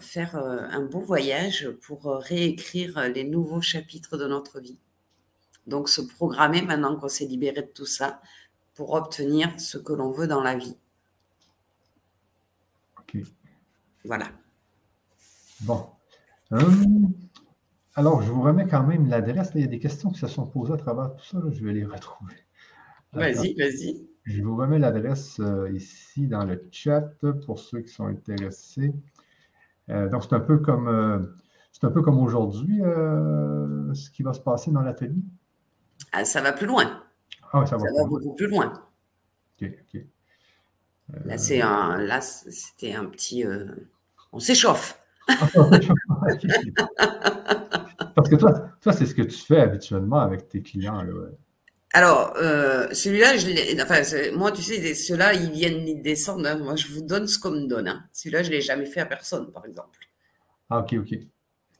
faire 0.00 0.34
un 0.36 0.80
beau 0.80 1.00
voyage 1.00 1.68
pour 1.82 2.06
réécrire 2.06 2.98
les 3.14 3.24
nouveaux 3.24 3.60
chapitres 3.60 4.16
de 4.16 4.26
notre 4.26 4.58
vie. 4.58 4.78
Donc, 5.66 5.90
se 5.90 6.00
programmer 6.00 6.62
maintenant 6.62 6.96
qu'on 6.96 7.08
s'est 7.08 7.26
libéré 7.26 7.60
de 7.60 7.70
tout 7.74 7.84
ça, 7.84 8.22
pour 8.80 8.94
obtenir 8.94 9.60
ce 9.60 9.76
que 9.76 9.92
l'on 9.92 10.10
veut 10.10 10.26
dans 10.26 10.40
la 10.40 10.56
vie. 10.56 10.74
Ok. 12.98 13.18
Voilà. 14.06 14.24
Bon. 15.60 15.84
Hum. 16.50 17.12
alors, 17.94 18.22
je 18.22 18.32
vous 18.32 18.40
remets 18.40 18.66
quand 18.66 18.82
même 18.82 19.06
l'adresse. 19.06 19.50
Il 19.54 19.60
y 19.60 19.64
a 19.64 19.66
des 19.66 19.78
questions 19.78 20.08
qui 20.08 20.18
se 20.18 20.28
sont 20.28 20.46
posées 20.46 20.72
à 20.72 20.78
travers 20.78 21.14
tout 21.14 21.26
ça. 21.26 21.42
Je 21.52 21.62
vais 21.62 21.74
les 21.74 21.84
retrouver. 21.84 22.32
Vas-y, 23.12 23.52
vas-y. 23.52 24.08
Je 24.24 24.42
vous 24.42 24.56
remets 24.56 24.78
l'adresse 24.78 25.38
euh, 25.40 25.70
ici 25.72 26.26
dans 26.26 26.46
le 26.46 26.66
chat 26.70 27.12
pour 27.44 27.58
ceux 27.58 27.80
qui 27.82 27.92
sont 27.92 28.06
intéressés. 28.06 28.94
Euh, 29.90 30.08
donc, 30.08 30.24
c'est 30.24 30.34
un 30.34 30.40
peu 30.40 30.56
comme, 30.56 30.88
euh, 30.88 31.18
c'est 31.70 31.84
un 31.84 31.90
peu 31.90 32.00
comme 32.00 32.18
aujourd'hui 32.18 32.78
ce 32.78 34.10
qui 34.10 34.22
va 34.22 34.32
se 34.32 34.40
passer 34.40 34.70
dans 34.70 34.80
l'atelier. 34.80 35.20
Ah, 36.12 36.24
ça 36.24 36.40
va 36.40 36.54
plus 36.54 36.66
loin. 36.66 36.99
Ah 37.52 37.66
ça, 37.66 37.76
va, 37.76 37.84
beaucoup 38.06 38.34
plus 38.34 38.46
loin. 38.46 38.72
Ok. 39.60 39.70
Là, 41.24 41.36
c'est 41.38 41.60
un, 41.60 41.98
là, 41.98 42.20
c'était 42.20 42.94
un 42.94 43.06
petit. 43.06 43.44
Euh, 43.44 43.66
on 44.32 44.38
s'échauffe. 44.38 45.02
Parce 48.14 48.28
que 48.28 48.36
toi, 48.36 48.52
toi 48.80 48.92
c'est 48.92 49.06
ce 49.06 49.14
que 49.14 49.22
tu 49.22 49.38
fais 49.38 49.60
habituellement 49.60 50.20
avec 50.20 50.48
tes 50.48 50.62
clients. 50.62 51.04
Alors, 51.92 52.34
euh, 52.36 52.86
celui-là, 52.92 53.36
je 53.36 53.82
enfin, 53.82 54.02
moi, 54.36 54.52
tu 54.52 54.62
sais, 54.62 54.94
ceux-là, 54.94 55.34
ils 55.34 55.50
viennent 55.50 56.02
descendre. 56.02 56.46
Hein. 56.46 56.58
Moi, 56.58 56.76
je 56.76 56.86
vous 56.88 57.02
donne 57.02 57.26
ce 57.26 57.38
qu'on 57.38 57.50
me 57.50 57.66
donne. 57.66 57.88
Hein. 57.88 58.04
Celui-là, 58.12 58.44
je 58.44 58.50
ne 58.50 58.54
l'ai 58.54 58.60
jamais 58.60 58.86
fait 58.86 59.00
à 59.00 59.06
personne, 59.06 59.50
par 59.50 59.66
exemple. 59.66 59.98
Ah, 60.68 60.78
ok, 60.80 60.94
ok. 61.00 61.18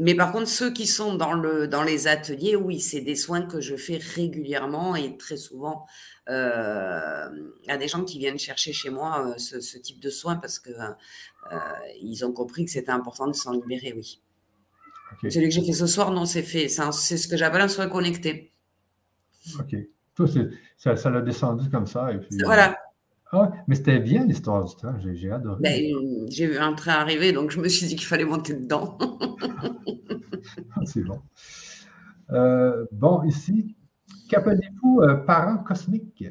Mais 0.00 0.14
par 0.14 0.32
contre, 0.32 0.48
ceux 0.48 0.72
qui 0.72 0.86
sont 0.86 1.14
dans, 1.14 1.34
le, 1.34 1.68
dans 1.68 1.82
les 1.82 2.08
ateliers, 2.08 2.56
oui, 2.56 2.80
c'est 2.80 3.02
des 3.02 3.14
soins 3.14 3.42
que 3.42 3.60
je 3.60 3.76
fais 3.76 3.98
régulièrement 3.98 4.96
et 4.96 5.18
très 5.18 5.36
souvent. 5.36 5.86
Euh, 6.30 7.28
il 7.62 7.68
y 7.68 7.70
a 7.70 7.76
des 7.76 7.86
gens 7.86 8.02
qui 8.04 8.18
viennent 8.18 8.38
chercher 8.38 8.72
chez 8.72 8.88
moi 8.88 9.28
euh, 9.28 9.34
ce, 9.36 9.76
type 9.76 10.00
de 10.00 10.08
soins 10.08 10.36
parce 10.36 10.58
que 10.58 10.70
euh, 10.70 11.56
ils 12.00 12.24
ont 12.24 12.32
compris 12.32 12.64
que 12.64 12.70
c'était 12.70 12.92
important 12.92 13.26
de 13.26 13.34
s'en 13.34 13.52
libérer, 13.52 13.92
oui. 13.94 14.22
Celui 15.28 15.48
que 15.48 15.54
j'ai 15.54 15.66
fait 15.66 15.74
ce 15.74 15.86
soir, 15.86 16.12
non, 16.12 16.24
c'est 16.24 16.44
fait. 16.44 16.68
C'est 16.68 17.18
ce 17.18 17.28
que 17.28 17.36
j'appelle 17.36 17.60
un 17.60 17.68
soin 17.68 17.86
connecté. 17.88 18.54
OK. 19.58 19.76
Ça 20.78 21.10
l'a 21.10 21.20
descendu 21.20 21.68
comme 21.68 21.86
ça. 21.86 22.10
Et 22.12 22.18
puis, 22.18 22.38
voilà. 22.44 22.79
Ah, 23.32 23.52
mais 23.68 23.76
c'était 23.76 24.00
bien 24.00 24.24
l'histoire 24.24 24.64
du 24.64 24.74
train, 24.74 24.98
j'ai 25.14 25.30
adoré. 25.30 25.60
Ben, 25.60 26.26
j'ai 26.28 26.46
vu 26.46 26.58
un 26.58 26.72
train 26.72 26.94
arriver, 26.94 27.32
donc 27.32 27.50
je 27.50 27.60
me 27.60 27.68
suis 27.68 27.86
dit 27.86 27.94
qu'il 27.94 28.06
fallait 28.06 28.24
monter 28.24 28.54
dedans. 28.54 28.98
C'est 30.84 31.02
bon. 31.02 31.20
Euh, 32.32 32.86
bon, 32.92 33.22
ici, 33.24 33.76
qu'appelez-vous 34.28 35.00
euh, 35.02 35.14
parents 35.16 35.58
cosmiques? 35.58 36.24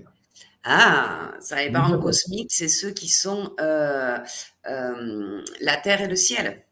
Ah, 0.64 1.32
ça, 1.40 1.64
les 1.64 1.72
parents 1.72 1.98
cosmiques, 2.00 2.52
c'est 2.52 2.68
ceux 2.68 2.92
qui 2.92 3.08
sont 3.08 3.54
euh, 3.62 4.18
la 4.66 5.78
terre 5.78 6.02
et 6.02 6.08
le 6.08 6.16
ciel. 6.16 6.64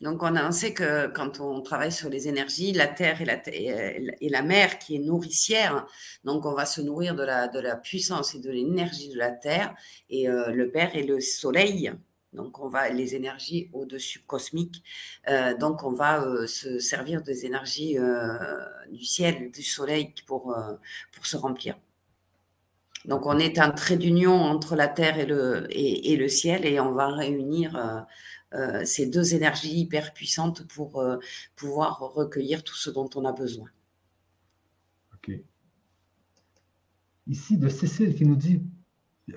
Donc, 0.00 0.22
on, 0.22 0.34
a, 0.36 0.50
sait 0.52 0.72
que 0.72 1.08
quand 1.08 1.40
on 1.40 1.60
travaille 1.60 1.92
sur 1.92 2.08
les 2.08 2.26
énergies, 2.26 2.72
la 2.72 2.86
terre 2.86 3.20
et 3.20 4.28
la, 4.28 4.42
mer 4.42 4.78
qui 4.78 4.96
est 4.96 4.98
nourricière, 4.98 5.86
donc 6.24 6.46
on 6.46 6.54
va 6.54 6.64
se 6.64 6.80
nourrir 6.80 7.14
de 7.14 7.22
la, 7.22 7.76
puissance 7.76 8.34
et 8.34 8.40
de 8.40 8.50
l'énergie 8.50 9.10
de 9.10 9.18
la 9.18 9.30
terre, 9.30 9.74
et 10.08 10.26
le 10.26 10.70
père 10.70 10.96
et 10.96 11.02
le 11.02 11.20
soleil, 11.20 11.92
donc 12.32 12.60
on 12.60 12.68
va 12.68 12.88
les 12.90 13.14
énergies 13.16 13.70
au-dessus 13.72 14.20
cosmiques, 14.20 14.84
euh, 15.28 15.56
donc 15.56 15.82
on 15.82 15.92
va 15.92 16.22
euh, 16.22 16.46
se 16.46 16.78
servir 16.78 17.22
des 17.22 17.44
énergies 17.44 17.98
euh, 17.98 18.38
du 18.90 19.04
ciel, 19.04 19.50
du 19.50 19.62
soleil 19.62 20.14
pour, 20.26 20.56
se 21.22 21.36
remplir. 21.36 21.76
Donc 23.06 23.26
on 23.26 23.38
est 23.38 23.58
un 23.58 23.70
trait 23.70 23.96
d'union 23.96 24.34
entre 24.34 24.76
la 24.76 24.86
terre 24.86 25.18
et, 25.18 26.16
le 26.16 26.28
ciel 26.28 26.66
et 26.66 26.78
on 26.80 26.92
va 26.92 27.08
réunir 27.08 28.06
ces 28.84 29.06
deux 29.06 29.34
énergies 29.34 29.78
hyper 29.78 30.12
puissantes 30.12 30.66
pour 30.68 31.04
pouvoir 31.56 31.98
recueillir 31.98 32.64
tout 32.64 32.76
ce 32.76 32.90
dont 32.90 33.08
on 33.14 33.24
a 33.24 33.32
besoin. 33.32 33.68
Ok. 35.14 35.32
Ici 37.26 37.58
de 37.58 37.68
Cécile 37.68 38.14
qui 38.14 38.24
nous 38.24 38.36
dit 38.36 38.62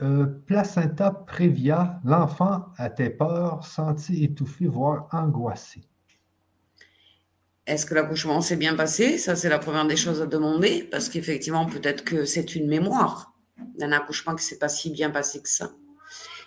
Euh, 0.02 0.26
placenta 0.26 1.12
prévia, 1.12 2.00
l'enfant 2.04 2.66
a-t-il 2.78 3.16
peur, 3.16 3.66
senti 3.66 4.24
étouffé, 4.24 4.66
voire 4.66 5.08
angoissé? 5.12 5.82
Est-ce 7.66 7.86
que 7.86 7.94
l'accouchement 7.94 8.42
s'est 8.42 8.56
bien 8.56 8.76
passé? 8.76 9.18
Ça, 9.18 9.36
c'est 9.36 9.50
la 9.50 9.60
première 9.60 9.86
des 9.86 9.96
choses 9.96 10.22
à 10.22 10.26
demander, 10.26 10.84
parce 10.84 11.10
qu'effectivement, 11.10 11.66
peut-être 11.66 12.04
que 12.04 12.26
c'est 12.26 12.56
une 12.56 12.68
mémoire 12.68 13.34
d'un 13.78 13.92
accouchement 13.92 14.34
qui 14.36 14.44
ne 14.44 14.50
s'est 14.50 14.58
pas 14.58 14.70
si 14.70 14.90
bien 14.90 15.12
passé 15.12 15.42
que 15.42 15.50
ça. 15.50 15.72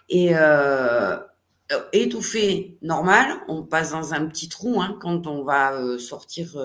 Et 0.09 0.36
euh, 0.36 1.16
euh, 1.16 1.18
étouffé, 1.93 2.78
normal, 2.82 3.26
on 3.48 3.64
passe 3.64 3.90
dans 3.90 4.14
un 4.14 4.26
petit 4.26 4.48
trou 4.48 4.80
hein, 4.80 4.97
quand 5.01 5.26
on 5.26 5.43
va 5.43 5.74
euh, 5.74 5.98
sortir 5.98 6.56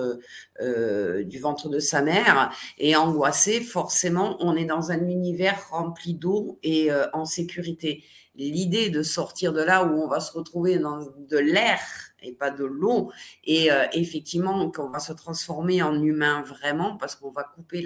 euh, 0.60 1.24
du 1.24 1.40
ventre 1.40 1.68
de 1.68 1.80
sa 1.80 2.02
mère. 2.02 2.52
Et 2.78 2.94
angoissé, 2.94 3.60
forcément, 3.60 4.36
on 4.40 4.54
est 4.54 4.64
dans 4.64 4.92
un 4.92 5.08
univers 5.08 5.68
rempli 5.70 6.14
d'eau 6.14 6.58
et 6.62 6.90
en 7.12 7.24
sécurité. 7.24 8.04
L'idée 8.34 8.88
de 8.88 9.02
sortir 9.02 9.52
de 9.52 9.60
là 9.60 9.84
où 9.84 10.02
on 10.02 10.08
va 10.08 10.20
se 10.20 10.32
retrouver 10.32 10.78
dans 10.78 10.98
de 10.98 11.38
l'air 11.38 11.80
et 12.24 12.32
pas 12.32 12.50
de 12.50 12.64
l'eau, 12.64 13.10
et 13.44 13.68
effectivement 13.92 14.70
qu'on 14.70 14.88
va 14.88 15.00
se 15.00 15.12
transformer 15.12 15.82
en 15.82 16.00
humain 16.00 16.42
vraiment, 16.42 16.96
parce 16.96 17.16
qu'on 17.16 17.32
va 17.32 17.42
couper 17.42 17.84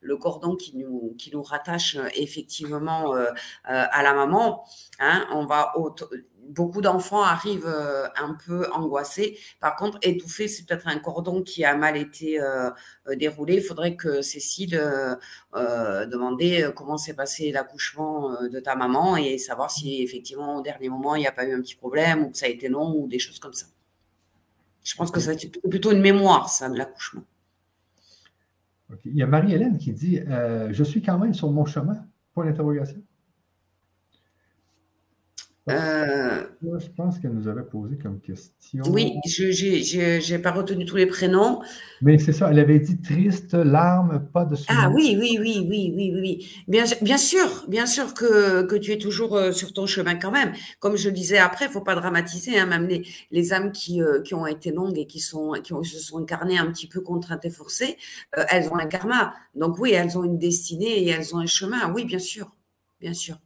le 0.00 0.16
cordon 0.18 0.56
qui 0.56 0.76
nous, 0.76 1.14
qui 1.18 1.30
nous 1.32 1.42
rattache 1.42 1.96
effectivement 2.14 3.14
à 3.64 4.02
la 4.02 4.14
maman. 4.14 4.64
Hein, 5.00 5.26
on 5.32 5.46
va 5.46 5.72
beaucoup 6.48 6.80
d'enfants 6.80 7.22
arrivent 7.22 7.66
euh, 7.66 8.06
un 8.16 8.36
peu 8.46 8.70
angoissés. 8.72 9.38
Par 9.60 9.76
contre, 9.76 9.98
étouffé, 10.02 10.48
c'est 10.48 10.66
peut-être 10.66 10.88
un 10.88 10.98
cordon 10.98 11.42
qui 11.42 11.64
a 11.64 11.76
mal 11.76 11.96
été 11.96 12.40
euh, 12.40 12.70
euh, 13.08 13.16
déroulé. 13.16 13.56
Il 13.56 13.62
faudrait 13.62 13.96
que 13.96 14.22
Cécile 14.22 14.74
euh, 14.74 16.06
demander 16.06 16.70
comment 16.74 16.96
s'est 16.96 17.14
passé 17.14 17.52
l'accouchement 17.52 18.36
de 18.42 18.60
ta 18.60 18.74
maman 18.74 19.16
et 19.16 19.38
savoir 19.38 19.70
si 19.70 20.02
effectivement 20.02 20.56
au 20.56 20.62
dernier 20.62 20.88
moment 20.88 21.14
il 21.14 21.20
n'y 21.20 21.26
a 21.26 21.32
pas 21.32 21.46
eu 21.46 21.54
un 21.54 21.60
petit 21.60 21.76
problème 21.76 22.22
ou 22.22 22.30
que 22.30 22.38
ça 22.38 22.46
a 22.46 22.48
été 22.48 22.68
long 22.68 22.94
ou 22.96 23.08
des 23.08 23.18
choses 23.18 23.38
comme 23.38 23.54
ça. 23.54 23.66
Je 24.84 24.94
pense 24.96 25.10
que 25.10 25.20
c'est 25.20 25.36
plutôt 25.68 25.92
une 25.92 26.00
mémoire, 26.00 26.48
ça, 26.48 26.68
de 26.68 26.76
l'accouchement. 26.76 27.22
Il 29.04 29.16
y 29.16 29.22
a 29.22 29.26
Marie-Hélène 29.26 29.78
qui 29.78 29.92
dit 29.92 30.20
Je 30.26 30.84
suis 30.84 31.02
quand 31.02 31.18
même 31.18 31.34
sur 31.34 31.50
mon 31.50 31.64
chemin 31.64 32.04
Point 32.34 32.46
d'interrogation. 32.46 33.02
Euh, 35.70 36.42
je 36.80 36.88
pense 36.88 37.20
qu'elle 37.20 37.34
nous 37.34 37.46
avait 37.46 37.62
posé 37.62 37.96
comme 37.96 38.18
question. 38.18 38.82
Oui, 38.88 39.12
je 39.24 40.32
n'ai 40.32 40.38
pas 40.40 40.50
retenu 40.50 40.84
tous 40.84 40.96
les 40.96 41.06
prénoms. 41.06 41.60
Mais 42.00 42.18
c'est 42.18 42.32
ça, 42.32 42.50
elle 42.50 42.58
avait 42.58 42.80
dit 42.80 43.00
triste, 43.00 43.54
larmes, 43.54 44.26
pas 44.32 44.44
de 44.44 44.56
Ah 44.66 44.90
oui, 44.92 45.16
oui, 45.20 45.38
oui, 45.40 45.64
oui, 45.68 45.92
oui, 45.94 46.12
oui. 46.14 46.64
Bien, 46.66 46.82
bien 47.00 47.16
sûr, 47.16 47.64
bien 47.68 47.86
sûr 47.86 48.12
que, 48.12 48.64
que, 48.64 48.74
tu 48.74 48.90
es 48.90 48.98
toujours 48.98 49.36
euh, 49.36 49.52
sur 49.52 49.72
ton 49.72 49.86
chemin 49.86 50.16
quand 50.16 50.32
même. 50.32 50.52
Comme 50.80 50.96
je 50.96 51.08
le 51.08 51.14
disais 51.14 51.38
après, 51.38 51.66
il 51.66 51.68
ne 51.68 51.74
faut 51.74 51.80
pas 51.80 51.94
dramatiser, 51.94 52.58
hein, 52.58 52.66
même 52.66 52.88
les, 52.88 53.06
les 53.30 53.52
âmes 53.52 53.70
qui, 53.70 54.02
euh, 54.02 54.20
qui, 54.20 54.34
ont 54.34 54.48
été 54.48 54.72
longues 54.72 54.98
et 54.98 55.06
qui, 55.06 55.20
sont, 55.20 55.52
qui 55.62 55.72
se 55.84 56.00
sont 56.00 56.18
incarnées 56.18 56.58
un 56.58 56.66
petit 56.72 56.88
peu 56.88 57.00
contraintes 57.00 57.44
et 57.44 57.50
forcées, 57.50 57.98
elles 58.50 58.68
ont 58.68 58.76
un 58.76 58.86
karma. 58.86 59.34
Donc 59.54 59.78
oui, 59.78 59.92
elles 59.92 60.18
ont 60.18 60.24
une 60.24 60.38
destinée 60.38 61.04
et 61.04 61.10
elles 61.10 61.36
ont 61.36 61.38
un 61.38 61.46
chemin. 61.46 61.92
Oui, 61.92 62.04
bien 62.04 62.18
sûr, 62.18 62.50
bien 63.00 63.14
sûr 63.14 63.38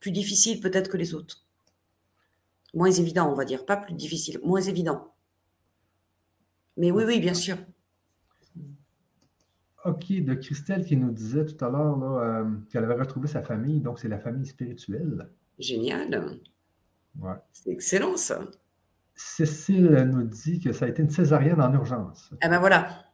plus 0.00 0.10
difficile 0.12 0.60
peut-être 0.60 0.90
que 0.90 0.96
les 0.96 1.14
autres. 1.14 1.44
Moins 2.74 2.90
évident, 2.90 3.30
on 3.30 3.34
va 3.34 3.44
dire. 3.44 3.66
Pas 3.66 3.76
plus 3.76 3.94
difficile, 3.94 4.40
moins 4.42 4.60
évident. 4.60 5.12
Mais 6.76 6.90
oui, 6.90 7.04
oui, 7.06 7.20
bien 7.20 7.34
sûr. 7.34 7.56
OK, 9.84 10.12
de 10.12 10.34
Christelle 10.34 10.84
qui 10.84 10.96
nous 10.96 11.10
disait 11.10 11.46
tout 11.46 11.64
à 11.64 11.70
l'heure 11.70 12.02
euh, 12.02 12.44
qu'elle 12.70 12.84
avait 12.84 12.94
retrouvé 12.94 13.28
sa 13.28 13.42
famille, 13.42 13.80
donc 13.80 13.98
c'est 13.98 14.08
la 14.08 14.18
famille 14.18 14.46
spirituelle. 14.46 15.30
Génial. 15.58 16.40
C'est 17.52 17.70
excellent 17.70 18.16
ça. 18.16 18.40
Cécile 19.14 20.08
nous 20.10 20.24
dit 20.24 20.60
que 20.60 20.72
ça 20.72 20.84
a 20.84 20.88
été 20.88 21.02
une 21.02 21.10
césarienne 21.10 21.60
en 21.60 21.72
urgence. 21.74 22.32
Ah 22.40 22.48
ben 22.48 22.58
voilà. 22.58 23.09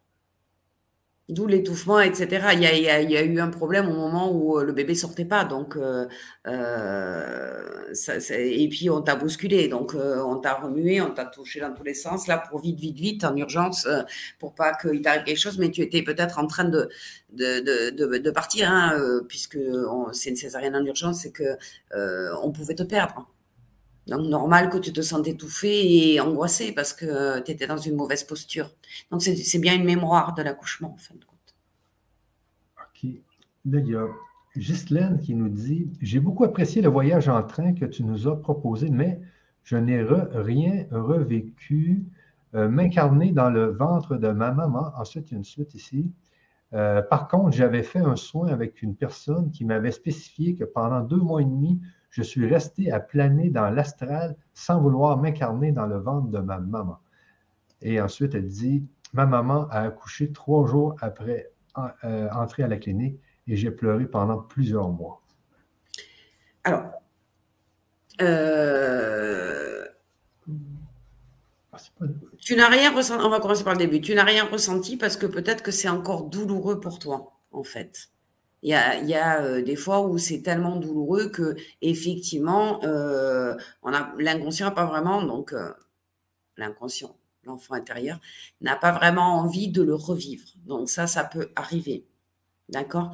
D'où 1.29 1.49
l'étouffement, 1.49 1.99
etc. 1.99 2.51
Il 2.53 2.61
y, 2.61 2.67
a, 2.89 3.23
eu 3.25 3.41
un 3.41 3.49
problème 3.49 3.89
au 3.89 3.95
moment 3.95 4.31
où 4.31 4.61
euh, 4.61 4.65
le 4.65 4.73
bébé 4.73 4.95
sortait 4.95 5.25
pas, 5.25 5.45
donc 5.45 5.75
euh, 5.77 6.07
euh, 6.47 7.93
et 8.31 8.69
puis 8.69 8.89
on 8.91 9.03
t'a 9.03 9.17
bousculé, 9.17 9.67
donc 9.67 9.97
on 9.97 10.37
t'a 10.37 10.55
remué, 10.55 11.01
on 11.01 11.11
t'a 11.11 11.25
touché 11.25 11.59
dans 11.59 11.75
tous 11.75 11.83
les 11.83 11.95
sens, 11.95 12.29
là 12.29 12.39
pour 12.39 12.61
vite, 12.61 12.79
vite, 12.79 12.97
vite, 12.97 13.25
en 13.25 13.35
urgence, 13.35 13.89
pour 14.39 14.55
pas 14.55 14.73
qu'il 14.75 15.03
t'arrive 15.03 15.25
quelque 15.25 15.39
chose, 15.39 15.59
mais 15.59 15.73
tu 15.73 15.83
étais 15.83 16.03
peut-être 16.03 16.39
en 16.39 16.47
train 16.47 16.65
de 16.65 16.89
de, 17.33 18.31
partir, 18.31 18.71
hein, 18.71 18.97
puisque 19.29 19.59
c'est 20.13 20.31
une 20.31 20.37
césarienne 20.37 20.77
en 20.77 20.85
urgence, 20.85 21.23
c'est 21.23 21.33
que 21.33 21.57
on 22.41 22.53
pouvait 22.53 22.77
te 22.77 22.85
perdre. 22.85 23.27
Donc, 24.07 24.29
normal 24.29 24.71
que 24.71 24.79
tu 24.79 24.93
te 24.93 25.01
sentes 25.01 25.27
étouffé 25.27 26.13
et 26.13 26.21
angoissé 26.21 26.73
parce 26.73 26.93
que 26.93 27.41
tu 27.41 27.51
étais 27.51 27.67
dans 27.67 27.77
une 27.77 27.97
mauvaise 27.97 28.23
posture. 28.25 28.71
Donc, 29.11 29.23
c'est 29.23 29.59
bien 29.59 29.75
une 29.75 29.85
mémoire 29.85 30.35
de 30.35 30.43
l'accouchement, 30.43 30.93
en 30.95 30.97
fin 30.97 31.15
de 31.15 31.25
compte. 31.25 31.55
OK. 32.79 33.11
Là, 33.65 33.81
il 33.81 33.89
y 33.89 33.97
a 33.97 34.07
Ghislaine 34.57 35.21
qui 35.21 35.35
nous 35.35 35.49
dit 35.49 35.89
J'ai 36.01 36.21
beaucoup 36.21 36.45
apprécié 36.45 36.83
le 36.83 36.89
voyage 36.89 37.29
en 37.29 37.43
train 37.43 37.75
que 37.75 37.85
tu 37.85 38.05
nous 38.05 38.29
as 38.29 38.41
proposé, 38.41 38.91
mais 38.91 39.21
je 39.65 39.77
n'ai 39.77 40.03
rien 40.03 40.87
revécu. 40.93 42.05
Euh, 42.55 42.69
m'incarner 42.69 43.33
dans 43.33 43.51
le 43.51 43.67
ventre 43.67 44.17
de 44.17 44.29
ma 44.29 44.51
maman. 44.53 44.91
Ensuite, 44.97 45.31
il 45.31 45.33
y 45.33 45.35
a 45.35 45.39
une 45.39 45.45
suite 45.45 45.75
ici. 45.75 46.11
Euh, 46.73 47.03
par 47.03 47.29
contre, 47.29 47.57
j'avais 47.57 47.83
fait 47.83 47.99
un 47.99 48.17
soin 48.17 48.49
avec 48.49 48.83
une 48.83 48.95
personne 48.95 49.51
qui 49.51 49.65
m'avait 49.65 49.91
spécifié 49.91 50.55
que 50.55 50.65
pendant 50.65 51.01
deux 51.01 51.19
mois 51.19 51.43
et 51.43 51.45
demi, 51.45 51.81
je 52.17 52.23
suis 52.23 52.47
resté 52.47 52.91
à 52.91 52.99
planer 52.99 53.51
dans 53.51 53.69
l'astral 53.69 54.37
sans 54.55 54.81
vouloir 54.81 55.19
m'incarner 55.19 55.71
dans 55.71 55.85
le 55.85 55.99
ventre 55.99 56.29
de 56.29 56.39
ma 56.39 56.59
maman. 56.59 56.99
Et 57.83 58.01
ensuite, 58.01 58.35
elle 58.35 58.49
dit, 58.49 58.83
ma 59.13 59.27
maman 59.27 59.69
a 59.69 59.81
accouché 59.81 60.33
trois 60.33 60.67
jours 60.67 60.97
après 61.03 61.51
euh, 62.05 62.31
entrer 62.31 62.63
à 62.63 62.69
la 62.69 62.79
clinique 62.79 63.21
et 63.47 63.55
j'ai 63.55 63.71
pleuré 63.71 64.07
pendant 64.07 64.39
plusieurs 64.39 64.89
mois. 64.89 65.21
Alors, 66.65 66.91
euh, 68.23 69.85
ah, 71.71 71.77
tu 72.39 72.57
n'as 72.57 72.71
rien 72.71 72.97
ressenti, 72.97 73.23
on 73.23 73.29
va 73.29 73.41
commencer 73.41 73.63
par 73.63 73.75
le 73.75 73.79
début, 73.79 74.01
tu 74.01 74.15
n'as 74.15 74.25
rien 74.25 74.47
ressenti 74.47 74.97
parce 74.97 75.19
que 75.19 75.27
peut-être 75.27 75.63
que 75.63 75.71
c'est 75.71 75.91
encore 75.91 76.31
douloureux 76.31 76.81
pour 76.81 76.99
toi, 76.99 77.39
en 77.53 77.63
fait. 77.63 78.09
Il 78.67 78.71
y 78.71 79.15
a, 79.15 79.43
euh, 79.43 79.63
des 79.63 79.77
fois 79.77 80.01
où 80.01 80.19
c'est 80.19 80.43
tellement 80.43 80.75
douloureux 80.75 81.29
que 81.29 81.55
effectivement, 81.83 82.83
euh, 82.83 83.55
l'inconscient 84.19 84.67
n'a 84.67 84.73
pas 84.73 84.87
vraiment, 84.87 85.23
donc 85.23 85.53
euh, 85.53 85.73
l'inconscient, 86.57 87.17
l'enfant 87.45 87.75
intérieur, 87.75 88.19
n'a 88.61 88.75
pas 88.75 88.91
vraiment 88.91 89.39
envie 89.39 89.69
de 89.69 89.83
le 89.83 89.95
revivre. 89.95 90.49
Donc 90.67 90.91
ça, 90.91 91.07
ça 91.07 91.23
peut 91.23 91.53
arriver. 91.55 92.07
D'accord? 92.69 93.13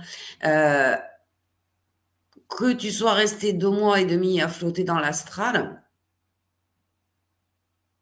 Que 2.49 2.73
tu 2.73 2.91
sois 2.91 3.12
resté 3.12 3.53
deux 3.53 3.70
mois 3.70 4.01
et 4.01 4.07
demi 4.07 4.41
à 4.41 4.49
flotter 4.49 4.85
dans 4.85 4.99
l'astral, 4.99 5.83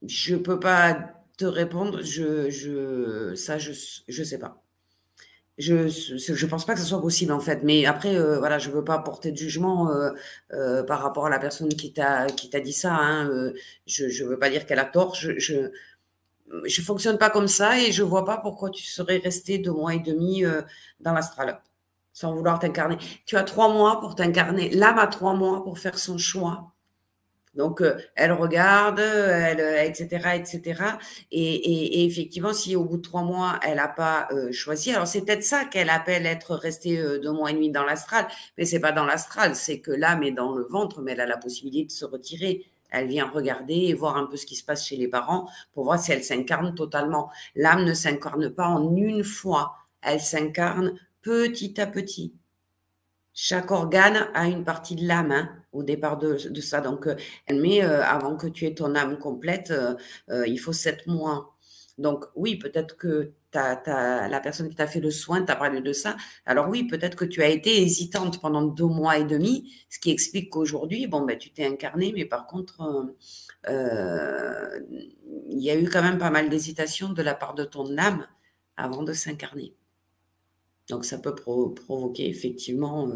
je 0.07 0.37
ne 0.37 0.41
peux 0.41 0.61
pas 0.61 0.95
te 1.37 1.45
répondre, 1.45 2.03
je, 2.03 2.49
je, 2.51 3.35
ça, 3.35 3.59
je 3.59 3.71
ne 3.71 4.25
sais 4.25 4.39
pas. 4.39 4.63
Je 5.61 5.75
ne 6.45 6.51
pense 6.51 6.65
pas 6.65 6.75
que 6.75 6.81
ce 6.81 6.87
soit 6.87 7.01
possible 7.03 7.33
en 7.33 7.41
fait. 7.41 7.63
Mais 7.63 7.85
après, 7.85 8.17
euh, 8.17 8.39
voilà, 8.39 8.59
je 8.59 8.71
ne 8.71 8.75
veux 8.75 8.85
pas 8.85 8.99
porter 8.99 9.31
de 9.31 9.37
jugement 9.37 9.91
euh, 9.91 10.11
euh, 10.53 10.83
par 10.83 11.01
rapport 11.03 11.27
à 11.27 11.31
la 11.31 11.39
personne 11.39 11.69
qui 11.69 11.93
t'a 11.93 12.27
dit 12.63 12.73
ça. 12.73 12.95
Hein. 12.95 13.53
je 13.87 14.25
ne 14.25 14.29
veux 14.29 14.39
pas 14.39 14.49
dire 14.51 14.65
qu'elle 14.67 14.79
a 14.79 14.87
tort. 14.87 15.15
Je, 15.15 15.39
je, 15.39 16.83
fonctionne 16.83 17.19
pas 17.19 17.31
comme 17.31 17.49
ça 17.49 17.79
et 17.79 17.93
je 17.93 18.03
vois 18.03 18.25
pas 18.25 18.39
pourquoi 18.39 18.71
tu 18.71 18.85
serais 18.85 19.19
resté 19.19 19.59
deux 19.59 19.73
mois 19.73 19.95
et 19.95 20.01
demi 20.01 20.45
dans 21.01 21.13
l'astral 21.13 21.61
sans 22.13 22.35
vouloir 22.35 22.59
t'incarner. 22.59 22.99
Tu 23.27 23.37
as 23.37 23.45
trois 23.45 23.73
mois 23.73 24.01
pour 24.01 24.15
t'incarner. 24.15 24.71
L'âme 24.71 24.99
a 24.99 25.07
trois 25.07 25.35
mois 25.35 25.63
pour 25.63 25.79
faire 25.79 25.99
son 25.99 26.19
choix. 26.19 26.73
Donc, 27.55 27.81
euh, 27.81 27.97
elle 28.15 28.33
regarde, 28.33 29.01
elle, 29.01 29.61
etc., 29.89 30.23
euh, 30.27 30.31
etc. 30.35 30.83
Et, 31.33 32.05
effectivement, 32.07 32.53
si 32.53 32.77
au 32.77 32.85
bout 32.85 32.99
de 32.99 33.03
trois 33.03 33.23
mois, 33.25 33.59
elle 33.67 33.77
n'a 33.77 33.89
pas 33.89 34.29
euh, 34.33 34.53
choisi, 34.53 34.93
alors 34.93 35.07
c'est 35.07 35.23
peut-être 35.25 35.43
ça 35.43 35.65
qu'elle 35.65 35.91
appelle 35.91 36.27
être 36.27 36.55
restée 36.55 36.97
deux 37.21 37.33
mois 37.33 37.51
et 37.51 37.55
demi 37.55 37.71
dans 37.71 37.85
l'astral, 37.85 38.27
mais 38.57 38.65
c'est 38.65 38.81
pas 38.81 38.93
dans 38.93 39.05
l'astral, 39.05 39.57
c'est 39.57 39.81
que 39.81 39.91
l'âme 39.91 40.23
est 40.23 40.31
dans 40.33 40.55
le 40.55 40.65
ventre, 40.65 41.03
mais 41.03 41.13
elle 41.13 41.21
a 41.21 41.27
la 41.27 41.37
possibilité 41.37 41.87
de 41.87 41.93
se 41.93 42.05
retirer. 42.05 42.67
Elle 42.91 43.07
vient 43.09 43.29
regarder 43.29 43.75
et 43.75 43.95
voir 43.95 44.17
un 44.17 44.27
peu 44.27 44.37
ce 44.37 44.47
qui 44.47 44.57
se 44.57 44.65
passe 44.65 44.87
chez 44.87 44.97
les 44.97 45.09
parents 45.09 45.49
pour 45.73 45.85
voir 45.85 46.01
si 46.01 46.13
elle 46.13 46.25
s'incarne 46.25 46.75
totalement. 46.75 47.31
L'âme 47.55 47.85
ne 47.85 47.95
s'incarne 47.95 48.51
pas 48.51 48.67
en 48.67 48.97
une 48.97 49.23
fois, 49.25 49.75
elle 50.03 50.21
s'incarne 50.21 50.99
petit 51.23 51.81
à 51.81 51.87
petit. 51.87 52.35
Chaque 53.33 53.71
organe 53.71 54.29
a 54.35 54.49
une 54.49 54.65
partie 54.65 54.97
de 54.97 55.07
l'âme. 55.07 55.33
Hein 55.33 55.61
au 55.73 55.83
départ 55.83 56.19
de, 56.19 56.37
ça. 56.61 56.81
Donc, 56.81 57.07
euh, 57.07 57.17
met, 57.51 57.83
euh, 57.83 58.03
avant 58.05 58.37
que 58.37 58.47
tu 58.47 58.67
aies 58.67 58.75
ton 58.75 58.95
âme 58.95 59.19
complète, 59.19 59.71
euh, 59.71 60.47
il 60.47 60.59
faut 60.59 60.73
sept 60.73 61.07
mois. 61.07 61.57
Donc, 61.99 62.25
oui, 62.35 62.57
peut-être 62.57 62.97
que 62.97 63.33
la 63.53 64.41
personne 64.43 64.69
qui 64.69 64.77
t'a 64.77 64.87
fait 64.87 65.01
le 65.01 65.11
soin 65.11 65.43
t'a 65.43 65.57
parlé 65.57 65.81
de 65.81 65.93
ça. 65.93 66.17
Alors 66.47 66.69
oui, 66.69 66.85
peut-être 66.85 67.17
que 67.17 67.25
tu 67.25 67.43
as 67.43 67.49
été 67.49 67.83
hésitante 67.83 68.41
pendant 68.41 68.63
deux 68.63 68.87
mois 68.87 69.19
et 69.19 69.25
demi, 69.25 69.73
ce 69.91 69.99
qui 69.99 70.11
explique 70.11 70.51
qu'aujourd'hui, 70.51 71.07
bon, 71.09 71.23
ben, 71.23 71.37
tu 71.37 71.51
t'es 71.51 71.67
incarné, 71.67 72.13
mais 72.15 72.25
par 72.25 72.47
contre, 72.47 72.81
il 73.69 75.59
y 75.59 75.71
a 75.71 75.77
eu 75.77 75.89
quand 75.91 76.03
même 76.03 76.19
pas 76.19 76.31
mal 76.31 76.49
d'hésitation 76.49 77.11
de 77.11 77.23
la 77.23 77.35
part 77.35 77.55
de 77.55 77.65
ton 77.65 77.99
âme 77.99 78.27
avant 78.77 79.03
de 79.03 79.13
s'incarner. 79.13 79.75
Donc 80.91 81.05
ça 81.05 81.19
peut 81.19 81.35
provoquer 81.35 82.29
effectivement 82.29 83.11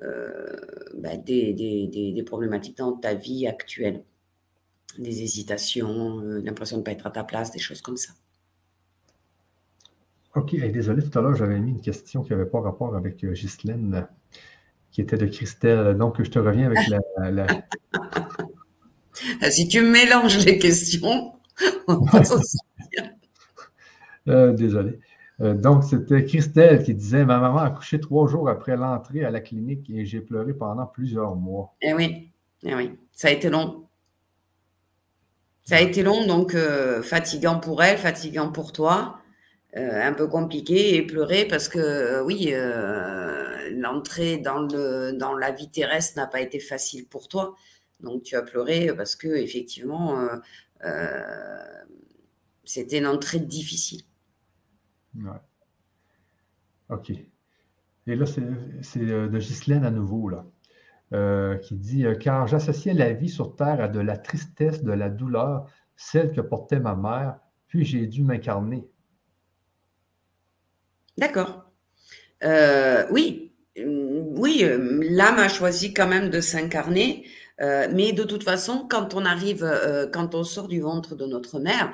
ben, 0.00 1.22
des, 1.24 1.52
des, 1.52 2.22
problématiques 2.22 2.78
dans 2.78 2.92
ta 2.92 3.14
vie 3.14 3.46
actuelle, 3.46 4.04
des 4.98 5.22
hésitations, 5.22 6.20
l'impression 6.20 6.76
de 6.76 6.80
ne 6.80 6.84
pas 6.84 6.92
être 6.92 7.06
à 7.06 7.10
ta 7.10 7.24
place, 7.24 7.50
des 7.50 7.58
choses 7.58 7.82
comme 7.82 7.96
ça. 7.96 8.12
OK, 10.34 10.54
désolé, 10.70 11.02
tout 11.02 11.18
à 11.18 11.22
l'heure, 11.22 11.34
j'avais 11.34 11.58
mis 11.58 11.72
une 11.72 11.80
question 11.80 12.22
qui 12.22 12.30
n'avait 12.30 12.46
pas 12.46 12.60
rapport 12.60 12.94
avec 12.94 13.24
euh, 13.24 13.32
Ghislaine, 13.32 14.06
qui 14.92 15.00
était 15.00 15.16
de 15.16 15.26
Christelle. 15.26 15.96
Donc, 15.96 16.22
je 16.22 16.30
te 16.30 16.38
reviens 16.38 16.66
avec 16.66 16.78
la. 17.18 17.46
si 19.50 19.68
tu 19.68 19.80
mélanges 19.80 20.44
les 20.44 20.58
questions, 20.58 21.32
on 21.88 21.96
va 22.04 22.22
euh, 24.28 24.52
Désolé. 24.52 25.00
Euh, 25.40 25.54
donc, 25.54 25.84
c'était 25.84 26.24
Christelle 26.24 26.82
qui 26.82 26.94
disait 26.94 27.24
Ma 27.24 27.38
maman 27.38 27.58
a 27.58 27.70
couché 27.70 28.00
trois 28.00 28.26
jours 28.26 28.48
après 28.48 28.76
l'entrée 28.76 29.24
à 29.24 29.30
la 29.30 29.40
clinique 29.40 29.88
et 29.90 30.04
j'ai 30.04 30.20
pleuré 30.20 30.52
pendant 30.52 30.86
plusieurs 30.86 31.36
mois. 31.36 31.74
Eh 31.80 31.94
oui, 31.94 32.30
eh 32.64 32.74
oui, 32.74 32.92
ça 33.12 33.28
a 33.28 33.30
été 33.30 33.48
long. 33.50 33.84
Ça 35.64 35.76
a 35.76 35.80
été 35.80 36.02
long, 36.02 36.26
donc 36.26 36.56
fatigant 37.02 37.60
pour 37.60 37.82
elle, 37.82 37.98
fatigant 37.98 38.50
pour 38.50 38.72
toi. 38.72 39.18
Euh, 39.76 40.02
un 40.02 40.14
peu 40.14 40.26
compliqué 40.28 40.96
et 40.96 41.02
pleurer 41.02 41.44
parce 41.44 41.68
que 41.68 41.78
euh, 41.78 42.24
oui, 42.24 42.48
euh, 42.52 43.68
l'entrée 43.72 44.38
dans, 44.38 44.62
dans 44.62 45.34
la 45.34 45.50
vie 45.50 45.70
terrestre 45.70 46.16
n'a 46.16 46.26
pas 46.26 46.40
été 46.40 46.58
facile 46.58 47.06
pour 47.06 47.28
toi. 47.28 47.54
Donc 48.00 48.22
tu 48.22 48.34
as 48.34 48.42
pleuré 48.42 48.90
parce 48.96 49.14
que 49.14 49.28
effectivement, 49.28 50.28
c'était 52.64 52.98
une 52.98 53.06
entrée 53.06 53.40
difficile. 53.40 54.02
Ouais. 55.16 55.30
OK. 56.90 57.10
Et 57.10 58.16
là, 58.16 58.24
c'est 58.26 59.00
de 59.00 59.38
Ghislaine 59.38 59.84
à 59.84 59.90
nouveau, 59.90 60.30
là, 60.30 61.56
qui 61.58 61.76
dit 61.76 62.04
Car 62.20 62.46
j'associais 62.46 62.94
la 62.94 63.12
vie 63.12 63.28
sur 63.28 63.56
Terre 63.56 63.80
à 63.80 63.88
de 63.88 64.00
la 64.00 64.16
tristesse, 64.16 64.82
de 64.82 64.92
la 64.92 65.10
douleur, 65.10 65.70
celle 65.96 66.32
que 66.32 66.40
portait 66.40 66.80
ma 66.80 66.94
mère, 66.94 67.38
puis 67.66 67.84
j'ai 67.84 68.06
dû 68.06 68.22
m'incarner. 68.22 68.88
D'accord. 71.18 71.64
Euh, 72.44 73.04
oui, 73.10 73.52
oui, 73.76 74.60
euh, 74.62 75.00
l'âme 75.10 75.38
a 75.38 75.48
choisi 75.48 75.92
quand 75.92 76.06
même 76.06 76.30
de 76.30 76.40
s'incarner, 76.40 77.26
euh, 77.60 77.88
mais 77.92 78.12
de 78.12 78.22
toute 78.24 78.44
façon, 78.44 78.86
quand 78.88 79.14
on 79.14 79.24
arrive, 79.24 79.68
quand 80.12 80.34
on 80.34 80.44
sort 80.44 80.68
du 80.68 80.80
ventre 80.80 81.16
de 81.16 81.26
notre 81.26 81.60
mère 81.60 81.92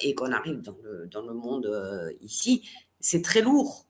et 0.00 0.14
qu'on 0.14 0.32
arrive 0.32 0.60
dans 0.60 0.76
le, 0.82 1.06
dans 1.06 1.22
le 1.22 1.34
monde 1.34 2.16
ici, 2.20 2.68
c'est 3.00 3.22
très 3.22 3.42
lourd. 3.42 3.86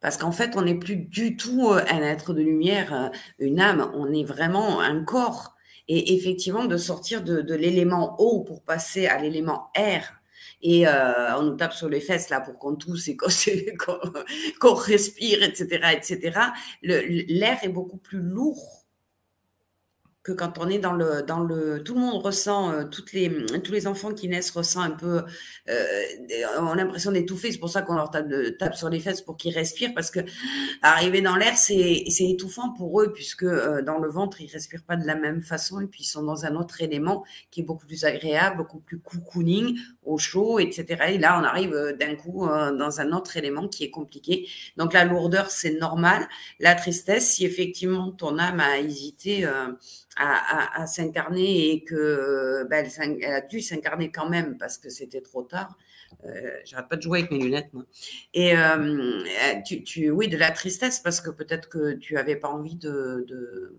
Parce 0.00 0.18
qu'en 0.18 0.32
fait, 0.32 0.54
on 0.56 0.62
n'est 0.62 0.78
plus 0.78 0.96
du 0.96 1.36
tout 1.36 1.70
un 1.72 2.02
être 2.02 2.34
de 2.34 2.42
lumière, 2.42 3.10
une 3.38 3.58
âme, 3.58 3.90
on 3.94 4.12
est 4.12 4.24
vraiment 4.24 4.80
un 4.80 5.02
corps. 5.02 5.54
Et 5.88 6.14
effectivement, 6.14 6.64
de 6.64 6.76
sortir 6.76 7.22
de, 7.22 7.54
l'élément 7.54 8.16
eau 8.18 8.40
pour 8.40 8.62
passer 8.62 9.06
à 9.06 9.20
l'élément 9.20 9.70
air, 9.74 10.20
et 10.62 10.88
euh, 10.88 11.36
on 11.38 11.42
nous 11.42 11.56
tape 11.56 11.74
sur 11.74 11.90
les 11.90 12.00
fesses 12.00 12.30
là 12.30 12.40
pour 12.40 12.58
qu'on 12.58 12.74
tousse 12.74 13.08
et 13.08 13.16
qu'on 13.16 14.74
respire, 14.74 15.42
etc., 15.42 15.92
etc. 15.92 16.38
L'air 16.82 17.58
est 17.62 17.68
beaucoup 17.68 17.98
plus 17.98 18.20
lourd 18.20 18.83
que 20.24 20.32
quand 20.32 20.58
on 20.58 20.68
est 20.70 20.78
dans 20.78 20.94
le, 20.94 21.22
dans 21.22 21.40
le, 21.40 21.82
tout 21.84 21.92
le 21.92 22.00
monde 22.00 22.24
ressent, 22.24 22.72
euh, 22.72 22.84
toutes 22.84 23.12
les, 23.12 23.30
tous 23.62 23.72
les 23.72 23.86
enfants 23.86 24.14
qui 24.14 24.26
naissent 24.26 24.50
ressentent 24.50 24.84
un 24.84 24.90
peu, 24.90 25.22
euh, 25.68 26.02
ont 26.58 26.72
l'impression 26.72 27.12
d'étouffer. 27.12 27.52
C'est 27.52 27.58
pour 27.58 27.68
ça 27.68 27.82
qu'on 27.82 27.94
leur 27.94 28.10
tape, 28.10 28.74
sur 28.74 28.88
les 28.88 29.00
fesses 29.00 29.20
pour 29.20 29.36
qu'ils 29.36 29.54
respirent, 29.54 29.92
parce 29.94 30.10
que 30.10 30.20
arriver 30.80 31.20
dans 31.20 31.36
l'air, 31.36 31.58
c'est, 31.58 32.04
c'est 32.08 32.24
étouffant 32.24 32.72
pour 32.72 33.02
eux, 33.02 33.12
puisque 33.12 33.42
euh, 33.42 33.82
dans 33.82 33.98
le 33.98 34.08
ventre, 34.08 34.40
ils 34.40 34.50
respirent 34.50 34.82
pas 34.82 34.96
de 34.96 35.06
la 35.06 35.14
même 35.14 35.42
façon, 35.42 35.82
et 35.82 35.86
puis 35.86 36.04
ils 36.04 36.06
sont 36.06 36.22
dans 36.22 36.46
un 36.46 36.56
autre 36.56 36.80
élément 36.80 37.22
qui 37.50 37.60
est 37.60 37.64
beaucoup 37.64 37.86
plus 37.86 38.06
agréable, 38.06 38.56
beaucoup 38.56 38.80
plus 38.80 39.00
cocooning, 39.00 39.78
au 40.04 40.16
chaud, 40.16 40.58
etc. 40.58 40.86
Et 41.10 41.18
là, 41.18 41.38
on 41.38 41.44
arrive 41.44 41.74
euh, 41.74 41.92
d'un 41.92 42.16
coup 42.16 42.46
dans 42.46 43.00
un 43.00 43.12
autre 43.12 43.36
élément 43.36 43.68
qui 43.68 43.84
est 43.84 43.90
compliqué. 43.90 44.48
Donc 44.78 44.94
la 44.94 45.04
lourdeur, 45.04 45.50
c'est 45.50 45.72
normal. 45.72 46.26
La 46.60 46.74
tristesse, 46.74 47.34
si 47.34 47.44
effectivement 47.44 48.10
ton 48.10 48.38
âme 48.38 48.60
a 48.60 48.78
hésité, 48.78 49.46
à, 50.16 50.86
s'incarner 50.86 51.72
et 51.72 51.84
que 51.84 52.66
ben, 52.70 52.86
elle, 52.98 53.24
a 53.24 53.40
dû 53.40 53.60
s'incarner 53.60 54.10
quand 54.10 54.28
même 54.28 54.56
parce 54.58 54.78
que 54.78 54.88
c'était 54.90 55.20
trop 55.20 55.42
tard. 55.42 55.76
Euh, 56.24 56.58
J'arrête 56.64 56.88
pas 56.88 56.96
de 56.96 57.02
jouer 57.02 57.20
avec 57.20 57.30
mes 57.30 57.38
lunettes, 57.38 57.72
moi. 57.72 57.84
Et 58.32 58.56
euh, 58.56 59.22
tu, 59.66 59.82
tu, 59.82 60.10
oui, 60.10 60.28
de 60.28 60.36
la 60.36 60.50
tristesse 60.50 61.00
parce 61.00 61.20
que 61.20 61.30
peut-être 61.30 61.68
que 61.68 61.94
tu 61.94 62.16
avais 62.16 62.36
pas 62.36 62.48
envie 62.48 62.76
de, 62.76 63.24
de, 63.28 63.76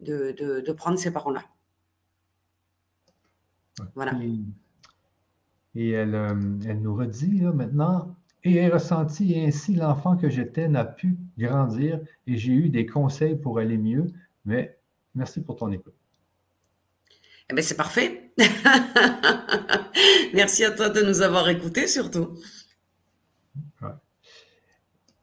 de, 0.00 0.60
de, 0.60 0.72
prendre 0.72 0.98
ces 0.98 1.10
parents-là. 1.10 1.44
Voilà. 3.94 4.18
Et, 5.74 5.90
elle, 5.90 6.14
euh, 6.14 6.34
elle, 6.66 6.80
nous 6.80 6.94
redit 6.94 7.40
là, 7.40 7.52
maintenant, 7.52 8.14
et 8.44 8.56
elle 8.56 8.72
ressenti 8.72 9.38
ainsi 9.38 9.74
l'enfant 9.74 10.16
que 10.16 10.28
j'étais 10.28 10.68
n'a 10.68 10.84
pu 10.84 11.16
grandir 11.38 12.00
et 12.26 12.36
j'ai 12.36 12.52
eu 12.52 12.68
des 12.68 12.86
conseils 12.86 13.36
pour 13.36 13.58
aller 13.58 13.78
mieux, 13.78 14.06
mais 14.44 14.78
Merci 15.14 15.42
pour 15.42 15.56
ton 15.56 15.70
écoute. 15.70 15.94
Eh 17.50 17.54
bien, 17.54 17.62
c'est 17.62 17.76
parfait. 17.76 18.32
Merci 20.34 20.64
à 20.64 20.70
toi 20.70 20.88
de 20.88 21.02
nous 21.02 21.20
avoir 21.20 21.48
écoutés 21.48 21.86
surtout. 21.86 22.38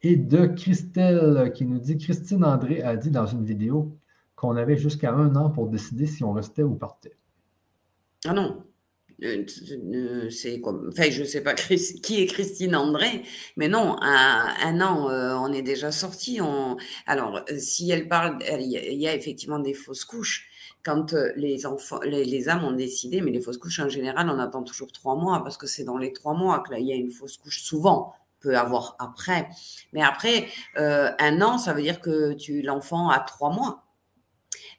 Et 0.01 0.15
de 0.15 0.45
Christelle 0.45 1.51
qui 1.53 1.65
nous 1.65 1.79
dit, 1.79 1.97
Christine 1.97 2.45
André 2.45 2.81
a 2.81 2.95
dit 2.95 3.11
dans 3.11 3.25
une 3.25 3.43
vidéo 3.43 3.97
qu'on 4.35 4.55
avait 4.55 4.77
jusqu'à 4.77 5.11
un 5.11 5.35
an 5.35 5.49
pour 5.49 5.67
décider 5.67 6.05
si 6.05 6.23
on 6.23 6.31
restait 6.31 6.63
ou 6.63 6.75
partait. 6.75 7.17
Ah 8.25 8.31
non, 8.31 8.63
c'est 10.29 10.61
comme, 10.61 10.89
enfin, 10.91 11.09
je 11.09 11.23
sais 11.23 11.41
pas 11.41 11.53
qui 12.03 12.21
est 12.21 12.25
Christine 12.25 12.75
André, 12.75 13.23
mais 13.57 13.67
non, 13.67 13.97
un, 14.01 14.53
un 14.63 14.81
an, 14.81 15.09
euh, 15.09 15.35
on 15.35 15.51
est 15.51 15.61
déjà 15.61 15.91
sorti. 15.91 16.39
On... 16.41 16.77
Alors, 17.05 17.41
si 17.57 17.91
elle 17.91 18.07
parle, 18.07 18.39
il 18.59 18.67
y, 18.71 19.07
a 19.07 19.15
effectivement 19.15 19.59
des 19.59 19.73
fausses 19.73 20.05
couches. 20.05 20.47
Quand 20.83 21.13
les 21.35 21.65
enfants, 21.65 21.99
les, 22.03 22.49
âmes 22.49 22.63
ont 22.63 22.71
décidé, 22.71 23.19
mais 23.19 23.31
les 23.31 23.41
fausses 23.41 23.57
couches 23.57 23.81
en 23.81 23.89
général, 23.89 24.29
on 24.29 24.39
attend 24.39 24.63
toujours 24.63 24.91
trois 24.93 25.15
mois 25.15 25.43
parce 25.43 25.57
que 25.57 25.67
c'est 25.67 25.83
dans 25.83 25.97
les 25.97 26.13
trois 26.13 26.33
mois 26.33 26.59
que 26.61 26.71
là, 26.71 26.79
il 26.79 26.87
y 26.87 26.93
a 26.93 26.95
une 26.95 27.11
fausse 27.11 27.37
couche 27.37 27.61
souvent 27.61 28.13
peut 28.39 28.57
avoir 28.57 28.95
après. 28.99 29.49
Mais 29.91 30.01
après, 30.01 30.47
un 30.77 31.41
an, 31.41 31.57
ça 31.57 31.73
veut 31.73 31.81
dire 31.81 31.99
que 31.99 32.31
tu 32.33 32.61
l'enfant 32.61 33.09
a 33.09 33.19
trois 33.19 33.51
mois. 33.51 33.88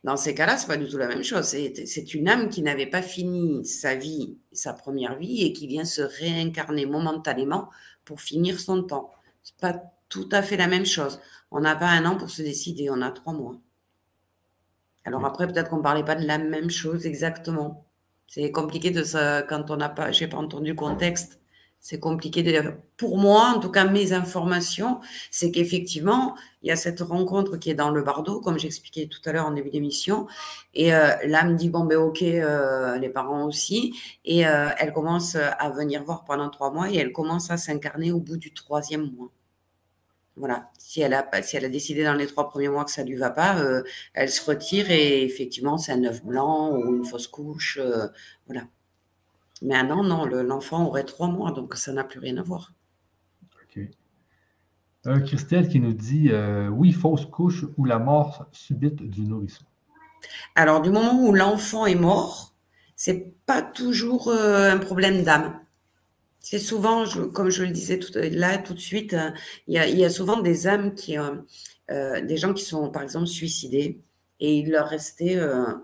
Dans 0.05 0.17
ces 0.17 0.35
cas-là, 0.35 0.57
c'est 0.57 0.67
pas 0.67 0.77
du 0.77 0.89
tout 0.89 0.99
la 0.99 1.09
même 1.09 1.23
chose. 1.23 1.45
C'est 1.45 2.15
une 2.15 2.29
âme 2.29 2.49
qui 2.49 2.63
n'avait 2.63 2.87
pas 2.87 3.03
fini 3.03 3.65
sa 3.65 3.95
vie, 3.95 4.37
sa 4.53 4.73
première 4.73 5.17
vie, 5.19 5.45
et 5.45 5.53
qui 5.53 5.67
vient 5.67 5.85
se 5.85 6.03
réincarner 6.03 6.87
momentanément 6.87 7.69
pour 8.05 8.21
finir 8.21 8.59
son 8.59 8.83
temps. 8.83 9.11
C'est 9.43 9.57
pas 9.57 9.83
tout 10.09 10.29
à 10.33 10.43
fait 10.43 10.57
la 10.57 10.67
même 10.67 10.87
chose. 10.87 11.21
On 11.51 11.61
n'a 11.61 11.77
pas 11.77 11.89
un 11.89 12.05
an 12.05 12.17
pour 12.17 12.31
se 12.31 12.43
décider, 12.43 12.91
on 12.91 13.03
a 13.03 13.11
trois 13.11 13.33
mois. 13.33 13.57
Alors 15.05 15.25
après, 15.25 15.47
peut-être 15.47 15.71
qu'on 15.71 15.83
parlait 15.83 16.05
pas 16.05 16.15
de 16.15 16.27
la 16.27 16.39
même 16.39 16.71
chose 16.71 17.07
exactement. 17.07 17.87
C'est 18.27 18.51
compliqué 18.53 18.91
de 18.91 19.03
ça 19.03 19.43
quand 19.43 19.71
on 19.71 19.77
n'a 19.77 19.89
pas, 19.89 20.13
j'ai 20.13 20.29
pas 20.29 20.37
entendu 20.37 20.71
le 20.71 20.77
contexte 20.77 21.40
c'est 21.81 21.99
compliqué 21.99 22.43
de 22.43 22.75
Pour 22.99 23.17
moi, 23.17 23.55
en 23.57 23.59
tout 23.59 23.71
cas, 23.71 23.87
mes 23.87 24.13
informations, 24.13 25.01
c'est 25.31 25.51
qu'effectivement, 25.51 26.37
il 26.63 26.69
y 26.69 26.71
a 26.71 26.77
cette 26.77 27.01
rencontre 27.01 27.57
qui 27.57 27.71
est 27.71 27.75
dans 27.75 27.91
le 27.91 28.03
bardeau, 28.03 28.41
comme 28.41 28.59
j'expliquais 28.59 29.07
tout 29.09 29.21
à 29.25 29.33
l'heure 29.33 29.47
en 29.47 29.53
début 29.53 29.71
d'émission. 29.71 30.27
Et 30.75 30.95
euh, 30.95 31.11
là, 31.25 31.45
me 31.45 31.55
dit, 31.55 31.71
bon, 31.71 31.85
ben 31.85 31.97
ok, 31.97 32.23
euh, 32.23 32.99
les 32.99 33.09
parents 33.09 33.47
aussi. 33.47 33.95
Et 34.27 34.47
euh, 34.47 34.69
elle 34.79 34.93
commence 34.93 35.37
à 35.37 35.71
venir 35.71 36.05
voir 36.05 36.25
pendant 36.25 36.51
trois 36.51 36.71
mois 36.71 36.91
et 36.91 36.97
elle 36.97 37.13
commence 37.13 37.51
à 37.51 37.57
s'incarner 37.57 38.13
au 38.13 38.21
bout 38.21 38.37
du 38.37 38.53
troisième 38.53 39.11
mois. 39.13 39.31
Voilà. 40.37 40.71
Si 40.79 41.01
elle, 41.01 41.15
a, 41.15 41.27
si 41.43 41.57
elle 41.57 41.65
a 41.65 41.69
décidé 41.71 42.05
dans 42.05 42.15
les 42.15 42.27
trois 42.27 42.49
premiers 42.51 42.69
mois 42.69 42.85
que 42.85 42.91
ça 42.91 43.05
ne 43.05 43.09
lui 43.09 43.17
va 43.17 43.31
pas, 43.31 43.57
elle 44.15 44.31
se 44.31 44.45
retire 44.45 44.91
et 44.91 45.25
effectivement, 45.25 45.79
c'est 45.79 45.93
un 45.93 46.05
œuf 46.05 46.25
blanc 46.25 46.73
ou 46.77 46.97
une 46.97 47.05
fausse 47.05 47.27
couche. 47.27 47.79
voilà. 48.47 48.63
Mais 49.63 49.77
un 49.77 49.91
an, 49.91 50.03
non, 50.03 50.25
l'enfant 50.25 50.87
aurait 50.87 51.05
trois 51.05 51.29
mois, 51.29 51.53
donc 51.53 51.75
ça 51.75 51.93
n'a 51.93 52.05
plus 52.05 52.19
rien 52.19 52.37
à 52.39 52.43
voir. 52.43 52.73
OK. 53.63 53.81
Euh, 55.07 55.21
Christelle 55.21 55.69
qui 55.69 55.81
nous 55.81 55.93
dit 55.93 56.29
euh, 56.31 56.69
oui, 56.69 56.93
fausse 56.93 57.27
couche 57.27 57.65
ou 57.77 57.85
la 57.85 57.99
mort 57.99 58.47
subite 58.53 59.03
du 59.03 59.23
nourrisson. 59.23 59.65
Alors, 60.55 60.83
du 60.83 60.91
moment 60.91 61.23
où 61.23 61.33
l'enfant 61.33 61.87
est 61.87 61.95
mort, 61.95 62.55
c'est 62.97 63.33
pas 63.47 63.63
toujours 63.63 64.29
euh, 64.29 64.71
un 64.71 64.79
problème 64.79 65.23
d'âme. 65.23 65.59
C'est 66.39 66.59
souvent, 66.59 67.05
comme 67.33 67.51
je 67.51 67.65
le 67.65 67.71
disais 67.71 67.99
tout, 67.99 68.13
là 68.15 68.57
tout 68.57 68.73
de 68.73 68.79
suite, 68.79 69.15
il 69.67 69.75
y 69.75 70.05
a, 70.05 70.11
souvent 70.11 70.41
des 70.41 70.67
âmes 70.67 70.95
qui, 70.95 71.17
des 71.91 72.37
gens 72.39 72.55
qui 72.55 72.65
sont 72.65 72.89
par 72.91 73.03
exemple 73.03 73.27
suicidés 73.27 74.01
et 74.41 74.57
il 74.57 74.71
leur 74.71 74.89
restait 74.89 75.39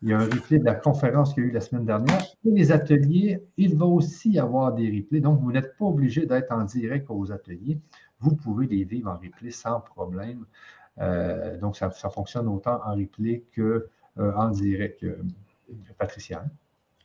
Il 0.01 0.09
y 0.09 0.13
a 0.13 0.19
un 0.19 0.25
replay 0.25 0.59
de 0.59 0.65
la 0.65 0.75
conférence 0.75 1.33
qu'il 1.33 1.43
y 1.43 1.45
a 1.47 1.49
eu 1.49 1.51
la 1.51 1.61
semaine 1.61 1.85
dernière. 1.85 2.21
Et 2.45 2.51
les 2.51 2.71
ateliers, 2.71 3.39
il 3.57 3.75
va 3.75 3.85
aussi 3.85 4.31
y 4.31 4.39
avoir 4.39 4.73
des 4.73 4.87
replays. 4.87 5.21
Donc, 5.21 5.39
vous 5.39 5.51
n'êtes 5.51 5.77
pas 5.77 5.85
obligé 5.85 6.25
d'être 6.25 6.51
en 6.51 6.63
direct 6.63 7.07
aux 7.09 7.31
ateliers. 7.31 7.79
Vous 8.19 8.35
pouvez 8.35 8.67
les 8.67 8.83
vivre 8.83 9.09
en 9.09 9.17
replay 9.17 9.51
sans 9.51 9.79
problème. 9.79 10.45
Euh, 10.99 11.57
donc, 11.57 11.77
ça, 11.77 11.89
fonctionne 11.89 12.47
autant 12.47 12.81
en 12.85 12.95
replay 12.95 13.43
qu'en 13.55 13.79
euh, 14.19 14.51
direct, 14.51 15.03
euh, 15.03 15.17
Patricia. 15.97 16.45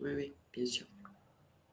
Oui, 0.03 0.11
oui, 0.17 0.35
bien 0.53 0.67
sûr. 0.67 0.87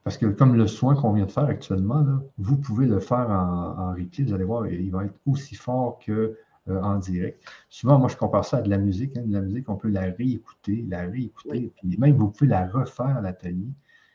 Parce 0.04 0.16
que 0.16 0.26
comme 0.26 0.56
le 0.56 0.66
soin 0.66 0.94
qu'on 0.94 1.12
vient 1.12 1.26
de 1.26 1.30
faire 1.30 1.44
actuellement, 1.44 2.04
vous 2.38 2.56
pouvez 2.56 2.86
le 2.86 3.00
faire 3.00 3.28
en, 3.28 3.78
en, 3.78 3.90
replay. 3.90 4.24
Vous 4.24 4.34
allez 4.34 4.44
voir, 4.44 4.66
il 4.66 4.90
va 4.90 5.04
être 5.04 5.18
aussi 5.26 5.56
fort 5.56 5.98
que 5.98 6.38
euh, 6.68 6.80
en 6.82 6.96
direct. 6.96 7.42
Souvent, 7.68 7.98
moi, 7.98 8.08
je 8.08 8.16
compare 8.16 8.44
ça 8.44 8.58
à 8.58 8.62
de 8.62 8.70
la 8.70 8.78
musique. 8.78 9.16
Hein. 9.16 9.22
De 9.26 9.32
la 9.32 9.42
musique, 9.42 9.68
on 9.68 9.76
peut 9.76 9.88
la 9.88 10.02
réécouter, 10.02 10.84
la 10.88 11.02
réécouter, 11.02 11.72
puis 11.76 11.96
même 11.98 12.16
vous 12.16 12.30
pouvez 12.30 12.50
la 12.50 12.66
refaire 12.66 13.16
à 13.16 13.20
l'atelier. 13.20 13.72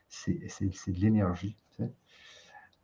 C'est 0.10 0.34
de 0.34 1.00
l'énergie. 1.00 1.58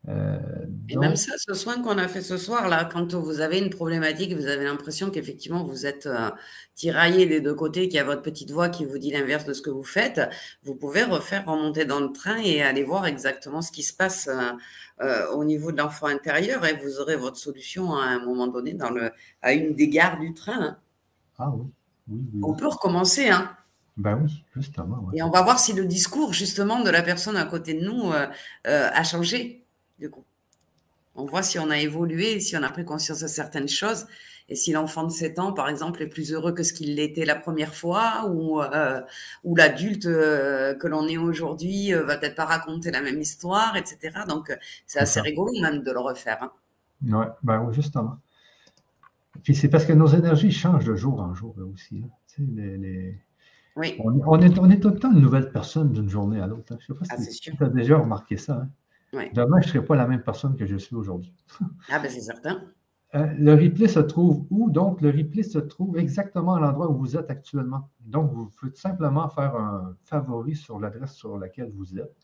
Euh, 0.07 0.39
et 0.87 0.95
même 0.95 1.15
ça, 1.15 1.33
ce 1.37 1.53
soin 1.53 1.81
qu'on 1.81 1.97
a 1.97 2.07
fait 2.07 2.21
ce 2.21 2.37
soir, 2.37 2.69
là, 2.69 2.85
quand 2.85 3.13
vous 3.15 3.41
avez 3.41 3.59
une 3.59 3.69
problématique, 3.69 4.33
vous 4.33 4.47
avez 4.47 4.63
l'impression 4.63 5.11
qu'effectivement 5.11 5.63
vous 5.63 5.85
êtes 5.85 6.05
euh, 6.05 6.31
tiraillé 6.73 7.25
des 7.25 7.41
deux 7.41 7.53
côtés, 7.53 7.89
qu'il 7.89 7.97
y 7.97 7.99
a 7.99 8.05
votre 8.05 8.21
petite 8.21 8.49
voix 8.51 8.69
qui 8.69 8.85
vous 8.85 8.97
dit 8.97 9.11
l'inverse 9.11 9.45
de 9.45 9.53
ce 9.53 9.61
que 9.61 9.69
vous 9.69 9.83
faites, 9.83 10.21
vous 10.63 10.73
pouvez 10.73 11.03
refaire 11.03 11.45
remonter 11.45 11.83
dans 11.85 11.99
le 11.99 12.11
train 12.13 12.37
et 12.37 12.61
aller 12.61 12.83
voir 12.83 13.05
exactement 13.05 13.61
ce 13.61 13.71
qui 13.71 13.83
se 13.83 13.93
passe 13.93 14.29
euh, 15.01 15.31
au 15.33 15.43
niveau 15.43 15.71
de 15.71 15.77
l'enfant 15.77 16.07
intérieur 16.07 16.65
et 16.65 16.73
vous 16.73 16.99
aurez 16.99 17.17
votre 17.17 17.37
solution 17.37 17.93
à 17.93 18.05
un 18.05 18.23
moment 18.23 18.47
donné 18.47 18.73
dans 18.73 18.91
le, 18.91 19.11
à 19.41 19.53
une 19.53 19.75
des 19.75 19.89
gares 19.89 20.19
du 20.19 20.33
train. 20.33 20.61
Hein. 20.61 20.77
Ah 21.37 21.51
oui. 21.51 21.65
On 22.41 22.53
peut 22.55 22.67
recommencer, 22.67 23.29
hein. 23.29 23.51
Ben 23.97 24.17
oui, 24.23 24.43
justement. 24.55 25.09
Et 25.13 25.21
on 25.21 25.29
va 25.29 25.41
voir 25.41 25.59
si 25.59 25.73
le 25.73 25.85
discours 25.85 26.31
justement 26.31 26.81
de 26.81 26.89
la 26.89 27.03
personne 27.03 27.35
à 27.35 27.43
côté 27.43 27.73
de 27.73 27.85
nous 27.85 28.11
a 28.63 29.03
changé 29.03 29.65
du 29.99 30.09
coup. 30.09 30.23
On 31.15 31.25
voit 31.25 31.43
si 31.43 31.59
on 31.59 31.69
a 31.69 31.77
évolué, 31.77 32.39
si 32.39 32.55
on 32.55 32.63
a 32.63 32.69
pris 32.69 32.85
conscience 32.85 33.19
de 33.19 33.27
certaines 33.27 33.67
choses, 33.67 34.07
et 34.49 34.55
si 34.55 34.71
l'enfant 34.71 35.03
de 35.03 35.11
7 35.11 35.37
ans, 35.39 35.53
par 35.53 35.69
exemple, 35.69 36.01
est 36.01 36.07
plus 36.07 36.33
heureux 36.33 36.53
que 36.53 36.63
ce 36.63 36.73
qu'il 36.73 36.95
l'était 36.95 37.25
la 37.25 37.35
première 37.35 37.75
fois, 37.75 38.27
ou, 38.31 38.61
euh, 38.61 39.01
ou 39.43 39.55
l'adulte 39.55 40.07
euh, 40.07 40.73
que 40.73 40.87
l'on 40.87 41.07
est 41.07 41.17
aujourd'hui 41.17 41.93
euh, 41.93 42.03
va 42.03 42.17
peut-être 42.17 42.35
pas 42.35 42.45
raconter 42.45 42.89
la 42.89 43.01
même 43.01 43.21
histoire, 43.21 43.75
etc. 43.77 44.21
Donc, 44.27 44.57
c'est 44.87 44.99
assez 44.99 45.21
rigolo 45.21 45.51
même 45.61 45.83
de 45.83 45.91
le 45.91 45.99
refaire. 45.99 46.41
Hein. 46.41 46.51
Ouais, 47.05 47.27
ben 47.43 47.63
oui, 47.63 47.73
justement. 47.73 48.17
Puis 49.43 49.55
c'est 49.55 49.69
parce 49.69 49.85
que 49.85 49.93
nos 49.93 50.07
énergies 50.07 50.51
changent 50.51 50.85
de 50.85 50.95
jour 50.95 51.21
en 51.21 51.33
jour 51.35 51.55
aussi. 51.71 52.03
Hein. 52.03 53.13
Oui. 53.75 53.95
On, 54.03 54.41
est, 54.41 54.59
on 54.59 54.69
est 54.69 54.79
tout 54.79 54.89
le 54.89 54.99
temps 54.99 55.11
une 55.11 55.21
nouvelle 55.21 55.51
personne 55.51 55.93
d'une 55.93 56.09
journée 56.09 56.41
à 56.41 56.47
l'autre. 56.47 56.73
Hein. 56.73 56.77
Je 56.79 56.91
ne 56.91 56.97
sais 56.97 57.07
pas 57.07 57.15
ah, 57.17 57.21
si 57.21 57.39
tu 57.39 57.63
as 57.63 57.69
déjà 57.69 57.97
remarqué 57.97 58.35
ça. 58.35 58.67
Demain, 59.13 59.61
je 59.61 59.67
ne 59.67 59.71
serai 59.73 59.85
pas 59.85 59.95
la 59.95 60.07
même 60.07 60.21
personne 60.21 60.55
que 60.55 60.65
je 60.65 60.77
suis 60.77 60.95
aujourd'hui. 60.95 61.33
ah, 61.89 61.99
ben 61.99 62.09
c'est 62.09 62.21
certain. 62.21 62.61
Euh, 63.15 63.25
le 63.39 63.55
replay 63.55 63.87
se 63.87 63.99
trouve 63.99 64.45
où? 64.51 64.69
Donc, 64.69 65.01
le 65.01 65.09
replay 65.09 65.41
se 65.41 65.57
trouve 65.57 65.97
exactement 65.97 66.55
à 66.55 66.59
l'endroit 66.59 66.91
où 66.91 66.95
vous 66.95 67.17
êtes 67.17 67.31
actuellement. 67.31 67.89
Donc, 68.01 68.31
vous 68.31 68.47
pouvez 68.47 68.71
tout 68.71 68.79
simplement 68.79 69.27
faire 69.29 69.55
un 69.55 69.95
favori 70.03 70.55
sur 70.55 70.79
l'adresse 70.79 71.13
sur 71.13 71.37
laquelle 71.37 71.71
vous 71.73 71.97
êtes. 71.97 72.15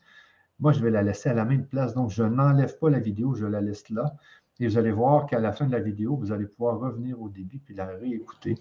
Moi, 0.60 0.72
je 0.72 0.80
vais 0.80 0.90
la 0.90 1.02
laisser 1.02 1.28
à 1.28 1.34
la 1.34 1.44
même 1.44 1.66
place. 1.66 1.92
Donc, 1.94 2.10
je 2.10 2.22
n'enlève 2.22 2.78
pas 2.78 2.88
la 2.88 3.00
vidéo, 3.00 3.34
je 3.34 3.46
la 3.46 3.60
laisse 3.60 3.90
là. 3.90 4.14
Et 4.60 4.68
vous 4.68 4.78
allez 4.78 4.92
voir 4.92 5.26
qu'à 5.26 5.40
la 5.40 5.52
fin 5.52 5.66
de 5.66 5.72
la 5.72 5.80
vidéo, 5.80 6.16
vous 6.16 6.32
allez 6.32 6.46
pouvoir 6.46 6.78
revenir 6.78 7.20
au 7.20 7.28
début 7.28 7.58
puis 7.58 7.74
la 7.74 7.86
réécouter, 7.86 8.54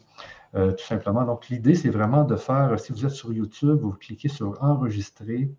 euh, 0.55 0.71
tout 0.71 0.83
simplement. 0.83 1.23
Donc, 1.25 1.47
l'idée, 1.49 1.75
c'est 1.75 1.89
vraiment 1.89 2.25
de 2.25 2.35
faire, 2.35 2.77
si 2.79 2.91
vous 2.91 3.05
êtes 3.05 3.11
sur 3.11 3.31
YouTube, 3.31 3.79
vous 3.81 3.93
cliquez 3.93 4.27
sur 4.29 4.61
Enregistrer, 4.61 5.51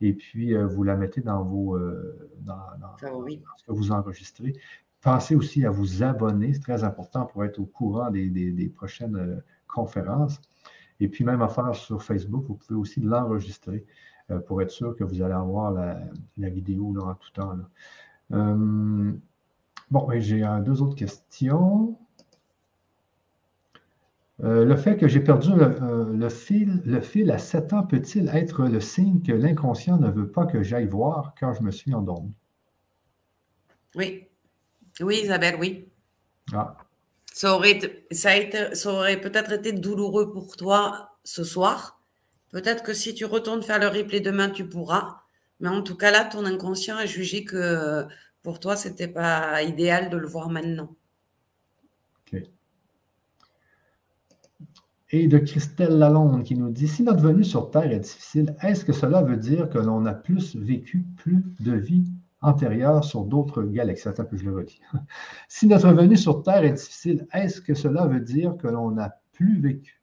et 0.00 0.12
puis 0.12 0.54
euh, 0.54 0.66
vous 0.66 0.84
la 0.84 0.96
mettez 0.96 1.20
dans 1.20 1.42
vos 1.42 1.76
euh, 1.76 2.30
dans, 2.40 2.56
ce 2.96 3.64
que 3.64 3.72
vous 3.72 3.92
enregistrez. 3.92 4.54
Pensez 5.00 5.34
aussi 5.34 5.64
à 5.64 5.70
vous 5.70 6.02
abonner, 6.02 6.54
c'est 6.54 6.60
très 6.60 6.84
important 6.84 7.26
pour 7.26 7.44
être 7.44 7.58
au 7.58 7.66
courant 7.66 8.10
des, 8.10 8.72
prochaines 8.74 9.16
euh, 9.16 9.36
conférences. 9.66 10.40
Et 11.00 11.08
puis 11.08 11.24
même 11.24 11.42
à 11.42 11.48
faire 11.48 11.74
sur 11.74 12.02
Facebook, 12.02 12.44
vous 12.46 12.54
pouvez 12.54 12.78
aussi 12.78 13.00
l'enregistrer 13.00 13.84
pour 14.46 14.60
être 14.60 14.70
sûr 14.70 14.94
que 14.94 15.04
vous 15.04 15.22
allez 15.22 15.32
avoir 15.32 15.70
la, 15.70 16.50
vidéo 16.50 16.94
en 17.00 17.14
tout 17.14 17.30
temps. 17.30 17.56
bon, 18.30 20.10
j'ai 20.18 20.44
deux 20.66 20.82
autres 20.82 20.96
questions. 20.96 21.96
Euh, 24.44 24.64
le 24.64 24.76
fait 24.76 24.96
que 24.96 25.08
j'ai 25.08 25.20
perdu 25.20 25.50
euh, 25.50 26.12
le, 26.12 26.28
fil, 26.28 26.80
le 26.84 27.00
fil 27.00 27.30
à 27.30 27.38
7 27.38 27.72
ans 27.72 27.82
peut-il 27.82 28.28
être 28.28 28.64
le 28.64 28.80
signe 28.80 29.20
que 29.20 29.32
l'inconscient 29.32 29.98
ne 29.98 30.10
veut 30.10 30.30
pas 30.30 30.46
que 30.46 30.62
j'aille 30.62 30.86
voir 30.86 31.34
quand 31.38 31.54
je 31.54 31.62
me 31.62 31.72
suis 31.72 31.92
endormi? 31.92 32.32
Oui. 33.96 34.28
Oui, 35.00 35.20
Isabelle, 35.24 35.56
oui. 35.58 35.88
Ah. 36.52 36.76
Ça 37.32 37.54
aurait, 37.54 37.80
ça, 38.12 38.30
ça 38.74 38.92
aurait 38.92 39.20
peut-être 39.20 39.52
été 39.52 39.72
douloureux 39.72 40.32
pour 40.32 40.56
toi 40.56 41.16
ce 41.24 41.42
soir. 41.42 42.00
Peut-être 42.50 42.82
que 42.82 42.94
si 42.94 43.14
tu 43.14 43.24
retournes 43.24 43.62
faire 43.62 43.80
le 43.80 43.88
replay 43.88 44.20
demain, 44.20 44.50
tu 44.50 44.68
pourras. 44.68 45.22
Mais 45.60 45.68
en 45.68 45.82
tout 45.82 45.96
cas, 45.96 46.10
là, 46.10 46.24
ton 46.24 46.44
inconscient 46.44 46.96
a 46.96 47.06
jugé 47.06 47.44
que 47.44 48.06
pour 48.42 48.60
toi, 48.60 48.76
ce 48.76 48.88
n'était 48.88 49.08
pas 49.08 49.62
idéal 49.62 50.10
de 50.10 50.16
le 50.16 50.26
voir 50.26 50.48
maintenant. 50.48 50.94
Et 55.10 55.26
de 55.26 55.38
Christelle 55.38 55.98
Lalonde 55.98 56.44
qui 56.44 56.54
nous 56.54 56.70
dit 56.70 56.88
Si 56.88 57.02
notre 57.02 57.22
venue 57.22 57.44
sur 57.44 57.70
Terre 57.70 57.90
est 57.90 58.00
difficile, 58.00 58.54
est-ce 58.62 58.84
que 58.84 58.92
cela 58.92 59.22
veut 59.22 59.38
dire 59.38 59.70
que 59.70 59.78
l'on 59.78 60.04
a 60.06 60.12
plus 60.12 60.54
vécu 60.56 61.04
plus 61.16 61.44
de 61.60 61.72
vie 61.72 62.04
antérieures 62.40 63.04
sur 63.04 63.24
d'autres 63.24 63.62
galaxies. 63.62 64.08
Attends, 64.08 64.26
je 64.32 64.44
le 64.44 64.54
redis. 64.54 64.80
si 65.48 65.66
notre 65.66 65.92
venue 65.92 66.16
sur 66.16 66.42
Terre 66.42 66.64
est 66.64 66.72
difficile, 66.72 67.26
est-ce 67.32 67.60
que 67.60 67.74
cela 67.74 68.06
veut 68.06 68.20
dire 68.20 68.56
que 68.56 68.68
l'on 68.68 68.90
n'a 68.92 69.20
plus 69.32 69.60
vécu? 69.60 69.94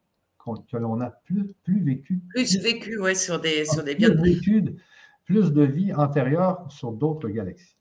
Que 0.70 0.76
l'on 0.76 1.00
a 1.00 1.10
plus, 1.10 1.54
plus 1.64 1.82
vécu? 1.82 2.20
Plus 2.28 2.62
vécu, 2.62 3.00
oui, 3.00 3.16
sur 3.16 3.40
des, 3.40 3.64
sur 3.64 3.82
des 3.82 3.96
plus 3.96 4.14
vécu, 4.14 4.76
plus 5.24 5.52
de 5.52 5.62
vie 5.62 5.92
antérieure 5.92 6.64
sur 6.70 6.92
d'autres 6.92 7.28
galaxies? 7.28 7.76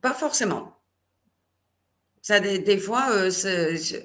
Pas 0.00 0.12
forcément. 0.12 0.73
Ça, 2.26 2.40
des, 2.40 2.78
fois, 2.78 3.10
euh, 3.10 3.30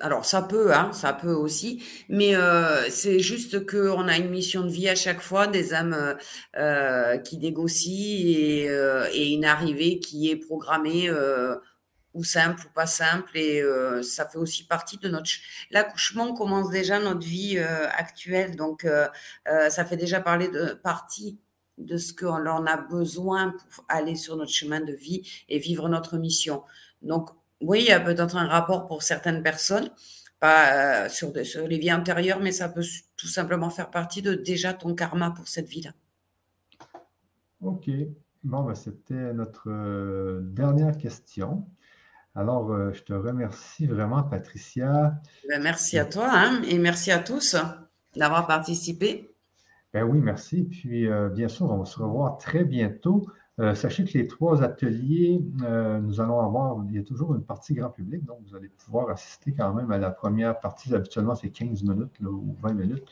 alors 0.02 0.26
ça 0.26 0.42
peut, 0.42 0.74
hein, 0.74 0.92
ça 0.92 1.14
peut 1.14 1.32
aussi, 1.32 1.82
mais 2.10 2.36
euh, 2.36 2.90
c'est 2.90 3.22
juste 3.22 3.66
qu'on 3.66 4.10
a 4.10 4.18
une 4.18 4.30
mission 4.30 4.66
de 4.66 4.70
vie 4.70 4.90
à 4.90 4.96
chaque 4.96 5.22
fois, 5.22 5.48
des 5.48 5.74
âmes 5.74 6.18
euh, 6.58 7.18
qui 7.20 7.38
négocient 7.38 7.94
et, 7.94 8.68
et, 9.14 9.34
une 9.34 9.46
arrivée 9.46 10.00
qui 10.00 10.30
est 10.30 10.36
programmée 10.36 11.10
ou 12.14 12.24
simple 12.26 12.62
ou 12.68 12.74
pas 12.76 12.88
simple, 12.88 13.38
et 13.38 13.64
ça 14.04 14.28
fait 14.28 14.38
aussi 14.38 14.66
partie 14.66 14.98
de 14.98 15.08
notre. 15.08 15.32
L'accouchement 15.72 16.34
commence 16.34 16.70
déjà 16.70 17.00
notre 17.00 17.26
vie 17.26 17.58
actuelle, 17.58 18.58
donc 18.58 18.86
ça 19.46 19.86
fait 19.86 19.96
déjà 19.96 20.20
parler 20.20 20.50
de 20.50 20.74
partie 20.74 21.40
de 21.78 21.96
ce 21.96 22.12
qu'on 22.12 22.66
a 22.66 22.78
besoin 22.78 23.56
pour 23.74 23.86
aller 23.88 24.16
sur 24.16 24.36
notre 24.36 24.52
chemin 24.52 24.82
de 24.82 24.92
vie 24.92 25.22
et 25.48 25.58
vivre 25.58 25.88
notre 25.88 26.18
mission. 26.18 26.64
Donc 27.02 27.30
oui, 27.62 27.82
il 27.82 27.88
y 27.88 27.92
a 27.92 28.00
peut-être 28.00 28.38
un 28.38 28.48
rapport 28.48 28.86
pour 28.86 29.04
certaines 29.04 29.44
personnes, 29.44 29.90
pas 30.40 31.06
euh, 31.06 31.10
sur, 31.10 31.32
les 31.68 31.78
vies 31.78 31.92
antérieures, 31.92 32.40
mais 32.40 32.52
ça 32.52 32.70
peut 32.70 32.84
tout 33.18 33.28
simplement 33.28 33.70
faire 33.70 33.90
partie 33.90 34.22
de 34.22 34.34
déjà 34.34 34.74
ton 34.74 34.96
karma 34.96 35.32
pour 35.32 35.48
cette 35.48 35.68
vie-là. 35.68 35.92
OK. 37.62 37.90
Bon, 38.44 38.64
ben, 38.64 38.76
c'était 38.76 39.34
notre 39.34 39.70
euh, 39.70 40.40
dernière 40.42 40.98
question. 40.98 41.68
Alors, 42.36 42.72
euh, 42.72 42.94
je 42.94 43.04
te 43.04 43.12
remercie 43.12 43.86
vraiment, 43.86 44.24
Patricia. 44.24 45.20
Ben, 45.50 45.62
merci 45.62 46.00
à 46.00 46.06
toi 46.06 46.30
hein, 46.32 46.62
et 46.64 46.78
merci 46.78 47.12
à 47.12 47.20
tous 47.20 47.58
d'avoir 48.16 48.48
participé. 48.48 49.30
Ben 49.92 50.04
oui, 50.04 50.20
merci. 50.20 50.64
Puis, 50.64 51.08
bien 51.34 51.48
sûr, 51.48 51.70
on 51.72 51.78
va 51.78 51.86
se 51.86 51.98
revoir 52.00 52.38
très 52.38 52.64
bientôt. 52.64 53.26
Euh, 53.60 53.76
sachez 53.76 54.06
que 54.06 54.18
les 54.18 54.26
trois 54.26 54.64
ateliers, 54.64 55.42
euh, 55.64 56.00
nous 56.00 56.22
allons 56.22 56.40
avoir, 56.40 56.78
il 56.88 56.96
y 56.96 57.00
a 57.00 57.04
toujours 57.04 57.36
une 57.36 57.44
partie 57.44 57.74
grand 57.74 57.90
public, 57.90 58.24
donc 58.24 58.38
vous 58.48 58.56
allez 58.56 58.70
pouvoir 58.70 59.10
assister 59.10 59.54
quand 59.54 59.74
même 59.74 59.92
à 59.92 59.98
la 59.98 60.12
première 60.12 60.58
partie. 60.60 60.96
Habituellement, 60.96 61.36
c'est 61.36 61.50
15 61.50 61.84
minutes 61.84 62.20
ou 62.22 62.56
20 62.62 62.74
minutes. 62.74 63.06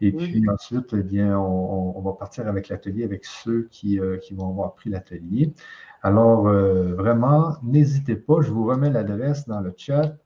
Et 0.00 0.12
puis 0.12 0.44
ensuite, 0.48 0.92
eh 0.92 1.02
bien, 1.02 1.36
on, 1.38 2.00
va 2.02 2.12
partir 2.12 2.46
avec 2.46 2.68
l'atelier 2.68 3.02
avec 3.02 3.24
ceux 3.24 3.66
qui, 3.70 3.98
euh, 3.98 4.18
qui, 4.18 4.34
vont 4.34 4.48
avoir 4.50 4.74
pris 4.74 4.90
l'atelier. 4.90 5.52
Alors, 6.02 6.44
vraiment, 6.44 7.56
n'hésitez 7.64 8.14
pas, 8.14 8.40
je 8.40 8.52
vous 8.52 8.66
remets 8.66 8.90
l'adresse 8.90 9.48
dans 9.48 9.60
le 9.60 9.74
chat. 9.76 10.16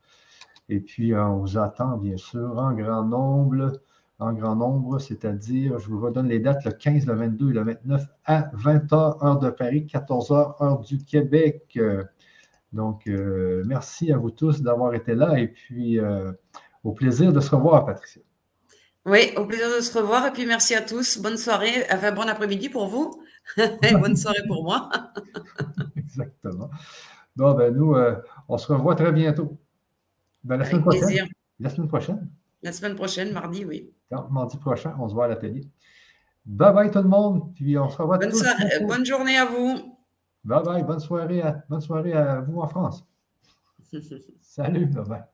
Et 0.68 0.80
puis, 0.80 1.14
on 1.14 1.38
vous 1.38 1.56
attend, 1.56 1.96
bien 1.96 2.18
sûr, 2.18 2.58
en 2.58 2.74
grand 2.74 3.04
nombre 3.04 3.80
en 4.22 4.32
grand 4.32 4.56
nombre, 4.56 4.98
c'est-à-dire, 4.98 5.78
je 5.78 5.88
vous 5.88 6.00
redonne 6.00 6.28
les 6.28 6.38
dates, 6.38 6.64
le 6.64 6.72
15, 6.72 7.06
le 7.06 7.14
22 7.14 7.50
et 7.50 7.52
le 7.54 7.64
29 7.64 8.02
à 8.24 8.50
20h, 8.56 9.24
heure 9.24 9.38
de 9.38 9.50
Paris, 9.50 9.86
14h, 9.90 10.62
heure 10.62 10.80
du 10.80 11.04
Québec. 11.04 11.78
Donc, 12.72 13.06
euh, 13.06 13.62
merci 13.66 14.12
à 14.12 14.16
vous 14.16 14.30
tous 14.30 14.62
d'avoir 14.62 14.94
été 14.94 15.14
là 15.14 15.38
et 15.38 15.48
puis 15.48 15.98
euh, 15.98 16.32
au 16.84 16.92
plaisir 16.92 17.32
de 17.32 17.40
se 17.40 17.54
revoir, 17.54 17.84
Patricia. 17.84 18.22
Oui, 19.04 19.32
au 19.36 19.44
plaisir 19.44 19.68
de 19.76 19.80
se 19.80 19.98
revoir 19.98 20.26
et 20.26 20.32
puis 20.32 20.46
merci 20.46 20.74
à 20.74 20.80
tous. 20.80 21.18
Bonne 21.18 21.36
soirée, 21.36 21.84
enfin 21.92 22.12
bon 22.12 22.28
après-midi 22.28 22.68
pour 22.68 22.86
vous 22.86 23.22
et 23.58 23.94
bonne 23.94 24.16
soirée 24.16 24.42
pour 24.46 24.62
moi. 24.62 24.88
Exactement. 25.96 26.70
Donc, 27.36 27.58
ben, 27.58 27.74
nous, 27.74 27.94
euh, 27.94 28.16
on 28.48 28.56
se 28.56 28.72
revoit 28.72 28.94
très 28.94 29.12
bientôt. 29.12 29.58
Ben, 30.44 30.56
la 30.56 30.64
semaine 30.64 30.82
prochaine. 30.82 31.28
La 31.58 31.68
semaine 31.68 31.88
prochaine. 31.88 32.28
La 32.62 32.72
semaine 32.72 32.94
prochaine, 32.94 33.32
mardi, 33.32 33.64
oui. 33.64 33.92
mardi 34.30 34.56
prochain, 34.56 34.94
on 35.00 35.08
se 35.08 35.14
voit 35.14 35.24
à 35.24 35.28
l'atelier. 35.28 35.68
Bye 36.44 36.72
bye 36.72 36.90
tout 36.90 36.98
le 37.02 37.08
monde. 37.08 37.54
Puis 37.54 37.78
on 37.78 37.88
se 37.88 37.96
revoit 37.98 38.18
bonne, 38.18 38.32
soirée, 38.32 38.84
bonne 38.84 39.04
journée 39.04 39.36
à 39.36 39.44
vous. 39.44 39.96
Bye 40.44 40.62
bye. 40.64 40.82
Bonne 40.82 41.00
soirée 41.00 41.42
à, 41.42 41.64
bonne 41.68 41.80
soirée 41.80 42.12
à 42.12 42.40
vous 42.40 42.60
en 42.60 42.68
France. 42.68 43.04
Salut. 44.40 44.86
Bye 44.86 45.04
bye. 45.08 45.32